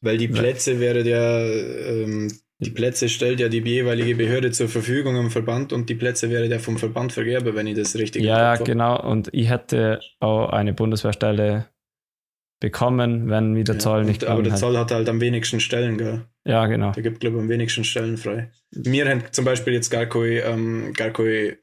Weil 0.00 0.18
die 0.18 0.28
Plätze 0.28 0.80
wäre 0.80 1.02
ja, 1.02 1.40
ähm, 1.40 2.30
die 2.58 2.70
Plätze 2.70 3.08
stellt 3.08 3.40
ja 3.40 3.48
die 3.48 3.60
jeweilige 3.60 4.14
Behörde 4.16 4.50
zur 4.50 4.68
Verfügung 4.68 5.16
am 5.16 5.30
Verband 5.30 5.72
und 5.72 5.88
die 5.88 5.94
Plätze 5.94 6.30
wäre 6.30 6.46
ja 6.46 6.58
vom 6.58 6.76
Verband 6.76 7.12
vergebe, 7.12 7.54
wenn 7.54 7.66
ich 7.66 7.76
das 7.76 7.94
richtig 7.94 8.22
Ja, 8.22 8.56
genau. 8.56 9.00
Und 9.00 9.28
ich 9.32 9.48
hätte 9.48 10.00
auch 10.20 10.50
eine 10.50 10.74
Bundeswehrstelle 10.74 11.66
bekommen, 12.60 13.28
wenn 13.28 13.56
wie 13.56 13.64
der 13.64 13.78
Zoll 13.78 14.00
ja, 14.00 14.04
nicht 14.06 14.24
Aber 14.24 14.42
der 14.42 14.56
Zoll 14.56 14.76
hat 14.78 14.90
halt 14.90 15.08
am 15.08 15.20
wenigsten 15.20 15.60
Stellen, 15.60 15.98
gell? 15.98 16.24
Ja, 16.44 16.66
genau. 16.66 16.92
Der 16.92 17.02
gibt, 17.02 17.20
glaube 17.20 17.36
ich, 17.36 17.42
am 17.42 17.48
wenigsten 17.48 17.84
Stellen 17.84 18.16
frei. 18.16 18.50
Wir 18.70 19.08
haben 19.08 19.22
zum 19.30 19.44
Beispiel 19.44 19.72
jetzt 19.72 19.90
gar 19.90 20.06
keine, 20.06 20.40
ähm, 20.40 20.92
gar 20.94 21.10
keine 21.10 21.58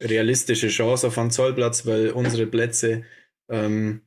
realistische 0.00 0.68
Chance 0.68 1.06
auf 1.06 1.18
einen 1.18 1.30
Zollplatz, 1.30 1.86
weil 1.86 2.10
unsere 2.10 2.46
Plätze 2.46 3.04
ähm, 3.50 4.02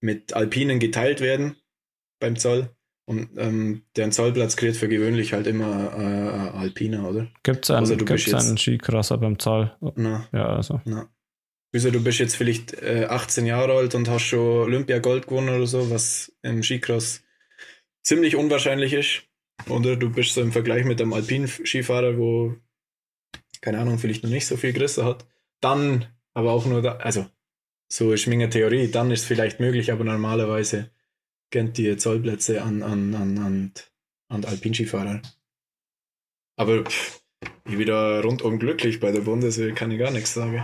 mit 0.00 0.34
Alpinen 0.34 0.78
geteilt 0.78 1.20
werden 1.20 1.56
beim 2.20 2.36
Zoll. 2.36 2.70
Und 3.06 3.30
ähm, 3.36 3.82
der 3.96 4.10
Zollplatz 4.10 4.56
kriegt 4.56 4.76
für 4.76 4.88
gewöhnlich 4.88 5.34
halt 5.34 5.46
immer 5.46 5.92
äh, 5.98 6.58
Alpiner, 6.58 7.08
oder? 7.08 7.28
Gibt 7.42 7.64
es 7.64 7.70
einen, 7.70 7.80
also, 7.80 7.96
gibt's 7.96 8.32
einen 8.32 8.56
Skicrosser 8.56 9.18
beim 9.18 9.38
Zoll? 9.38 9.74
Na, 9.96 10.26
ja, 10.32 10.56
also. 10.56 10.80
Na. 10.84 11.10
Wieso, 11.72 11.90
du 11.90 12.02
bist 12.02 12.20
jetzt 12.20 12.36
vielleicht 12.36 12.72
äh, 12.82 13.06
18 13.10 13.46
Jahre 13.46 13.72
alt 13.72 13.94
und 13.94 14.08
hast 14.08 14.22
schon 14.22 14.62
Olympia 14.62 15.00
Gold 15.00 15.26
gewonnen 15.26 15.54
oder 15.54 15.66
so, 15.66 15.90
was 15.90 16.32
im 16.42 16.62
Skicross 16.62 17.22
ziemlich 18.02 18.36
unwahrscheinlich 18.36 18.92
ist. 18.92 19.24
Oder 19.68 19.96
du 19.96 20.10
bist 20.10 20.34
so 20.34 20.40
im 20.40 20.52
Vergleich 20.52 20.84
mit 20.84 21.00
einem 21.00 21.12
Alpin-Skifahrer, 21.12 22.16
wo, 22.16 22.54
keine 23.64 23.78
Ahnung, 23.78 23.98
vielleicht 23.98 24.22
noch 24.22 24.30
nicht 24.30 24.46
so 24.46 24.58
viel 24.58 24.74
Größe 24.74 25.06
hat. 25.06 25.26
Dann, 25.62 26.04
aber 26.34 26.52
auch 26.52 26.66
nur 26.66 26.82
da, 26.82 26.96
also, 26.96 27.24
so 27.90 28.12
ist 28.12 28.26
meine 28.26 28.50
Theorie, 28.50 28.90
dann 28.90 29.10
ist 29.10 29.22
es 29.22 29.26
vielleicht 29.26 29.58
möglich, 29.58 29.90
aber 29.90 30.04
normalerweise 30.04 30.90
kennt 31.50 31.78
die 31.78 31.96
Zollplätze 31.96 32.60
an, 32.62 32.82
an, 32.82 33.14
an, 33.14 33.38
an, 33.38 33.72
an 34.28 34.44
Alpinskifahrer. 34.44 35.22
Aber 36.56 36.84
pff, 36.84 37.22
ich 37.66 37.78
wieder 37.78 38.22
rundum 38.22 38.58
glücklich 38.58 39.00
bei 39.00 39.12
der 39.12 39.22
Bundeswehr, 39.22 39.72
kann 39.72 39.90
ich 39.90 39.98
gar 39.98 40.10
nichts 40.10 40.34
sagen. 40.34 40.62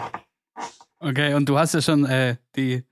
Okay, 0.99 1.33
und 1.33 1.49
du 1.49 1.57
hast 1.57 1.73
ja 1.73 1.81
schon 1.81 2.05
äh, 2.05 2.37
die 2.55 2.85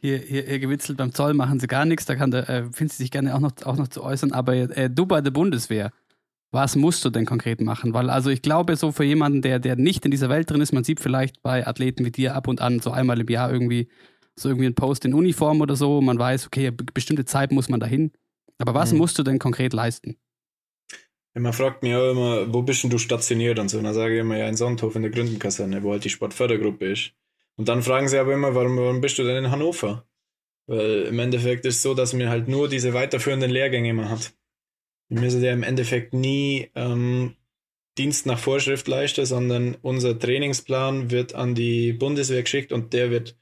hier, 0.00 0.18
hier, 0.18 0.42
hier 0.42 0.58
gewitzelt, 0.60 0.98
beim 0.98 1.12
Zoll 1.12 1.34
machen 1.34 1.58
sie 1.58 1.66
gar 1.66 1.84
nichts, 1.84 2.06
da 2.06 2.14
kann 2.14 2.30
der, 2.30 2.48
äh, 2.48 2.64
findest 2.72 3.00
du 3.00 3.02
sich 3.02 3.10
gerne 3.10 3.34
auch 3.34 3.40
noch, 3.40 3.52
auch 3.64 3.76
noch 3.76 3.88
zu 3.88 4.04
äußern, 4.04 4.30
aber 4.30 4.54
äh, 4.54 4.88
du 4.88 5.04
bei 5.04 5.20
der 5.20 5.32
Bundeswehr, 5.32 5.90
was 6.52 6.76
musst 6.76 7.04
du 7.04 7.10
denn 7.10 7.26
konkret 7.26 7.60
machen? 7.60 7.94
Weil, 7.94 8.10
also 8.10 8.30
ich 8.30 8.42
glaube, 8.42 8.76
so 8.76 8.92
für 8.92 9.04
jemanden, 9.04 9.42
der, 9.42 9.58
der 9.58 9.76
nicht 9.76 10.04
in 10.04 10.10
dieser 10.10 10.28
Welt 10.28 10.50
drin 10.50 10.60
ist, 10.60 10.72
man 10.72 10.84
sieht 10.84 11.00
vielleicht 11.00 11.42
bei 11.42 11.66
Athleten 11.66 12.04
wie 12.04 12.10
dir 12.10 12.36
ab 12.36 12.46
und 12.46 12.60
an 12.60 12.78
so 12.80 12.90
einmal 12.90 13.20
im 13.20 13.28
Jahr 13.28 13.50
irgendwie 13.50 13.88
so 14.36 14.48
irgendwie 14.48 14.66
ein 14.66 14.74
Post 14.74 15.04
in 15.04 15.14
Uniform 15.14 15.60
oder 15.60 15.76
so, 15.76 16.00
man 16.00 16.18
weiß, 16.18 16.46
okay, 16.46 16.70
bestimmte 16.70 17.24
Zeit 17.24 17.52
muss 17.52 17.68
man 17.68 17.80
dahin. 17.80 18.12
Aber 18.58 18.74
was 18.74 18.92
mhm. 18.92 18.98
musst 18.98 19.18
du 19.18 19.22
denn 19.22 19.38
konkret 19.38 19.72
leisten? 19.72 20.16
man 21.34 21.54
fragt 21.54 21.82
mich 21.82 21.94
auch 21.94 22.10
immer, 22.10 22.52
wo 22.52 22.60
bist 22.60 22.82
denn 22.82 22.90
du 22.90 22.98
stationiert 22.98 23.58
und 23.58 23.70
so. 23.70 23.78
Und 23.78 23.84
dann 23.84 23.94
sage 23.94 24.14
ich 24.14 24.20
immer, 24.20 24.36
ja, 24.36 24.46
in 24.48 24.56
Sonthof 24.56 24.94
in 24.96 25.02
der 25.02 25.10
Gründenkaserne, 25.10 25.82
wo 25.82 25.92
halt 25.92 26.04
die 26.04 26.10
Sportfördergruppe 26.10 26.92
ist. 26.92 27.12
Und 27.56 27.68
dann 27.68 27.82
fragen 27.82 28.08
sie 28.08 28.18
aber 28.18 28.34
immer, 28.34 28.54
warum, 28.54 28.76
warum 28.76 29.00
bist 29.00 29.18
du 29.18 29.24
denn 29.24 29.44
in 29.44 29.50
Hannover? 29.50 30.06
Weil 30.66 31.04
im 31.04 31.18
Endeffekt 31.18 31.64
ist 31.64 31.76
es 31.76 31.82
so, 31.82 31.94
dass 31.94 32.12
man 32.12 32.28
halt 32.28 32.48
nur 32.48 32.68
diese 32.68 32.92
weiterführenden 32.92 33.50
Lehrgänge 33.50 33.88
immer 33.88 34.10
hat. 34.10 34.34
Wir 35.12 35.20
müssen 35.20 35.42
ja 35.42 35.52
im 35.52 35.62
Endeffekt 35.62 36.14
nie 36.14 36.70
ähm, 36.74 37.36
Dienst 37.98 38.24
nach 38.24 38.38
Vorschrift 38.38 38.88
leisten, 38.88 39.26
sondern 39.26 39.76
unser 39.82 40.18
Trainingsplan 40.18 41.10
wird 41.10 41.34
an 41.34 41.54
die 41.54 41.92
Bundeswehr 41.92 42.42
geschickt 42.42 42.72
und 42.72 42.94
der 42.94 43.10
wird 43.10 43.36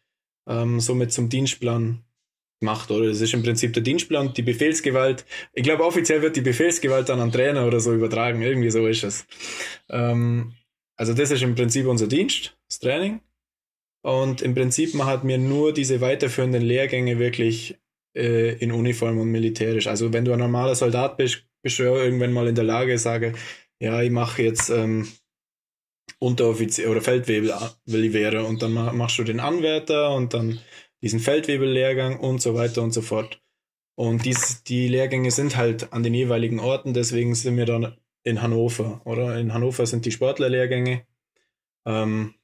ähm, 0.49 0.81
somit 0.81 1.13
zum 1.13 1.29
Dienstplan 1.29 2.03
gemacht, 2.59 2.91
oder? 2.91 3.07
Das 3.07 3.21
ist 3.21 3.35
im 3.35 3.45
Prinzip 3.45 3.73
der 3.73 3.85
Dienstplan, 3.85 4.35
die 4.35 4.43
Befehlsgewalt. 4.43 5.25
Ich 5.53 5.63
glaube, 5.63 5.85
offiziell 5.85 6.23
wird 6.23 6.35
die 6.35 6.41
Befehlsgewalt 6.41 7.09
dann 7.09 7.21
an 7.21 7.31
Trainer 7.31 7.65
oder 7.65 7.79
so 7.79 7.95
übertragen. 7.95 8.43
Irgendwie 8.43 8.73
so 8.73 8.89
ist 8.89 9.05
es. 9.05 9.27
Ähm, 9.89 10.55
also 10.97 11.15
das 11.15 11.31
ist 11.31 11.43
im 11.43 11.55
Prinzip 11.55 11.87
unser 11.87 12.09
Dienst, 12.09 12.59
das 12.69 12.81
Training. 12.81 13.21
Und 14.03 14.43
im 14.43 14.57
Prinzip 14.57 14.95
man 14.95 15.07
hat 15.07 15.23
mir 15.23 15.39
nur 15.39 15.73
diese 15.73 16.01
weiterführenden 16.01 16.63
Lehrgänge 16.63 17.21
wirklich 17.21 17.79
äh, 18.17 18.57
in 18.57 18.73
Uniform 18.73 19.21
und 19.21 19.31
militärisch. 19.31 19.87
Also 19.87 20.13
wenn 20.13 20.25
du 20.25 20.33
ein 20.33 20.41
normaler 20.41 20.75
Soldat 20.75 21.17
bist, 21.17 21.45
bist 21.63 21.79
du 21.79 21.85
ja 21.85 21.95
irgendwann 21.95 22.33
mal 22.33 22.49
in 22.49 22.55
der 22.55 22.65
Lage, 22.65 22.99
sage, 22.99 23.35
ja, 23.81 24.03
ich 24.03 24.11
mache 24.11 24.43
jetzt 24.43 24.71
ähm, 24.71 25.09
Unteroffizier 26.19 26.91
oder 26.91 27.01
Feldwebel 27.01 27.53
und 28.41 28.63
dann 28.63 28.73
machst 28.73 29.19
du 29.19 29.25
den 29.25 29.41
Anwärter 29.41 30.15
und 30.15 30.35
dann 30.35 30.61
diesen 31.03 31.21
Feldwebel-Lehrgang 31.21 32.21
und 32.21 32.43
so 32.43 32.55
weiter 32.55 32.83
und 32.83 32.93
so 32.93 33.01
fort. 33.01 33.43
Und 33.97 34.25
dies, 34.25 34.63
die 34.65 34.89
Lehrgänge 34.89 35.31
sind 35.31 35.57
halt 35.57 35.93
an 35.93 36.03
den 36.03 36.15
jeweiligen 36.15 36.61
Orten, 36.61 36.95
deswegen 36.95 37.35
sind 37.35 37.57
wir 37.57 37.67
dann 37.67 37.97
in 38.23 38.43
Hannover, 38.43 39.01
oder? 39.05 39.39
In 39.39 39.55
Hannover 39.55 39.87
sind 39.87 40.05
die 40.05 40.13
Sportlerlehrgänge. 40.13 41.07
Ähm, 41.87 42.35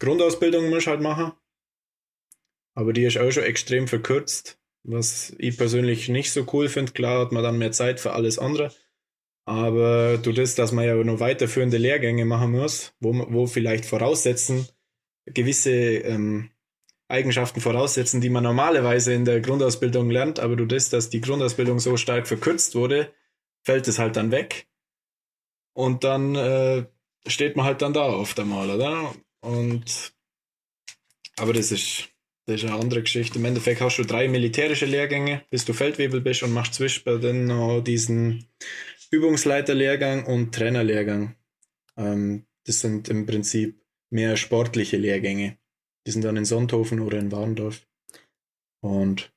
Grundausbildung 0.00 0.70
muss 0.70 0.80
ich 0.80 0.86
halt 0.88 1.00
machen. 1.00 1.32
Aber 2.76 2.92
die 2.92 3.04
ist 3.04 3.18
auch 3.18 3.30
schon 3.30 3.44
extrem 3.44 3.86
verkürzt, 3.86 4.60
was 4.84 5.34
ich 5.38 5.56
persönlich 5.56 6.08
nicht 6.08 6.32
so 6.32 6.46
cool 6.52 6.68
finde. 6.68 6.92
Klar 6.92 7.20
hat 7.20 7.32
man 7.32 7.42
dann 7.42 7.58
mehr 7.58 7.72
Zeit 7.72 8.00
für 8.00 8.12
alles 8.12 8.38
andere. 8.38 8.72
Aber 9.46 10.16
du 10.18 10.32
das, 10.32 10.54
dass 10.54 10.72
man 10.72 10.86
ja 10.86 10.94
noch 10.94 11.20
weiterführende 11.20 11.76
Lehrgänge 11.76 12.24
machen 12.24 12.52
muss, 12.52 12.94
wo, 13.00 13.12
wo 13.30 13.46
vielleicht 13.46 13.84
voraussetzen, 13.84 14.68
gewisse 15.26 15.70
ähm, 15.70 16.50
Eigenschaften 17.08 17.60
voraussetzen, 17.60 18.20
die 18.20 18.30
man 18.30 18.44
normalerweise 18.44 19.12
in 19.12 19.26
der 19.26 19.40
Grundausbildung 19.40 20.10
lernt, 20.10 20.40
aber 20.40 20.56
du 20.56 20.64
das, 20.64 20.88
dass 20.88 21.10
die 21.10 21.20
Grundausbildung 21.20 21.78
so 21.78 21.96
stark 21.98 22.26
verkürzt 22.26 22.74
wurde, 22.74 23.12
fällt 23.64 23.86
es 23.88 23.98
halt 23.98 24.16
dann 24.16 24.30
weg. 24.30 24.66
Und 25.74 26.04
dann 26.04 26.34
äh, 26.34 26.86
steht 27.26 27.56
man 27.56 27.66
halt 27.66 27.82
dann 27.82 27.92
da 27.92 28.06
oft 28.06 28.38
einmal, 28.40 28.70
oder? 28.70 29.14
Und 29.40 30.14
aber 31.36 31.52
das 31.52 31.72
ist, 31.72 32.08
das 32.46 32.62
ist 32.62 32.68
eine 32.68 32.78
andere 32.78 33.02
Geschichte. 33.02 33.38
Im 33.38 33.44
Endeffekt 33.44 33.80
hast 33.80 33.96
du 33.96 34.04
drei 34.04 34.28
militärische 34.28 34.86
Lehrgänge, 34.86 35.42
bis 35.50 35.64
du 35.64 35.72
Feldwebel 35.72 36.20
bist 36.20 36.42
und 36.42 36.52
machst 36.52 36.74
zwischen 36.74 37.20
dann 37.20 37.46
noch 37.46 37.80
diesen 37.80 38.46
Übungsleiterlehrgang 39.10 40.26
und 40.26 40.54
Trainerlehrgang. 40.54 41.36
Ähm, 41.96 42.46
das 42.66 42.80
sind 42.80 43.08
im 43.08 43.26
Prinzip 43.26 43.80
mehr 44.10 44.36
sportliche 44.36 44.96
Lehrgänge. 44.96 45.58
Die 46.06 46.10
sind 46.10 46.24
dann 46.24 46.36
in 46.36 46.44
Sonthofen 46.44 47.00
oder 47.00 47.18
in 47.18 47.32
Warndorf. 47.32 47.86
Und 48.80 49.32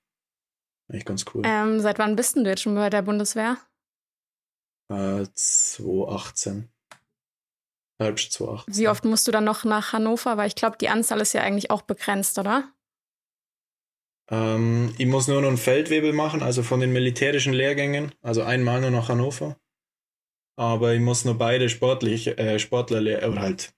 echt 0.92 1.06
ganz 1.06 1.26
cool. 1.34 1.44
Ähm, 1.46 1.80
seit 1.80 2.00
wann 2.00 2.16
bist 2.16 2.36
du 2.36 2.42
jetzt 2.42 2.64
schon 2.64 2.76
bei 2.76 2.90
der 2.90 3.02
Bundeswehr? 3.02 3.58
Äh, 4.90 5.26
2018. 5.34 6.70
Herbst 8.00 8.34
2018. 8.34 8.76
Wie 8.76 8.88
oft 8.90 9.06
musst 9.06 9.28
du 9.28 9.32
dann 9.32 9.46
noch 9.46 9.64
nach 9.64 9.94
Hannover? 9.94 10.38
Weil 10.38 10.48
ich 10.48 10.56
glaube, 10.56 10.78
die 10.78 10.90
Anzahl 10.90 11.22
ist 11.22 11.34
ja 11.34 11.42
eigentlich 11.42 11.72
auch 11.72 11.82
begrenzt, 11.82 12.38
oder? 12.38 12.72
Ähm, 14.30 14.94
ich 14.98 15.06
muss 15.06 15.28
nur 15.28 15.42
noch 15.42 15.48
einen 15.48 15.58
Feldwebel 15.58 16.14
machen, 16.14 16.44
also 16.44 16.64
von 16.64 16.80
den 16.80 16.94
militärischen 16.94 17.54
Lehrgängen, 17.54 18.14
also 18.22 18.44
einmal 18.44 18.82
nur 18.82 18.92
nach 18.92 19.10
Hannover. 19.10 19.58
Aber 20.58 20.94
ich 20.94 21.02
muss 21.02 21.24
nur 21.24 21.38
beide 21.38 21.70
sportlich, 21.70 22.28
äh, 22.28 22.60
Sportler 22.60 23.02
oder 23.02 23.42
halt, 23.42 23.74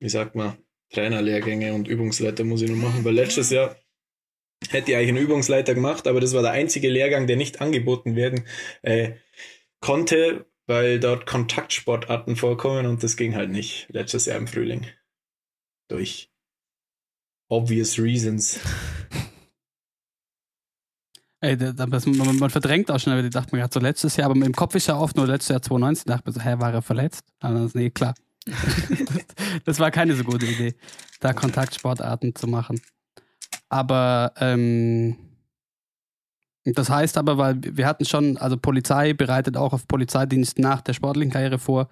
wie 0.00 0.08
sagt 0.08 0.34
man, 0.34 0.58
Trainerlehrgänge 0.90 1.72
und 1.74 1.88
Übungsleiter 1.88 2.44
muss 2.44 2.62
ich 2.62 2.70
nur 2.70 2.78
machen, 2.78 3.04
weil 3.04 3.14
letztes 3.14 3.50
Jahr 3.50 3.76
hätte 4.70 4.90
ich 4.90 4.96
eigentlich 4.96 5.10
einen 5.10 5.18
Übungsleiter 5.18 5.74
gemacht, 5.74 6.06
aber 6.06 6.20
das 6.20 6.34
war 6.34 6.42
der 6.42 6.52
einzige 6.52 6.88
Lehrgang, 6.88 7.26
der 7.26 7.36
nicht 7.36 7.60
angeboten 7.60 8.16
werden 8.16 8.46
äh, 8.82 9.12
konnte, 9.80 10.46
weil 10.66 11.00
dort 11.00 11.26
Kontaktsportarten 11.26 12.36
vorkommen 12.36 12.86
und 12.86 13.02
das 13.02 13.16
ging 13.16 13.34
halt 13.34 13.50
nicht 13.50 13.86
letztes 13.90 14.26
Jahr 14.26 14.38
im 14.38 14.48
Frühling. 14.48 14.86
Durch 15.88 16.30
obvious 17.48 17.98
reasons. 17.98 18.60
Ey, 21.44 21.58
das, 21.58 22.06
man, 22.06 22.38
man, 22.38 22.48
verdrängt 22.48 22.90
auch 22.90 22.98
schnell, 22.98 23.22
ich 23.22 23.30
dachte 23.30 23.54
mir 23.54 23.60
gerade 23.60 23.74
so 23.74 23.78
letztes 23.78 24.16
Jahr, 24.16 24.30
aber 24.30 24.46
im 24.46 24.54
Kopf 24.54 24.74
ist 24.76 24.86
ja 24.86 24.96
oft 24.96 25.14
nur 25.14 25.26
letztes 25.26 25.50
Jahr 25.50 25.60
2019, 25.60 26.10
dachte 26.10 26.22
mir 26.26 26.32
so, 26.32 26.40
hä, 26.40 26.54
war 26.58 26.72
er 26.72 26.80
verletzt? 26.80 27.22
Aber 27.40 27.68
nee, 27.74 27.90
klar. 27.90 28.14
das 29.66 29.78
war 29.78 29.90
keine 29.90 30.14
so 30.14 30.24
gute 30.24 30.46
Idee, 30.46 30.74
da 31.20 31.34
Kontaktsportarten 31.34 32.34
zu 32.34 32.46
machen. 32.46 32.80
Aber 33.68 34.32
ähm, 34.38 35.18
das 36.64 36.88
heißt 36.88 37.18
aber, 37.18 37.36
weil 37.36 37.60
wir 37.60 37.86
hatten 37.86 38.06
schon, 38.06 38.38
also 38.38 38.56
Polizei 38.56 39.12
bereitet 39.12 39.58
auch 39.58 39.74
auf 39.74 39.86
Polizeidienst 39.86 40.58
nach 40.58 40.80
der 40.80 40.94
sportlichen 40.94 41.30
Karriere 41.30 41.58
vor. 41.58 41.90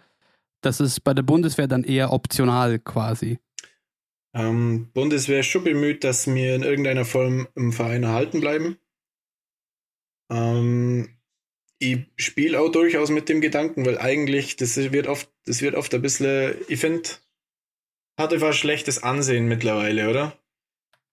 Das 0.62 0.80
ist 0.80 1.04
bei 1.04 1.12
der 1.12 1.24
Bundeswehr 1.24 1.68
dann 1.68 1.84
eher 1.84 2.10
optional 2.10 2.78
quasi. 2.78 3.38
Ähm, 4.34 4.88
Bundeswehr 4.94 5.40
ist 5.40 5.46
schon 5.48 5.64
bemüht, 5.64 6.04
dass 6.04 6.26
wir 6.26 6.54
in 6.54 6.62
irgendeiner 6.62 7.04
Form 7.04 7.48
im 7.54 7.72
Verein 7.72 8.04
erhalten 8.04 8.40
bleiben. 8.40 8.78
Ähm, 10.32 11.08
ich 11.78 12.06
spiele 12.16 12.60
auch 12.60 12.70
durchaus 12.70 13.10
mit 13.10 13.28
dem 13.28 13.40
Gedanken, 13.40 13.84
weil 13.84 13.98
eigentlich, 13.98 14.56
das 14.56 14.76
wird 14.76 15.06
oft, 15.08 15.28
das 15.46 15.62
wird 15.62 15.74
oft 15.74 15.92
ein 15.94 16.02
bisschen, 16.02 16.54
ich 16.68 16.80
finde, 16.80 17.08
hat 18.18 18.32
einfach 18.32 18.52
schlechtes 18.52 19.02
Ansehen 19.02 19.46
mittlerweile, 19.46 20.08
oder? 20.08 20.38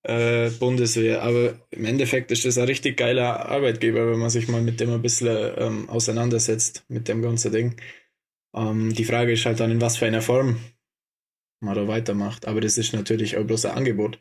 Äh, 0.04 0.52
Bundeswehr. 0.52 1.24
Aber 1.24 1.60
im 1.72 1.86
Endeffekt 1.86 2.32
ist 2.32 2.46
das 2.46 2.58
ein 2.58 2.66
richtig 2.66 2.98
geiler 2.98 3.48
Arbeitgeber, 3.50 4.12
wenn 4.12 4.20
man 4.20 4.30
sich 4.30 4.48
mal 4.48 4.62
mit 4.62 4.80
dem 4.80 4.92
ein 4.92 5.02
bisschen 5.02 5.54
ähm, 5.58 5.90
auseinandersetzt, 5.90 6.86
mit 6.88 7.08
dem 7.08 7.22
ganzen 7.22 7.52
Ding. 7.52 7.82
Ähm, 8.56 8.94
die 8.94 9.06
Frage 9.06 9.34
ist 9.34 9.46
halt 9.46 9.60
dann, 9.60 9.72
in 9.72 9.82
was 9.82 9.98
für 9.98 10.06
einer 10.06 10.22
Form 10.22 10.60
man 11.62 11.76
da 11.76 11.88
weitermacht. 11.88 12.48
Aber 12.48 12.62
das 12.62 12.78
ist 12.78 12.94
natürlich 12.94 13.38
auch 13.38 13.44
bloß 13.44 13.66
ein 13.66 13.76
Angebot. 13.76 14.20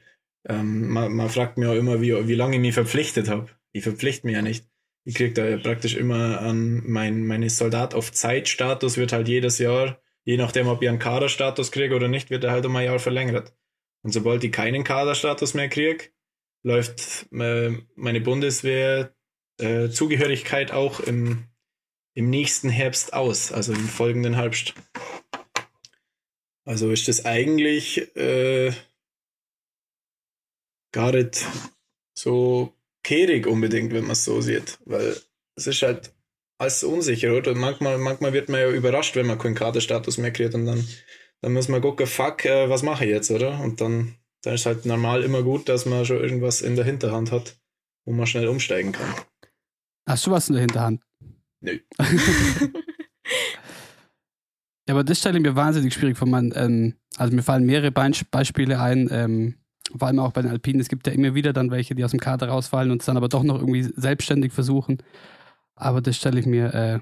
Ähm, 0.49 0.89
man, 0.89 1.13
man, 1.13 1.29
fragt 1.29 1.59
mich 1.59 1.69
auch 1.69 1.75
immer, 1.75 2.01
wie, 2.01 2.27
wie 2.27 2.35
lange 2.35 2.57
ich 2.57 2.63
mich 2.63 2.75
verpflichtet 2.75 3.29
habe. 3.29 3.49
Ich 3.73 3.85
verpflichte 3.85 4.27
mich 4.27 4.35
ja 4.35 4.43
nicht. 4.43 4.65
Ich 5.05 5.15
kriege 5.15 5.33
da 5.33 5.57
praktisch 5.57 5.97
immer 5.97 6.41
an 6.41 6.83
mein 6.87 7.27
meine 7.27 7.49
Soldat 7.51 7.95
auf 7.95 8.13
Zeitstatus 8.13 8.97
wird 8.97 9.13
halt 9.13 9.29
jedes 9.29 9.59
Jahr, 9.59 10.01
je 10.25 10.37
nachdem, 10.37 10.67
ob 10.69 10.83
ich 10.83 10.89
einen 10.89 10.99
Kaderstatus 10.99 11.73
kriege 11.73 11.95
oder 11.95 12.09
nicht, 12.09 12.31
wird 12.31 12.45
er 12.45 12.53
halt 12.53 12.67
um 12.67 12.77
ein 12.77 12.85
Jahr 12.85 12.99
verlängert. 12.99 13.55
Und 14.03 14.13
sobald 14.13 14.45
ich 14.45 14.53
keinen 14.53 14.85
Kaderstatus 14.85 15.55
mehr 15.55 15.69
kriege, 15.69 16.05
läuft 16.63 17.27
äh, 17.33 17.71
meine 17.95 18.21
Bundeswehr 18.21 19.15
äh, 19.59 19.89
auch 20.73 21.01
im, 21.01 21.45
im 22.15 22.31
nächsten 22.31 22.69
Herbst 22.69 23.13
aus, 23.13 23.53
also 23.53 23.73
im 23.73 23.89
folgenden 23.89 24.35
Herbst. 24.35 24.75
Also 26.65 26.91
ist 26.91 27.09
das 27.09 27.25
eigentlich 27.25 28.15
äh, 28.17 28.73
gar 30.93 31.13
nicht 31.13 31.47
so 32.15 32.75
kehrig 33.03 33.47
unbedingt, 33.47 33.93
wenn 33.93 34.03
man 34.03 34.13
es 34.13 34.25
so 34.25 34.41
sieht, 34.41 34.79
weil 34.85 35.17
es 35.57 35.67
ist 35.67 35.83
halt 35.83 36.13
alles 36.59 36.83
unsicher, 36.85 37.37
oder? 37.37 37.55
Manchmal, 37.55 37.99
manchmal 37.99 38.33
wird 38.33 38.49
man 38.49 38.61
ja 38.61 38.71
überrascht, 38.71 39.17
wenn 39.17 39.27
man 39.27 39.39
keinen 39.39 39.55
Kaderstatus 39.55 40.19
mehr 40.19 40.33
kriegt 40.33 40.55
und 40.55 40.67
dann 40.67 40.85
dann 41.41 41.53
muss 41.53 41.69
man 41.69 41.81
gucken, 41.81 42.07
fuck, 42.07 42.45
äh, 42.45 42.69
was 42.69 42.83
mache 42.83 43.05
ich 43.05 43.11
jetzt, 43.11 43.31
oder? 43.31 43.61
Und 43.61 43.81
dann, 43.81 44.17
dann 44.43 44.55
ist 44.55 44.67
halt 44.67 44.87
normal 44.87 45.23
immer 45.23 45.43
gut, 45.43 45.69
dass 45.69 45.87
man 45.87 46.05
schon 46.05 46.19
irgendwas 46.19 46.61
in 46.63 46.77
der 46.77 46.85
Hinterhand 46.85 47.31
hat, 47.33 47.57
wo 48.05 48.13
man 48.13 48.27
schnell 48.27 48.49
umsteigen 48.49 48.93
kann. 48.93 49.15
Hast 50.09 50.27
du 50.27 50.31
was 50.31 50.49
in 50.49 50.55
der 50.55 50.63
Hinterhand? 50.63 51.03
Nö. 51.61 51.79
ja, 54.89 54.95
aber 54.95 55.05
das 55.05 55.19
stelle 55.19 55.39
ich 55.39 55.43
mir 55.43 55.55
wahnsinnig 55.55 55.95
schwierig 55.95 56.17
vor. 56.17 56.27
Man, 56.27 56.53
ähm, 56.57 56.95
also 57.17 57.35
mir 57.35 57.43
fallen 57.43 57.67
mehrere 57.67 57.93
Be 57.93 58.11
Beispiele 58.31 58.81
ein, 58.81 59.09
ähm, 59.13 59.55
vor 59.97 60.09
allem 60.09 60.19
auch 60.19 60.33
bei 60.33 60.43
den 60.43 60.51
Alpinen. 60.51 60.81
Es 60.81 60.89
gibt 60.89 61.07
ja 61.07 61.13
immer 61.13 61.35
wieder 61.35 61.53
dann 61.53 61.71
welche, 61.71 61.95
die 61.95 62.05
aus 62.05 62.11
dem 62.11 62.21
Kader 62.21 62.49
rausfallen 62.49 62.91
und 62.91 63.01
es 63.01 63.07
dann 63.07 63.17
aber 63.17 63.29
doch 63.29 63.43
noch 63.43 63.57
irgendwie 63.57 63.83
selbstständig 63.83 64.53
versuchen. 64.53 64.99
Aber 65.75 66.01
das 66.01 66.17
stelle 66.17 66.41
ich 66.41 66.47
mir 66.47 66.75
äh, 66.75 67.01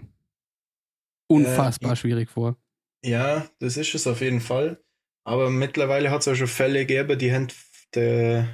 unfassbar 1.29 1.93
äh, 1.93 1.97
schwierig 1.97 2.31
vor. 2.31 2.57
Ja, 3.05 3.49
das 3.59 3.77
ist 3.77 3.95
es 3.95 4.07
auf 4.07 4.21
jeden 4.21 4.41
Fall. 4.41 4.83
Aber 5.25 5.51
mittlerweile 5.51 6.11
hat 6.11 6.21
es 6.21 6.29
auch 6.29 6.35
schon 6.35 6.47
Fälle 6.47 6.87
gegeben, 6.87 7.19
die, 7.19 7.33
haben, 7.33 7.49
die, 7.95 8.45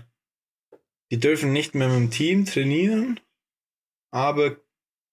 die 1.10 1.20
dürfen 1.20 1.52
nicht 1.52 1.74
mehr 1.74 1.88
mit 1.88 1.96
dem 1.96 2.10
Team 2.10 2.44
trainieren, 2.46 3.20
aber 4.10 4.56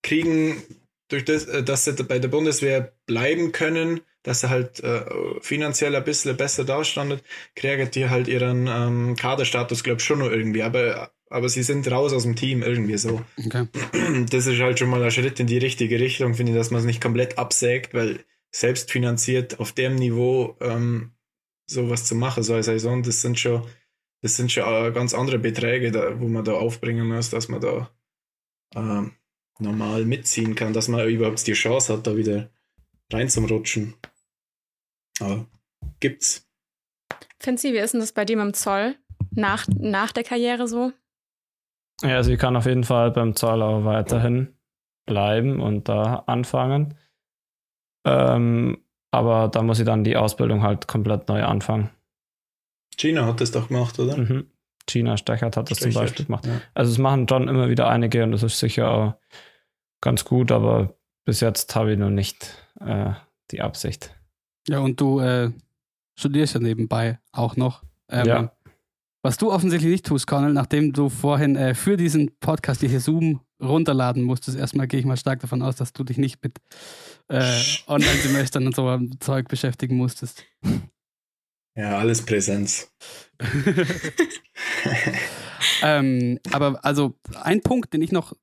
kriegen 0.04 0.64
durch 1.10 1.26
das, 1.26 1.46
äh, 1.46 1.64
dass 1.64 1.86
sie 1.86 2.04
bei 2.04 2.20
der 2.20 2.30
Bundeswehr 2.30 2.94
bleiben 3.06 3.52
können, 3.52 4.02
dass 4.30 4.42
sie 4.42 4.50
halt 4.52 4.80
äh, 4.84 5.06
finanziell 5.42 5.96
ein 5.96 6.04
bisschen 6.04 6.38
besser 6.38 6.64
dastandet, 6.64 7.24
kriegen 7.56 7.90
die 7.90 8.10
halt 8.10 8.28
ihren 8.28 8.68
ähm, 8.68 9.16
Kaderstatus, 9.16 9.84
glaube 9.84 9.98
ich, 9.98 10.06
schon 10.06 10.20
noch 10.20 10.30
irgendwie. 10.30 10.62
Aber, 10.62 11.10
aber 11.32 11.50
sie 11.50 11.64
sind 11.64 11.90
raus 11.90 12.14
aus 12.14 12.24
dem 12.24 12.36
Team 12.36 12.62
irgendwie 12.62 13.00
so. 13.00 13.22
Okay. 13.44 13.68
Das 14.30 14.46
ist 14.46 14.60
halt 14.60 14.78
schon 14.78 14.90
mal 14.90 15.02
ein 15.02 15.10
Schritt 15.10 15.40
in 15.40 15.48
die 15.48 15.58
richtige 15.58 16.00
Richtung, 16.00 16.36
finde 16.36 16.52
ich, 16.52 16.58
dass 16.60 16.70
man 16.70 16.80
es 16.80 16.86
nicht 16.86 17.02
komplett 17.02 17.40
absägt, 17.40 17.96
weil 17.96 18.20
selbstfinanziert 18.52 19.60
auf 19.60 19.72
dem 19.72 19.96
Niveau 19.96 20.56
ähm, 20.62 21.14
sowas 21.66 22.06
zu 22.06 22.14
machen, 22.14 22.44
so 22.44 22.54
eine 22.54 22.62
Saison, 22.62 23.02
das 23.02 23.22
sind 23.22 23.40
schon, 23.40 23.66
das 24.22 24.36
sind 24.36 24.52
schon 24.52 24.64
äh, 24.64 24.92
ganz 24.92 25.16
andere 25.16 25.40
Beträge, 25.40 25.92
da, 25.92 26.20
wo 26.20 26.28
man 26.28 26.44
da 26.44 26.54
aufbringen 26.54 27.08
muss, 27.08 27.32
dass 27.32 27.48
man 27.50 27.62
da 27.62 27.90
ähm, 28.76 29.14
normal 29.58 30.06
mitziehen 30.06 30.54
kann, 30.54 30.74
dass 30.74 30.88
man 30.88 31.08
überhaupt 31.10 31.48
die 31.48 31.54
Chance 31.54 31.94
hat, 31.94 32.06
da 32.06 32.16
wieder 32.16 32.52
rein 33.12 33.30
zum 33.30 33.46
Rutschen. 33.46 33.96
Aber 35.20 35.46
gibt's. 36.00 36.48
Finzi, 37.40 37.74
wie 37.74 37.78
ist 37.78 37.94
denn 37.94 38.02
das 38.02 38.12
bei 38.12 38.26
dir 38.26 38.38
mit 38.38 38.46
dem 38.46 38.54
Zoll 38.54 38.96
nach, 39.32 39.66
nach 39.68 40.12
der 40.12 40.24
Karriere 40.24 40.68
so? 40.68 40.92
Ja, 42.02 42.24
sie 42.24 42.38
kann 42.38 42.56
auf 42.56 42.66
jeden 42.66 42.84
Fall 42.84 43.12
beim 43.12 43.36
Zoll 43.36 43.62
auch 43.62 43.84
weiterhin 43.84 44.56
bleiben 45.06 45.60
und 45.60 45.90
da 45.90 46.24
anfangen. 46.28 46.96
Ähm, 48.06 48.84
aber 49.12 49.50
da 49.50 49.64
muss 49.64 49.80
ich 49.80 49.86
dann 49.86 50.04
die 50.04 50.16
Ausbildung 50.16 50.64
halt 50.64 50.88
komplett 50.88 51.28
neu 51.28 51.44
anfangen. 51.44 51.90
China 52.98 53.26
hat 53.26 53.42
das 53.42 53.52
doch 53.52 53.68
gemacht, 53.68 54.00
oder? 54.00 54.18
Mhm. 54.18 54.50
China 54.88 55.18
Stechert 55.18 55.58
hat 55.58 55.70
das 55.70 55.78
Stechert. 55.78 55.94
zum 55.94 56.02
Beispiel 56.02 56.26
gemacht. 56.26 56.46
Ja. 56.46 56.62
Also 56.74 56.92
es 56.92 56.98
machen 56.98 57.28
schon 57.28 57.48
immer 57.48 57.70
wieder 57.70 57.90
einige 57.90 58.24
und 58.24 58.32
das 58.32 58.44
ist 58.44 58.60
sicher 58.60 58.92
auch 58.92 59.14
ganz 60.02 60.26
gut, 60.26 60.52
aber 60.52 60.96
bis 61.26 61.42
jetzt 61.42 61.76
habe 61.76 61.94
ich 61.94 62.00
noch 62.00 62.10
nicht 62.10 62.66
äh, 62.80 63.12
die 63.52 63.62
Absicht. 63.62 64.16
Ja, 64.70 64.80
und 64.80 65.02
du 65.02 65.20
äh, 65.20 65.52
studierst 66.16 66.54
ja 66.54 66.60
nebenbei 66.60 67.20
auch 67.32 67.56
noch. 67.56 67.82
Ähm, 68.08 68.28
ja. 68.28 68.52
Was 69.24 69.38
du 69.38 69.52
offensichtlich 69.52 69.92
nicht 69.92 70.06
tust, 70.06 70.28
Connell, 70.28 70.54
nachdem 70.54 70.94
du 70.94 71.10
vorhin 71.10 71.56
äh, 71.56 71.74
für 71.74 71.98
diesen 71.98 72.38
Podcast 72.40 72.82
hier 72.82 73.00
Zoom 73.00 73.42
runterladen 73.60 74.22
musstest, 74.22 74.58
erstmal 74.58 74.88
gehe 74.88 75.00
ich 75.00 75.08
mal 75.08 75.18
stark 75.18 75.40
davon 75.40 75.64
aus, 75.64 75.76
dass 75.76 75.92
du 75.92 76.04
dich 76.04 76.20
nicht 76.20 76.42
mit 76.44 76.60
äh, 77.30 77.62
Online-Semestern 77.88 78.68
und 78.68 78.76
so 78.76 79.00
Zeug 79.20 79.48
beschäftigen 79.48 79.98
musstest. 79.98 80.46
Ja, 81.76 81.98
alles 81.98 82.24
Präsenz. 82.24 82.92
ähm, 85.82 86.40
aber 86.52 86.86
also 86.86 87.16
ein 87.42 87.62
Punkt, 87.62 87.94
den 87.94 88.04
ich 88.04 88.12
noch 88.12 88.34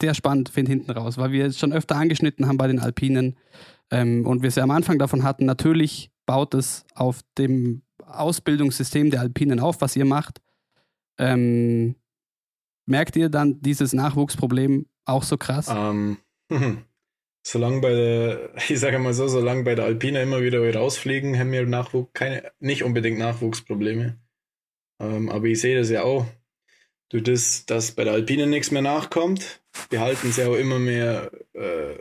sehr 0.00 0.14
spannend 0.14 0.48
finde 0.48 0.70
hinten 0.70 0.90
raus, 0.90 1.18
weil 1.18 1.32
wir 1.32 1.44
es 1.44 1.58
schon 1.58 1.74
öfter 1.74 1.96
angeschnitten 1.96 2.48
haben 2.48 2.56
bei 2.56 2.66
den 2.66 2.80
Alpinen 2.80 3.36
ähm, 3.90 4.26
und 4.26 4.42
wir 4.42 4.48
es 4.48 4.56
ja 4.56 4.62
am 4.62 4.70
Anfang 4.70 4.98
davon 4.98 5.22
hatten, 5.22 5.44
natürlich 5.44 6.10
baut 6.26 6.54
es 6.54 6.84
auf 6.94 7.20
dem 7.38 7.82
Ausbildungssystem 8.04 9.10
der 9.10 9.20
Alpinen 9.20 9.60
auf, 9.60 9.80
was 9.80 9.96
ihr 9.96 10.04
macht. 10.04 10.40
Ähm, 11.18 11.96
merkt 12.86 13.16
ihr 13.16 13.28
dann 13.28 13.60
dieses 13.60 13.92
Nachwuchsproblem 13.92 14.86
auch 15.04 15.22
so 15.22 15.36
krass? 15.36 15.68
Ähm, 15.70 16.18
solange 17.42 17.80
bei 17.80 17.90
der, 17.90 18.50
ich 18.68 18.80
sage 18.80 18.98
mal 18.98 19.14
so, 19.14 19.28
solange 19.28 19.64
bei 19.64 19.74
der 19.74 19.86
Alpine 19.86 20.22
immer 20.22 20.42
wieder 20.42 20.60
rausfliegen, 20.74 21.38
haben 21.38 21.52
wir 21.52 21.66
Nachwuchs, 21.66 22.10
keine, 22.12 22.52
nicht 22.58 22.84
unbedingt 22.84 23.18
Nachwuchsprobleme. 23.18 24.18
Ähm, 25.00 25.28
aber 25.30 25.46
ich 25.46 25.60
sehe 25.60 25.78
das 25.78 25.90
ja 25.90 26.02
auch. 26.02 26.26
Durch 27.08 27.24
das, 27.24 27.66
dass 27.66 27.92
bei 27.92 28.04
der 28.04 28.12
Alpine 28.12 28.46
nichts 28.46 28.70
mehr 28.70 28.82
nachkommt, 28.82 29.60
behalten 29.88 30.30
sie 30.30 30.44
auch 30.44 30.54
immer 30.54 30.78
mehr, 30.78 31.32
äh, 31.54 31.98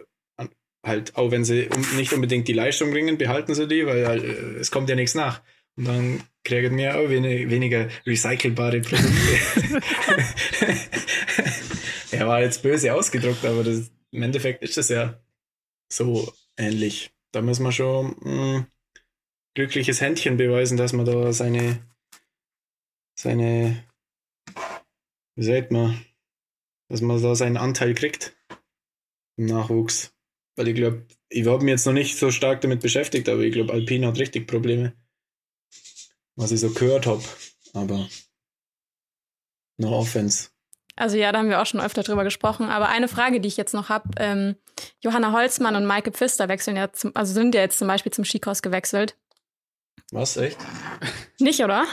halt, 0.86 1.16
auch 1.16 1.32
wenn 1.32 1.46
sie 1.46 1.70
nicht 1.96 2.14
unbedingt 2.14 2.48
die 2.48 2.54
Leistung 2.54 2.92
bringen, 2.92 3.18
behalten 3.18 3.54
sie 3.54 3.68
die, 3.68 3.86
weil 3.86 4.08
halt, 4.08 4.24
es 4.24 4.72
kommt 4.72 4.90
ja 4.90 4.96
nichts 4.96 5.16
nach. 5.16 5.42
Und 5.76 5.86
dann 5.86 6.24
kriegen 6.44 6.78
wir 6.78 6.98
auch 6.98 7.10
wenig, 7.10 7.50
weniger 7.50 7.88
recycelbare 8.06 8.82
Produkte. 8.82 9.82
er 12.12 12.28
war 12.28 12.42
jetzt 12.42 12.64
böse 12.64 12.94
ausgedruckt, 12.94 13.46
aber 13.46 13.64
das, 13.64 13.92
im 14.12 14.24
Endeffekt 14.24 14.64
ist 14.64 14.78
das 14.78 14.90
ja 14.90 15.22
so 15.92 16.34
ähnlich. 16.58 17.12
Da 17.32 17.42
muss 17.42 17.60
man 17.60 17.72
schon 17.72 18.16
ein 18.26 18.68
glückliches 19.56 20.02
Händchen 20.02 20.38
beweisen, 20.38 20.78
dass 20.78 20.94
man 20.94 21.06
da 21.06 21.32
seine, 21.32 21.80
seine, 23.18 23.86
wie 25.36 25.44
sagt 25.44 25.72
man, 25.72 26.04
dass 26.90 27.02
man 27.02 27.22
da 27.22 27.36
seinen 27.36 27.58
Anteil 27.58 27.94
kriegt 27.94 28.36
im 29.38 29.46
Nachwuchs. 29.46 30.14
Weil 30.60 30.68
ich 30.68 30.76
glaube, 30.76 31.06
ich 31.30 31.48
habe 31.48 31.64
mich 31.64 31.72
jetzt 31.72 31.86
noch 31.86 31.94
nicht 31.94 32.18
so 32.18 32.32
stark 32.32 32.60
damit 32.60 32.82
beschäftigt, 32.82 33.30
aber 33.30 33.40
ich 33.44 33.54
glaube, 33.54 33.72
Alpine 33.72 34.08
hat 34.08 34.20
richtig 34.20 34.46
Probleme. 34.46 34.92
Was 36.36 36.52
ich 36.52 36.60
so 36.60 36.70
gehört 36.72 37.06
habe. 37.06 37.24
Aber 37.72 38.10
no 39.78 39.98
offense. 39.98 40.50
Also 40.98 41.16
ja, 41.16 41.32
da 41.32 41.40
haben 41.40 41.48
wir 41.48 41.62
auch 41.62 41.66
schon 41.66 41.80
öfter 41.80 42.04
drüber 42.04 42.26
gesprochen. 42.26 42.66
Aber 42.66 42.90
eine 42.90 43.08
Frage, 43.08 43.40
die 43.40 43.48
ich 43.48 43.56
jetzt 43.56 43.74
noch 43.74 43.88
habe, 43.88 44.10
ähm, 44.18 44.58
Johanna 45.02 45.32
Holzmann 45.32 45.78
und 45.78 45.86
Maike 45.86 46.12
Pfister 46.12 46.50
wechseln 46.50 46.76
ja 46.76 46.92
zum, 46.92 47.16
also 47.16 47.34
sind 47.34 47.56
ja 47.56 47.62
jetzt 47.62 47.78
zum 47.78 47.88
Beispiel 47.88 48.12
zum 48.12 48.26
Skikurs 48.26 48.62
gewechselt. 48.62 49.16
Was, 50.12 50.36
echt? 50.36 50.58
Nicht, 51.40 51.62
oder? 51.62 51.86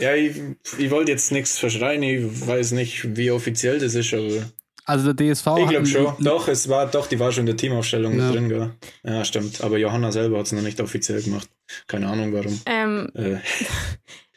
Ja, 0.00 0.14
ich, 0.14 0.36
ich 0.76 0.90
wollte 0.90 1.12
jetzt 1.12 1.32
nichts 1.32 1.58
verschreien, 1.58 2.02
ich 2.02 2.46
weiß 2.46 2.72
nicht, 2.72 3.16
wie 3.16 3.30
offiziell 3.30 3.78
das 3.78 3.94
ist, 3.94 4.12
aber. 4.12 4.52
Also 4.84 5.12
der 5.12 5.34
DSV. 5.34 5.46
Ich 5.58 5.68
glaube 5.68 5.86
schon. 5.86 6.14
Doch, 6.20 6.48
es 6.48 6.68
war 6.68 6.86
doch, 6.86 7.06
die 7.06 7.18
war 7.18 7.32
schon 7.32 7.42
in 7.42 7.46
der 7.46 7.56
Teamaufstellung 7.56 8.18
ja. 8.18 8.30
drin, 8.30 8.48
gell? 8.48 8.70
Ja, 9.04 9.24
stimmt. 9.24 9.60
Aber 9.62 9.78
Johanna 9.78 10.12
selber 10.12 10.38
hat 10.38 10.46
es 10.46 10.52
noch 10.52 10.62
nicht 10.62 10.80
offiziell 10.80 11.22
gemacht. 11.22 11.48
Keine 11.86 12.08
Ahnung 12.08 12.32
warum. 12.32 12.60
Ähm, 12.66 13.10
äh. 13.14 13.38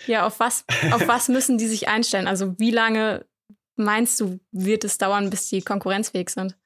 Ja, 0.05 0.25
auf 0.25 0.39
was, 0.39 0.65
auf 0.91 1.07
was 1.07 1.29
müssen 1.29 1.57
die 1.57 1.67
sich 1.67 1.87
einstellen? 1.87 2.27
Also 2.27 2.59
wie 2.59 2.71
lange 2.71 3.25
meinst 3.75 4.19
du, 4.19 4.39
wird 4.51 4.83
es 4.83 4.97
dauern, 4.97 5.29
bis 5.29 5.49
die 5.49 5.61
konkurrenzfähig 5.61 6.29
sind? 6.29 6.57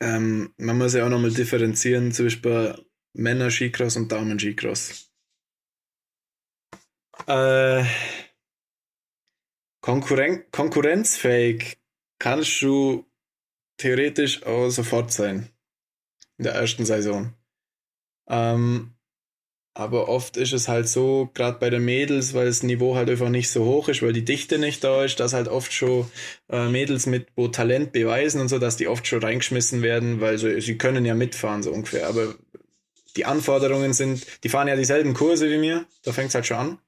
Ähm, 0.00 0.52
man 0.56 0.78
muss 0.78 0.94
ja 0.94 1.04
auch 1.04 1.08
nochmal 1.08 1.30
differenzieren 1.30 2.10
zwischen 2.12 2.42
Männer-Skicross 3.12 3.96
und 3.96 4.10
Damen-Skicross. 4.10 5.10
Äh, 7.26 7.84
Konkurren 9.82 10.44
konkurrenzfähig 10.52 11.78
kannst 12.20 12.62
du 12.62 13.04
theoretisch 13.78 14.44
auch 14.44 14.70
sofort 14.70 15.12
sein. 15.12 15.48
In 16.38 16.44
der 16.44 16.54
ersten 16.54 16.86
Saison. 16.86 17.34
Ähm, 18.28 18.94
aber 19.74 20.08
oft 20.08 20.36
ist 20.36 20.52
es 20.52 20.68
halt 20.68 20.88
so, 20.88 21.30
gerade 21.34 21.58
bei 21.58 21.68
den 21.68 21.84
Mädels, 21.84 22.32
weil 22.32 22.46
das 22.46 22.62
Niveau 22.62 22.94
halt 22.94 23.10
einfach 23.10 23.28
nicht 23.28 23.50
so 23.50 23.64
hoch 23.64 23.88
ist, 23.88 24.02
weil 24.02 24.12
die 24.12 24.24
Dichte 24.24 24.58
nicht 24.58 24.84
da 24.84 25.04
ist, 25.04 25.18
dass 25.18 25.32
halt 25.32 25.48
oft 25.48 25.72
schon 25.72 26.08
äh, 26.48 26.68
Mädels 26.68 27.06
mit 27.06 27.28
wo 27.34 27.48
Talent 27.48 27.90
beweisen 27.90 28.40
und 28.40 28.48
so, 28.48 28.60
dass 28.60 28.76
die 28.76 28.86
oft 28.86 29.06
schon 29.06 29.22
reingeschmissen 29.22 29.82
werden, 29.82 30.20
weil 30.20 30.38
so, 30.38 30.60
sie 30.60 30.78
können 30.78 31.04
ja 31.04 31.14
mitfahren, 31.14 31.64
so 31.64 31.72
ungefähr. 31.72 32.06
Aber 32.06 32.34
die 33.16 33.24
Anforderungen 33.24 33.94
sind, 33.94 34.44
die 34.44 34.48
fahren 34.48 34.68
ja 34.68 34.76
dieselben 34.76 35.14
Kurse 35.14 35.50
wie 35.50 35.58
mir, 35.58 35.86
da 36.04 36.12
fängt 36.12 36.28
es 36.28 36.34
halt 36.36 36.46
schon 36.46 36.56
an 36.56 36.78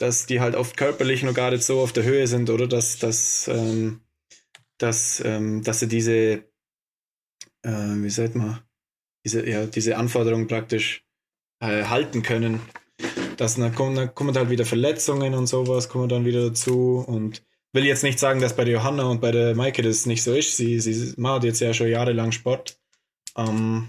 dass 0.00 0.24
die 0.24 0.40
halt 0.40 0.56
oft 0.56 0.78
körperlich 0.78 1.22
noch 1.22 1.34
gar 1.34 1.50
nicht 1.50 1.62
so 1.62 1.80
auf 1.80 1.92
der 1.92 2.04
Höhe 2.04 2.26
sind 2.26 2.48
oder 2.48 2.66
dass, 2.66 2.98
dass, 2.98 3.48
ähm, 3.48 4.00
dass, 4.78 5.22
ähm, 5.24 5.62
dass 5.62 5.80
sie 5.80 5.88
diese, 5.88 6.44
äh, 7.62 7.68
wie 7.68 8.08
sagt 8.08 8.34
man, 8.34 8.60
diese, 9.26 9.46
ja, 9.46 9.66
diese 9.66 9.98
Anforderungen 9.98 10.46
praktisch 10.46 11.04
äh, 11.60 11.84
halten 11.84 12.22
können. 12.22 12.60
Dass 13.36 13.56
dann 13.56 13.74
kommen, 13.74 13.94
dann 13.94 14.14
kommen 14.14 14.34
halt 14.34 14.48
wieder 14.48 14.64
Verletzungen 14.64 15.34
und 15.34 15.46
sowas, 15.46 15.90
kommen 15.90 16.08
dann 16.08 16.24
wieder 16.24 16.48
dazu 16.48 17.04
und 17.06 17.42
will 17.74 17.84
jetzt 17.84 18.02
nicht 18.02 18.18
sagen, 18.18 18.40
dass 18.40 18.56
bei 18.56 18.64
der 18.64 18.74
Johanna 18.74 19.04
und 19.04 19.20
bei 19.20 19.32
der 19.32 19.54
Maike 19.54 19.82
das 19.82 20.06
nicht 20.06 20.22
so 20.22 20.34
ist. 20.34 20.56
Sie, 20.56 20.80
sie 20.80 21.12
macht 21.18 21.44
jetzt 21.44 21.60
ja 21.60 21.74
schon 21.74 21.88
jahrelang 21.88 22.32
Sport. 22.32 22.80
Ähm, 23.36 23.88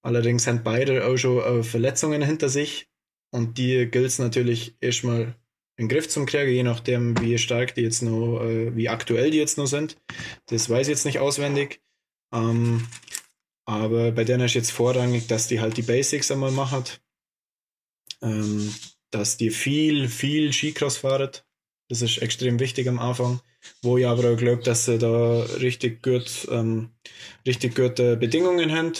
allerdings 0.00 0.46
haben 0.46 0.62
beide 0.64 1.06
auch 1.06 1.18
schon 1.18 1.38
äh, 1.40 1.62
Verletzungen 1.62 2.22
hinter 2.22 2.48
sich 2.48 2.88
und 3.30 3.58
die 3.58 3.86
gilt 3.90 4.06
es 4.06 4.18
natürlich 4.18 4.76
erstmal 4.80 5.36
in 5.76 5.88
den 5.88 5.88
Griff 5.88 6.08
zum 6.08 6.26
kriegen, 6.26 6.52
je 6.52 6.62
nachdem, 6.62 7.18
wie 7.20 7.38
stark 7.38 7.74
die 7.74 7.82
jetzt 7.82 8.02
noch, 8.02 8.40
äh, 8.42 8.74
wie 8.76 8.88
aktuell 8.88 9.30
die 9.30 9.38
jetzt 9.38 9.58
noch 9.58 9.66
sind. 9.66 9.96
Das 10.46 10.68
weiß 10.68 10.86
ich 10.86 10.92
jetzt 10.92 11.06
nicht 11.06 11.18
auswendig. 11.18 11.80
Ähm, 12.32 12.86
aber 13.64 14.12
bei 14.12 14.24
denen 14.24 14.44
ist 14.44 14.54
jetzt 14.54 14.72
vorrangig, 14.72 15.26
dass 15.28 15.48
die 15.48 15.60
halt 15.60 15.76
die 15.76 15.82
Basics 15.82 16.30
einmal 16.30 16.50
machen. 16.50 16.84
Ähm, 18.20 18.72
dass 19.10 19.36
die 19.36 19.50
viel, 19.50 20.08
viel 20.08 20.52
Skicross 20.52 20.98
fahren. 20.98 21.30
Das 21.88 22.02
ist 22.02 22.18
extrem 22.18 22.58
wichtig 22.58 22.88
am 22.88 22.98
Anfang. 22.98 23.40
Wo 23.82 23.96
ich 23.96 24.06
aber 24.06 24.32
auch 24.32 24.36
glaube, 24.36 24.62
dass 24.62 24.86
sie 24.86 24.98
da 24.98 25.42
richtig 25.60 26.02
gut, 26.02 26.48
ähm, 26.50 26.90
richtig 27.46 27.76
gute 27.76 28.16
Bedingungen 28.16 28.72
haben. 28.72 28.92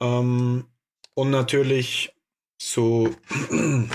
Ähm, 0.00 0.64
und 1.14 1.30
natürlich 1.30 2.14
so 2.60 3.14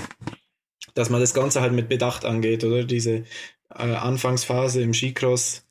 dass 0.93 1.09
man 1.09 1.21
das 1.21 1.33
Ganze 1.33 1.61
halt 1.61 1.73
mit 1.73 1.89
Bedacht 1.89 2.25
angeht, 2.25 2.63
oder? 2.63 2.83
Diese 2.83 3.23
äh, 3.69 3.95
Anfangsphase 3.95 4.81
im 4.81 4.93
Skicross, 4.93 5.65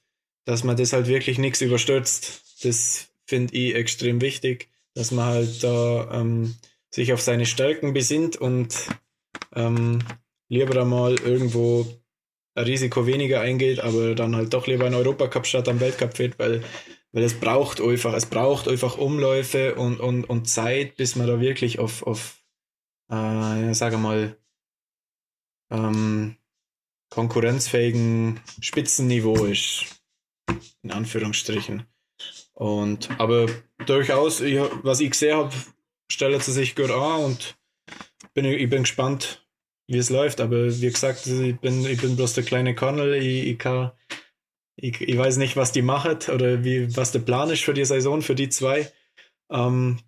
dass 0.44 0.64
man 0.64 0.76
das 0.76 0.92
halt 0.92 1.06
wirklich 1.06 1.38
nichts 1.38 1.60
überstürzt. 1.60 2.64
Das 2.64 3.08
finde 3.26 3.54
ich 3.54 3.74
extrem 3.74 4.20
wichtig, 4.20 4.68
dass 4.94 5.10
man 5.10 5.26
halt 5.26 5.62
da 5.62 6.10
ähm, 6.12 6.54
sich 6.90 7.12
auf 7.12 7.20
seine 7.20 7.46
Stärken 7.46 7.92
besinnt 7.92 8.36
und 8.36 8.76
ähm, 9.54 10.00
lieber 10.48 10.80
einmal 10.80 11.18
irgendwo 11.20 11.86
ein 12.54 12.64
Risiko 12.64 13.06
weniger 13.06 13.40
eingeht, 13.40 13.80
aber 13.80 14.14
dann 14.14 14.36
halt 14.36 14.52
doch 14.52 14.66
lieber 14.66 14.84
ein 14.84 14.94
Europacup 14.94 15.46
statt 15.46 15.68
am 15.68 15.80
Weltcup 15.80 16.16
fährt, 16.16 16.38
weil, 16.38 16.62
weil 17.12 17.22
es 17.22 17.34
braucht 17.34 17.80
einfach, 17.80 18.12
es 18.12 18.26
braucht 18.26 18.68
einfach 18.68 18.98
Umläufe 18.98 19.76
und, 19.76 20.00
und, 20.00 20.24
und 20.24 20.48
Zeit, 20.48 20.96
bis 20.96 21.16
man 21.16 21.26
da 21.26 21.40
wirklich 21.40 21.78
auf, 21.78 22.02
auf 22.02 22.42
äh, 23.10 23.72
sage 23.72 23.96
mal, 23.96 24.36
ähm, 25.72 26.36
konkurrenzfähigen 27.10 28.40
Spitzenniveau 28.60 29.46
ist. 29.46 29.86
In 30.82 30.90
Anführungsstrichen. 30.90 31.86
Und, 32.54 33.08
aber 33.18 33.46
durchaus, 33.86 34.40
ich, 34.40 34.58
was 34.82 35.00
ich 35.00 35.10
gesehen 35.10 35.36
habe, 35.36 35.54
stellt 36.10 36.42
sie 36.42 36.52
sich 36.52 36.76
gut 36.76 36.90
an 36.90 37.24
und 37.24 37.56
bin, 38.34 38.44
ich 38.44 38.68
bin 38.68 38.82
gespannt, 38.82 39.46
wie 39.88 39.98
es 39.98 40.10
läuft. 40.10 40.40
Aber 40.40 40.68
wie 40.80 40.90
gesagt, 40.90 41.26
ich 41.26 41.58
bin, 41.58 41.86
ich 41.86 42.00
bin 42.00 42.16
bloß 42.16 42.34
der 42.34 42.44
kleine 42.44 42.74
Cornel. 42.74 43.14
Ich, 43.14 43.46
ich, 43.46 43.58
kann, 43.58 43.92
ich, 44.76 45.00
ich 45.00 45.18
weiß 45.18 45.36
nicht, 45.38 45.56
was 45.56 45.72
die 45.72 45.82
machen 45.82 46.18
oder 46.32 46.64
wie, 46.64 46.94
was 46.96 47.12
der 47.12 47.20
Plan 47.20 47.50
ist 47.50 47.64
für 47.64 47.74
die 47.74 47.84
Saison, 47.84 48.22
für 48.22 48.34
die 48.34 48.48
zwei. 48.48 48.92
Ähm, 49.50 50.00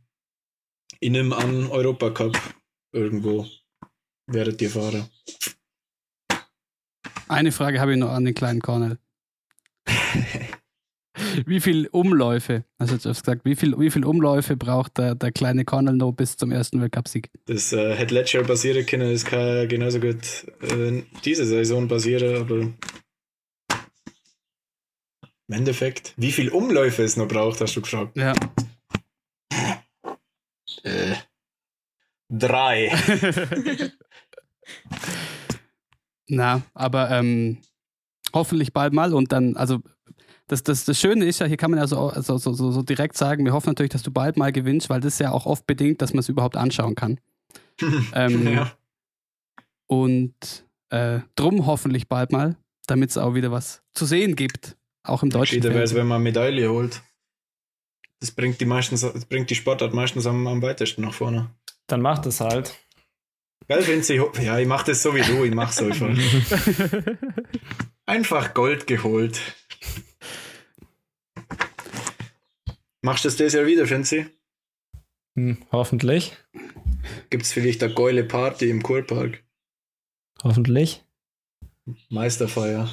ich 1.01 1.11
nehme 1.11 1.37
an, 1.37 1.69
Europacup 1.69 2.39
irgendwo 2.93 3.47
werdet 4.27 4.61
ihr 4.63 4.71
fahren. 4.71 5.09
Eine 7.29 7.53
Frage 7.53 7.81
habe 7.81 7.93
ich 7.93 7.99
noch 7.99 8.11
an 8.11 8.25
den 8.25 8.35
kleinen 8.35 8.61
Cornel. 8.61 8.99
wie 11.47 11.61
viele 11.61 11.89
Umläufe, 11.91 12.65
also 12.79 12.95
hast 12.95 13.05
gesagt, 13.05 13.45
wie 13.45 13.57
viele 13.57 13.79
wie 13.79 13.91
viel 13.91 14.05
Umläufe 14.05 14.57
braucht 14.57 14.99
der, 14.99 15.15
der 15.15 15.33
kleine 15.33 15.65
Cornel 15.65 15.95
noch 15.95 16.13
bis 16.13 16.37
zum 16.37 16.51
ersten 16.53 16.81
Weltcupsieg? 16.81 17.31
Das 17.47 17.73
äh, 17.73 17.95
letztes 18.05 18.33
Jahr 18.33 18.45
passieren 18.45 18.85
können, 18.87 19.13
das 19.13 19.25
kann 19.25 19.69
genauso 19.69 20.01
gut 20.01 20.47
äh, 20.63 21.03
diese 21.25 21.45
Saison 21.45 21.89
passieren, 21.89 22.43
aber 22.43 22.73
im 25.47 25.55
Endeffekt, 25.55 26.15
wie 26.17 26.33
viele 26.33 26.53
Umläufe 26.53 27.03
es 27.03 27.17
noch 27.17 27.29
braucht, 27.29 27.61
hast 27.61 27.77
du 27.77 27.83
gefragt. 27.83 28.17
Ja. 28.17 28.35
Äh, 30.83 31.15
drei. 32.39 32.93
Na, 36.29 36.63
aber 36.73 37.11
ähm, 37.11 37.59
hoffentlich 38.33 38.73
bald 38.73 38.93
mal 38.93 39.13
und 39.13 39.33
dann, 39.33 39.57
also 39.57 39.81
das, 40.47 40.63
das, 40.63 40.85
das 40.85 40.99
Schöne 40.99 41.25
ist 41.25 41.39
ja, 41.39 41.47
hier 41.47 41.57
kann 41.57 41.71
man 41.71 41.81
ja 41.81 41.87
so, 41.87 42.13
so, 42.17 42.39
so, 42.39 42.53
so 42.53 42.83
direkt 42.83 43.17
sagen, 43.17 43.45
wir 43.45 43.53
hoffen 43.53 43.71
natürlich, 43.71 43.93
dass 43.93 44.03
du 44.03 44.11
bald 44.11 44.37
mal 44.37 44.53
gewinnst, 44.53 44.91
weil 44.91 45.01
das 45.01 45.19
ja 45.19 45.33
auch 45.33 45.47
oft 45.47 45.67
bedingt, 45.67 46.03
dass 46.03 46.13
man 46.13 46.21
es 46.21 46.29
überhaupt 46.29 46.57
anschauen 46.57 46.95
kann. 46.95 47.19
ähm, 48.15 48.47
ja. 48.53 48.73
Und 49.87 50.67
äh, 50.91 51.21
drum 51.35 51.67
hoffentlich 51.67 52.09
bald 52.09 52.33
mal, 52.33 52.57
damit 52.87 53.11
es 53.11 53.19
auch 53.19 53.35
wieder 53.35 53.51
was 53.51 53.83
zu 53.93 54.05
sehen 54.05 54.37
gibt, 54.37 54.77
auch 55.03 55.23
im 55.23 55.31
deutschen 55.31 55.63
Fernsehen. 55.63 55.81
wäre 55.81 55.95
wenn 55.95 56.07
man 56.07 56.23
Medaille 56.23 56.69
holt. 56.71 57.03
Das 58.21 58.31
bringt 58.31 58.61
die, 58.61 58.65
meistens, 58.65 59.01
das 59.01 59.25
bringt 59.27 59.51
die 59.51 59.55
Sportart 59.55 59.93
meistens 59.93 60.27
am, 60.27 60.47
am 60.47 60.63
weitesten 60.63 61.03
nach 61.03 61.13
vorne. 61.13 61.51
Dann 61.87 62.01
macht 62.01 62.27
es 62.27 62.41
halt. 62.41 62.75
Gell, 63.69 63.87
Vinci? 63.87 64.21
Ja, 64.43 64.59
ich 64.59 64.67
mach 64.69 64.83
das 64.85 65.03
so 65.03 65.15
wie 65.15 65.23
du, 65.23 65.45
ich 65.45 65.55
mach's 65.55 65.81
einfach. 65.81 66.09
einfach 68.07 68.55
Gold 68.55 68.87
geholt. 68.87 69.41
Machst 73.03 73.25
du 73.25 73.29
das 73.29 73.37
dieses 73.37 73.55
Jahr 73.55 73.67
wieder, 73.67 73.89
Vinci? 73.89 74.27
Hm, 75.37 75.65
hoffentlich. 75.73 76.37
Gibt's 77.31 77.53
vielleicht 77.53 77.83
eine 77.83 77.95
geile 77.95 78.25
Party 78.25 78.71
im 78.71 78.83
Kurpark? 78.83 79.45
Hoffentlich. 80.43 81.05
Meisterfeier. 82.09 82.91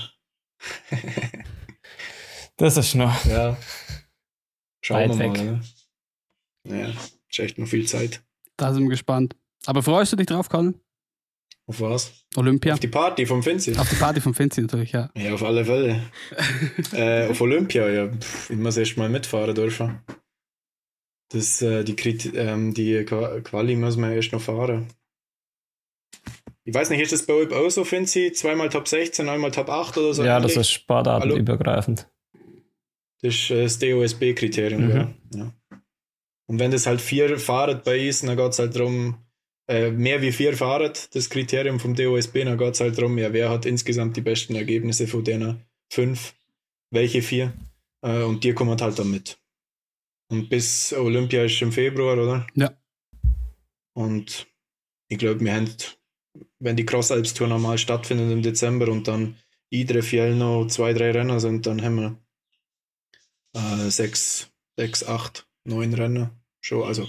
das 2.58 2.78
ist 2.78 2.96
noch. 2.96 3.26
Ja. 3.26 3.58
Schauen 4.84 5.10
Weit 5.10 5.20
wir 5.20 5.20
weg. 5.20 5.38
mal. 5.38 5.62
Ne? 6.64 6.82
Ja, 6.82 6.94
ist 7.30 7.40
echt 7.40 7.58
noch 7.58 7.68
viel 7.68 7.88
Zeit. 7.88 8.24
Da 8.62 8.72
sind 8.74 8.84
wir 8.84 8.90
gespannt. 8.92 9.36
Aber 9.66 9.82
freust 9.82 10.14
du 10.14 10.18
dich 10.18 10.28
drauf, 10.28 10.48
Colin? 10.48 10.76
Auf 11.66 11.82
was? 11.82 12.12
Olympia. 12.36 12.74
Auf 12.74 12.80
die 12.80 12.88
Party 12.88 13.26
vom 13.26 13.42
Finzi. 13.42 13.76
Auf 13.76 13.90
die 13.90 13.96
Party 13.96 14.22
vom 14.22 14.36
Finzi 14.36 14.62
natürlich, 14.62 14.92
ja. 14.92 15.10
Ja, 15.18 15.34
auf 15.34 15.42
alle 15.42 15.66
Fälle. 15.66 16.04
äh, 16.94 17.28
auf 17.28 17.42
Olympia, 17.42 17.90
ja. 17.90 18.08
Pff, 18.08 18.52
ich 18.52 18.58
muss 18.58 18.78
erst 18.78 18.98
mal 18.98 19.10
mitfahren 19.10 19.56
dürfen. 19.56 20.00
Das, 21.30 21.60
äh, 21.64 21.84
die, 21.84 21.96
ähm, 22.36 22.76
die 22.76 23.04
Quali 23.04 23.76
muss 23.76 23.98
man 23.98 24.12
erst 24.12 24.32
noch 24.32 24.42
fahren. 24.42 24.90
Ich 26.64 26.76
weiß 26.76 26.92
nicht, 26.92 27.02
ist 27.02 27.14
das 27.14 27.26
bei 27.26 27.34
euch 27.34 27.52
auch 27.52 27.70
so, 27.72 27.84
Finzi? 27.84 28.32
Zweimal 28.32 28.70
Top 28.70 28.88
16, 28.88 29.28
einmal 29.28 29.50
Top 29.50 29.70
8 29.70 29.98
oder 29.98 30.14
so? 30.14 30.24
Ja, 30.24 30.38
ähnlich? 30.38 30.54
das 30.54 30.68
ist 30.68 30.72
sportartenübergreifend. 30.72 32.08
Das 33.24 33.34
ist 33.34 33.50
äh, 33.50 33.64
das 33.64 33.80
DOSB-Kriterium, 33.80 34.86
mhm. 34.86 34.92
ja. 34.92 35.14
ja. 35.34 35.54
Und 36.52 36.60
wenn 36.60 36.72
das 36.72 36.86
halt 36.86 37.00
vier 37.00 37.40
Fahrer 37.40 37.76
bei 37.76 37.98
ist, 37.98 38.28
dann 38.28 38.36
geht 38.36 38.52
es 38.52 38.60
halt 38.60 38.76
darum, 38.76 39.16
äh, 39.70 39.90
mehr 39.90 40.22
wie 40.22 40.34
vier 40.34 40.58
Fahrer, 40.58 40.92
das 41.14 41.30
Kriterium 41.30 41.80
vom 41.80 41.96
DOSB, 41.96 42.44
dann 42.44 42.58
geht 42.58 42.74
es 42.74 42.82
halt 42.82 42.98
darum, 42.98 43.18
ja, 43.18 43.32
wer 43.32 43.50
hat 43.50 43.66
insgesamt 43.66 44.18
die 44.18 44.22
besten 44.22 44.56
Ergebnisse 44.56 45.08
von 45.08 45.24
denen 45.24 45.66
fünf, 45.90 46.34
welche 46.90 47.22
vier, 47.22 47.54
äh, 48.02 48.24
und 48.24 48.44
die 48.44 48.52
kommen 48.52 48.82
halt 48.82 49.00
dann 49.00 49.10
mit. 49.10 49.40
Und 50.28 50.50
bis 50.50 50.92
Olympia 50.92 51.46
ist 51.46 51.62
im 51.62 51.72
Februar, 51.72 52.22
oder? 52.22 52.46
Ja. 52.54 52.78
Und 53.94 54.46
ich 55.08 55.20
glaube, 55.20 55.40
wir 55.40 55.54
haben, 55.54 55.74
wenn 56.60 56.76
die 56.76 56.86
Cross-Alps-Tour 56.86 57.48
normal 57.48 57.78
stattfindet 57.78 58.30
im 58.30 58.42
Dezember 58.42 58.90
und 58.90 59.08
dann 59.08 59.38
Idre, 59.70 60.02
Fjell 60.02 60.36
noch 60.36 60.68
zwei, 60.68 60.92
drei 60.92 61.12
Rennen 61.12 61.40
sind, 61.40 61.66
dann 61.66 61.82
haben 61.82 61.96
wir 61.96 62.18
äh, 63.56 63.90
sechs, 63.90 64.52
sechs, 64.76 65.06
acht, 65.06 65.48
neun 65.64 65.94
Rennen 65.94 66.41
schon. 66.62 66.88
Also 66.88 67.08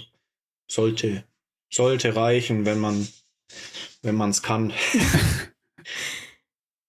sollte 0.69 1.23
sollte 1.71 2.15
reichen, 2.15 2.65
wenn 2.65 2.79
man 2.79 3.07
wenn 4.01 4.15
man 4.15 4.31
es 4.31 4.43
kann. 4.43 4.69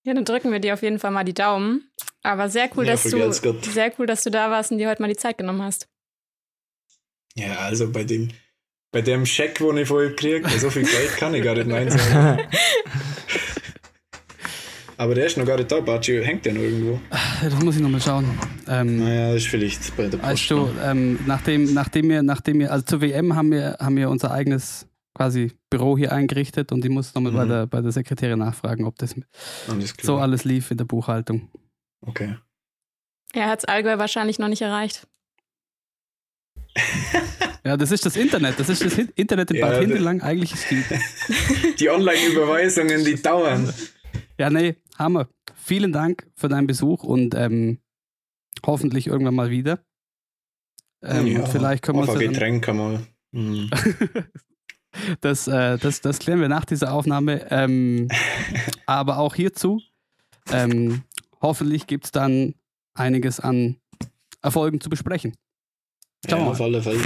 ja, 0.04 0.14
dann 0.14 0.24
drücken 0.24 0.52
wir 0.52 0.60
dir 0.60 0.74
auf 0.74 0.82
jeden 0.82 0.98
Fall 0.98 1.10
mal 1.10 1.24
die 1.24 1.34
Daumen. 1.34 1.90
Aber 2.22 2.48
sehr 2.48 2.70
cool, 2.76 2.86
ja, 2.86 2.92
dass 2.92 3.02
du 3.04 3.32
sehr 3.70 3.92
cool, 3.98 4.06
dass 4.06 4.24
du 4.24 4.30
da 4.30 4.50
warst 4.50 4.72
und 4.72 4.78
dir 4.78 4.88
heute 4.88 5.02
mal 5.02 5.08
die 5.08 5.16
Zeit 5.16 5.36
genommen 5.38 5.62
hast. 5.62 5.88
Ja, 7.34 7.56
also 7.58 7.90
bei 7.90 8.04
dem 8.04 8.30
bei 8.92 9.02
dem 9.02 9.26
Scheck, 9.26 9.60
wo 9.60 9.72
ich 9.72 9.88
vorher 9.88 10.14
kriege, 10.14 10.48
so 10.58 10.70
viel 10.70 10.84
Geld 10.84 11.16
kann 11.16 11.34
ich 11.34 11.42
gar 11.42 11.56
nicht 11.56 11.66
nein 11.66 11.90
sagen. 11.90 12.48
Aber 14.96 15.16
der 15.16 15.26
ist 15.26 15.36
noch 15.36 15.44
gar 15.44 15.56
nicht 15.56 15.72
da, 15.72 15.80
Baci, 15.80 16.24
hängt 16.24 16.46
der 16.46 16.54
noch 16.54 16.60
irgendwo? 16.60 17.00
Das 17.42 17.60
muss 17.60 17.74
ich 17.74 17.82
nochmal 17.82 18.00
schauen. 18.00 18.38
Ähm, 18.68 18.98
naja, 18.98 19.32
das 19.32 19.42
ist 19.42 19.48
vielleicht 19.48 19.96
bei 19.96 20.08
der 20.08 20.18
Post. 20.18 20.24
Also, 20.24 20.70
ähm, 20.82 21.18
nachdem, 21.26 21.72
nachdem, 21.74 22.08
wir, 22.08 22.22
nachdem 22.22 22.60
wir, 22.60 22.72
also 22.72 22.84
zur 22.84 23.00
WM 23.00 23.34
haben 23.34 23.50
wir, 23.50 23.76
haben 23.80 23.96
wir 23.96 24.10
unser 24.10 24.30
eigenes 24.30 24.86
quasi 25.14 25.52
Büro 25.70 25.96
hier 25.96 26.12
eingerichtet 26.12 26.72
und 26.72 26.84
ich 26.84 26.90
muss 26.90 27.14
nochmal 27.14 27.32
mhm. 27.32 27.36
bei, 27.36 27.44
der, 27.46 27.66
bei 27.66 27.80
der 27.80 27.92
Sekretärin 27.92 28.38
nachfragen, 28.38 28.84
ob 28.84 28.98
das 28.98 29.14
alles 29.68 29.94
so 30.02 30.16
alles 30.16 30.44
lief 30.44 30.70
in 30.70 30.76
der 30.76 30.84
Buchhaltung. 30.84 31.48
Okay. 32.00 32.36
Er 33.32 33.48
hat 33.48 33.60
es 33.60 33.64
Allgäu 33.64 33.98
wahrscheinlich 33.98 34.38
noch 34.38 34.48
nicht 34.48 34.62
erreicht. 34.62 35.06
ja, 37.64 37.76
das 37.76 37.92
ist 37.92 38.04
das 38.04 38.16
Internet. 38.16 38.58
Das 38.58 38.68
ist 38.68 38.84
das 38.84 38.98
Internet 38.98 39.50
in 39.50 39.56
ja, 39.58 39.66
Bad 39.66 39.80
Hindelang. 39.80 40.20
Eigentlich 40.22 40.52
ist 40.52 40.70
die. 40.70 40.82
Die 41.78 41.90
Online-Überweisungen, 41.90 43.04
die 43.04 43.20
dauern. 43.20 43.72
Ja, 44.38 44.50
nee, 44.50 44.76
Hammer. 44.98 45.28
Vielen 45.56 45.92
Dank 45.92 46.26
für 46.36 46.48
deinen 46.48 46.66
Besuch 46.66 47.04
und 47.04 47.34
ähm, 47.34 47.78
hoffentlich 48.66 49.06
irgendwann 49.06 49.34
mal 49.34 49.50
wieder. 49.50 49.80
Ähm, 51.02 51.26
ja, 51.26 51.46
vielleicht 51.46 51.82
können 51.82 51.98
wir 51.98 52.08
uns. 52.08 52.18
Getränk 52.18 52.66
mal. 52.72 53.06
Mhm. 53.32 53.70
das, 55.20 55.46
äh, 55.48 55.78
das, 55.78 56.00
das 56.00 56.18
klären 56.18 56.40
wir 56.40 56.48
nach 56.48 56.64
dieser 56.64 56.92
Aufnahme. 56.92 57.46
Ähm, 57.50 58.08
aber 58.86 59.18
auch 59.18 59.34
hierzu, 59.34 59.80
ähm, 60.50 61.02
hoffentlich 61.40 61.86
gibt 61.86 62.06
es 62.06 62.12
dann 62.12 62.54
einiges 62.94 63.40
an 63.40 63.76
Erfolgen 64.42 64.80
zu 64.80 64.88
besprechen. 64.88 65.36
Schauen 66.28 66.40
ja, 66.40 66.46
auf 66.46 66.60
alle 66.60 66.82
Fälle. 66.82 67.02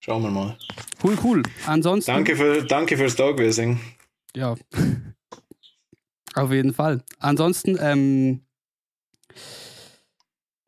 Schauen 0.00 0.22
wir 0.22 0.30
mal. 0.30 0.56
Cool, 1.02 1.18
cool. 1.22 1.42
Ansonsten. 1.66 2.10
Danke, 2.10 2.36
für, 2.36 2.64
danke 2.64 2.96
fürs 2.96 3.16
Dogwissing. 3.16 3.78
Ja. 4.34 4.54
Auf 6.34 6.52
jeden 6.52 6.72
Fall. 6.72 7.02
Ansonsten, 7.18 7.76
ähm, 7.80 8.42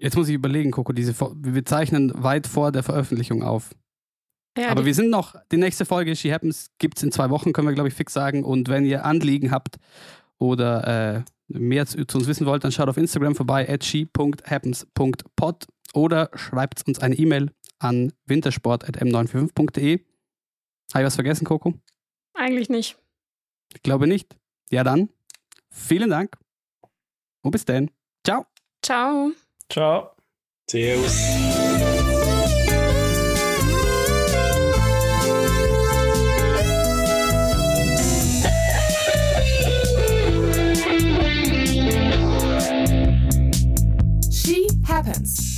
jetzt 0.01 0.17
muss 0.17 0.29
ich 0.29 0.35
überlegen, 0.35 0.71
Coco, 0.71 0.93
diese, 0.93 1.15
wir 1.19 1.65
zeichnen 1.65 2.13
weit 2.23 2.47
vor 2.47 2.73
der 2.73 2.83
Veröffentlichung 2.83 3.43
auf. 3.43 3.75
Ja, 4.59 4.71
Aber 4.71 4.85
wir 4.85 4.95
sind 4.95 5.11
noch, 5.11 5.37
die 5.53 5.59
nächste 5.59 5.85
Folge 5.85 6.17
She 6.17 6.33
Happens 6.33 6.71
gibt 6.79 6.97
es 6.97 7.05
in 7.05 7.13
zwei 7.13 7.31
Wochen, 7.31 7.53
können 7.53 7.69
wir 7.69 7.75
glaube 7.75 7.89
ich 7.89 7.95
fix 7.95 8.13
sagen. 8.13 8.45
Und 8.45 8.69
wenn 8.69 8.85
ihr 8.85 9.05
Anliegen 9.05 9.53
habt 9.53 9.77
oder 10.39 11.17
äh, 11.17 11.23
mehr 11.47 11.87
zu, 11.87 12.05
zu, 12.07 12.19
uns 12.19 12.27
wissen 12.27 12.47
wollt, 12.47 12.65
dann 12.65 12.73
schaut 12.73 12.89
auf 12.89 12.97
Instagram 12.97 13.37
vorbei 13.37 13.69
at 13.69 13.85
she.happens.pod 13.85 15.67
oder 15.95 16.31
schreibt 16.35 16.87
uns 16.87 16.99
eine 16.99 17.15
E-Mail 17.15 17.53
an 17.79 18.13
wintersport.m945.de. 18.27 20.01
Habe 20.93 21.03
ich 21.03 21.07
was 21.07 21.15
vergessen, 21.15 21.45
Coco? 21.45 21.75
Eigentlich 22.35 22.69
nicht. 22.69 22.99
Ich 23.75 23.83
glaube 23.83 24.09
nicht. 24.09 24.37
Ja, 24.71 24.83
dann 24.83 25.11
Vielen 25.71 26.11
Dank 26.11 26.37
und 27.43 27.53
bis 27.53 27.65
dann. 27.65 27.91
Ciao. 28.25 28.47
Ciao. 28.83 29.33
Ciao. 29.71 30.11
Servus. 30.69 31.15
She 44.33 44.69
happens. 44.85 45.50